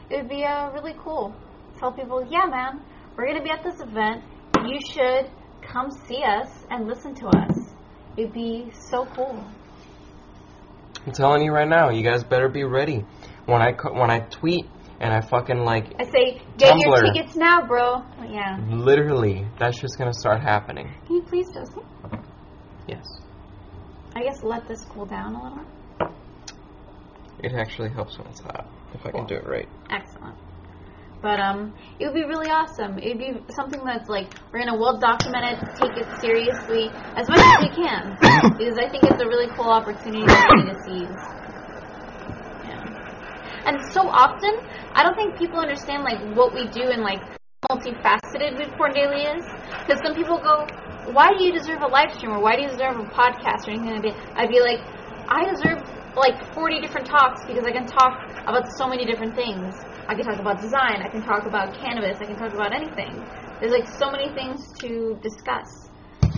It 0.08 0.16
would 0.18 0.28
be 0.28 0.44
uh, 0.44 0.70
really 0.70 0.94
cool. 0.98 1.34
Tell 1.78 1.92
people, 1.92 2.26
yeah, 2.30 2.46
man, 2.46 2.80
we're 3.16 3.26
going 3.26 3.36
to 3.36 3.42
be 3.42 3.50
at 3.50 3.62
this 3.62 3.80
event. 3.80 4.22
You 4.64 4.78
should 4.92 5.30
come 5.62 5.90
see 5.90 6.22
us 6.22 6.64
and 6.70 6.86
listen 6.86 7.14
to 7.16 7.26
us. 7.26 7.70
It'd 8.16 8.32
be 8.32 8.70
so 8.72 9.06
cool. 9.14 9.44
I'm 11.06 11.12
telling 11.12 11.42
you 11.44 11.52
right 11.52 11.68
now, 11.68 11.90
you 11.90 12.02
guys 12.02 12.24
better 12.24 12.48
be 12.48 12.64
ready. 12.64 13.04
When 13.44 13.62
I 13.62 13.72
when 13.72 14.10
I 14.10 14.20
tweet 14.20 14.66
and 14.98 15.12
I 15.12 15.20
fucking 15.20 15.58
like, 15.58 15.94
I 16.00 16.04
say, 16.04 16.40
get 16.56 16.76
your 16.78 17.12
tickets 17.12 17.36
now, 17.36 17.64
bro. 17.66 18.02
Yeah. 18.28 18.58
literally, 18.68 19.46
that's 19.58 19.78
just 19.78 19.98
gonna 19.98 20.14
start 20.14 20.40
happening. 20.40 20.92
Can 21.06 21.16
you 21.16 21.22
please, 21.22 21.46
Joseph? 21.52 21.84
Yes, 22.88 23.04
I 24.14 24.22
guess 24.22 24.42
let 24.42 24.66
this 24.66 24.84
cool 24.84 25.06
down 25.06 25.34
a 25.34 25.42
little. 25.42 26.14
it 27.40 27.52
actually 27.52 27.90
helps 27.90 28.18
when 28.18 28.26
it's 28.28 28.40
hot. 28.40 28.66
If 28.94 29.04
I 29.04 29.10
can 29.10 29.26
do 29.26 29.34
it 29.36 29.46
right. 29.46 29.68
Excellent. 29.90 30.36
But 31.22 31.40
um, 31.40 31.74
it 31.98 32.06
would 32.06 32.14
be 32.14 32.24
really 32.24 32.48
awesome. 32.52 32.98
It 32.98 33.16
would 33.16 33.22
be 33.22 33.32
something 33.56 33.80
that's 33.84 34.08
like 34.08 34.28
we're 34.52 34.60
gonna 34.60 34.76
well 34.76 35.00
document 35.00 35.56
it, 35.56 35.58
take 35.80 35.96
it 35.96 36.08
seriously 36.20 36.92
as 37.16 37.28
much 37.28 37.40
as 37.40 37.58
we 37.64 37.72
can, 37.72 38.16
because 38.60 38.76
I 38.76 38.88
think 38.88 39.04
it's 39.08 39.22
a 39.22 39.26
really 39.26 39.48
cool 39.56 39.72
opportunity 39.72 40.28
for 40.28 40.56
me 40.60 40.68
to 40.68 40.76
seize. 40.84 41.22
Yeah. 42.68 42.84
And 43.64 43.80
so 43.90 44.04
often, 44.06 44.60
I 44.92 45.02
don't 45.02 45.16
think 45.16 45.38
people 45.38 45.58
understand 45.58 46.04
like 46.04 46.20
what 46.36 46.52
we 46.52 46.68
do 46.68 46.92
and 46.92 47.02
like 47.02 47.24
multifaceted 47.72 48.60
Porn 48.76 48.92
Daily 48.92 49.24
is. 49.24 49.44
Because 49.86 50.04
some 50.04 50.14
people 50.14 50.38
go, 50.38 50.68
"Why 51.10 51.32
do 51.32 51.42
you 51.44 51.52
deserve 51.52 51.80
a 51.80 51.88
live 51.88 52.12
stream 52.12 52.32
or 52.32 52.40
why 52.40 52.56
do 52.56 52.62
you 52.62 52.68
deserve 52.68 53.00
a 53.00 53.08
podcast 53.08 53.66
or 53.66 53.72
anything 53.72 53.96
like 53.96 54.04
that?" 54.12 54.16
I'd 54.36 54.52
be 54.52 54.60
like, 54.60 54.84
"I 55.32 55.48
deserve 55.48 55.80
like 56.16 56.36
40 56.54 56.80
different 56.80 57.06
talks 57.06 57.44
because 57.46 57.64
I 57.64 57.72
can 57.72 57.86
talk 57.86 58.20
about 58.46 58.64
so 58.78 58.88
many 58.88 59.04
different 59.04 59.34
things. 59.34 59.74
I 60.08 60.14
can 60.14 60.24
talk 60.24 60.38
about 60.38 60.60
design. 60.60 61.02
I 61.02 61.08
can 61.08 61.22
talk 61.22 61.46
about 61.46 61.74
cannabis. 61.74 62.18
I 62.20 62.26
can 62.26 62.36
talk 62.36 62.54
about 62.54 62.72
anything. 62.72 63.26
There's 63.60 63.72
like 63.72 63.88
so 63.98 64.10
many 64.10 64.32
things 64.34 64.72
to 64.80 65.18
discuss, 65.20 65.88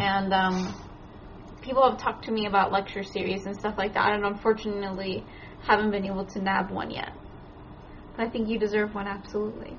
and 0.00 0.32
um, 0.32 0.74
people 1.60 1.88
have 1.88 1.98
talked 1.98 2.24
to 2.24 2.32
me 2.32 2.46
about 2.46 2.72
lecture 2.72 3.02
series 3.02 3.44
and 3.44 3.54
stuff 3.54 3.74
like 3.76 3.92
that, 3.94 4.14
and 4.14 4.24
unfortunately, 4.24 5.24
haven't 5.62 5.90
been 5.90 6.06
able 6.06 6.24
to 6.24 6.40
nab 6.40 6.70
one 6.70 6.90
yet. 6.90 7.12
But 8.16 8.26
I 8.26 8.30
think 8.30 8.48
you 8.48 8.58
deserve 8.58 8.94
one 8.94 9.06
absolutely. 9.06 9.76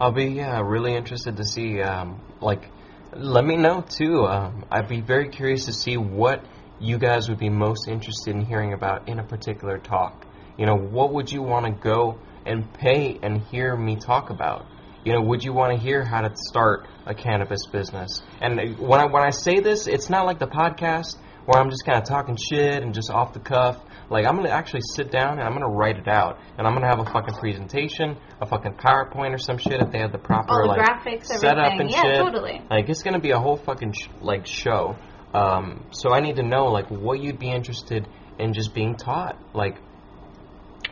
I'll 0.00 0.12
be 0.12 0.26
yeah 0.26 0.60
really 0.64 0.94
interested 0.94 1.36
to 1.36 1.44
see 1.44 1.82
um, 1.82 2.20
like 2.40 2.70
let 3.14 3.44
me 3.44 3.56
know 3.56 3.84
too. 3.86 4.24
Um, 4.24 4.64
I'd 4.70 4.88
be 4.88 5.02
very 5.02 5.28
curious 5.28 5.66
to 5.66 5.72
see 5.72 5.96
what 5.96 6.42
you 6.80 6.98
guys 6.98 7.28
would 7.28 7.38
be 7.38 7.50
most 7.50 7.88
interested 7.88 8.34
in 8.34 8.44
hearing 8.44 8.72
about 8.72 9.08
in 9.08 9.18
a 9.18 9.24
particular 9.24 9.78
talk. 9.78 10.26
You 10.58 10.64
know, 10.66 10.76
what 10.76 11.12
would 11.12 11.30
you 11.30 11.42
want 11.42 11.66
to 11.66 11.72
go 11.72 12.18
and 12.46 12.72
pay 12.74 13.18
and 13.22 13.42
hear 13.42 13.76
me 13.76 13.96
talk 13.96 14.30
about? 14.30 14.66
You 15.04 15.12
know, 15.12 15.20
would 15.20 15.44
you 15.44 15.52
want 15.52 15.72
to 15.72 15.78
hear 15.78 16.04
how 16.04 16.22
to 16.22 16.30
start 16.34 16.88
a 17.06 17.14
cannabis 17.14 17.66
business? 17.70 18.22
And 18.40 18.78
when 18.78 19.00
I 19.00 19.06
when 19.06 19.22
I 19.22 19.30
say 19.30 19.60
this, 19.60 19.86
it's 19.86 20.10
not 20.10 20.26
like 20.26 20.38
the 20.38 20.48
podcast 20.48 21.16
where 21.44 21.62
I'm 21.62 21.70
just 21.70 21.84
kind 21.86 21.98
of 21.98 22.08
talking 22.08 22.36
shit 22.36 22.82
and 22.82 22.92
just 22.92 23.10
off 23.10 23.32
the 23.32 23.40
cuff. 23.40 23.80
Like 24.10 24.26
I'm 24.26 24.36
gonna 24.36 24.50
actually 24.50 24.82
sit 24.94 25.10
down 25.10 25.38
and 25.38 25.42
I'm 25.42 25.52
gonna 25.52 25.68
write 25.68 25.98
it 25.98 26.08
out, 26.08 26.38
and 26.58 26.66
I'm 26.66 26.74
gonna 26.74 26.88
have 26.88 27.00
a 27.00 27.04
fucking 27.04 27.34
presentation, 27.34 28.16
a 28.40 28.46
fucking 28.46 28.74
PowerPoint 28.74 29.34
or 29.34 29.38
some 29.38 29.58
shit 29.58 29.80
if 29.80 29.90
they 29.90 29.98
have 29.98 30.12
the 30.12 30.18
proper 30.18 30.62
the 30.62 30.68
like 30.68 30.80
graphics, 30.80 31.26
setup 31.26 31.72
everything. 31.72 31.80
and 31.80 31.90
yeah, 31.90 32.02
shit. 32.02 32.16
totally. 32.16 32.62
Like 32.70 32.88
it's 32.88 33.02
gonna 33.02 33.20
be 33.20 33.30
a 33.30 33.38
whole 33.38 33.56
fucking 33.56 33.92
sh- 33.92 34.08
like 34.20 34.46
show. 34.46 34.96
Um, 35.34 35.86
so 35.90 36.12
I 36.12 36.20
need 36.20 36.36
to 36.36 36.42
know 36.42 36.66
like 36.66 36.90
what 36.90 37.20
you'd 37.20 37.38
be 37.38 37.50
interested 37.50 38.08
in 38.38 38.52
just 38.52 38.74
being 38.74 38.96
taught. 38.96 39.36
Like 39.54 39.78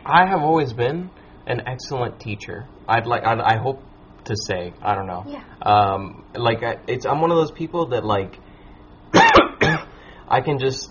I 0.05 0.27
have 0.27 0.41
always 0.41 0.73
been 0.73 1.09
an 1.47 1.61
excellent 1.67 2.19
teacher. 2.19 2.67
I'd 2.87 3.05
like 3.07 3.25
I'd, 3.25 3.39
I 3.39 3.57
hope 3.57 3.81
to 4.25 4.35
say 4.35 4.73
I 4.81 4.95
don't 4.95 5.07
know. 5.07 5.23
Yeah. 5.27 5.43
Um, 5.61 6.25
like 6.35 6.63
I, 6.63 6.77
it's 6.87 7.05
I'm 7.05 7.21
one 7.21 7.31
of 7.31 7.37
those 7.37 7.51
people 7.51 7.87
that 7.89 8.03
like 8.05 8.39
I 9.13 10.41
can 10.43 10.59
just 10.59 10.89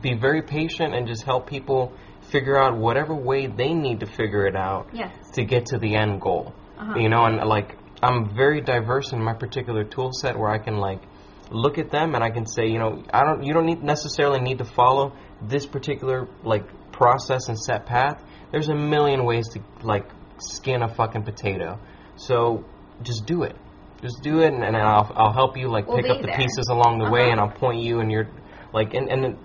be 0.00 0.14
very 0.14 0.42
patient 0.42 0.94
and 0.94 1.06
just 1.06 1.24
help 1.24 1.48
people 1.48 1.92
figure 2.30 2.56
out 2.56 2.76
whatever 2.76 3.14
way 3.14 3.46
they 3.46 3.74
need 3.74 4.00
to 4.00 4.06
figure 4.06 4.46
it 4.46 4.56
out 4.56 4.88
Yes. 4.92 5.12
to 5.34 5.44
get 5.44 5.66
to 5.66 5.78
the 5.78 5.96
end 5.96 6.20
goal. 6.20 6.54
Uh-huh. 6.78 6.94
You 6.98 7.08
know, 7.08 7.24
and 7.24 7.36
like 7.48 7.76
I'm 8.02 8.34
very 8.34 8.60
diverse 8.60 9.12
in 9.12 9.22
my 9.22 9.34
particular 9.34 9.84
tool 9.84 10.10
set 10.12 10.38
where 10.38 10.50
I 10.50 10.58
can 10.58 10.76
like 10.78 11.02
look 11.50 11.78
at 11.78 11.90
them 11.90 12.14
and 12.14 12.22
I 12.24 12.30
can 12.30 12.46
say, 12.46 12.68
you 12.68 12.78
know, 12.78 13.02
I 13.12 13.24
don't 13.24 13.42
you 13.42 13.52
don't 13.52 13.66
need 13.66 13.82
necessarily 13.82 14.40
need 14.40 14.58
to 14.58 14.64
follow 14.64 15.12
this 15.42 15.66
particular 15.66 16.28
like 16.42 16.64
process 16.92 17.48
and 17.48 17.58
set 17.58 17.86
path. 17.86 18.22
There's 18.52 18.68
a 18.68 18.74
million 18.74 19.24
ways 19.24 19.48
to 19.50 19.60
like 19.82 20.06
skin 20.38 20.82
a 20.82 20.88
fucking 20.94 21.22
potato. 21.22 21.78
So 22.16 22.64
just 23.02 23.26
do 23.26 23.42
it. 23.44 23.56
Just 24.02 24.22
do 24.22 24.40
it 24.40 24.52
and, 24.52 24.64
and 24.64 24.76
I'll 24.76 25.12
I'll 25.14 25.32
help 25.32 25.56
you 25.56 25.68
like 25.68 25.86
We'll 25.86 25.98
pick 25.98 26.10
up 26.10 26.20
the 26.20 26.26
there. 26.28 26.36
pieces 26.38 26.66
along 26.70 26.98
the 26.98 27.10
way 27.10 27.22
Uh-huh. 27.22 27.30
and 27.32 27.40
I'll 27.40 27.50
point 27.50 27.80
you 27.82 28.00
and 28.00 28.10
you're 28.10 28.28
like 28.72 28.94
and 28.94 29.08
and 29.10 29.36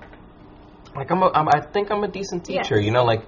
like 0.96 1.12
I'm, 1.12 1.22
a, 1.24 1.30
I'm 1.34 1.48
I 1.50 1.60
think 1.74 1.92
I'm 1.92 2.04
a 2.04 2.08
decent 2.08 2.46
teacher, 2.46 2.76
Yes. 2.78 2.86
you 2.86 2.92
know, 2.92 3.04
like 3.04 3.24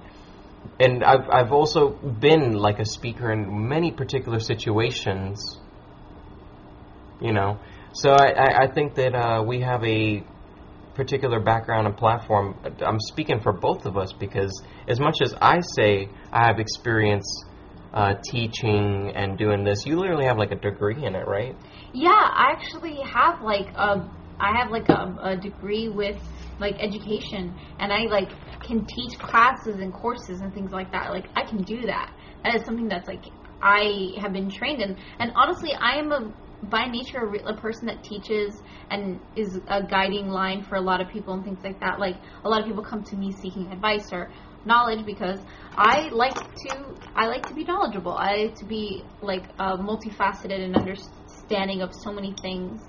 and 0.80 1.04
I've 1.04 1.28
I've 1.30 1.52
also 1.52 1.90
been 1.90 2.54
like 2.54 2.78
a 2.78 2.84
speaker 2.86 3.30
in 3.30 3.68
many 3.68 3.90
particular 3.92 4.40
situations. 4.40 5.58
You 7.20 7.32
know, 7.32 7.58
so 7.92 8.10
I 8.10 8.28
I, 8.30 8.62
I 8.64 8.66
think 8.72 8.94
that 8.94 9.14
uh, 9.14 9.42
we 9.46 9.60
have 9.60 9.82
a 9.84 10.24
particular 10.98 11.38
background 11.38 11.86
and 11.86 11.96
platform. 11.96 12.58
I'm 12.84 12.98
speaking 12.98 13.40
for 13.40 13.52
both 13.52 13.86
of 13.86 13.96
us 13.96 14.12
because 14.12 14.52
as 14.88 14.98
much 14.98 15.22
as 15.22 15.32
I 15.40 15.60
say 15.60 16.08
I 16.32 16.46
have 16.48 16.58
experience 16.58 17.44
uh, 17.94 18.14
teaching 18.30 19.12
and 19.14 19.38
doing 19.38 19.64
this, 19.64 19.86
you 19.86 19.96
literally 19.96 20.26
have 20.26 20.36
like 20.36 20.50
a 20.50 20.56
degree 20.56 21.04
in 21.04 21.14
it, 21.14 21.26
right? 21.26 21.54
Yeah, 21.94 22.10
I 22.10 22.50
actually 22.50 22.98
have 23.04 23.40
like 23.42 23.68
a 23.76 24.10
I 24.40 24.56
have 24.60 24.70
like 24.70 24.88
a, 24.88 25.16
a 25.22 25.36
degree 25.36 25.88
with 25.88 26.20
like 26.60 26.74
education, 26.80 27.54
and 27.78 27.92
I 27.92 28.02
like 28.10 28.30
can 28.60 28.84
teach 28.84 29.18
classes 29.18 29.76
and 29.78 29.94
courses 29.94 30.40
and 30.40 30.52
things 30.52 30.72
like 30.72 30.90
that. 30.90 31.10
Like 31.10 31.26
I 31.36 31.44
can 31.44 31.62
do 31.62 31.86
that. 31.86 32.12
That 32.42 32.56
is 32.56 32.64
something 32.64 32.88
that's 32.88 33.06
like 33.06 33.24
I 33.62 34.14
have 34.20 34.32
been 34.32 34.50
trained 34.50 34.82
in. 34.82 34.96
And 35.20 35.30
honestly, 35.36 35.74
I 35.74 35.98
am 35.98 36.10
a 36.10 36.34
by 36.62 36.86
nature 36.86 37.18
a, 37.18 37.26
re- 37.26 37.42
a 37.46 37.54
person 37.54 37.86
that 37.86 38.02
teaches 38.02 38.60
and 38.90 39.20
is 39.36 39.60
a 39.68 39.82
guiding 39.82 40.28
line 40.28 40.62
for 40.62 40.76
a 40.76 40.80
lot 40.80 41.00
of 41.00 41.08
people 41.08 41.34
and 41.34 41.44
things 41.44 41.60
like 41.62 41.80
that. 41.80 41.98
Like 42.00 42.16
a 42.44 42.48
lot 42.48 42.60
of 42.60 42.66
people 42.66 42.82
come 42.82 43.04
to 43.04 43.16
me 43.16 43.32
seeking 43.32 43.70
advice 43.72 44.12
or 44.12 44.30
knowledge 44.64 45.06
because 45.06 45.38
I 45.76 46.08
like 46.10 46.34
to 46.34 46.94
I 47.14 47.26
like 47.26 47.46
to 47.46 47.54
be 47.54 47.64
knowledgeable. 47.64 48.12
I 48.12 48.44
like 48.44 48.54
to 48.56 48.66
be 48.66 49.04
like 49.22 49.44
uh, 49.58 49.76
multifaceted 49.76 50.60
and 50.60 50.76
understanding 50.76 51.82
of 51.82 51.90
so 51.94 52.12
many 52.12 52.34
things. 52.42 52.82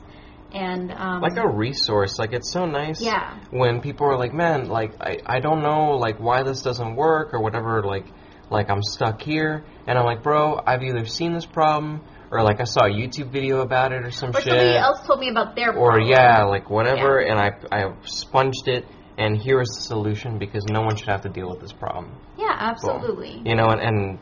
And 0.52 0.92
um, 0.92 1.22
Like 1.22 1.38
a 1.38 1.48
resource. 1.48 2.18
Like 2.18 2.34
it's 2.34 2.52
so 2.52 2.66
nice. 2.66 3.02
yeah, 3.02 3.40
when 3.52 3.82
people 3.82 4.08
are 4.08 4.18
like, 4.18 4.34
man, 4.34 4.68
like 4.68 4.94
I, 5.00 5.20
I 5.24 5.40
don't 5.40 5.62
know 5.62 5.92
like 5.98 6.20
why 6.20 6.42
this 6.42 6.64
doesn't 6.64 6.96
work 6.96 7.34
or 7.36 7.42
whatever, 7.42 7.84
like 7.84 8.08
like 8.50 8.68
I'm 8.72 8.82
stuck 8.82 9.22
here, 9.22 9.64
and 9.86 9.96
I'm 9.96 10.06
like, 10.06 10.24
bro, 10.24 10.60
I've 10.66 10.82
either 10.82 11.06
seen 11.06 11.34
this 11.34 11.46
problem 11.46 12.02
or 12.32 12.44
like 12.44 12.60
I 12.62 12.66
saw 12.66 12.86
a 12.86 12.90
YouTube 12.90 13.32
video 13.32 13.62
about 13.62 13.92
it 13.92 14.06
or 14.06 14.12
some 14.12 14.30
or 14.30 14.42
shit, 14.42 14.50
somebody 14.52 14.78
else 14.78 15.06
told 15.06 15.20
me 15.20 15.30
about 15.30 15.56
their 15.56 15.74
or 15.76 16.00
yeah, 16.00 16.44
like 16.44 16.70
whatever, 16.70 17.20
and 17.20 17.40
I 17.40 17.52
I 17.72 17.94
sponged 18.06 18.54
it, 18.68 18.86
and 19.18 19.38
here 19.38 19.62
is 19.62 19.70
the 19.70 19.82
solution 19.82 20.38
because 20.38 20.66
no 20.70 20.82
one 20.82 20.96
should 20.96 21.10
have 21.10 21.22
to 21.24 21.30
deal 21.30 21.50
with 21.50 21.60
this 21.60 21.72
problem, 21.74 22.12
yeah, 22.38 22.56
absolutely. 22.60 23.42
you 23.46 23.56
know, 23.56 23.68
and 23.70 23.82
and 23.82 24.20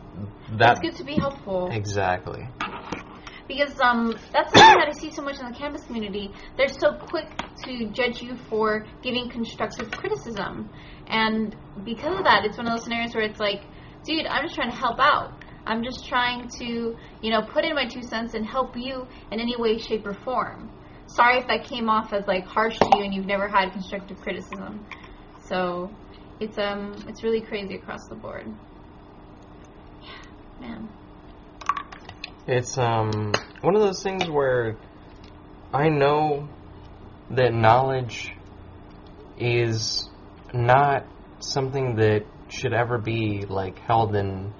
It's 0.59 0.79
good 0.79 0.95
to 0.95 1.03
be 1.03 1.15
helpful. 1.15 1.69
exactly. 1.71 2.47
because 3.47 3.79
um, 3.79 4.13
that's 4.33 4.51
something 4.53 4.79
that 4.79 4.87
I 4.89 4.91
see 4.91 5.11
so 5.11 5.21
much 5.21 5.39
in 5.39 5.45
the 5.49 5.55
cannabis 5.57 5.83
community. 5.85 6.31
They're 6.57 6.67
so 6.67 6.93
quick 6.93 7.27
to 7.63 7.89
judge 7.91 8.21
you 8.21 8.35
for 8.49 8.85
giving 9.01 9.29
constructive 9.29 9.91
criticism, 9.91 10.69
and 11.07 11.55
because 11.83 12.17
of 12.17 12.23
that, 12.23 12.45
it's 12.45 12.57
one 12.57 12.67
of 12.67 12.73
those 12.73 12.83
scenarios 12.83 13.13
where 13.13 13.23
it's 13.23 13.39
like, 13.39 13.61
dude, 14.05 14.25
I'm 14.25 14.43
just 14.43 14.55
trying 14.55 14.71
to 14.71 14.75
help 14.77 14.99
out. 14.99 15.36
I'm 15.67 15.83
just 15.83 16.07
trying 16.07 16.47
to, 16.59 16.95
you 17.21 17.31
know, 17.31 17.41
put 17.41 17.65
in 17.65 17.75
my 17.75 17.85
two 17.85 18.01
cents 18.01 18.33
and 18.33 18.45
help 18.45 18.75
you 18.77 19.05
in 19.31 19.39
any 19.39 19.55
way, 19.57 19.77
shape, 19.77 20.07
or 20.07 20.13
form. 20.13 20.71
Sorry 21.07 21.39
if 21.39 21.47
that 21.47 21.65
came 21.65 21.89
off 21.89 22.13
as 22.13 22.25
like 22.25 22.45
harsh 22.45 22.79
to 22.79 22.89
you 22.95 23.03
and 23.03 23.13
you've 23.13 23.25
never 23.25 23.47
had 23.47 23.71
constructive 23.71 24.19
criticism. 24.21 24.85
So, 25.45 25.91
it's 26.39 26.57
um, 26.57 26.95
it's 27.07 27.23
really 27.23 27.41
crazy 27.41 27.75
across 27.75 28.07
the 28.07 28.15
board. 28.15 28.47
Yeah, 30.01 30.67
man. 30.67 30.89
It's 32.47 32.77
um 32.77 33.33
one 33.61 33.75
of 33.75 33.81
those 33.81 34.01
things 34.01 34.29
where 34.29 34.77
I 35.73 35.89
know 35.89 36.47
that 37.31 37.53
knowledge 37.53 38.31
is 39.37 40.09
not 40.53 41.05
something 41.39 41.95
that 41.97 42.23
should 42.49 42.73
ever 42.73 42.97
be 42.97 43.45
like 43.49 43.79
held 43.79 44.15
in 44.15 44.53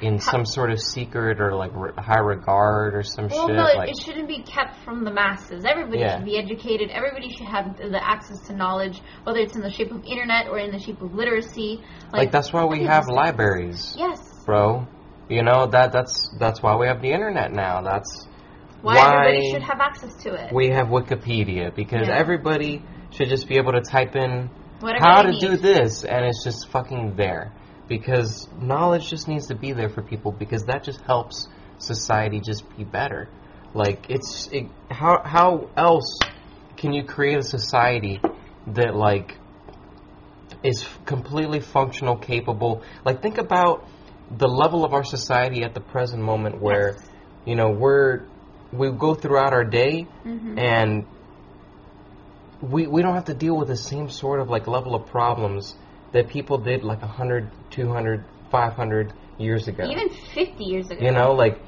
in 0.00 0.18
some 0.20 0.44
sort 0.44 0.70
of 0.70 0.80
secret 0.80 1.40
or 1.40 1.54
like 1.56 1.72
re- 1.74 1.92
high 1.98 2.20
regard 2.20 2.94
or 2.94 3.02
some 3.02 3.28
Well, 3.28 3.48
shit 3.48 3.56
no, 3.56 3.66
it, 3.66 3.76
like 3.76 3.90
it 3.90 3.98
shouldn't 4.04 4.28
be 4.28 4.42
kept 4.42 4.76
from 4.84 5.04
the 5.04 5.10
masses. 5.12 5.64
Everybody 5.64 6.00
Yeah. 6.00 6.16
should 6.16 6.24
be 6.24 6.38
educated. 6.38 6.90
Everybody 6.90 7.30
should 7.30 7.46
have 7.48 7.76
the 7.76 8.00
access 8.02 8.38
to 8.46 8.54
knowledge, 8.54 9.00
whether 9.24 9.40
it's 9.40 9.56
in 9.56 9.62
the 9.62 9.70
shape 9.70 9.90
of 9.90 10.04
internet 10.04 10.48
or 10.48 10.58
in 10.58 10.70
the 10.70 10.78
shape 10.78 11.02
of 11.02 11.14
literacy. 11.14 11.82
like 12.12 12.30
that's 12.30 12.52
why 12.52 12.64
we 12.64 12.84
have 12.84 13.04
libraries 13.08 13.94
Yes. 13.98 14.18
bro 14.46 14.86
you 15.28 15.42
know 15.42 15.66
that 15.66 15.92
that's 15.92 16.30
that's 16.38 16.62
why 16.62 16.74
we 16.76 16.86
have 16.86 17.02
the 17.02 17.10
internet 17.12 17.52
now 17.52 17.82
that's 17.82 18.26
Why, 18.80 18.94
Why- 18.94 19.14
everybody 19.26 19.50
should 19.52 19.62
have 19.62 19.80
access 19.80 20.14
to 20.22 20.34
it. 20.34 20.52
we 20.54 20.68
have 20.70 20.86
wikipedia 20.88 21.74
because 21.74 22.06
Yeah. 22.08 22.14
everybody 22.16 22.82
should 23.10 23.28
just 23.28 23.48
be 23.48 23.56
able 23.58 23.72
to 23.72 23.80
type 23.82 24.14
in 24.16 24.48
Whatever 24.80 25.04
how 25.04 25.22
to 25.22 25.32
do 25.38 25.56
this 25.56 26.04
and 26.04 26.24
it's 26.24 26.42
just 26.44 26.68
fucking 26.70 27.14
there 27.16 27.52
because 27.88 28.46
knowledge 28.60 29.08
just 29.08 29.28
needs 29.28 29.46
to 29.46 29.54
be 29.54 29.72
there 29.72 29.88
for 29.88 30.02
people 30.02 30.30
because 30.32 30.64
that 30.66 30.84
just 30.84 31.00
helps 31.02 31.48
society 31.78 32.40
just 32.40 32.64
be 32.76 32.84
better 32.84 33.28
like 33.74 34.06
it's 34.08 34.48
it, 34.52 34.66
how 34.90 35.22
how 35.24 35.68
else 35.76 36.18
can 36.76 36.92
you 36.92 37.04
create 37.04 37.38
a 37.38 37.42
society 37.42 38.20
that 38.66 38.94
like 38.94 39.38
is 40.62 40.86
completely 41.06 41.60
functional 41.60 42.16
capable 42.16 42.82
like 43.04 43.22
think 43.22 43.38
about 43.38 43.86
the 44.36 44.48
level 44.48 44.84
of 44.84 44.92
our 44.92 45.04
society 45.04 45.62
at 45.62 45.74
the 45.74 45.80
present 45.80 46.22
moment 46.22 46.60
where 46.60 46.92
Yes. 46.94 47.08
you 47.46 47.54
know 47.56 47.70
we're 47.70 48.22
we 48.72 48.90
go 48.90 49.14
throughout 49.14 49.52
our 49.52 49.64
day 49.64 50.06
Mhm. 50.24 50.58
and 50.58 51.06
we 52.60 52.86
we 52.86 53.02
don't 53.02 53.14
have 53.14 53.26
to 53.26 53.34
deal 53.34 53.56
with 53.56 53.68
the 53.68 53.76
same 53.76 54.08
sort 54.08 54.40
of 54.40 54.48
like 54.50 54.66
level 54.66 54.94
of 54.94 55.06
problems 55.06 55.76
that 56.12 56.28
people 56.28 56.58
did 56.58 56.82
like 56.84 57.00
100 57.02 57.50
200 57.70 58.24
500 58.50 59.12
years 59.38 59.68
ago. 59.68 59.84
Even 59.84 60.08
50 60.08 60.64
years 60.64 60.90
ago. 60.90 61.04
you 61.04 61.12
know 61.12 61.32
like 61.32 61.60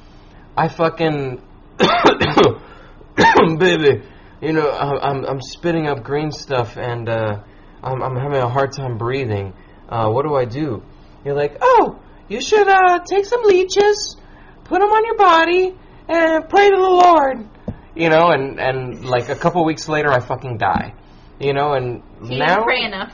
i 0.57 0.67
fucking 0.69 1.43
baby 3.59 4.03
you 4.41 4.53
know 4.53 4.71
i'm 4.71 5.25
i'm 5.25 5.41
spitting 5.41 5.87
up 5.87 6.03
green 6.03 6.31
stuff 6.33 6.77
and 6.77 7.09
uh 7.09 7.41
i'm 7.83 8.03
i'm 8.03 8.17
having 8.17 8.39
a 8.39 8.49
hard 8.49 8.73
time 8.73 8.97
breathing. 8.99 9.53
Uh 9.89 10.09
what 10.11 10.25
do 10.25 10.35
i 10.35 10.45
do? 10.45 10.83
You're 11.25 11.35
like 11.35 11.59
oh 11.61 12.01
you 12.29 12.41
should 12.41 12.67
uh 12.69 13.01
take 13.05 13.25
some 13.27 13.43
leeches 13.43 14.17
put 14.65 14.81
them 14.81 14.91
on 14.91 15.05
your 15.05 15.17
body 15.17 15.77
and 16.09 16.49
pray 16.49 16.71
to 16.71 16.77
the 16.77 16.83
lord. 16.83 17.49
You 17.95 18.09
know 18.09 18.31
and 18.31 18.59
and 18.59 19.05
like 19.05 19.29
a 19.29 19.37
couple 19.37 19.65
weeks 19.65 19.89
later 19.89 20.11
i 20.11 20.21
fucking 20.21 20.59
die. 20.59 20.95
You 21.39 21.53
know 21.55 21.73
and 21.75 22.03
So 22.23 22.33
you 22.33 22.39
now 22.39 22.47
didn't 22.57 22.65
pray 22.65 22.83
enough. 22.85 23.13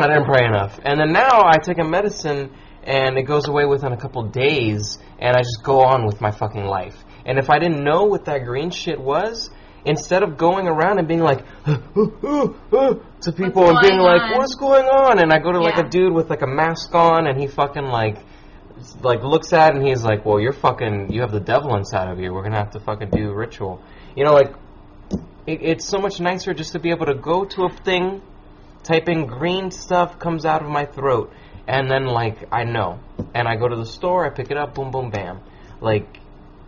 I 0.00 0.08
didn't 0.08 0.24
pray 0.24 0.46
enough. 0.46 0.78
And 0.84 0.98
then 0.98 1.12
now 1.12 1.44
I 1.44 1.58
take 1.58 1.78
a 1.78 1.84
medicine 1.84 2.50
and 2.82 3.18
it 3.18 3.22
goes 3.24 3.48
away 3.48 3.66
within 3.66 3.92
a 3.92 3.96
couple 3.96 4.22
days 4.24 4.98
and 5.18 5.36
I 5.36 5.40
just 5.40 5.62
go 5.62 5.80
on 5.80 6.06
with 6.06 6.20
my 6.20 6.30
fucking 6.30 6.64
life. 6.64 6.96
And 7.26 7.38
if 7.38 7.50
I 7.50 7.58
didn't 7.58 7.84
know 7.84 8.04
what 8.04 8.24
that 8.24 8.44
green 8.44 8.70
shit 8.70 8.98
was, 8.98 9.50
instead 9.84 10.22
of 10.22 10.36
going 10.36 10.66
around 10.66 10.98
and 10.98 11.08
being 11.08 11.20
like 11.20 11.44
to 11.64 13.32
people 13.36 13.68
and 13.68 13.78
being 13.80 13.98
going 13.98 14.00
like, 14.00 14.36
"What's 14.36 14.54
going 14.54 14.84
on?" 14.86 15.18
and 15.18 15.32
I 15.32 15.38
go 15.38 15.52
to 15.52 15.60
like 15.60 15.78
a 15.78 15.88
dude 15.88 16.12
with 16.12 16.30
like 16.30 16.42
a 16.42 16.46
mask 16.46 16.94
on 16.94 17.26
and 17.26 17.40
he 17.40 17.46
fucking 17.46 17.86
like 17.86 18.18
like 19.02 19.22
looks 19.22 19.52
at 19.52 19.72
it 19.72 19.76
and 19.76 19.86
he's 19.86 20.02
like, 20.02 20.24
"Well, 20.24 20.40
you're 20.40 20.52
fucking 20.52 21.12
you 21.12 21.20
have 21.20 21.32
the 21.32 21.40
devil 21.40 21.76
inside 21.76 22.10
of 22.10 22.18
you. 22.18 22.32
We're 22.32 22.42
going 22.42 22.52
to 22.52 22.58
have 22.58 22.70
to 22.70 22.80
fucking 22.80 23.10
do 23.10 23.32
ritual." 23.32 23.82
You 24.16 24.24
know 24.24 24.32
like 24.32 24.54
it, 25.46 25.60
it's 25.62 25.86
so 25.86 25.98
much 25.98 26.20
nicer 26.20 26.54
just 26.54 26.72
to 26.72 26.78
be 26.78 26.90
able 26.90 27.06
to 27.06 27.14
go 27.14 27.44
to 27.44 27.64
a 27.64 27.70
thing 27.70 28.22
type 28.82 29.08
in 29.08 29.26
green 29.26 29.70
stuff 29.70 30.18
comes 30.18 30.44
out 30.44 30.62
of 30.62 30.68
my 30.68 30.84
throat, 30.86 31.32
and 31.66 31.90
then 31.90 32.06
like 32.06 32.48
I 32.52 32.64
know, 32.64 33.00
and 33.34 33.46
I 33.48 33.56
go 33.56 33.68
to 33.68 33.76
the 33.76 33.86
store, 33.86 34.26
I 34.26 34.30
pick 34.30 34.50
it 34.50 34.56
up, 34.56 34.74
boom, 34.74 34.90
boom, 34.90 35.10
bam. 35.10 35.40
Like 35.80 36.18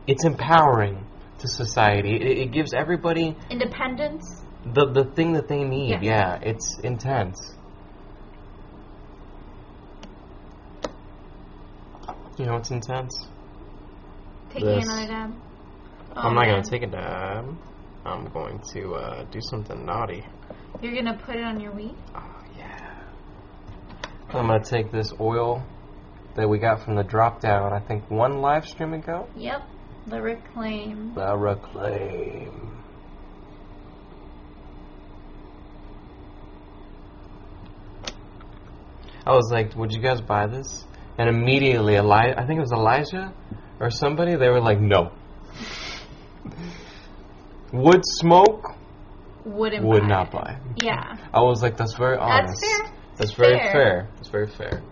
it's 0.06 0.24
empowering 0.24 1.06
to 1.38 1.48
society. 1.48 2.14
It, 2.16 2.38
it 2.38 2.52
gives 2.52 2.72
everybody 2.74 3.36
Independence. 3.50 4.24
the 4.64 4.86
the 4.92 5.04
thing 5.04 5.32
that 5.34 5.48
they 5.48 5.64
need. 5.64 5.90
Yes. 5.90 6.02
Yeah, 6.02 6.38
it's 6.42 6.78
intense. 6.80 7.56
You 12.38 12.46
know, 12.46 12.56
it's 12.56 12.70
intense. 12.70 13.26
Taking 14.50 14.68
This. 14.68 14.84
another 14.84 15.06
dab. 15.06 15.34
Oh, 16.16 16.20
I'm 16.20 16.34
not 16.34 16.46
man. 16.46 16.54
gonna 16.56 16.64
take 16.70 16.82
a 16.82 16.86
dab. 16.86 17.56
I'm 18.04 18.24
going 18.32 18.60
to 18.72 18.94
uh, 18.94 19.24
do 19.24 19.38
something 19.40 19.84
naughty. 19.86 20.24
You're 20.82 20.94
gonna 20.94 21.16
put 21.24 21.36
it 21.36 21.44
on 21.44 21.60
your 21.60 21.70
weed. 21.72 21.94
Oh 22.12 22.42
yeah. 22.58 23.04
I'm 24.30 24.48
gonna 24.48 24.64
take 24.64 24.90
this 24.90 25.12
oil 25.20 25.62
that 26.34 26.48
we 26.48 26.58
got 26.58 26.84
from 26.84 26.96
the 26.96 27.04
drop 27.04 27.40
down. 27.40 27.72
I 27.72 27.78
think 27.78 28.10
one 28.10 28.40
live 28.40 28.66
stream 28.66 28.92
ago. 28.92 29.28
Yep. 29.36 29.62
The 30.08 30.20
reclaim. 30.20 31.14
The 31.14 31.36
reclaim. 31.36 32.82
I 39.24 39.30
was 39.30 39.48
like, 39.52 39.76
"Would 39.76 39.92
you 39.92 40.02
guys 40.02 40.20
buy 40.20 40.48
this?" 40.48 40.84
And 41.16 41.28
immediately, 41.28 41.94
Eli- 41.94 42.34
I 42.36 42.44
think 42.44 42.58
it 42.58 42.62
was 42.62 42.72
Elijah 42.72 43.32
or 43.78 43.90
somebody. 43.90 44.34
They 44.34 44.48
were 44.48 44.60
like, 44.60 44.80
"No." 44.80 45.12
Wood 47.72 48.02
smoke, 48.04 48.74
Wouldn't 49.44 49.84
would 49.84 50.02
buy 50.02 50.08
not 50.08 50.26
it. 50.28 50.32
buy. 50.32 50.56
Yeah. 50.76 51.16
I 51.34 51.40
was 51.40 51.62
like, 51.62 51.76
"That's 51.76 51.94
very 51.96 52.16
honest. 52.16 52.60
That's 52.60 52.62
honest." 52.62 52.86
fair. 52.86 53.02
That's 53.18 53.34
very 53.34 53.58
Fair. 53.58 53.72
fair. 53.72 54.08
That's 54.16 54.28
very 54.28 54.46
fair. 54.46 54.82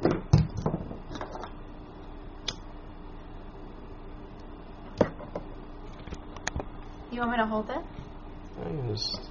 You 7.13 7.21
want 7.21 7.33
me 7.33 7.37
to 7.39 7.47
hold 7.47 7.71
it? 7.71 7.83
I 8.61 8.89
just 8.89 9.31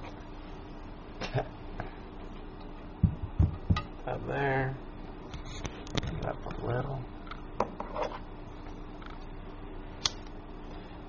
that 4.04 4.26
there. 4.26 4.76
That 6.22 6.36
a 6.46 6.66
little. 6.66 7.00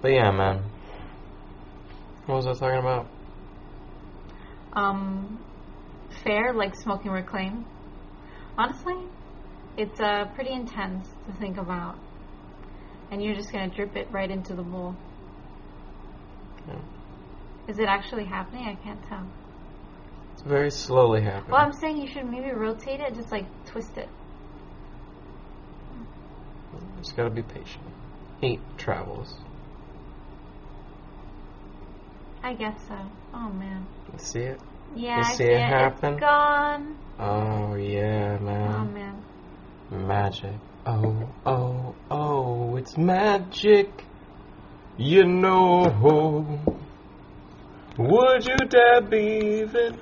But 0.02 0.12
yeah, 0.12 0.32
man. 0.32 0.64
What 2.26 2.36
was 2.38 2.48
I 2.48 2.54
talking 2.54 2.80
about? 2.80 3.08
Um, 4.74 5.40
fair, 6.24 6.54
like 6.54 6.76
smoking 6.76 7.12
reclaim. 7.12 7.66
Honestly, 8.58 8.96
it's 9.78 10.00
uh, 10.00 10.26
pretty 10.36 10.52
intense 10.52 11.08
to 11.28 11.34
think 11.34 11.58
about. 11.58 11.96
And 13.12 13.24
you're 13.24 13.36
just 13.36 13.52
gonna 13.52 13.70
drip 13.70 13.96
it 13.96 14.08
right 14.12 14.30
into 14.30 14.54
the 14.54 14.64
bowl. 14.64 14.96
Yeah. 16.68 16.76
Is 17.68 17.80
it 17.80 17.86
actually 17.88 18.26
happening? 18.26 18.66
I 18.66 18.76
can't 18.76 19.02
tell. 19.08 19.28
It's 20.34 20.44
very 20.44 20.72
slowly 20.72 21.22
happening. 21.22 21.52
Well, 21.52 21.62
I'm 21.62 21.74
saying 21.74 21.98
you 21.98 22.08
should 22.08 22.30
maybe 22.30 22.52
rotate 22.52 23.00
it, 23.00 23.16
just 23.16 23.32
like 23.32 23.46
twist 23.66 23.98
it. 23.98 24.10
Just 27.02 27.18
gotta 27.18 27.30
be 27.30 27.42
patient. 27.42 27.84
Heat 28.40 28.60
travels. 28.78 29.34
I 32.44 32.54
guess 32.54 32.80
so. 32.88 32.98
Oh 33.34 33.50
man. 33.50 33.86
You 34.14 34.20
see 34.20 34.40
it? 34.40 34.60
Yeah, 34.96 35.18
You 35.18 35.24
I 35.24 35.34
see 35.36 35.44
it 35.46 35.52
It's 35.52 35.62
happen? 35.62 36.18
gone. 36.18 36.98
Oh 37.20 37.76
yeah, 37.76 38.38
man. 38.40 38.74
Oh 38.74 38.86
man. 38.86 39.24
Magic. 40.08 40.56
Oh, 40.86 41.30
oh, 41.46 41.96
oh, 42.10 42.76
it's 42.78 42.98
magic. 42.98 43.90
You 44.98 45.26
know. 45.26 46.60
Would 47.98 48.46
you 48.48 48.56
dare 48.68 49.02
believe 49.02 49.76
it? 49.76 49.96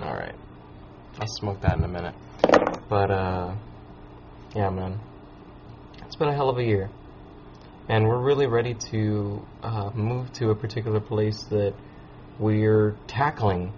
Alright. 0.00 0.34
I'll 1.20 1.26
smoke 1.28 1.60
that 1.62 1.76
in 1.78 1.84
a 1.84 1.88
minute. 1.88 2.14
But, 2.88 3.10
uh, 3.10 3.54
yeah, 4.54 4.70
man. 4.70 4.98
It's 6.06 6.16
been 6.16 6.28
a 6.28 6.34
hell 6.34 6.48
of 6.50 6.58
a 6.58 6.64
year. 6.64 6.90
And 7.88 8.06
we're 8.06 8.20
really 8.22 8.46
ready 8.46 8.74
to 8.90 9.42
uh, 9.62 9.90
move 9.94 10.32
to 10.34 10.50
a 10.50 10.54
particular 10.54 11.00
place 11.00 11.42
that 11.50 11.74
we're 12.38 12.96
tackling 13.06 13.72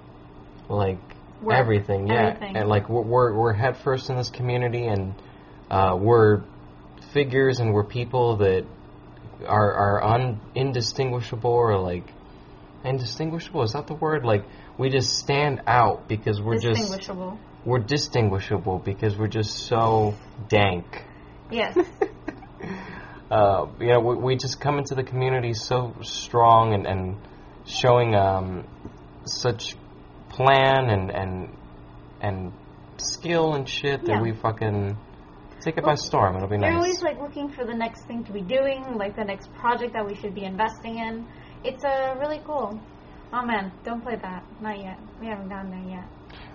like 0.69 0.99
Work. 1.43 1.57
everything 1.57 2.07
yeah 2.07 2.29
Everything. 2.29 2.57
and 2.57 2.69
like 2.69 2.89
we're, 2.89 3.03
we're 3.03 3.35
we're 3.35 3.53
head 3.53 3.77
first 3.77 4.09
in 4.09 4.17
this 4.17 4.31
community 4.31 4.87
and 4.87 5.15
uh, 5.71 5.97
we're 6.01 6.43
figures 7.13 7.61
and 7.61 7.75
we're 7.75 7.85
people 7.85 8.37
that 8.39 8.65
are 9.47 9.73
are 9.75 10.05
un, 10.05 10.41
indistinguishable 10.55 11.51
or 11.51 11.79
like 11.79 12.05
indistinguishable 12.85 13.63
is 13.63 13.73
that 13.73 13.87
the 13.89 13.95
word 13.95 14.25
like 14.25 14.45
we 14.79 14.89
just 14.89 15.19
stand 15.19 15.61
out 15.67 16.09
because 16.09 16.41
we're 16.41 16.59
just 16.59 16.81
we're 17.65 17.79
distinguishable 17.79 18.79
because 18.79 19.17
we're 19.19 19.27
just 19.29 19.67
so 19.67 20.15
dank 20.49 20.87
Yes. 21.51 21.77
uh, 23.35 23.67
you 23.81 23.89
know, 23.89 24.01
we, 24.01 24.15
we 24.15 24.37
just 24.37 24.61
come 24.61 24.79
into 24.79 24.95
the 24.95 25.03
community 25.03 25.53
so 25.55 25.93
strong 26.03 26.73
and, 26.73 26.87
and 26.87 27.17
showing 27.67 28.15
um, 28.15 28.65
such 29.25 29.75
plan 30.29 30.89
and, 30.89 31.11
and 31.11 31.57
and 32.21 32.53
skill 32.97 33.55
and 33.55 33.69
shit 33.69 34.05
that 34.07 34.23
we 34.23 34.33
fucking 34.33 34.97
take 35.61 35.77
it 35.77 35.85
by 35.85 35.95
storm. 35.95 36.37
It'll 36.37 36.49
be 36.49 36.59
nice. 36.59 36.71
You're 36.71 36.79
always 36.79 37.03
like 37.03 37.21
looking 37.21 37.51
for 37.51 37.65
the 37.65 37.75
next 37.75 38.05
thing 38.07 38.23
to 38.25 38.33
be 38.33 38.41
doing, 38.41 38.95
like 38.97 39.17
the 39.17 39.25
next 39.25 39.53
project 39.55 39.95
that 39.95 40.07
we 40.07 40.15
should 40.15 40.35
be 40.35 40.45
investing 40.45 40.99
in. 40.99 41.27
It's 41.65 41.85
uh, 41.85 42.15
really 42.21 42.41
cool. 42.47 42.81
Oh 43.33 43.45
man, 43.45 43.73
don't 43.85 44.01
play 44.01 44.17
that. 44.23 44.45
Not 44.61 44.79
yet. 44.79 44.99
We 45.21 45.27
haven't 45.27 45.49
gotten 45.49 45.71
there 45.73 45.97
yet. 45.99 46.05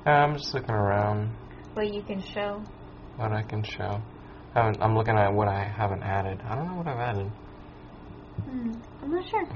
Uh, 0.08 0.12
I'm 0.12 0.38
just 0.38 0.54
looking 0.54 0.72
around 0.72 1.36
But 1.76 1.94
you 1.94 2.04
can 2.04 2.22
show. 2.22 2.64
what 3.18 3.34
I 3.34 3.42
can 3.42 3.64
show. 3.64 4.02
Haven't, 4.54 4.82
I'm 4.82 4.96
looking 4.96 5.18
at 5.18 5.34
what 5.34 5.48
I 5.48 5.64
haven't 5.64 6.04
added. 6.04 6.42
I 6.44 6.56
don't 6.56 6.68
know 6.68 6.76
what 6.76 6.88
I've 6.88 6.98
added. 6.98 7.32
Hmm, 8.44 8.74
I'm 9.04 9.12
not 9.12 9.30
sure. 9.30 9.48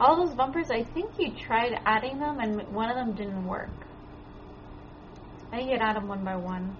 All 0.00 0.16
those 0.24 0.34
bumpers, 0.34 0.70
I 0.70 0.84
think 0.84 1.10
you 1.18 1.32
tried 1.34 1.78
adding 1.84 2.18
them 2.18 2.38
and 2.40 2.62
one 2.72 2.88
of 2.88 2.96
them 2.96 3.14
didn't 3.14 3.46
work. 3.46 3.70
I 5.52 5.56
think 5.56 5.70
you'd 5.70 5.80
add 5.80 5.96
them 5.96 6.08
one 6.08 6.24
by 6.24 6.36
one. 6.36 6.76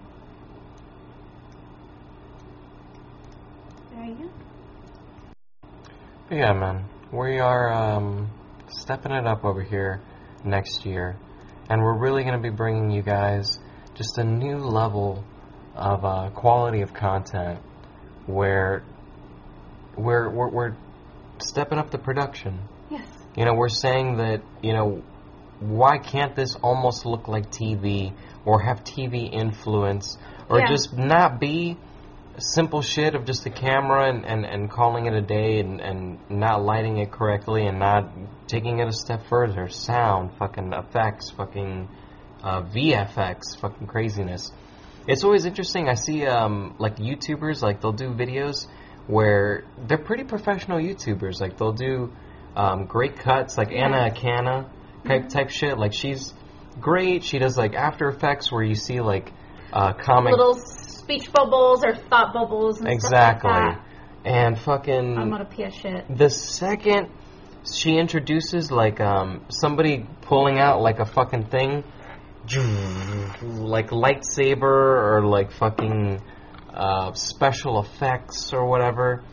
There 3.93 4.05
you 4.05 4.15
go. 4.15 4.29
But 6.29 6.35
yeah, 6.37 6.53
man, 6.53 6.85
we 7.11 7.39
are 7.39 7.73
um, 7.73 8.29
stepping 8.69 9.11
it 9.11 9.25
up 9.25 9.43
over 9.43 9.63
here 9.63 10.01
next 10.45 10.85
year, 10.85 11.17
and 11.69 11.81
we're 11.81 11.97
really 11.97 12.23
going 12.23 12.35
to 12.35 12.41
be 12.41 12.55
bringing 12.55 12.91
you 12.91 13.01
guys 13.01 13.57
just 13.95 14.17
a 14.19 14.23
new 14.23 14.57
level 14.57 15.23
of 15.79 16.03
uh, 16.05 16.29
quality 16.35 16.81
of 16.81 16.93
content, 16.93 17.59
where 18.25 18.83
we're, 19.97 20.29
we're 20.29 20.49
we're 20.49 20.75
stepping 21.39 21.79
up 21.79 21.89
the 21.89 21.97
production. 21.97 22.59
Yes. 22.91 23.07
You 23.35 23.45
know, 23.45 23.53
we're 23.53 23.69
saying 23.69 24.17
that 24.17 24.41
you 24.61 24.73
know, 24.73 25.01
why 25.59 25.97
can't 25.97 26.35
this 26.35 26.55
almost 26.55 27.05
look 27.05 27.27
like 27.27 27.49
TV 27.49 28.13
or 28.45 28.61
have 28.61 28.83
TV 28.83 29.31
influence 29.31 30.17
or 30.49 30.59
Yeah. 30.59 30.67
just 30.67 30.97
not 30.97 31.39
be 31.39 31.77
simple 32.37 32.81
shit 32.81 33.15
of 33.15 33.25
just 33.25 33.45
a 33.45 33.49
camera 33.49 34.09
and, 34.09 34.25
and, 34.25 34.45
and 34.45 34.71
calling 34.71 35.05
it 35.05 35.13
a 35.13 35.21
day 35.21 35.59
and, 35.59 35.81
and 35.81 36.17
not 36.29 36.63
lighting 36.63 36.97
it 36.97 37.11
correctly 37.11 37.65
and 37.65 37.79
not 37.79 38.09
taking 38.47 38.79
it 38.79 38.87
a 38.87 38.93
step 38.93 39.21
further. 39.27 39.67
Sound, 39.67 40.31
fucking 40.39 40.71
effects, 40.73 41.31
fucking 41.31 41.89
uh, 42.41 42.61
VFX, 42.61 43.59
fucking 43.59 43.87
craziness. 43.87 44.51
It's 45.09 45.23
always 45.23 45.45
interesting. 45.45 45.89
I 45.89 45.95
see 45.95 46.25
um, 46.25 46.75
like 46.77 46.97
YouTubers, 46.97 47.61
like 47.61 47.81
they'll 47.81 47.91
do 47.93 48.09
videos 48.09 48.67
where 49.07 49.65
they're 49.87 49.97
pretty 49.97 50.23
professional 50.23 50.77
YouTubers. 50.79 51.41
Like 51.41 51.57
they'll 51.57 51.73
do 51.73 52.13
um, 52.55 52.85
great 52.85 53.17
cuts, 53.17 53.57
like 53.57 53.71
Anna 53.71 54.09
Akana 54.11 54.69
type 55.07 55.29
type 55.29 55.49
shit. 55.49 55.77
Like 55.77 55.93
she's 55.93 56.33
great. 56.79 57.23
She 57.23 57.39
does 57.39 57.57
like 57.57 57.73
After 57.73 58.07
Effects 58.09 58.51
where 58.51 58.63
you 58.63 58.75
see 58.75 58.99
like 58.99 59.31
uh, 59.73 59.93
comic 59.93 60.31
Little 60.31 60.55
speech 60.55 61.31
bubbles 61.33 61.83
or 61.83 61.95
thought 61.95 62.33
bubbles 62.33 62.79
and 62.79 62.87
exactly, 62.87 63.49
stuff 63.51 63.63
like 63.63 64.23
that. 64.23 64.29
and 64.29 64.59
fucking 64.59 65.17
I'm 65.17 65.45
pee 65.47 65.63
a 65.63 65.71
shit. 65.71 66.05
the 66.15 66.29
second 66.29 67.09
she 67.71 67.97
introduces 67.97 68.71
like 68.71 68.99
um 68.99 69.45
somebody 69.49 70.05
pulling 70.21 70.59
out 70.59 70.81
like 70.81 70.99
a 70.99 71.05
fucking 71.05 71.47
thing 71.47 71.83
like 72.55 73.89
lightsaber 73.89 74.61
or 74.63 75.25
like 75.25 75.51
fucking 75.51 76.21
uh, 76.73 77.13
special 77.13 77.79
effects 77.81 78.53
or 78.53 78.65
whatever 78.65 79.23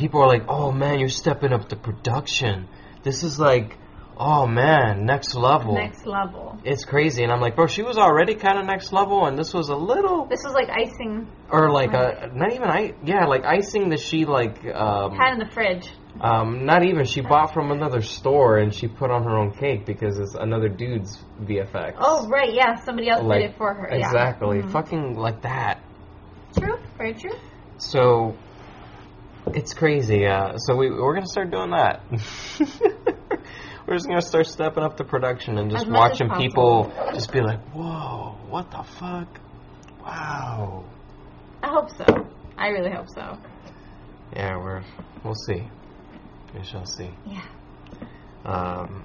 people 0.00 0.22
are 0.22 0.28
like, 0.28 0.44
"Oh 0.48 0.72
man, 0.72 0.98
you're 0.98 1.08
stepping 1.08 1.52
up 1.52 1.68
the 1.68 1.76
production. 1.76 2.68
This 3.02 3.22
is 3.22 3.38
like, 3.38 3.76
oh 4.16 4.46
man, 4.46 5.04
next 5.04 5.34
level." 5.34 5.74
Next 5.74 6.06
level. 6.06 6.58
It's 6.64 6.84
crazy, 6.84 7.22
and 7.22 7.30
I'm 7.32 7.40
like, 7.40 7.54
bro, 7.54 7.66
she 7.66 7.82
was 7.82 7.98
already 7.98 8.34
kind 8.34 8.58
of 8.58 8.64
next 8.64 8.92
level, 8.92 9.26
and 9.26 9.38
this 9.38 9.52
was 9.52 9.68
a 9.68 9.76
little, 9.76 10.26
This 10.26 10.42
was 10.44 10.54
like 10.54 10.68
icing 10.70 11.28
or 11.50 11.70
like 11.70 11.92
a 11.92 12.30
not 12.34 12.52
even 12.52 12.68
I, 12.68 12.94
yeah, 13.04 13.26
like 13.26 13.44
icing 13.44 13.90
that 13.90 14.00
she 14.00 14.24
like, 14.24 14.64
um, 14.74 15.16
had 15.16 15.34
in 15.34 15.38
the 15.38 15.50
fridge. 15.52 15.88
Um, 16.20 16.64
not 16.66 16.84
even 16.84 17.04
she 17.04 17.20
bought 17.20 17.52
from 17.54 17.70
another 17.70 18.02
store, 18.02 18.58
and 18.58 18.74
she 18.74 18.88
put 18.88 19.10
on 19.10 19.22
her 19.24 19.36
own 19.38 19.52
cake 19.52 19.86
because 19.86 20.18
it's 20.18 20.34
another 20.34 20.68
dude's 20.68 21.22
VFX. 21.42 21.94
Oh 21.98 22.26
right, 22.28 22.52
yeah, 22.52 22.74
somebody 22.76 23.08
else 23.08 23.22
Like, 23.22 23.42
did 23.42 23.50
it 23.50 23.56
for 23.56 23.72
her. 23.74 23.88
yeah. 23.90 24.06
exactly, 24.06 24.58
Mhm. 24.62 24.70
fucking 24.72 25.16
like 25.16 25.42
that. 25.42 25.80
True, 26.58 26.78
very 26.98 27.14
true. 27.14 27.30
So 27.78 28.34
it's 29.54 29.72
crazy. 29.72 30.26
Uh, 30.26 30.56
so 30.58 30.76
we 30.76 30.90
we're 30.90 31.14
gonna 31.14 31.26
start 31.26 31.50
doing 31.50 31.70
that. 31.70 32.02
we're 33.86 33.94
just 33.94 34.06
gonna 34.08 34.20
start 34.20 34.46
stepping 34.46 34.82
up 34.82 34.96
the 34.96 35.04
production 35.04 35.58
and 35.58 35.70
just 35.70 35.84
As 35.84 35.90
much 35.90 36.20
as 36.20 36.20
watching 36.28 36.30
people 36.42 36.92
just 37.14 37.32
be 37.32 37.40
like, 37.40 37.60
"Whoa, 37.72 38.36
what 38.48 38.70
the 38.70 38.82
fuck? 38.82 39.28
Wow." 40.04 40.84
I 41.62 41.68
hope 41.68 41.90
so. 41.90 42.04
I 42.58 42.68
really 42.68 42.90
hope 42.90 43.08
so. 43.08 43.38
Yeah, 44.34 44.56
we're 44.56 44.82
we'll 45.24 45.34
see. 45.34 45.68
We 46.54 46.64
shall 46.64 46.86
see. 46.86 47.10
Yeah. 47.26 47.42
Um, 48.44 49.04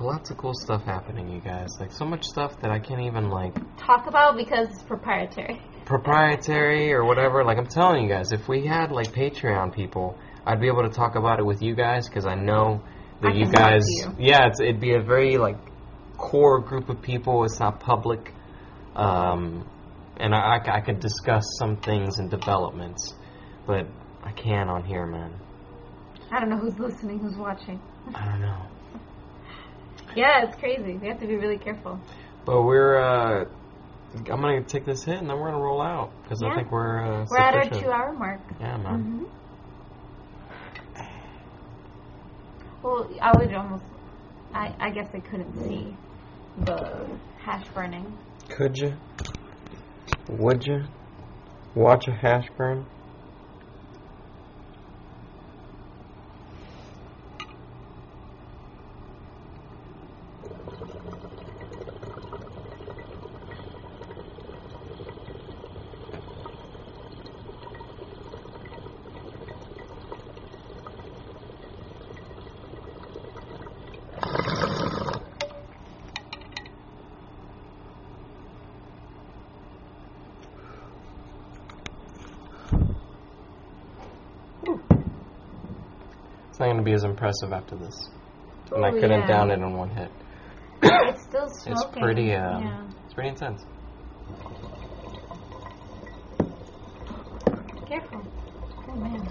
lots 0.00 0.30
of 0.30 0.36
cool 0.36 0.52
stuff 0.54 0.82
happening, 0.84 1.28
you 1.30 1.40
guys. 1.40 1.68
Like 1.80 1.92
so 1.92 2.04
much 2.04 2.24
stuff 2.24 2.60
that 2.60 2.70
I 2.70 2.78
can't 2.78 3.00
even 3.02 3.30
like 3.30 3.54
Talk 3.78 4.06
about 4.06 4.36
because 4.36 4.68
it's 4.68 4.82
proprietary. 4.82 5.60
proprietary 5.84 6.92
or 6.92 7.04
whatever. 7.04 7.44
Like 7.44 7.58
I'm 7.58 7.66
telling 7.66 8.02
you 8.02 8.08
guys, 8.08 8.32
if 8.32 8.48
we 8.48 8.66
had 8.66 8.90
like 8.92 9.12
Patreon 9.12 9.74
people, 9.74 10.18
I'd 10.44 10.60
be 10.60 10.66
able 10.68 10.82
to 10.82 10.90
talk 10.90 11.14
about 11.16 11.38
it 11.38 11.46
with 11.46 11.62
you 11.62 11.74
guys 11.74 12.08
because 12.08 12.26
I 12.26 12.34
know 12.34 12.82
that 13.22 13.32
I 13.32 13.34
you 13.36 13.44
can 13.44 13.52
talk 13.54 13.68
to 13.68 13.72
guys. 13.74 13.84
you. 13.88 14.14
Yeah, 14.18 14.46
it's, 14.48 14.60
it'd 14.60 14.80
be 14.80 14.94
a 14.94 15.02
very 15.02 15.38
like 15.38 15.56
core 16.18 16.60
group 16.60 16.88
of 16.88 17.00
people. 17.02 17.44
It's 17.44 17.58
not 17.60 17.80
public, 17.80 18.32
um, 18.94 19.66
and 20.18 20.34
I, 20.34 20.58
I, 20.58 20.76
I 20.78 20.80
could 20.80 21.00
discuss 21.00 21.44
some 21.58 21.76
things 21.78 22.18
and 22.18 22.30
developments, 22.30 23.14
but 23.66 23.86
I 24.22 24.32
can't 24.32 24.68
on 24.70 24.84
here, 24.84 25.06
man. 25.06 25.32
I 26.30 26.40
don't 26.40 26.48
know 26.50 26.58
who's 26.58 26.78
listening, 26.78 27.18
who's 27.20 27.36
watching. 27.36 27.80
I 28.14 28.24
don't 28.24 28.40
know. 28.40 28.62
Yeah, 30.16 30.44
it's 30.46 30.56
crazy. 30.58 30.96
We 30.96 31.08
have 31.08 31.20
to 31.20 31.26
be 31.26 31.36
really 31.36 31.58
careful. 31.58 32.00
But 32.44 32.62
we're. 32.62 32.96
Uh, 32.98 33.44
I'm 34.14 34.40
gonna 34.40 34.62
take 34.62 34.84
this 34.84 35.04
hit 35.04 35.18
and 35.18 35.28
then 35.28 35.38
we're 35.38 35.50
gonna 35.50 35.62
roll 35.62 35.82
out 35.82 36.10
because 36.22 36.42
I 36.42 36.54
think 36.54 36.70
we're. 36.72 37.00
Uh, 37.04 37.26
We're 37.30 37.38
at 37.38 37.54
our 37.54 37.80
two-hour 37.80 38.12
mark. 38.14 38.40
Yeah, 38.60 38.76
man. 38.78 39.02
hmm 39.02 39.24
Well, 42.82 43.08
I 43.20 43.32
would 43.36 43.52
almost. 43.54 43.84
I 44.54 44.74
I 44.78 44.90
guess 44.90 45.08
I 45.12 45.20
couldn't 45.20 45.52
see 45.68 45.96
the 46.64 47.06
hash 47.38 47.66
burning. 47.74 48.16
Could 48.48 48.78
you? 48.78 48.94
Would 50.28 50.66
you? 50.66 50.84
Watch 51.74 52.08
a 52.08 52.12
hash 52.12 52.46
burn? 52.56 52.86
Be 86.86 86.92
as 86.92 87.02
impressive 87.02 87.52
after 87.52 87.74
this. 87.76 88.08
And 88.72 88.84
I 88.84 88.92
couldn't 88.92 89.22
yeah. 89.22 89.26
down 89.26 89.50
it 89.50 89.54
in 89.54 89.76
one 89.76 89.90
hit. 89.90 90.10
It's 90.82 91.24
still 91.24 91.48
smoking. 91.48 91.72
It's 91.72 91.84
pretty, 91.98 92.32
um, 92.34 92.62
yeah. 92.62 92.88
it's 93.04 93.14
pretty 93.14 93.30
intense. 93.30 93.64
Careful. 97.86 98.22
Oh 98.88 98.94
man. 98.96 99.28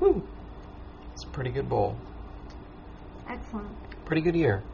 Woo. 0.00 0.22
It's 1.12 1.24
a 1.24 1.28
pretty 1.28 1.50
good 1.50 1.68
bowl. 1.68 1.96
Excellent. 3.28 3.68
Pretty 4.20 4.32
good 4.32 4.38
year. 4.40 4.64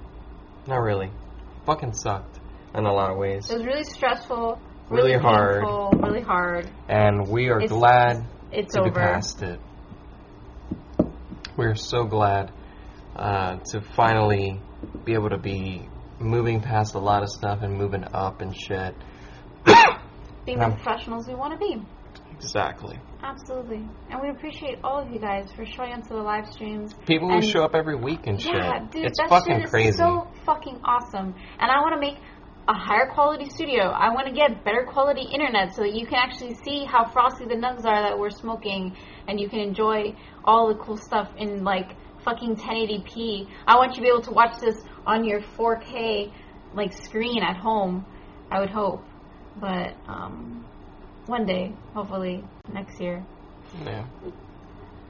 Not 0.66 0.76
really. 0.78 1.10
Fucking 1.66 1.92
sucked 1.92 2.40
in 2.74 2.86
a 2.86 2.90
lot 2.94 3.10
of 3.10 3.18
ways. 3.18 3.50
It 3.50 3.58
was 3.58 3.66
really 3.66 3.84
stressful. 3.84 4.58
Really 4.88 5.10
Really, 5.10 5.22
hard. 5.22 5.60
painful, 5.60 5.90
Really 5.98 6.20
hard. 6.22 6.70
And 6.88 7.28
we 7.28 7.50
are 7.50 7.60
It's- 7.60 7.70
glad 7.70 8.24
It's 8.52 8.72
to 8.72 8.80
over. 8.80 8.88
be 8.88 8.94
past 8.96 9.42
it. 9.42 9.60
We're 11.58 11.74
so 11.74 12.04
glad 12.04 12.52
uh, 13.16 13.56
to 13.72 13.82
finally 13.82 14.62
be 15.04 15.12
able 15.12 15.28
to 15.28 15.38
be 15.38 15.90
moving 16.18 16.62
past 16.62 16.94
a 16.94 16.98
lot 16.98 17.22
of 17.22 17.28
stuff 17.28 17.58
and 17.60 17.76
moving 17.76 18.04
up 18.14 18.40
and 18.40 18.56
shit. 18.56 18.94
Being 20.46 20.58
the 20.58 20.64
Um, 20.64 20.72
professionals 20.76 21.28
we 21.28 21.34
want 21.34 21.52
to 21.52 21.58
be. 21.58 21.82
Exactly. 22.44 22.98
Absolutely. 23.22 23.86
And 24.10 24.20
we 24.20 24.28
appreciate 24.30 24.78
all 24.84 24.98
of 25.00 25.10
you 25.10 25.18
guys 25.18 25.50
for 25.56 25.64
showing 25.64 25.92
up 25.92 26.02
to 26.04 26.10
the 26.10 26.22
live 26.22 26.46
streams. 26.52 26.92
People 27.06 27.30
who 27.30 27.40
show 27.42 27.64
up 27.64 27.74
every 27.74 27.96
week 27.96 28.26
and 28.26 28.40
shit. 28.40 28.54
Yeah, 28.54 28.86
dude, 28.90 29.06
it's 29.06 29.18
that 29.18 29.28
fucking 29.30 29.54
shit 29.54 29.64
is 29.64 29.70
crazy. 29.70 29.96
so 29.96 30.28
fucking 30.44 30.80
awesome. 30.84 31.34
And 31.58 31.70
I 31.70 31.80
want 31.80 31.94
to 31.94 32.00
make 32.00 32.18
a 32.68 32.74
higher 32.74 33.10
quality 33.12 33.48
studio. 33.48 33.84
I 33.84 34.10
want 34.14 34.26
to 34.26 34.32
get 34.32 34.64
better 34.64 34.86
quality 34.86 35.22
internet 35.32 35.74
so 35.74 35.82
that 35.82 35.94
you 35.94 36.06
can 36.06 36.16
actually 36.16 36.54
see 36.64 36.84
how 36.84 37.04
frosty 37.04 37.44
the 37.44 37.54
nugs 37.56 37.84
are 37.84 38.08
that 38.08 38.18
we're 38.18 38.30
smoking, 38.30 38.96
and 39.28 39.40
you 39.40 39.48
can 39.48 39.60
enjoy 39.60 40.14
all 40.44 40.68
the 40.68 40.74
cool 40.74 40.96
stuff 40.96 41.28
in 41.36 41.64
like 41.64 41.96
fucking 42.24 42.56
1080p. 42.56 43.48
I 43.66 43.76
want 43.76 43.92
you 43.92 43.96
to 43.96 44.02
be 44.02 44.08
able 44.08 44.22
to 44.22 44.32
watch 44.32 44.58
this 44.60 44.82
on 45.06 45.24
your 45.24 45.40
4K 45.40 46.32
like 46.74 46.92
screen 46.92 47.42
at 47.42 47.56
home. 47.56 48.04
I 48.50 48.60
would 48.60 48.70
hope, 48.70 49.02
but 49.60 49.94
um, 50.06 50.64
one 51.26 51.46
day, 51.46 51.72
hopefully 51.94 52.44
next 52.72 53.00
year. 53.00 53.24
Yeah. 53.84 54.06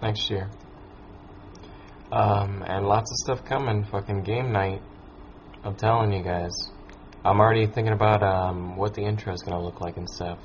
Next 0.02 0.30
year. 0.30 0.48
Um, 2.12 2.62
and 2.66 2.86
lots 2.86 3.10
of 3.10 3.16
stuff 3.24 3.48
coming. 3.48 3.84
Fucking 3.84 4.22
game 4.22 4.52
night. 4.52 4.82
I'm 5.64 5.74
telling 5.74 6.12
you 6.12 6.22
guys. 6.22 6.52
I'm 7.24 7.40
already 7.40 7.66
thinking 7.66 7.94
about 7.94 8.22
um, 8.22 8.76
what 8.76 8.94
the 8.94 9.02
intro 9.02 9.32
is 9.32 9.42
going 9.42 9.56
to 9.56 9.64
look 9.64 9.80
like 9.80 9.96
and 9.96 10.08
stuff. 10.08 10.38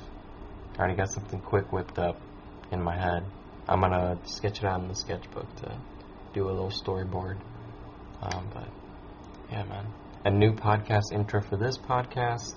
I 0.74 0.78
already 0.78 0.96
got 0.96 1.10
something 1.10 1.40
quick 1.40 1.72
whipped 1.72 1.98
up 1.98 2.18
in 2.72 2.82
my 2.82 2.96
head. 2.96 3.24
I'm 3.68 3.80
going 3.80 3.92
to 3.92 4.18
sketch 4.24 4.58
it 4.58 4.64
out 4.64 4.80
in 4.80 4.88
the 4.88 4.94
sketchbook 4.94 5.54
to 5.56 5.78
do 6.32 6.48
a 6.48 6.50
little 6.50 6.70
storyboard. 6.70 7.38
Um, 8.22 8.48
but, 8.52 8.68
yeah, 9.50 9.64
man. 9.64 9.86
A 10.24 10.30
new 10.30 10.52
podcast 10.52 11.12
intro 11.12 11.42
for 11.42 11.56
this 11.56 11.78
podcast. 11.78 12.54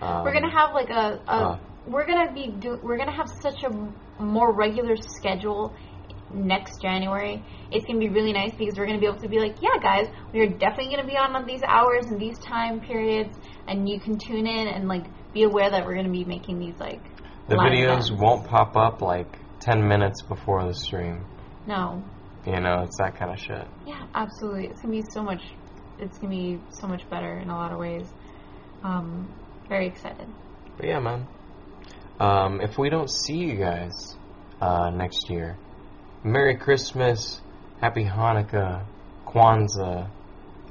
Um, 0.00 0.24
we're 0.24 0.32
gonna 0.32 0.50
have 0.50 0.74
like 0.74 0.90
a, 0.90 1.20
a 1.26 1.30
uh. 1.30 1.58
We're 1.90 2.06
gonna 2.06 2.32
be 2.32 2.48
do 2.48 2.78
we're 2.82 2.96
gonna 2.98 3.16
have 3.16 3.28
such 3.42 3.62
a 3.64 4.22
more 4.22 4.52
regular 4.54 4.96
schedule 4.96 5.74
next 6.32 6.80
January. 6.82 7.42
It's 7.70 7.86
gonna 7.86 7.98
be 7.98 8.08
really 8.08 8.32
nice 8.32 8.52
because 8.56 8.76
we're 8.76 8.86
gonna 8.86 8.98
be 9.00 9.06
able 9.06 9.20
to 9.20 9.28
be 9.28 9.38
like, 9.38 9.56
yeah, 9.62 9.80
guys, 9.82 10.08
we 10.32 10.40
are 10.40 10.46
definitely 10.48 10.94
gonna 10.94 11.06
be 11.08 11.16
on 11.16 11.34
on 11.34 11.46
these 11.46 11.62
hours 11.62 12.06
and 12.06 12.20
these 12.20 12.38
time 12.38 12.80
periods, 12.80 13.36
and 13.66 13.88
you 13.88 13.98
can 14.00 14.18
tune 14.18 14.46
in 14.46 14.68
and 14.68 14.88
like 14.88 15.06
be 15.32 15.42
aware 15.44 15.70
that 15.70 15.84
we're 15.86 15.94
gonna 15.94 16.10
be 16.10 16.24
making 16.24 16.58
these 16.58 16.78
like 16.78 17.00
The 17.48 17.56
videos 17.56 17.84
events. 17.84 18.10
won't 18.12 18.46
pop 18.46 18.76
up 18.76 19.00
like 19.02 19.38
10 19.60 19.86
minutes 19.86 20.22
before 20.22 20.64
the 20.66 20.74
stream. 20.74 21.24
No, 21.66 22.02
You 22.46 22.60
know, 22.60 22.82
it's 22.82 22.96
that 22.98 23.16
kind 23.18 23.30
of 23.32 23.38
shit. 23.38 23.66
yeah, 23.86 24.06
absolutely. 24.14 24.66
It's 24.68 24.80
gonna 24.82 24.94
be 24.94 25.04
so 25.10 25.22
much. 25.22 25.42
It's 25.98 26.18
gonna 26.18 26.34
be 26.34 26.60
so 26.70 26.86
much 26.86 27.08
better 27.10 27.38
in 27.38 27.48
a 27.50 27.56
lot 27.56 27.72
of 27.72 27.78
ways. 27.78 28.06
Um, 28.84 29.28
very 29.68 29.86
excited. 29.86 30.28
But 30.76 30.86
yeah, 30.86 31.00
man. 31.00 31.26
Um, 32.18 32.60
if 32.60 32.78
we 32.78 32.90
don't 32.90 33.10
see 33.10 33.36
you 33.36 33.56
guys 33.56 34.16
uh, 34.60 34.90
next 34.90 35.30
year, 35.30 35.56
Merry 36.24 36.56
Christmas, 36.56 37.40
Happy 37.80 38.04
Hanukkah, 38.04 38.84
Kwanzaa. 39.26 40.10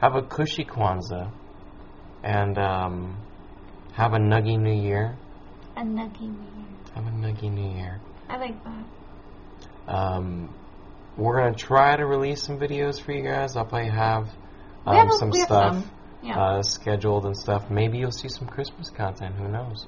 Have 0.01 0.15
a 0.15 0.21
cushy 0.23 0.65
Kwanzaa. 0.65 1.31
And 2.23 2.57
um, 2.57 3.17
have 3.93 4.13
a 4.13 4.17
nuggy 4.17 4.59
New 4.59 4.73
Year. 4.73 5.17
A 5.77 5.81
nuggy 5.81 6.21
New 6.21 6.27
Year. 6.27 6.67
Have 6.95 7.07
a 7.07 7.11
nuggy 7.11 7.51
New 7.51 7.77
Year. 7.77 8.01
I 8.27 8.37
like 8.37 8.63
that. 8.65 8.85
Um, 9.87 10.53
we're 11.15 11.37
gonna 11.37 11.55
try 11.55 11.95
to 11.95 12.05
release 12.05 12.43
some 12.43 12.59
videos 12.59 13.01
for 13.01 13.13
you 13.13 13.23
guys. 13.23 13.55
I'll 13.55 13.65
probably 13.65 13.89
have 13.89 14.27
um, 14.85 14.95
have, 14.95 15.11
some 15.13 15.31
stuff 15.31 15.75
some. 15.75 15.91
Yeah. 16.21 16.39
uh, 16.39 16.61
scheduled 16.61 17.25
and 17.25 17.37
stuff. 17.37 17.69
Maybe 17.69 17.99
you'll 17.99 18.11
see 18.11 18.27
some 18.27 18.47
Christmas 18.47 18.89
content. 18.89 19.35
Who 19.35 19.47
knows? 19.47 19.87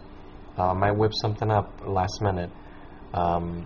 Uh, 0.60 0.72
I 0.72 0.74
might 0.74 0.92
whip 0.92 1.12
something 1.22 1.50
up 1.50 1.82
last 1.88 2.22
minute. 2.22 2.50
Um, 3.14 3.66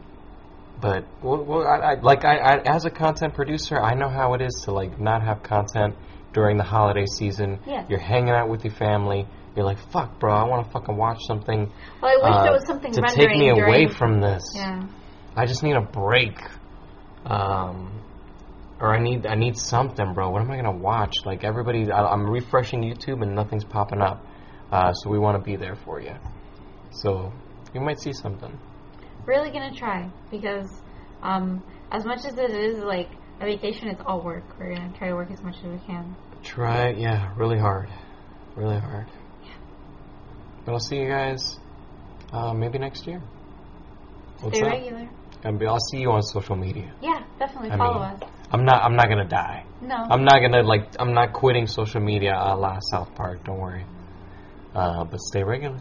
but 0.79 1.05
well, 1.23 1.43
well, 1.43 1.67
I, 1.67 1.93
I, 1.93 1.99
like 2.01 2.23
I, 2.23 2.37
I, 2.37 2.57
as 2.75 2.85
a 2.85 2.91
content 2.91 3.33
producer, 3.33 3.79
I 3.79 3.95
know 3.95 4.09
how 4.09 4.35
it 4.35 4.41
is 4.41 4.61
to 4.65 4.71
like 4.71 4.99
not 4.99 5.23
have 5.23 5.41
content 5.41 5.95
during 6.33 6.57
the 6.57 6.63
holiday 6.63 7.05
season. 7.17 7.59
Yes. 7.65 7.87
You're 7.89 7.99
hanging 7.99 8.29
out 8.29 8.49
with 8.49 8.63
your 8.63 8.73
family. 8.75 9.27
You're 9.55 9.65
like, 9.65 9.79
fuck, 9.91 10.19
bro, 10.19 10.33
I 10.33 10.47
want 10.47 10.65
to 10.65 10.71
fucking 10.71 10.95
watch 10.95 11.19
something 11.27 11.71
well, 12.01 12.11
I 12.11 12.15
wish 12.15 12.35
uh, 12.35 12.43
there 12.43 12.53
was 12.53 12.67
something 12.67 12.91
to 12.91 13.01
take 13.15 13.29
me 13.29 13.49
away 13.49 13.87
from 13.87 14.21
this. 14.21 14.43
Yeah. 14.55 14.87
I 15.35 15.45
just 15.45 15.63
need 15.63 15.75
a 15.75 15.81
break. 15.81 16.37
Um, 17.25 18.01
or 18.79 18.93
I 18.93 19.01
need 19.01 19.25
I 19.25 19.35
need 19.35 19.57
something, 19.57 20.13
bro. 20.13 20.29
What 20.29 20.41
am 20.41 20.51
I 20.51 20.57
gonna 20.57 20.77
watch? 20.77 21.13
Like 21.25 21.43
everybody, 21.43 21.89
I, 21.91 22.03
I'm 22.05 22.29
refreshing 22.29 22.81
YouTube 22.81 23.23
and 23.23 23.33
nothing's 23.33 23.63
popping 23.63 24.01
up. 24.01 24.25
Uh, 24.71 24.91
so 24.91 25.09
we 25.09 25.17
want 25.19 25.37
to 25.37 25.43
be 25.43 25.55
there 25.55 25.75
for 25.75 26.01
you. 26.01 26.13
So 26.93 27.31
you 27.73 27.81
might 27.81 27.99
see 27.99 28.13
something. 28.13 28.57
Really 29.25 29.51
gonna 29.51 29.73
try 29.73 30.09
because 30.31 30.69
um, 31.21 31.63
as 31.91 32.05
much 32.05 32.19
as 32.25 32.37
it 32.37 32.51
is 32.51 32.79
like 32.83 33.09
a 33.39 33.45
vacation, 33.45 33.87
it's 33.87 34.01
all 34.05 34.21
work. 34.21 34.43
We're 34.59 34.75
gonna 34.75 34.93
try 34.97 35.09
to 35.09 35.15
work 35.15 35.31
as 35.31 35.41
much 35.41 35.55
as 35.57 35.63
we 35.65 35.79
can. 35.85 36.15
Try, 36.43 36.91
yeah, 36.91 37.33
really 37.37 37.57
hard, 37.57 37.89
really 38.55 38.79
hard. 38.79 39.07
Yeah. 39.43 39.53
But 40.65 40.73
I'll 40.73 40.79
see 40.79 40.97
you 40.97 41.07
guys 41.07 41.59
uh, 42.31 42.53
maybe 42.53 42.77
next 42.79 43.07
year. 43.07 43.21
What's 44.41 44.57
Stay 44.57 44.65
up? 44.65 44.73
regular. 44.73 45.09
And 45.45 45.61
I'll 45.67 45.79
see 45.91 45.99
you 45.99 46.11
on 46.11 46.21
social 46.21 46.55
media. 46.55 46.93
Yeah, 47.01 47.23
definitely 47.39 47.71
I 47.71 47.77
follow 47.77 47.99
mean- 48.05 48.21
us. 48.23 48.29
I'm 48.51 48.65
not. 48.65 48.83
I'm 48.83 48.95
not 48.95 49.07
gonna 49.09 49.27
die. 49.27 49.65
No. 49.81 49.95
I'm 49.95 50.23
not 50.23 50.39
gonna 50.41 50.61
like. 50.61 50.91
I'm 50.99 51.13
not 51.13 51.33
quitting 51.33 51.65
social 51.65 52.01
media 52.01 52.33
a 52.37 52.55
la 52.55 52.77
South 52.91 53.15
Park. 53.15 53.43
Don't 53.45 53.57
worry. 53.59 53.83
Uh, 54.75 55.05
but 55.05 55.19
stay 55.21 55.43
regular. 55.43 55.79